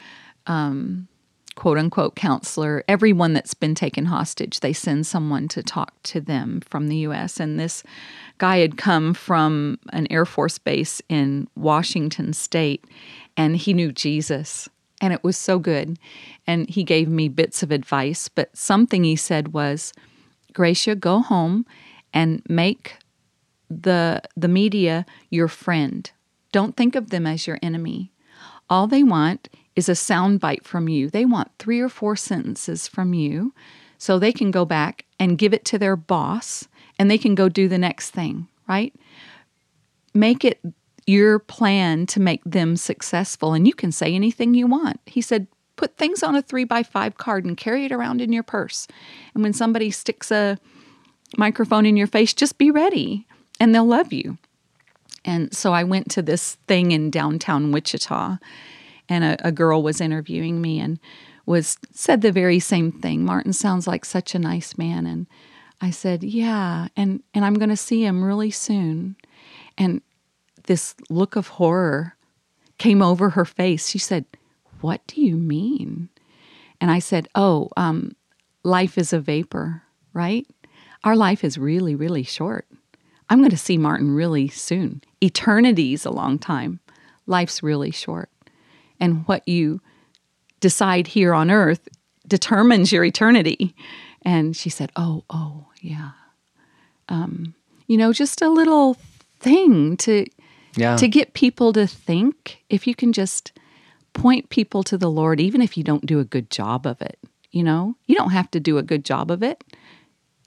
um, 0.48 1.08
quote 1.56 1.78
unquote 1.78 2.16
counselor. 2.16 2.84
Everyone 2.88 3.34
that's 3.34 3.54
been 3.54 3.76
taken 3.76 4.06
hostage, 4.06 4.60
they 4.60 4.74
send 4.74 5.06
someone 5.06 5.48
to 5.50 5.64
talk 5.64 5.94
to 6.04 6.22
them 6.22 6.62
from 6.62 6.88
the 6.88 6.98
U.S. 6.98 7.40
And 7.40 7.60
this 7.60 7.84
guy 8.38 8.58
had 8.58 8.78
come 8.78 9.14
from 9.14 9.80
an 9.94 10.08
Air 10.10 10.26
Force 10.26 10.58
base 10.58 11.02
in 11.10 11.48
Washington 11.56 12.34
State, 12.34 12.86
and 13.38 13.58
he 13.58 13.74
knew 13.74 13.92
Jesus. 13.92 14.70
And 15.04 15.14
it 15.14 15.24
was 15.24 15.36
so 15.36 15.58
good. 15.58 15.98
And 16.52 16.70
he 16.70 16.84
gave 16.84 17.08
me 17.08 17.30
bits 17.30 17.64
of 17.64 17.72
advice, 17.72 18.28
but 18.28 18.50
something 18.58 19.06
he 19.06 19.16
said 19.16 19.54
was, 19.54 19.94
Gracia, 20.52 20.96
go 20.96 21.22
home 21.22 21.66
and 22.14 22.42
make 22.50 22.98
the 23.70 24.22
the 24.36 24.50
media 24.50 25.06
your 25.30 25.48
friend. 25.48 26.12
Don't 26.52 26.76
think 26.76 26.94
of 26.94 27.10
them 27.10 27.26
as 27.26 27.48
your 27.48 27.58
enemy. 27.62 28.12
All 28.70 28.86
they 28.86 29.02
want 29.02 29.48
is 29.78 29.88
a 29.88 29.94
soundbite 29.94 30.66
from 30.66 30.90
you. 30.90 31.10
They 31.10 31.24
want 31.24 31.52
three 31.58 31.80
or 31.80 31.88
four 31.88 32.18
sentences 32.18 32.86
from 32.86 33.14
you 33.14 33.54
so 33.98 34.20
they 34.20 34.34
can 34.34 34.52
go 34.52 34.66
back 34.66 35.06
and 35.18 35.38
give 35.38 35.54
it 35.54 35.64
to 35.66 35.80
their 35.80 35.96
boss 35.96 36.68
and 37.00 37.10
they 37.10 37.18
can 37.18 37.34
go 37.34 37.48
do 37.48 37.70
the 37.70 37.78
next 37.78 38.10
thing, 38.10 38.50
right? 38.68 38.94
Make 40.14 40.44
it 40.44 40.60
your 41.08 41.40
plan 41.40 42.08
to 42.08 42.20
make 42.20 42.44
them 42.44 42.76
successful 42.76 43.54
and 43.54 43.66
you 43.66 43.74
can 43.74 43.94
say 43.94 44.14
anything 44.14 44.54
you 44.54 44.68
want. 44.68 45.00
He 45.06 45.22
said, 45.22 45.48
put 45.82 45.98
things 45.98 46.22
on 46.22 46.36
a 46.36 46.44
three 46.44 46.64
by 46.64 46.84
five 46.84 47.18
card 47.18 47.44
and 47.44 47.58
carry 47.58 47.86
it 47.86 47.92
around 47.92 48.22
in 48.22 48.32
your 48.32 48.44
purse. 48.44 48.88
And 49.34 49.42
when 49.42 49.52
somebody 49.52 49.90
sticks 49.90 50.30
a 50.30 50.60
microphone 51.38 51.88
in 51.88 51.98
your 51.98 52.06
face, 52.06 52.36
just 52.36 52.60
be 52.60 52.70
ready 52.70 53.26
and 53.60 53.74
they'll 53.74 53.88
love 53.88 54.14
you. 54.14 54.38
And 55.26 55.52
so 55.52 55.74
I 55.74 55.84
went 55.84 56.12
to 56.12 56.22
this 56.22 56.54
thing 56.68 56.92
in 56.92 57.10
downtown 57.10 57.72
Wichita, 57.72 58.38
and 59.10 59.24
a, 59.24 59.48
a 59.48 59.52
girl 59.52 59.82
was 59.82 60.00
interviewing 60.00 60.62
me 60.62 60.80
and 60.80 61.00
was 61.48 61.78
said 61.92 62.22
the 62.22 62.32
very 62.32 62.60
same 62.60 62.92
thing. 62.92 63.26
Martin 63.26 63.52
sounds 63.52 63.88
like 63.88 64.06
such 64.06 64.36
a 64.36 64.40
nice 64.40 64.78
man, 64.78 65.08
and 65.08 65.26
I 65.82 65.90
said, 65.90 66.24
"Yeah, 66.24 66.90
and 66.96 67.24
and 67.34 67.44
I'm 67.44 67.56
going 67.56 67.70
to 67.70 67.76
see 67.76 68.06
him 68.06 68.24
really 68.24 68.52
soon." 68.52 69.16
And 69.80 70.02
this 70.66 70.94
look 71.10 71.36
of 71.36 71.48
horror 71.48 72.16
came 72.78 73.02
over 73.02 73.32
her 73.32 73.46
face. 73.46 73.88
She 73.90 74.00
said, 74.00 74.26
"What 74.82 75.06
do 75.08 75.22
you 75.22 75.36
mean?" 75.36 76.10
And 76.80 76.90
I 76.92 77.00
said, 77.00 77.28
"Oh, 77.36 77.70
um, 77.78 78.16
life 78.64 78.98
is 78.98 79.14
a 79.14 79.20
vapor, 79.20 79.84
right? 80.14 80.48
Our 81.04 81.16
life 81.16 81.44
is 81.44 81.58
really, 81.58 81.96
really 81.96 82.24
short. 82.24 82.68
I'm 83.30 83.40
going 83.40 83.50
to 83.52 83.58
see 83.58 83.78
Martin 83.78 84.14
really 84.14 84.50
soon. 84.50 85.02
Eternity's 85.24 86.06
a 86.06 86.12
long 86.12 86.38
time. 86.38 86.80
Life's 87.26 87.64
really 87.64 87.92
short. 87.92 88.30
And 89.00 89.26
what 89.28 89.48
you 89.48 89.82
decide 90.60 91.08
here 91.08 91.34
on 91.34 91.50
earth 91.50 91.88
determines 92.28 92.92
your 92.92 93.04
eternity. 93.06 93.74
And 94.24 94.56
she 94.56 94.70
said, 94.70 94.92
Oh, 94.96 95.24
oh, 95.30 95.68
yeah. 95.82 96.12
Um, 97.10 97.56
you 97.88 97.98
know, 97.98 98.14
just 98.14 98.42
a 98.42 98.50
little 98.50 98.96
thing 99.40 99.98
to 99.98 100.26
Yeah. 100.76 100.96
to 100.98 101.08
get 101.08 101.34
people 101.34 101.74
to 101.74 101.88
think 101.88 102.64
if 102.70 102.86
you 102.86 102.94
can 102.96 103.12
just 103.14 103.52
point 104.14 104.50
people 104.50 104.84
to 104.84 104.98
the 104.98 105.10
Lord, 105.10 105.40
even 105.40 105.62
if 105.62 105.78
you 105.78 105.84
don't 105.84 106.06
do 106.06 106.20
a 106.20 106.26
good 106.26 106.50
job 106.50 106.86
of 106.86 107.02
it. 107.02 107.20
You 107.52 107.64
know, 107.64 107.96
you 108.06 108.16
don't 108.16 108.32
have 108.32 108.50
to 108.52 108.60
do 108.60 108.78
a 108.78 108.84
good 108.84 109.04
job 109.04 109.30
of 109.30 109.44
it. 109.44 109.64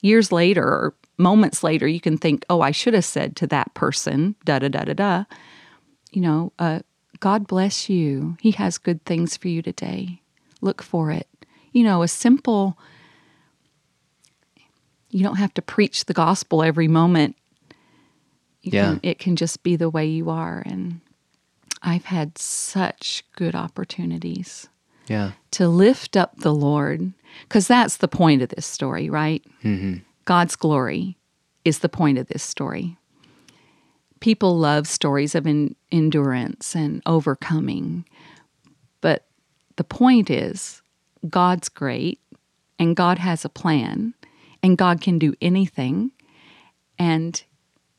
Years 0.01 0.33
later 0.33 0.65
or 0.65 0.95
moments 1.19 1.63
later, 1.63 1.87
you 1.87 2.01
can 2.01 2.17
think, 2.17 2.45
oh, 2.49 2.61
I 2.61 2.71
should 2.71 2.95
have 2.95 3.05
said 3.05 3.37
to 3.37 3.47
that 3.49 3.75
person, 3.75 4.35
da 4.45 4.59
da 4.59 4.69
da 4.69 4.85
da 4.85 4.95
da. 4.95 5.25
You 6.13 6.23
know, 6.23 6.53
uh, 6.59 6.81
God 7.21 7.47
bless 7.47 7.89
you. 7.89 8.37
He 8.41 8.53
has 8.53 8.79
good 8.79 9.05
things 9.05 9.37
for 9.37 9.49
you 9.49 9.63
today. 9.63 10.23
Look 10.61 10.83
for 10.83 11.11
it. 11.11 11.29
You 11.73 11.85
know, 11.85 12.03
a 12.03 12.09
simple, 12.09 12.79
you 15.11 15.23
don't 15.23 15.37
have 15.37 15.55
to 15.55 15.63
preach 15.63 16.05
the 16.05 16.15
gospel 16.15 16.63
every 16.63 16.89
moment. 16.89 17.37
You 18.63 18.73
Yeah. 18.73 18.85
Can, 18.85 19.01
it 19.03 19.19
can 19.19 19.37
just 19.37 19.63
be 19.63 19.77
the 19.77 19.91
way 19.91 20.07
you 20.07 20.31
are. 20.31 20.63
And 20.65 21.01
I've 21.85 22.07
had 22.07 22.39
such 22.39 23.23
good 23.37 23.55
opportunities 23.55 24.69
yeah. 25.07 25.33
to 25.53 25.69
lift 25.69 26.17
up 26.17 26.39
the 26.39 26.55
Lord, 26.55 27.13
because 27.43 27.69
that's 27.69 27.99
the 27.99 28.09
point 28.09 28.41
of 28.41 28.49
this 28.49 28.67
story, 28.67 29.11
right? 29.11 29.45
Mm-hmm. 29.63 29.99
God's 30.25 30.57
glory 30.57 31.19
is 31.65 31.81
the 31.81 31.91
point 31.91 32.17
of 32.17 32.29
this 32.29 32.43
story. 32.43 32.97
People 34.21 34.59
love 34.59 34.87
stories 34.87 35.35
of 35.35 35.47
en- 35.47 35.77
endurance 35.93 36.75
and 36.75 37.03
overcoming, 37.05 38.07
but 39.03 39.27
the 39.77 39.85
point 39.85 40.31
is 40.31 40.81
God's 41.29 41.69
great 41.69 42.19
and 42.79 42.97
God 42.97 43.19
has 43.19 43.45
a 43.45 43.51
plan 43.51 44.15
and 44.63 44.79
God 44.79 45.03
can 45.03 45.19
do 45.19 45.35
anything 45.43 46.13
and 46.99 47.43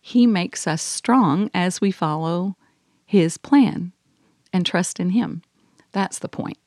he 0.02 0.26
makes 0.26 0.66
us 0.66 0.82
strong 0.82 1.52
as 1.54 1.82
we 1.82 1.92
follow 1.92 2.56
his 3.06 3.38
plan 3.38 3.92
and 4.54 4.66
trust 4.66 5.00
in 5.00 5.12
him. 5.12 5.42
That's 5.92 6.20
the 6.20 6.28
point. 6.30 6.58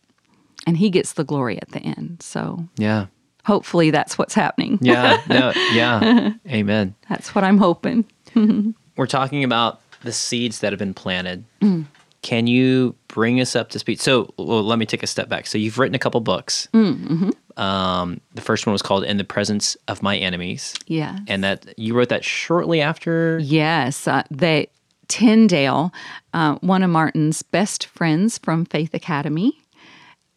And 0.67 0.77
he 0.77 0.91
gets 0.91 1.13
the 1.15 1.25
glory 1.25 1.61
at 1.61 1.71
the 1.71 1.81
end. 1.81 2.23
So 2.23 2.65
Yeah. 2.77 3.07
hopefully 3.45 3.91
that's 3.91 4.19
what's 4.19 4.35
happening. 4.35 4.79
Yeah. 4.81 5.21
No. 5.29 5.53
Yeah. 5.73 6.33
Amen. 6.49 6.95
That's 7.09 7.35
what 7.35 7.45
I'm 7.45 7.59
hoping. 7.59 8.05
We're 8.97 9.07
talking 9.07 9.45
about 9.45 9.81
the 10.03 10.13
seeds 10.13 10.61
that 10.61 10.73
have 10.73 10.79
been 10.79 10.95
planted. 10.95 11.45
Mm. 11.61 11.87
Can 12.23 12.47
you 12.47 12.95
bring 13.07 13.41
us 13.41 13.55
up 13.57 13.71
to 13.71 13.79
speed? 13.79 14.01
So, 14.01 14.33
well, 14.39 14.63
let 14.63 14.79
me 14.79 14.87
take 14.87 15.03
a 15.03 15.07
step 15.07 15.29
back. 15.29 15.47
So, 15.47 15.57
you've 15.57 15.79
written 15.79 15.95
a 15.95 15.99
couple 16.01 16.21
books. 16.21 16.69
Mm, 16.75 17.07
mm-hmm. 17.07 17.61
Um, 17.63 18.21
the 18.35 18.41
first 18.43 18.67
one 18.67 18.73
was 18.73 18.83
called 18.83 19.05
"In 19.05 19.17
the 19.19 19.25
Presence 19.25 19.77
of 19.87 20.03
My 20.03 20.17
Enemies," 20.17 20.75
Yeah. 20.89 21.19
and 21.29 21.43
that 21.45 21.79
you 21.79 21.95
wrote 21.95 22.09
that 22.09 22.25
shortly 22.25 22.81
after. 22.81 23.39
Yes, 23.41 24.07
uh, 24.09 24.25
they 24.33 24.69
Tyndale, 25.09 25.93
uh, 26.35 26.57
one 26.57 26.83
of 26.83 26.91
Martin's 26.91 27.43
best 27.43 27.87
friends 27.87 28.39
from 28.39 28.65
Faith 28.65 28.95
Academy, 28.95 29.59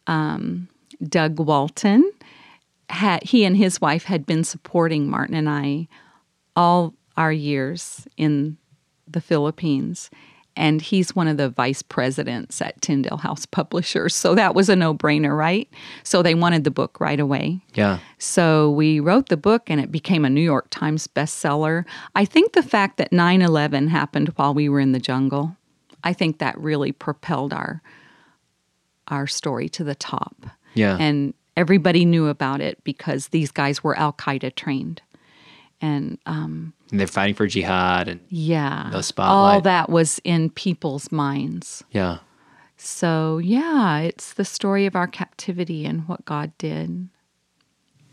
um, 0.06 0.68
Doug 1.06 1.38
Walton, 1.38 2.10
had 2.88 3.22
he 3.22 3.44
and 3.44 3.56
his 3.56 3.80
wife 3.80 4.04
had 4.04 4.26
been 4.26 4.44
supporting 4.44 5.08
Martin 5.08 5.34
and 5.34 5.48
I 5.48 5.88
all 6.56 6.94
our 7.16 7.32
years 7.32 8.06
in 8.16 8.56
the 9.06 9.20
Philippines. 9.20 10.10
And 10.54 10.82
he's 10.82 11.16
one 11.16 11.28
of 11.28 11.38
the 11.38 11.48
vice 11.48 11.82
presidents 11.82 12.60
at 12.60 12.80
Tyndale 12.82 13.16
House 13.16 13.46
Publishers. 13.46 14.14
So 14.14 14.34
that 14.34 14.54
was 14.54 14.68
a 14.68 14.76
no 14.76 14.94
brainer, 14.94 15.36
right? 15.36 15.68
So 16.02 16.22
they 16.22 16.34
wanted 16.34 16.64
the 16.64 16.70
book 16.70 17.00
right 17.00 17.18
away. 17.18 17.60
Yeah. 17.74 17.98
So 18.18 18.70
we 18.70 19.00
wrote 19.00 19.28
the 19.28 19.36
book 19.36 19.62
and 19.68 19.80
it 19.80 19.90
became 19.90 20.24
a 20.24 20.30
New 20.30 20.42
York 20.42 20.66
Times 20.70 21.06
bestseller. 21.06 21.84
I 22.14 22.24
think 22.24 22.52
the 22.52 22.62
fact 22.62 22.98
that 22.98 23.12
9 23.12 23.40
11 23.40 23.88
happened 23.88 24.28
while 24.36 24.52
we 24.52 24.68
were 24.68 24.80
in 24.80 24.92
the 24.92 25.00
jungle, 25.00 25.56
I 26.04 26.12
think 26.12 26.38
that 26.38 26.58
really 26.58 26.92
propelled 26.92 27.52
our 27.52 27.82
our 29.08 29.26
story 29.26 29.68
to 29.68 29.84
the 29.84 29.94
top. 29.94 30.46
Yeah. 30.74 30.96
And 30.98 31.34
everybody 31.56 32.04
knew 32.04 32.28
about 32.28 32.60
it 32.60 32.82
because 32.84 33.28
these 33.28 33.50
guys 33.50 33.82
were 33.82 33.98
Al 33.98 34.12
Qaeda 34.12 34.54
trained. 34.54 35.02
And 35.82 36.18
um, 36.26 36.72
And 36.90 36.98
they're 37.00 37.06
fighting 37.08 37.34
for 37.34 37.46
jihad, 37.46 38.06
and 38.08 38.20
yeah, 38.28 38.88
The 38.92 39.02
spotlight. 39.02 39.54
All 39.54 39.60
that 39.62 39.90
was 39.90 40.20
in 40.24 40.48
people's 40.50 41.12
minds. 41.12 41.84
yeah. 41.90 42.18
So 42.76 43.38
yeah, 43.38 43.98
it's 44.00 44.32
the 44.32 44.44
story 44.44 44.86
of 44.86 44.96
our 44.96 45.06
captivity 45.06 45.84
and 45.84 46.08
what 46.08 46.24
God 46.24 46.50
did. 46.58 47.08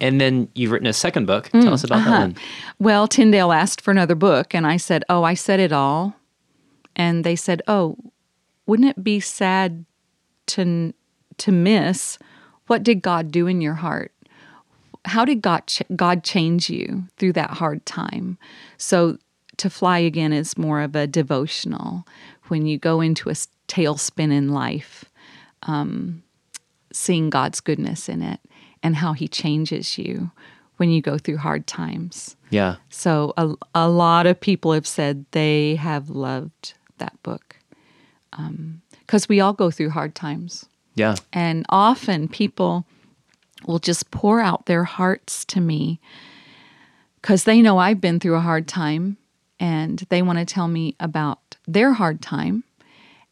And 0.01 0.21
then 0.21 0.47
you've 0.53 0.71
written 0.71 0.87
a 0.87 0.93
second 0.93 1.25
book. 1.25 1.49
Mm, 1.49 1.63
Tell 1.63 1.73
us 1.73 1.83
about 1.83 1.99
uh-huh. 1.99 2.09
that 2.11 2.19
one. 2.19 2.35
Well, 2.77 3.07
Tyndale 3.07 3.51
asked 3.51 3.81
for 3.81 3.89
another 3.91 4.15
book, 4.15 4.53
and 4.53 4.67
I 4.67 4.77
said, 4.77 5.03
Oh, 5.09 5.23
I 5.23 5.33
said 5.33 5.59
it 5.59 5.71
all. 5.71 6.15
And 6.95 7.23
they 7.23 7.35
said, 7.35 7.61
Oh, 7.67 7.97
wouldn't 8.65 8.89
it 8.89 9.03
be 9.03 9.19
sad 9.19 9.85
to, 10.47 10.93
to 11.37 11.51
miss 11.51 12.17
what 12.67 12.83
did 12.83 13.01
God 13.01 13.31
do 13.31 13.47
in 13.47 13.61
your 13.61 13.73
heart? 13.75 14.11
How 15.05 15.25
did 15.25 15.41
God, 15.41 15.65
ch- 15.67 15.83
God 15.95 16.23
change 16.23 16.69
you 16.69 17.03
through 17.17 17.33
that 17.33 17.51
hard 17.51 17.85
time? 17.85 18.37
So, 18.77 19.17
to 19.57 19.69
fly 19.69 19.99
again 19.99 20.31
is 20.31 20.57
more 20.57 20.81
of 20.81 20.95
a 20.95 21.05
devotional 21.05 22.05
when 22.47 22.65
you 22.65 22.77
go 22.77 23.01
into 23.01 23.29
a 23.29 23.33
tailspin 23.67 24.31
in 24.31 24.49
life 24.49 25.03
um, 25.63 26.23
seeing 26.93 27.29
God's 27.29 27.59
goodness 27.59 28.07
in 28.07 28.21
it 28.21 28.39
and 28.81 28.95
how 28.95 29.13
He 29.13 29.27
changes 29.27 29.97
you 29.97 30.31
when 30.77 30.89
you 30.89 31.01
go 31.01 31.17
through 31.17 31.37
hard 31.37 31.67
times. 31.67 32.37
Yeah. 32.49 32.77
So, 32.89 33.33
a, 33.37 33.53
a 33.75 33.89
lot 33.89 34.27
of 34.27 34.39
people 34.39 34.71
have 34.73 34.87
said 34.87 35.25
they 35.31 35.75
have 35.75 36.09
loved 36.09 36.73
that 36.97 37.21
book 37.23 37.57
because 39.05 39.27
we 39.27 39.39
all 39.39 39.53
go 39.53 39.71
through 39.71 39.89
hard 39.89 40.15
times. 40.15 40.65
Yeah. 40.95 41.15
And 41.33 41.65
often 41.69 42.27
people 42.27 42.85
will 43.65 43.79
just 43.79 44.11
pour 44.11 44.39
out 44.39 44.65
their 44.65 44.83
hearts 44.83 45.45
to 45.45 45.61
me 45.61 45.99
because 47.21 47.43
they 47.43 47.61
know 47.61 47.77
I've 47.77 48.01
been 48.01 48.19
through 48.19 48.35
a 48.35 48.41
hard 48.41 48.67
time 48.67 49.17
and 49.59 49.99
they 50.09 50.21
want 50.21 50.39
to 50.39 50.45
tell 50.45 50.67
me 50.67 50.95
about 50.99 51.57
their 51.67 51.93
hard 51.93 52.21
time. 52.21 52.63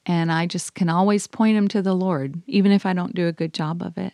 And 0.06 0.32
I 0.32 0.46
just 0.46 0.74
can 0.74 0.90
always 0.90 1.28
point 1.28 1.58
them 1.58 1.68
to 1.70 1.82
the 1.82 1.96
Lord, 1.96 2.42
even 2.48 2.72
if 2.72 2.86
I 2.86 2.94
don't 2.94 3.16
do 3.16 3.28
a 3.28 3.34
good 3.34 3.54
job 3.54 3.82
of 3.82 3.98
it. 3.98 4.14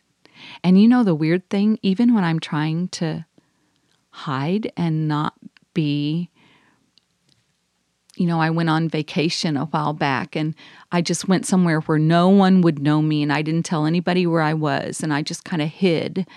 And 0.64 0.82
you 0.82 0.88
know, 0.88 1.04
the 1.04 1.16
weird 1.16 1.48
thing, 1.50 1.80
even 1.82 2.14
when 2.14 2.24
I'm 2.24 2.40
trying 2.40 2.88
to 2.90 3.26
hide 4.10 4.72
and 4.76 5.08
not 5.08 5.34
be 5.74 6.30
you 8.16 8.28
know, 8.28 8.40
I 8.40 8.50
went 8.52 8.70
on 8.70 8.90
vacation 8.90 9.58
a 9.58 9.66
while 9.66 9.94
back 9.94 10.36
and 10.36 10.54
I 10.92 11.02
just 11.02 11.28
went 11.28 11.48
somewhere 11.48 11.80
where 11.82 11.98
no 11.98 12.30
one 12.30 12.62
would 12.62 12.80
know 12.80 13.02
me 13.02 13.24
and 13.24 13.34
I 13.34 13.42
didn't 13.42 13.66
tell 13.66 13.86
anybody 13.88 14.28
where 14.28 14.42
I 14.42 14.54
was 14.54 15.02
and 15.02 15.12
I 15.14 15.24
just 15.24 15.44
kind 15.46 15.62
of 15.62 15.70
hid. 15.70 16.28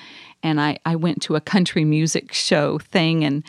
And 0.43 0.61
I, 0.61 0.79
I 0.87 0.97
went 0.97 1.21
to 1.23 1.37
a 1.37 1.41
country 1.41 1.85
music 1.85 2.33
show 2.33 2.79
thing 2.79 3.25
and 3.25 3.45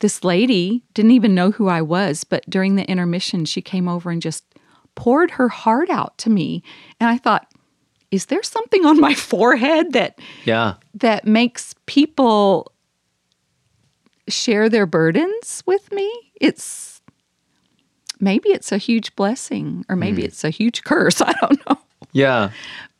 this 0.00 0.24
lady 0.24 0.82
didn't 0.94 1.10
even 1.12 1.34
know 1.34 1.50
who 1.52 1.68
I 1.68 1.82
was, 1.82 2.24
but 2.24 2.42
during 2.48 2.74
the 2.76 2.88
intermission, 2.90 3.44
she 3.44 3.60
came 3.62 3.86
over 3.88 4.10
and 4.10 4.20
just 4.22 4.44
poured 4.94 5.32
her 5.32 5.48
heart 5.50 5.90
out 5.90 6.16
to 6.18 6.30
me. 6.30 6.62
And 6.98 7.08
I 7.10 7.18
thought, 7.18 7.46
is 8.10 8.26
there 8.26 8.42
something 8.42 8.84
on 8.86 8.98
my 8.98 9.14
forehead 9.30 9.92
that 9.92 10.18
Yeah. 10.44 10.74
that 10.94 11.26
makes 11.26 11.74
people 11.86 12.72
share 14.28 14.68
their 14.68 14.86
burdens 14.86 15.62
with 15.66 15.90
me 15.92 16.08
it's 16.40 16.89
maybe 18.20 18.50
it's 18.50 18.72
a 18.72 18.78
huge 18.78 19.14
blessing 19.16 19.84
or 19.88 19.96
maybe 19.96 20.22
hmm. 20.22 20.26
it's 20.26 20.44
a 20.44 20.50
huge 20.50 20.84
curse. 20.84 21.20
I 21.22 21.32
don't 21.40 21.66
know. 21.68 21.78
Yeah. 22.12 22.50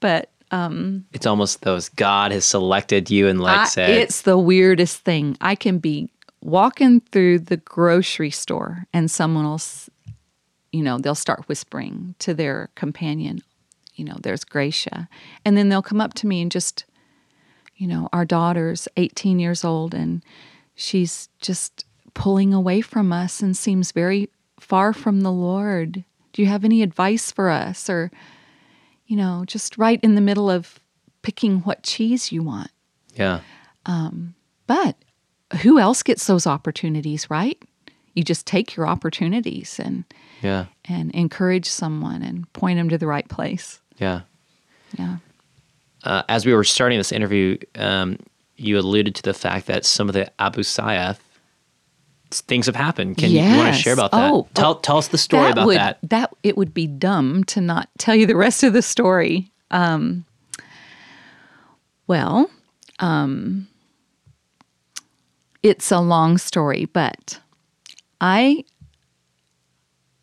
but 0.01 0.31
um, 0.51 1.05
It's 1.13 1.27
almost 1.27 1.63
those 1.63 1.89
God 1.91 2.33
has 2.33 2.45
selected 2.45 3.11
you 3.11 3.29
and 3.29 3.41
like 3.41 3.59
I- 3.59 3.65
said, 3.67 3.91
it's 3.91 4.23
the 4.23 4.39
weirdest 4.39 5.01
thing. 5.01 5.37
I 5.41 5.55
can 5.55 5.79
be 5.79 6.11
walking 6.43 7.01
through 7.13 7.41
the 7.41 7.59
grocery 7.59 8.31
store 8.31 8.87
and 8.93 9.11
someone 9.11 9.45
will 9.45 9.61
you 10.73 10.83
know 10.83 10.97
they'll 10.99 11.15
start 11.15 11.47
whispering 11.49 12.15
to 12.19 12.33
their 12.33 12.71
companion 12.77 13.43
you 14.01 14.07
know 14.07 14.17
there's 14.23 14.45
gracia. 14.45 15.09
And 15.45 15.57
then 15.57 15.69
they'll 15.69 15.83
come 15.83 16.01
up 16.01 16.15
to 16.15 16.27
me 16.27 16.41
and 16.41 16.51
just 16.51 16.87
you 17.77 17.87
know 17.87 18.09
our 18.13 18.25
daughter's 18.25 18.89
18 18.97 19.39
years 19.39 19.63
old 19.63 19.95
and 19.95 20.25
she's 20.75 21.29
just 21.41 21.85
pulling 22.15 22.55
away 22.55 22.81
from 22.81 23.13
us 23.13 23.41
and 23.43 23.57
seems 23.57 23.93
very 23.93 24.31
far 24.61 24.93
from 24.93 25.23
the 25.23 25.33
Lord. 25.33 26.05
Do 26.33 26.43
you 26.43 26.49
have 26.49 26.65
any 26.65 26.83
advice 26.83 27.33
for 27.33 27.51
us? 27.51 27.91
Or, 27.91 28.11
you 29.07 29.17
know, 29.17 29.45
just 29.47 29.77
right 29.79 29.99
in 30.03 30.15
the 30.15 30.21
middle 30.21 30.49
of 30.51 30.79
picking 31.23 31.61
what 31.61 31.83
cheese 31.83 32.31
you 32.33 32.43
want. 32.43 32.71
Yeah. 33.15 33.41
Um, 33.87 34.35
But 34.67 34.97
who 35.63 35.81
else 35.81 36.05
gets 36.05 36.27
those 36.29 36.47
opportunities, 36.47 37.29
right? 37.29 37.61
You 38.15 38.23
just 38.23 38.47
take 38.47 38.77
your 38.77 38.87
opportunities 38.87 39.81
and 39.81 40.05
Yeah. 40.43 40.67
and 40.85 41.11
encourage 41.11 41.67
someone 41.67 42.23
and 42.23 42.51
point 42.53 42.79
them 42.79 42.89
to 42.89 42.99
the 42.99 43.07
right 43.09 43.29
place. 43.29 43.81
Yeah. 43.99 44.21
Yeah. 44.97 45.17
Uh, 46.05 46.23
as 46.29 46.47
we 46.47 46.55
were 46.55 46.65
starting 46.65 46.99
this 46.99 47.11
interview, 47.13 47.59
um, 47.75 48.17
you 48.57 48.79
alluded 48.79 49.15
to 49.17 49.23
the 49.23 49.35
fact 49.35 49.67
that 49.67 49.85
some 49.85 50.09
of 50.09 50.13
the 50.15 50.31
Abu 50.41 50.61
Sayyaf 50.63 51.19
things 52.31 52.67
have 52.67 52.77
happened. 52.77 53.17
Can 53.17 53.31
you, 53.31 53.41
want 53.41 53.75
to 53.75 53.81
share 53.81 53.93
about 53.93 54.13
that? 54.13 54.33
Oh, 54.33 54.49
tell 54.55 54.77
tell 54.77 54.99
us 54.99 55.09
the 55.09 55.19
story 55.19 55.51
about 55.51 55.67
would, 55.67 55.77
that. 55.77 55.99
That 56.03 56.33
it 56.43 56.57
would 56.57 56.73
be 56.73 56.87
dumb 56.87 57.45
to 57.45 57.61
not 57.61 57.89
tell 57.99 58.15
you 58.15 58.27
the 58.27 58.37
rest 58.37 58.63
of 58.63 58.73
the 58.73 58.83
story. 58.83 59.51
Um, 59.71 60.25
well, 62.07 62.51
um, 62.99 63.69
it's 65.63 65.91
a 65.91 66.01
long 66.01 66.39
story, 66.39 66.87
but 66.87 67.41
I 68.21 68.65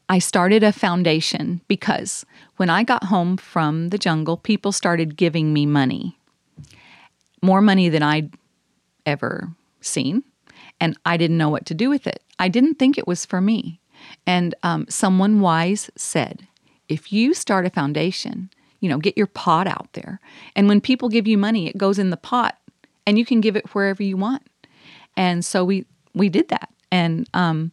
I 0.09 0.19
started 0.19 0.63
a 0.63 0.71
foundation 0.71 1.61
because 1.67 2.25
when 2.55 2.69
I 2.69 2.83
got 2.83 3.05
home 3.05 3.37
from 3.37 3.89
the 3.89 3.97
jungle, 3.97 4.37
people 4.37 4.71
started 4.71 5.17
giving 5.17 5.53
me 5.53 5.65
money, 5.65 6.17
more 7.41 7.61
money 7.61 7.89
than 7.89 8.03
I'd 8.03 8.33
ever 9.05 9.49
seen, 9.81 10.23
and 10.79 10.97
I 11.05 11.17
didn't 11.17 11.37
know 11.37 11.49
what 11.49 11.65
to 11.67 11.73
do 11.73 11.89
with 11.89 12.07
it. 12.07 12.21
I 12.39 12.47
didn't 12.47 12.75
think 12.75 12.97
it 12.97 13.07
was 13.07 13.25
for 13.25 13.41
me. 13.41 13.79
And 14.25 14.53
um, 14.63 14.85
someone 14.89 15.39
wise 15.39 15.89
said, 15.95 16.47
if 16.87 17.11
you 17.11 17.33
start 17.33 17.65
a 17.65 17.69
foundation, 17.69 18.49
you 18.79 18.89
know, 18.89 18.97
get 18.97 19.17
your 19.17 19.27
pot 19.27 19.67
out 19.67 19.89
there. 19.93 20.19
And 20.55 20.67
when 20.67 20.81
people 20.81 21.09
give 21.09 21.27
you 21.27 21.37
money, 21.37 21.67
it 21.67 21.77
goes 21.77 21.99
in 21.99 22.09
the 22.09 22.17
pot 22.17 22.57
and 23.05 23.17
you 23.17 23.25
can 23.25 23.41
give 23.41 23.55
it 23.55 23.73
wherever 23.73 24.03
you 24.03 24.17
want. 24.17 24.43
And 25.15 25.43
so 25.43 25.65
we 25.65 25.85
we 26.13 26.29
did 26.29 26.49
that. 26.49 26.69
And 26.91 27.27
um, 27.33 27.71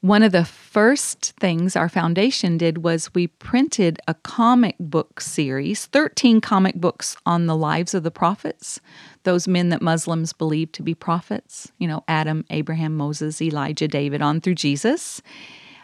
one 0.00 0.22
of 0.22 0.32
the 0.32 0.46
first 0.46 1.34
things 1.38 1.76
our 1.76 1.88
foundation 1.88 2.56
did 2.56 2.78
was 2.78 3.12
we 3.14 3.26
printed 3.26 3.98
a 4.08 4.14
comic 4.14 4.76
book 4.80 5.20
series, 5.20 5.86
13 5.86 6.40
comic 6.40 6.76
books 6.76 7.16
on 7.26 7.46
the 7.46 7.56
lives 7.56 7.92
of 7.92 8.02
the 8.02 8.10
prophets, 8.10 8.80
those 9.24 9.46
men 9.46 9.68
that 9.68 9.82
Muslims 9.82 10.32
believe 10.32 10.72
to 10.72 10.82
be 10.82 10.94
prophets, 10.94 11.70
you 11.78 11.86
know, 11.86 12.02
Adam, 12.08 12.46
Abraham, 12.48 12.96
Moses, 12.96 13.42
Elijah, 13.42 13.88
David, 13.88 14.22
on 14.22 14.40
through 14.40 14.54
Jesus. 14.54 15.20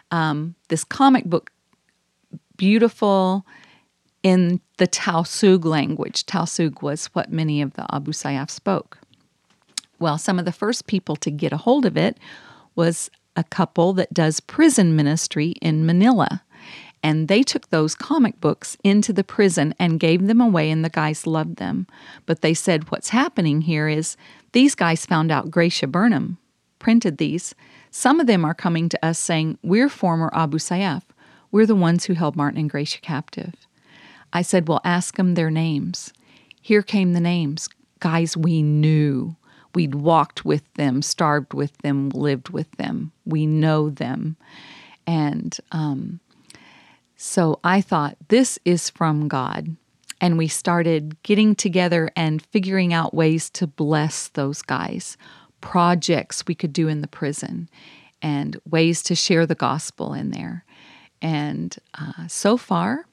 Um, 0.09 0.55
this 0.69 0.83
comic 0.83 1.25
book, 1.25 1.51
beautiful 2.57 3.45
in 4.23 4.61
the 4.77 4.87
Tausug 4.87 5.63
language. 5.63 6.25
Tausug 6.25 6.81
was 6.81 7.05
what 7.07 7.31
many 7.31 7.61
of 7.61 7.73
the 7.73 7.85
Abu 7.93 8.13
Sayyaf 8.13 8.49
spoke. 8.49 8.97
Well, 9.99 10.17
some 10.17 10.39
of 10.39 10.45
the 10.45 10.51
first 10.51 10.87
people 10.87 11.15
to 11.17 11.29
get 11.29 11.53
a 11.53 11.57
hold 11.57 11.85
of 11.85 11.95
it 11.97 12.17
was 12.75 13.11
a 13.37 13.43
couple 13.43 13.93
that 13.93 14.13
does 14.13 14.41
prison 14.41 14.95
ministry 14.95 15.51
in 15.61 15.85
Manila. 15.85 16.43
And 17.03 17.27
they 17.27 17.43
took 17.43 17.69
those 17.69 17.95
comic 17.95 18.41
books 18.41 18.75
into 18.83 19.13
the 19.13 19.23
prison 19.23 19.73
and 19.79 19.99
gave 19.99 20.25
them 20.25 20.41
away, 20.41 20.71
and 20.71 20.83
the 20.83 20.89
guys 20.89 21.27
loved 21.27 21.57
them. 21.57 21.87
But 22.25 22.41
they 22.41 22.53
said, 22.53 22.89
What's 22.91 23.09
happening 23.09 23.61
here 23.61 23.87
is 23.87 24.17
these 24.51 24.75
guys 24.75 25.05
found 25.05 25.31
out 25.31 25.51
Gracia 25.51 25.87
Burnham 25.87 26.39
printed 26.79 27.17
these. 27.17 27.53
Some 27.91 28.19
of 28.19 28.27
them 28.27 28.43
are 28.43 28.55
coming 28.55 28.89
to 28.89 29.05
us 29.05 29.19
saying, 29.19 29.59
We're 29.61 29.89
former 29.89 30.31
Abu 30.33 30.57
Sayyaf. 30.57 31.03
We're 31.51 31.67
the 31.67 31.75
ones 31.75 32.05
who 32.05 32.13
held 32.13 32.35
Martin 32.35 32.59
and 32.59 32.69
Gracia 32.69 32.99
captive. 32.99 33.53
I 34.33 34.41
said, 34.41 34.67
Well, 34.67 34.81
ask 34.83 35.15
them 35.15 35.35
their 35.35 35.51
names. 35.51 36.11
Here 36.61 36.81
came 36.81 37.13
the 37.13 37.21
names. 37.21 37.69
Guys 37.99 38.35
we 38.35 38.61
knew. 38.61 39.35
We'd 39.77 39.93
walked 39.93 40.43
with 40.43 40.63
them, 40.73 41.03
starved 41.03 41.53
with 41.53 41.77
them, 41.83 42.09
lived 42.09 42.49
with 42.49 42.71
them. 42.77 43.11
We 43.25 43.45
know 43.45 43.91
them. 43.91 44.35
And 45.05 45.55
um, 45.71 46.19
so 47.15 47.59
I 47.63 47.81
thought, 47.81 48.17
this 48.29 48.57
is 48.65 48.89
from 48.89 49.27
God. 49.27 49.75
And 50.19 50.35
we 50.35 50.47
started 50.47 51.21
getting 51.21 51.53
together 51.53 52.09
and 52.15 52.41
figuring 52.41 52.91
out 52.91 53.13
ways 53.13 53.51
to 53.51 53.67
bless 53.67 54.29
those 54.29 54.63
guys, 54.63 55.15
projects 55.61 56.47
we 56.47 56.55
could 56.55 56.73
do 56.73 56.87
in 56.87 57.01
the 57.01 57.07
prison, 57.07 57.69
and 58.19 58.59
ways 58.67 59.03
to 59.03 59.13
share 59.13 59.45
the 59.45 59.53
gospel 59.53 60.11
in 60.15 60.31
there. 60.31 60.65
And 61.21 61.77
uh, 61.93 62.25
so 62.27 62.57
far, 62.57 63.05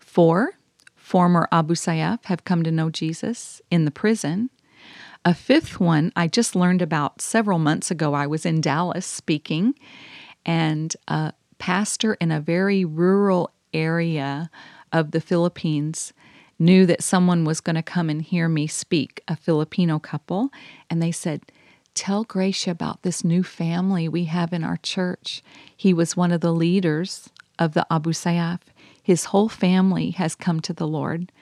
four 0.00 0.54
former 0.96 1.48
Abu 1.52 1.74
Sayyaf 1.74 2.24
have 2.24 2.42
come 2.42 2.64
to 2.64 2.72
know 2.72 2.90
Jesus 2.90 3.62
in 3.70 3.84
the 3.84 3.92
prison. 3.92 4.50
A 5.24 5.34
fifth 5.34 5.80
one 5.80 6.12
I 6.16 6.26
just 6.26 6.56
learned 6.56 6.80
about 6.80 7.20
several 7.20 7.58
months 7.58 7.90
ago. 7.90 8.14
I 8.14 8.26
was 8.26 8.46
in 8.46 8.60
Dallas 8.60 9.04
speaking, 9.04 9.74
and 10.46 10.94
a 11.06 11.32
pastor 11.58 12.14
in 12.14 12.30
a 12.30 12.40
very 12.40 12.84
rural 12.84 13.50
area 13.74 14.50
of 14.92 15.10
the 15.10 15.20
Philippines 15.20 16.12
knew 16.58 16.86
that 16.86 17.02
someone 17.02 17.44
was 17.44 17.60
going 17.60 17.76
to 17.76 17.82
come 17.82 18.08
and 18.10 18.22
hear 18.22 18.48
me 18.48 18.66
speak, 18.66 19.22
a 19.28 19.36
Filipino 19.36 19.98
couple, 19.98 20.50
and 20.90 21.02
they 21.02 21.12
said, 21.12 21.42
Tell 21.94 22.24
Gracia 22.24 22.70
about 22.70 23.02
this 23.02 23.24
new 23.24 23.42
family 23.42 24.08
we 24.08 24.24
have 24.24 24.52
in 24.52 24.64
our 24.64 24.76
church. 24.76 25.42
He 25.76 25.92
was 25.92 26.16
one 26.16 26.32
of 26.32 26.40
the 26.40 26.52
leaders 26.52 27.28
of 27.58 27.74
the 27.74 27.86
Abu 27.90 28.12
Sayyaf. 28.12 28.60
His 29.02 29.26
whole 29.26 29.48
family 29.48 30.10
has 30.12 30.34
come 30.34 30.60
to 30.60 30.72
the 30.72 30.86
Lord. 30.86 31.32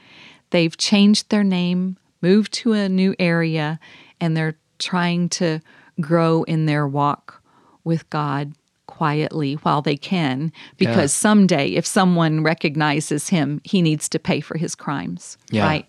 They've 0.50 0.76
changed 0.76 1.28
their 1.28 1.44
name, 1.44 1.98
moved 2.26 2.52
to 2.52 2.72
a 2.72 2.88
new 2.88 3.14
area, 3.18 3.78
and 4.20 4.36
they're 4.36 4.58
trying 4.78 5.28
to 5.28 5.60
grow 6.00 6.42
in 6.44 6.66
their 6.66 6.86
walk 6.86 7.42
with 7.84 8.08
God 8.10 8.52
quietly 8.86 9.54
while 9.54 9.82
they 9.82 9.96
can 9.96 10.52
because 10.76 11.12
Yeah. 11.12 11.20
someday 11.28 11.68
if 11.70 11.86
someone 11.86 12.42
recognizes 12.42 13.28
him 13.28 13.60
he 13.64 13.82
needs 13.82 14.08
to 14.08 14.18
pay 14.18 14.40
for 14.40 14.56
his 14.58 14.74
crimes 14.74 15.36
Yeah. 15.50 15.64
right 15.66 15.86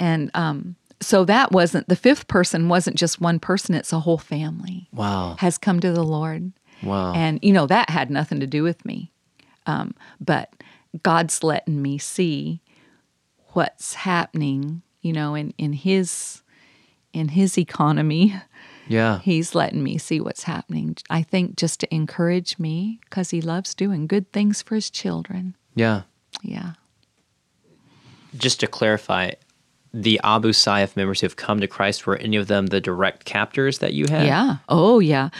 and 0.00 0.30
um, 0.34 0.76
so 1.00 1.24
that 1.26 1.52
wasn't 1.52 1.86
the 1.88 1.94
fifth 2.08 2.26
person 2.26 2.68
wasn't 2.68 2.96
just 2.96 3.20
one 3.20 3.38
person 3.38 3.74
it's 3.74 3.92
a 3.92 4.00
whole 4.00 4.18
family 4.18 4.88
Wow. 4.92 5.36
has 5.38 5.58
come 5.58 5.78
to 5.80 5.92
the 5.92 6.02
lord 6.02 6.52
Wow. 6.82 7.12
and 7.14 7.38
you 7.42 7.52
know 7.52 7.66
that 7.66 7.90
had 7.90 8.10
nothing 8.10 8.40
to 8.40 8.46
do 8.46 8.62
with 8.62 8.84
me 8.86 9.12
um, 9.66 9.94
but 10.18 10.48
god's 11.02 11.44
letting 11.44 11.82
me 11.82 11.98
see 11.98 12.62
what's 13.52 13.94
happening 13.94 14.82
you 15.06 15.12
know 15.12 15.34
in, 15.34 15.54
in 15.56 15.72
his 15.72 16.42
in 17.12 17.28
his 17.28 17.56
economy 17.56 18.34
yeah. 18.88 19.18
he's 19.20 19.54
letting 19.54 19.82
me 19.82 19.98
see 19.98 20.20
what's 20.20 20.42
happening 20.44 20.96
i 21.10 21.22
think 21.22 21.56
just 21.56 21.80
to 21.80 21.86
encourage 21.94 22.58
me 22.58 22.98
because 23.04 23.30
he 23.30 23.40
loves 23.40 23.74
doing 23.74 24.06
good 24.06 24.26
things 24.32 24.62
for 24.62 24.74
his 24.74 24.90
children 24.90 25.54
Yeah. 25.74 26.02
yeah 26.42 26.72
Just 28.36 28.60
to 28.60 28.66
clarify, 28.66 29.32
the 29.94 30.20
Abu 30.22 30.50
Sayyaf 30.52 30.94
members 30.94 31.20
who 31.20 31.26
have 31.26 31.36
come 31.36 31.58
to 31.60 31.66
Christ 31.66 32.06
were 32.06 32.18
any 32.18 32.36
of 32.36 32.48
them 32.48 32.66
the 32.66 32.80
direct 32.82 33.24
captors 33.24 33.78
that 33.78 33.94
you 33.94 34.04
had? 34.10 34.26
yeah 34.26 34.56
oh 34.68 34.98
yeah 35.00 35.30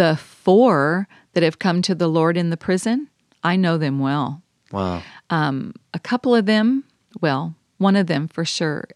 the 0.00 0.16
four 0.16 1.06
that 1.34 1.42
have 1.42 1.58
come 1.58 1.82
to 1.82 1.94
the 1.94 2.08
lord 2.08 2.36
in 2.38 2.48
the 2.50 2.56
prison 2.56 3.08
i 3.44 3.56
know 3.56 3.76
them 3.78 3.98
well 3.98 4.42
Wow. 4.72 5.00
Um, 5.30 5.74
a 5.94 6.00
couple 6.00 6.34
of 6.34 6.46
them, 6.46 6.82
well, 7.20 7.54
one 7.78 7.94
of 7.94 8.08
them 8.08 8.26
for 8.26 8.44
sure, 8.44 8.88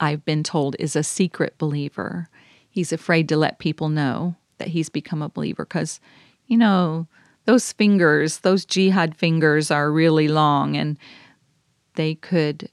I've 0.00 0.24
been 0.24 0.42
told 0.42 0.76
is 0.78 0.94
a 0.96 1.02
secret 1.02 1.56
believer. 1.58 2.28
He's 2.70 2.92
afraid 2.92 3.28
to 3.28 3.36
let 3.36 3.58
people 3.58 3.88
know 3.88 4.36
that 4.58 4.68
he's 4.68 4.88
become 4.88 5.22
a 5.22 5.28
believer 5.28 5.64
because, 5.64 6.00
you 6.46 6.56
know, 6.56 7.06
those 7.46 7.72
fingers, 7.72 8.38
those 8.38 8.64
jihad 8.64 9.16
fingers 9.16 9.70
are 9.70 9.90
really 9.90 10.28
long 10.28 10.76
and 10.76 10.98
they 11.94 12.14
could, 12.14 12.70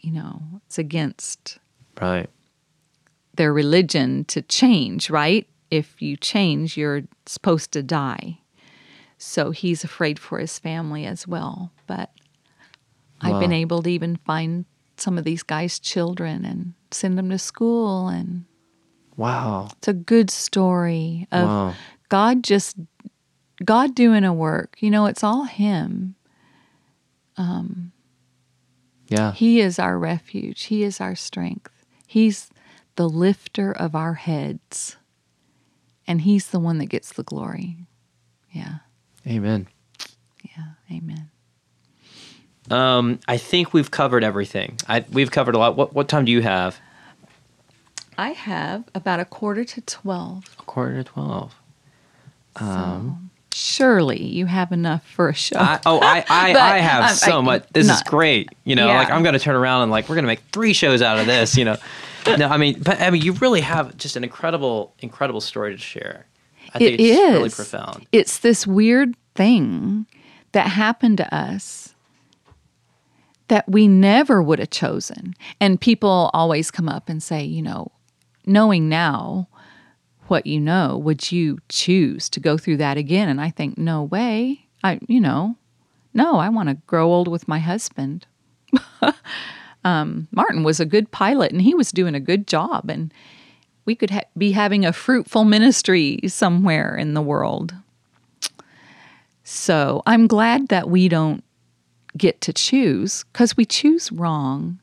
you 0.00 0.12
know, 0.12 0.42
it's 0.66 0.78
against 0.78 1.58
Right. 2.00 2.28
their 3.36 3.52
religion 3.52 4.24
to 4.26 4.42
change, 4.42 5.10
right? 5.10 5.46
If 5.70 6.00
you 6.02 6.16
change, 6.16 6.76
you're 6.76 7.02
supposed 7.26 7.70
to 7.72 7.82
die. 7.82 8.40
So 9.18 9.50
he's 9.52 9.84
afraid 9.84 10.18
for 10.18 10.38
his 10.38 10.58
family 10.58 11.06
as 11.06 11.26
well. 11.26 11.70
But 11.86 12.10
I've 13.20 13.38
been 13.38 13.52
able 13.52 13.82
to 13.82 13.90
even 13.90 14.16
find 14.16 14.64
some 15.00 15.18
of 15.18 15.24
these 15.24 15.42
guys' 15.42 15.78
children 15.78 16.44
and 16.44 16.74
send 16.90 17.16
them 17.18 17.30
to 17.30 17.38
school. 17.38 18.08
And 18.08 18.44
Wow. 19.16 19.68
it's 19.72 19.88
a 19.88 19.92
good 19.92 20.30
story 20.30 21.26
of 21.32 21.46
Wow. 21.48 21.74
God 22.08 22.42
just, 22.44 22.76
God 23.64 23.94
doing 23.94 24.24
a 24.24 24.32
work. 24.34 24.76
You 24.80 24.90
know, 24.90 25.06
it's 25.06 25.24
all 25.24 25.44
Him. 25.44 26.14
um 27.36 27.92
Yeah. 29.08 29.32
He 29.32 29.60
is 29.60 29.78
our 29.78 29.98
refuge. 29.98 30.64
He 30.64 30.82
is 30.84 31.00
our 31.00 31.14
strength. 31.16 31.72
He's 32.06 32.50
the 32.96 33.08
lifter 33.08 33.72
of 33.72 33.94
our 33.94 34.14
heads. 34.14 34.96
And 36.06 36.20
He's 36.22 36.48
the 36.48 36.60
one 36.60 36.78
that 36.78 36.86
gets 36.86 37.12
the 37.12 37.22
glory. 37.24 37.86
Yeah. 38.52 38.78
Amen. 39.26 39.66
Yeah. 40.42 40.74
Amen. 40.92 41.30
Um, 42.70 43.20
I 43.28 43.36
think 43.36 43.72
we've 43.74 43.90
covered 43.90 44.24
everything. 44.24 44.78
I, 44.88 45.04
we've 45.12 45.30
covered 45.30 45.54
a 45.54 45.58
lot. 45.58 45.76
What, 45.76 45.94
what 45.94 46.08
time 46.08 46.24
do 46.24 46.32
you 46.32 46.42
have? 46.42 46.78
I 48.16 48.30
have 48.30 48.84
about 48.94 49.20
a 49.20 49.24
quarter 49.24 49.64
to 49.64 49.80
12. 49.80 50.56
A 50.58 50.62
quarter 50.62 51.02
to 51.02 51.04
12. 51.04 51.54
Um, 52.56 53.30
Surely 53.52 54.22
you 54.22 54.46
have 54.46 54.72
enough 54.72 55.06
for 55.06 55.28
a 55.28 55.34
show. 55.34 55.58
I, 55.58 55.80
oh, 55.86 56.00
I, 56.00 56.18
I, 56.28 56.52
But, 56.52 56.62
I 56.62 56.78
have 56.78 57.04
um, 57.10 57.16
so 57.16 57.38
I- 57.38 57.42
much. 57.42 57.66
This 57.72 57.90
is 57.90 58.02
great. 58.04 58.50
You 58.64 58.76
know, 58.76 58.86
Yeah. 58.86 58.98
like 58.98 59.10
I'm 59.10 59.22
going 59.22 59.34
to 59.34 59.38
turn 59.38 59.56
around 59.56 59.82
and 59.82 59.90
like, 59.90 60.08
we're 60.08 60.14
going 60.16 60.24
to 60.24 60.28
make 60.28 60.40
three 60.52 60.72
shows 60.72 61.02
out 61.02 61.18
of 61.18 61.26
this, 61.26 61.56
you 61.56 61.64
know. 61.64 61.76
no, 62.38 62.48
I 62.48 62.56
mean, 62.56 62.80
but 62.82 63.00
I 63.00 63.10
mean, 63.10 63.22
you 63.22 63.32
really 63.34 63.60
have 63.60 63.96
just 63.98 64.16
an 64.16 64.24
incredible, 64.24 64.94
incredible 65.00 65.40
story 65.40 65.72
to 65.72 65.78
share. 65.78 66.26
I 66.72 66.78
think 66.78 66.98
it's 66.98 67.02
is 67.02 67.18
really 67.32 67.50
profound. 67.50 68.06
It's 68.12 68.38
this 68.38 68.66
weird 68.66 69.14
thing 69.34 70.06
that 70.52 70.68
happened 70.68 71.18
to 71.18 71.34
us 71.34 71.93
that 73.48 73.68
we 73.68 73.88
never 73.88 74.42
would 74.42 74.58
have 74.58 74.70
chosen. 74.70 75.34
And 75.60 75.80
people 75.80 76.30
always 76.32 76.70
come 76.70 76.88
up 76.88 77.08
and 77.08 77.22
say, 77.22 77.44
you 77.44 77.62
know, 77.62 77.92
knowing 78.46 78.88
now 78.88 79.48
what 80.28 80.46
you 80.46 80.60
know, 80.60 80.96
would 80.96 81.30
you 81.30 81.58
choose 81.68 82.28
to 82.30 82.40
go 82.40 82.56
through 82.56 82.78
that 82.78 82.96
again? 82.96 83.28
And 83.28 83.40
I 83.40 83.50
think, 83.50 83.76
no 83.76 84.02
way. 84.02 84.66
I, 84.82 84.98
you 85.06 85.20
know, 85.20 85.56
no, 86.14 86.38
I 86.38 86.48
want 86.48 86.68
to 86.68 86.76
grow 86.86 87.12
old 87.12 87.28
with 87.28 87.48
my 87.48 87.58
husband. 87.58 88.26
um, 89.84 90.28
Martin 90.30 90.62
was 90.62 90.80
a 90.80 90.86
good 90.86 91.10
pilot 91.10 91.52
and 91.52 91.60
he 91.60 91.74
was 91.74 91.92
doing 91.92 92.14
a 92.14 92.20
good 92.20 92.46
job. 92.46 92.88
And 92.88 93.12
we 93.84 93.94
could 93.94 94.10
ha- 94.10 94.22
be 94.36 94.52
having 94.52 94.86
a 94.86 94.92
fruitful 94.92 95.44
ministry 95.44 96.20
somewhere 96.26 96.96
in 96.96 97.14
the 97.14 97.22
world. 97.22 97.74
So 99.42 100.02
I'm 100.06 100.26
glad 100.26 100.68
that 100.68 100.88
we 100.88 101.08
don't 101.08 101.43
get 102.16 102.40
to 102.42 102.52
choose 102.52 103.24
because 103.32 103.56
we 103.56 103.64
choose 103.64 104.12
wrong. 104.12 104.78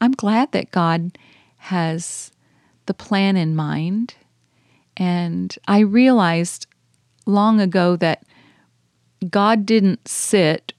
I'm 0.00 0.12
glad 0.12 0.52
that 0.52 0.70
God 0.70 1.16
has 1.56 2.30
the 2.86 2.94
plan 2.94 3.36
in 3.36 3.56
mind. 3.56 4.14
And 4.96 5.56
I 5.66 5.80
realized 5.80 6.66
long 7.26 7.60
ago 7.60 7.96
that 7.96 8.24
God 9.30 9.64
didn't 9.64 10.06
sit 10.06 10.72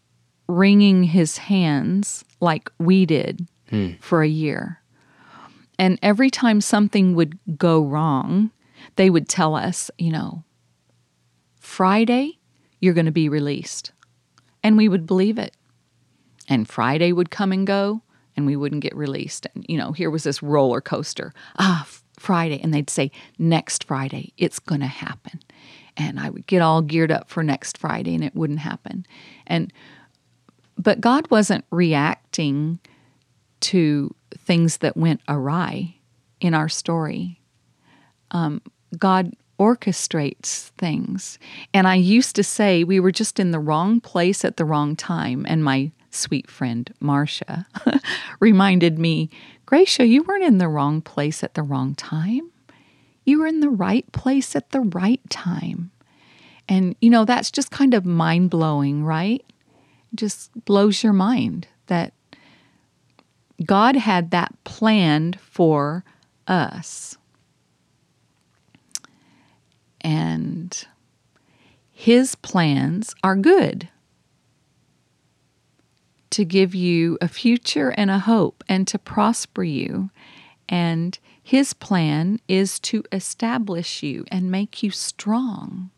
wringing 0.48 1.04
his 1.04 1.38
hands 1.38 2.24
like 2.40 2.72
we 2.78 3.06
did 3.06 3.48
hmm. 3.70 3.94
for 4.00 4.22
a 4.22 4.28
year. 4.28 4.82
And 5.80 6.00
every 6.02 6.30
time 6.30 6.62
something 6.62 7.16
would 7.16 7.38
go 7.58 7.84
wrong, 7.84 8.52
they 8.96 9.10
would 9.10 9.28
tell 9.28 9.56
us, 9.56 9.90
you 9.98 10.12
know, 10.12 10.44
Friday, 11.60 12.40
you're 12.80 12.94
going 12.94 13.08
to 13.08 13.12
be 13.12 13.28
released. 13.28 13.92
And 14.66 14.78
we 14.78 14.90
would 14.90 15.06
believe 15.06 15.38
it. 15.38 15.56
And 16.50 16.68
Friday 16.68 17.14
would 17.14 17.30
come 17.30 17.52
and 17.52 17.68
go, 17.68 18.02
and 18.36 18.48
we 18.48 18.56
wouldn't 18.56 18.82
get 18.82 18.96
released. 18.96 19.46
And, 19.54 19.64
you 19.70 19.78
know, 19.78 19.92
here 19.92 20.10
was 20.10 20.24
this 20.24 20.42
roller 20.42 20.82
coaster. 20.82 21.34
Ah, 21.60 21.88
Friday. 22.18 22.60
And 22.64 22.74
they'd 22.74 22.90
say, 22.90 23.12
next 23.38 23.84
Friday, 23.84 24.34
it's 24.38 24.58
going 24.58 24.82
to 24.82 24.88
happen. 24.88 25.40
And 25.96 26.20
I 26.20 26.32
would 26.32 26.48
get 26.48 26.64
all 26.64 26.82
geared 26.82 27.12
up 27.12 27.30
for 27.30 27.44
next 27.44 27.78
Friday, 27.78 28.16
and 28.16 28.24
it 28.24 28.36
wouldn't 28.36 28.60
happen. 28.60 29.06
And, 29.46 29.72
but 30.80 31.00
God 31.00 31.30
wasn't 31.30 31.66
reacting 31.70 32.80
to 33.60 34.16
things 34.36 34.78
that 34.78 34.98
went 34.98 35.22
awry 35.28 35.96
in 36.42 36.56
our 36.56 36.70
story. 36.70 37.40
Um, 38.32 38.64
God 38.98 39.34
orchestrates 39.60 40.70
things. 40.78 41.40
And 41.74 41.88
I 41.88 41.96
used 41.96 42.36
to 42.36 42.44
say 42.44 42.84
we 42.84 43.00
were 43.00 43.12
just 43.12 43.40
in 43.40 43.52
the 43.52 43.60
wrong 43.60 44.02
place 44.02 44.44
at 44.44 44.58
the 44.58 44.66
wrong 44.66 44.96
time. 44.96 45.46
And 45.48 45.64
my 45.64 45.92
sweet 46.12 46.50
friend, 46.50 46.92
Marcia, 47.00 47.66
reminded 48.40 49.00
me, 49.00 49.30
Gracia, 49.66 50.06
you 50.06 50.24
weren't 50.24 50.44
in 50.44 50.58
the 50.58 50.68
wrong 50.68 51.02
place 51.02 51.44
at 51.44 51.54
the 51.54 51.64
wrong 51.64 51.96
time. 51.96 52.52
You 53.24 53.40
were 53.40 53.48
in 53.48 53.60
the 53.62 53.70
right 53.70 54.10
place 54.12 54.56
at 54.56 54.70
the 54.70 54.82
right 54.82 55.22
time. 55.30 55.92
And, 56.68 56.96
you 57.02 57.10
know, 57.10 57.26
that's 57.26 57.52
just 57.52 57.72
kind 57.72 57.94
of 57.94 58.06
mind 58.06 58.50
blowing, 58.50 59.04
right? 59.04 59.44
Just 60.14 60.52
blows 60.66 61.04
your 61.04 61.14
mind 61.14 61.68
that 61.88 62.14
God 63.64 63.96
had 63.96 64.32
that 64.32 64.54
planned 64.64 65.40
for 65.40 66.04
us. 66.48 67.18
And 70.06 70.86
his 71.92 72.36
plans 72.36 73.16
are 73.24 73.36
good 73.36 73.90
to 76.30 76.46
give 76.46 76.76
you 76.76 77.18
a 77.22 77.28
future 77.28 77.90
and 77.90 78.12
a 78.12 78.20
hope 78.20 78.64
and 78.70 78.88
to 78.88 79.00
prosper 79.00 79.64
you. 79.64 80.12
And 80.70 81.18
his 81.42 81.74
plan 81.74 82.40
is 82.48 82.80
to 82.82 83.04
establish 83.12 84.04
you 84.04 84.26
and 84.28 84.52
make 84.52 84.84
you 84.84 84.92
strong 84.92 85.90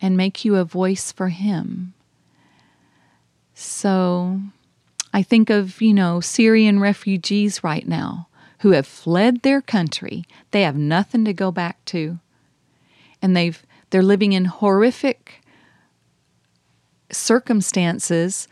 and 0.00 0.16
make 0.16 0.42
you 0.42 0.56
a 0.56 0.64
voice 0.64 1.12
for 1.12 1.28
him. 1.28 1.92
So 3.52 4.40
I 5.12 5.22
think 5.22 5.50
of, 5.50 5.82
you 5.82 5.92
know, 5.92 6.20
Syrian 6.20 6.80
refugees 6.80 7.62
right 7.62 7.86
now 7.86 8.28
who 8.60 8.70
have 8.70 8.86
fled 8.86 9.42
their 9.42 9.60
country. 9.60 10.24
They 10.52 10.62
have 10.62 10.76
nothing 10.78 11.26
to 11.26 11.34
go 11.34 11.50
back 11.50 11.84
to. 11.86 12.18
And 13.24 13.34
they've 13.34 13.64
they're 13.88 14.02
living 14.02 14.34
in 14.34 14.44
horrific 14.44 15.40
circumstances, 17.10 18.48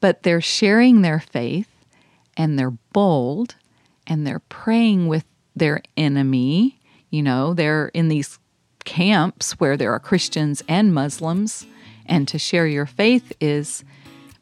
but 0.00 0.24
they're 0.24 0.40
sharing 0.40 1.02
their 1.02 1.20
faith 1.20 1.68
and 2.36 2.58
they're 2.58 2.76
bold 2.92 3.54
and 4.08 4.26
they're 4.26 4.40
praying 4.40 5.06
with 5.06 5.24
their 5.54 5.82
enemy. 5.96 6.80
You 7.10 7.22
know, 7.22 7.54
they're 7.54 7.92
in 7.94 8.08
these 8.08 8.40
camps 8.84 9.52
where 9.60 9.76
there 9.76 9.92
are 9.92 10.00
Christians 10.00 10.64
and 10.66 10.92
Muslims, 10.92 11.64
and 12.04 12.26
to 12.26 12.40
share 12.40 12.66
your 12.66 12.86
faith 12.86 13.32
is 13.40 13.84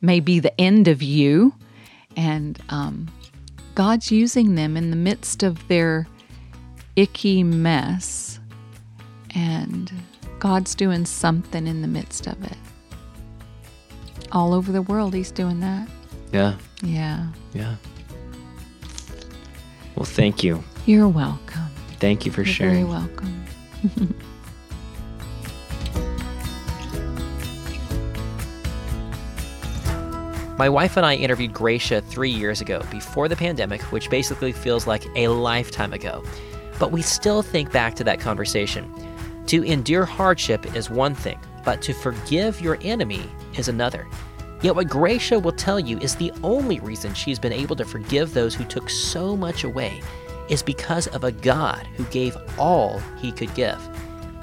maybe 0.01 0.41
the 0.41 0.59
end 0.59 0.89
of 0.89 1.03
you. 1.03 1.53
And 2.17 2.59
um, 2.71 3.09
God's 3.75 4.11
using 4.11 4.55
them 4.55 4.75
in 4.75 4.89
the 4.89 4.97
midst 4.97 5.43
of 5.43 5.69
their 5.69 6.07
icky 6.97 7.43
mess. 7.43 8.41
And 9.37 9.93
God's 10.39 10.75
doing 10.75 11.05
something 11.05 11.67
in 11.67 11.83
the 11.83 11.89
midst 11.89 12.27
of 12.27 12.43
it. 12.43 12.57
All 14.33 14.55
over 14.55 14.73
the 14.73 14.83
world, 14.83 15.15
He's 15.15 15.31
doing 15.31 15.61
that. 15.61 15.89
Yeah. 16.33 16.57
Yeah. 16.83 17.27
Yeah. 17.53 17.77
Well, 19.95 20.07
thank 20.07 20.43
you. 20.43 20.65
You're 20.87 21.09
welcome. 21.09 21.69
Thank 22.01 22.27
you 22.27 22.33
for 22.33 22.45
sharing. 22.45 22.87
You're 22.87 22.89
sharing. 22.89 23.07
very 23.17 24.05
welcome. 24.05 24.23
My 30.59 30.71
wife 30.71 30.97
and 30.97 31.05
I 31.05 31.15
interviewed 31.17 31.53
Gracia 31.53 32.01
three 32.01 32.31
years 32.31 32.63
ago, 32.63 32.83
before 32.91 33.29
the 33.29 33.37
pandemic, 33.37 33.83
which 33.93 34.09
basically 34.09 34.53
feels 34.53 34.87
like 34.87 35.05
a 35.15 35.29
lifetime 35.29 35.93
ago. 35.93 36.25
But 36.79 36.93
we 36.93 37.03
still 37.03 37.43
think 37.43 37.71
back 37.73 37.95
to 37.97 38.05
that 38.05 38.21
conversation. 38.21 38.91
To 39.47 39.63
endure 39.63 40.05
hardship 40.05 40.75
is 40.75 40.91
one 40.91 41.15
thing, 41.15 41.39
but 41.65 41.81
to 41.83 41.93
forgive 41.93 42.61
your 42.61 42.79
enemy 42.83 43.31
is 43.57 43.69
another. 43.69 44.09
Yet, 44.61 44.75
what 44.75 44.89
Gracia 44.89 45.39
will 45.39 45.53
tell 45.53 45.79
you 45.79 45.99
is 45.99 46.17
the 46.17 46.33
only 46.43 46.81
reason 46.81 47.15
she's 47.15 47.39
been 47.39 47.53
able 47.53 47.77
to 47.77 47.85
forgive 47.85 48.35
those 48.35 48.55
who 48.55 48.65
took 48.65 48.91
so 48.91 49.37
much 49.37 49.63
away 49.63 50.03
is 50.49 50.63
because 50.63 51.07
of 51.09 51.25
a 51.25 51.31
God 51.31 51.87
who 51.97 52.05
gave 52.05 52.37
all 52.59 53.01
he 53.19 53.31
could 53.31 53.55
give. 53.55 53.79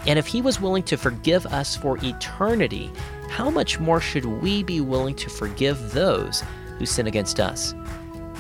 And 0.06 0.20
if 0.20 0.28
he 0.28 0.42
was 0.42 0.62
willing 0.62 0.84
to 0.84 0.98
forgive 0.98 1.46
us 1.48 1.76
for 1.76 1.98
eternity, 2.04 2.92
how 3.30 3.50
much 3.50 3.80
more 3.80 4.00
should 4.00 4.26
we 4.26 4.64
be 4.64 4.82
willing 4.82 5.16
to 5.16 5.30
forgive 5.30 5.92
those 5.92 6.44
who 6.78 6.86
sin 6.86 7.08
against 7.08 7.40
us? 7.40 7.74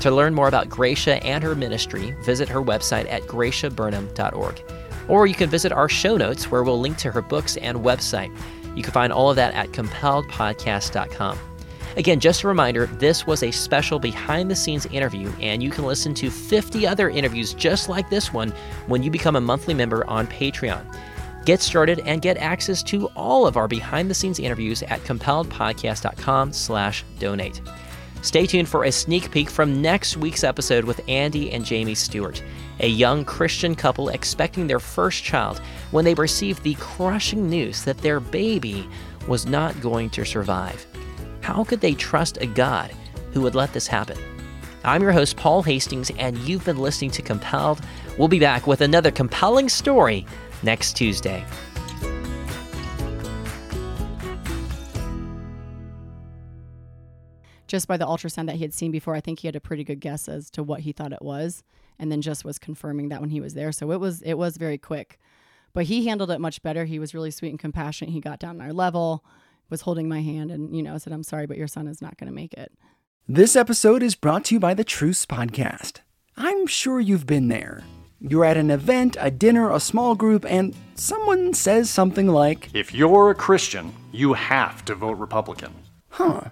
To 0.02 0.11
learn 0.11 0.34
more 0.34 0.48
about 0.48 0.69
Gracia 0.69 1.23
and 1.23 1.44
her 1.44 1.56
ministry, 1.56 2.15
visit 2.23 2.49
her 2.49 2.61
website 2.61 3.10
at 3.10 3.23
graciaburnham.org. 3.23 4.61
Or 5.08 5.28
you 5.28 5.36
can 5.36 5.50
visit 5.50 5.72
our 5.72 5.90
show 5.90 6.18
notes 6.18 6.50
where 6.50 6.64
we'll 6.64 6.80
link 6.80 6.98
to 6.98 7.12
her 7.12 7.22
books 7.22 7.58
and 7.58 7.80
website. 7.80 8.36
You 8.76 8.84
can 8.84 8.94
find 8.94 9.14
all 9.14 9.30
of 9.30 9.36
that 9.36 9.54
at 9.54 9.72
compelledpodcast.com. 9.72 11.40
Again, 11.96 12.20
just 12.20 12.44
a 12.44 12.48
reminder 12.48 12.88
this 12.88 13.28
was 13.28 13.44
a 13.44 13.52
special 13.52 14.00
behind 14.00 14.50
the 14.50 14.56
scenes 14.56 14.88
interview, 14.88 15.32
and 15.40 15.62
you 15.62 15.70
can 15.70 15.86
listen 15.86 16.14
to 16.16 16.32
50 16.32 16.88
other 16.88 17.10
interviews 17.10 17.54
just 17.54 17.88
like 17.88 18.10
this 18.10 18.34
one 18.34 18.52
when 18.88 19.04
you 19.04 19.12
become 19.12 19.36
a 19.36 19.42
monthly 19.42 19.74
member 19.74 20.08
on 20.08 20.26
Patreon. 20.28 20.84
Get 21.46 21.62
started 21.62 22.02
and 22.06 22.22
get 22.22 22.38
access 22.38 22.82
to 22.84 23.08
all 23.16 23.46
of 23.46 23.58
our 23.58 23.68
behind 23.68 24.10
the 24.10 24.16
scenes 24.16 24.40
interviews 24.40 24.82
at 24.84 25.02
compelledpodcast.com 25.02 26.54
slash 26.54 27.04
donate. 27.20 27.62
Stay 28.24 28.45
tuned 28.45 28.70
for 28.70 28.86
a 28.86 28.91
sneak 28.91 29.30
peek 29.32 29.50
from 29.50 29.82
next 29.82 30.16
week's 30.16 30.45
episode 30.45 30.86
with 30.86 31.02
Andy 31.10 31.52
and 31.52 31.66
Jamie 31.66 31.94
Stewart, 31.94 32.41
a 32.80 32.88
young 32.88 33.26
Christian 33.26 33.76
couple 33.76 34.08
expecting 34.08 34.66
their 34.66 34.80
first 34.80 35.26
child 35.26 35.60
when 35.91 36.06
they 36.06 36.14
received 36.14 36.64
the 36.64 36.76
crushing 36.76 37.50
news 37.50 37.84
that 37.84 37.98
their 37.98 38.22
baby 38.22 38.88
was 39.28 39.45
not 39.45 39.80
going 39.82 40.10
to 40.12 40.24
survive. 40.24 40.86
How 41.41 41.66
could 41.66 41.82
they 41.82 41.95
trust 41.95 42.38
a 42.38 42.45
God 42.45 42.94
who 43.34 43.41
would 43.41 43.56
let 43.56 43.74
this 43.74 43.88
happen? 43.88 44.18
I'm 44.86 45.02
your 45.02 45.12
host, 45.12 45.36
Paul 45.36 45.62
Hastings, 45.62 46.10
and 46.18 46.38
you've 46.38 46.64
been 46.64 46.78
listening 46.78 47.12
to 47.12 47.22
Compelled. 47.22 47.82
We'll 48.18 48.30
be 48.30 48.40
back 48.40 48.68
with 48.68 48.80
another 48.80 49.12
compelling 49.12 49.68
story 49.68 50.26
next 50.64 50.95
Tuesday. 50.95 51.44
Just 57.74 57.88
by 57.88 57.98
the 57.98 58.06
ultrasound 58.06 58.45
that 58.45 58.58
he 58.58 58.62
had 58.62 58.72
seen 58.72 58.91
before, 58.91 59.16
I 59.16 59.20
think 59.20 59.40
he 59.40 59.48
had 59.48 59.56
a 59.56 59.60
pretty 59.60 59.84
good 59.84 60.00
guess 60.00 60.30
as 60.30 60.52
to 60.52 60.62
what 60.62 60.82
he 60.82 60.91
thought 60.91 61.12
it 61.12 61.24
was, 61.24 61.64
and 61.98 62.12
then 62.12 62.22
just 62.22 62.45
was 62.45 62.60
confirming 62.60 63.10
that 63.10 63.20
when 63.20 63.32
he 63.32 63.41
was 63.41 63.56
there. 63.56 63.72
So 63.72 63.91
it 63.91 64.00
was 64.00 64.22
it 64.22 64.36
was 64.36 64.58
very 64.58 64.78
quick, 64.78 65.20
but 65.74 65.86
he 65.86 66.06
handled 66.06 66.30
it 66.30 66.40
much 66.40 66.62
better. 66.62 66.86
He 66.86 67.00
was 67.00 67.16
really 67.16 67.32
sweet 67.32 67.50
and 67.50 67.58
compassionate. 67.58 68.14
He 68.14 68.20
got 68.20 68.38
down 68.38 68.62
on 68.62 68.68
our 68.68 68.74
level, 68.74 69.26
was 69.72 69.82
holding 69.82 70.08
my 70.08 70.22
hand, 70.22 70.52
and 70.52 70.76
you 70.76 70.84
know 70.84 71.00
said, 71.00 71.14
"I'm 71.14 71.24
sorry, 71.24 71.48
but 71.48 71.58
your 71.58 71.68
son 71.68 71.88
is 71.88 72.00
not 72.00 72.16
going 72.18 72.28
to 72.28 72.36
make 72.36 72.54
it." 72.54 72.72
This 73.28 73.56
episode 73.56 74.04
is 74.04 74.14
brought 74.14 74.45
to 74.45 74.56
you 74.56 74.60
by 74.60 74.76
the 74.76 74.84
Truce 74.84 75.26
Podcast. 75.26 76.02
I'm 76.38 76.68
sure 76.68 77.00
you've 77.00 77.26
been 77.26 77.48
there. 77.48 77.84
You're 78.22 78.45
at 78.45 78.56
an 78.56 78.70
event, 78.70 79.18
a 79.20 79.32
dinner, 79.32 79.72
a 79.72 79.80
small 79.80 80.14
group, 80.14 80.45
and 80.45 80.76
someone 80.94 81.56
says 81.56 81.90
something 81.90 82.28
like, 82.28 82.70
If 82.76 82.94
you're 82.94 83.32
a 83.32 83.36
Christian, 83.36 83.94
you 84.12 84.34
have 84.34 84.86
to 84.86 84.95
vote 84.95 85.18
Republican. 85.18 85.74
Huh. 86.10 86.52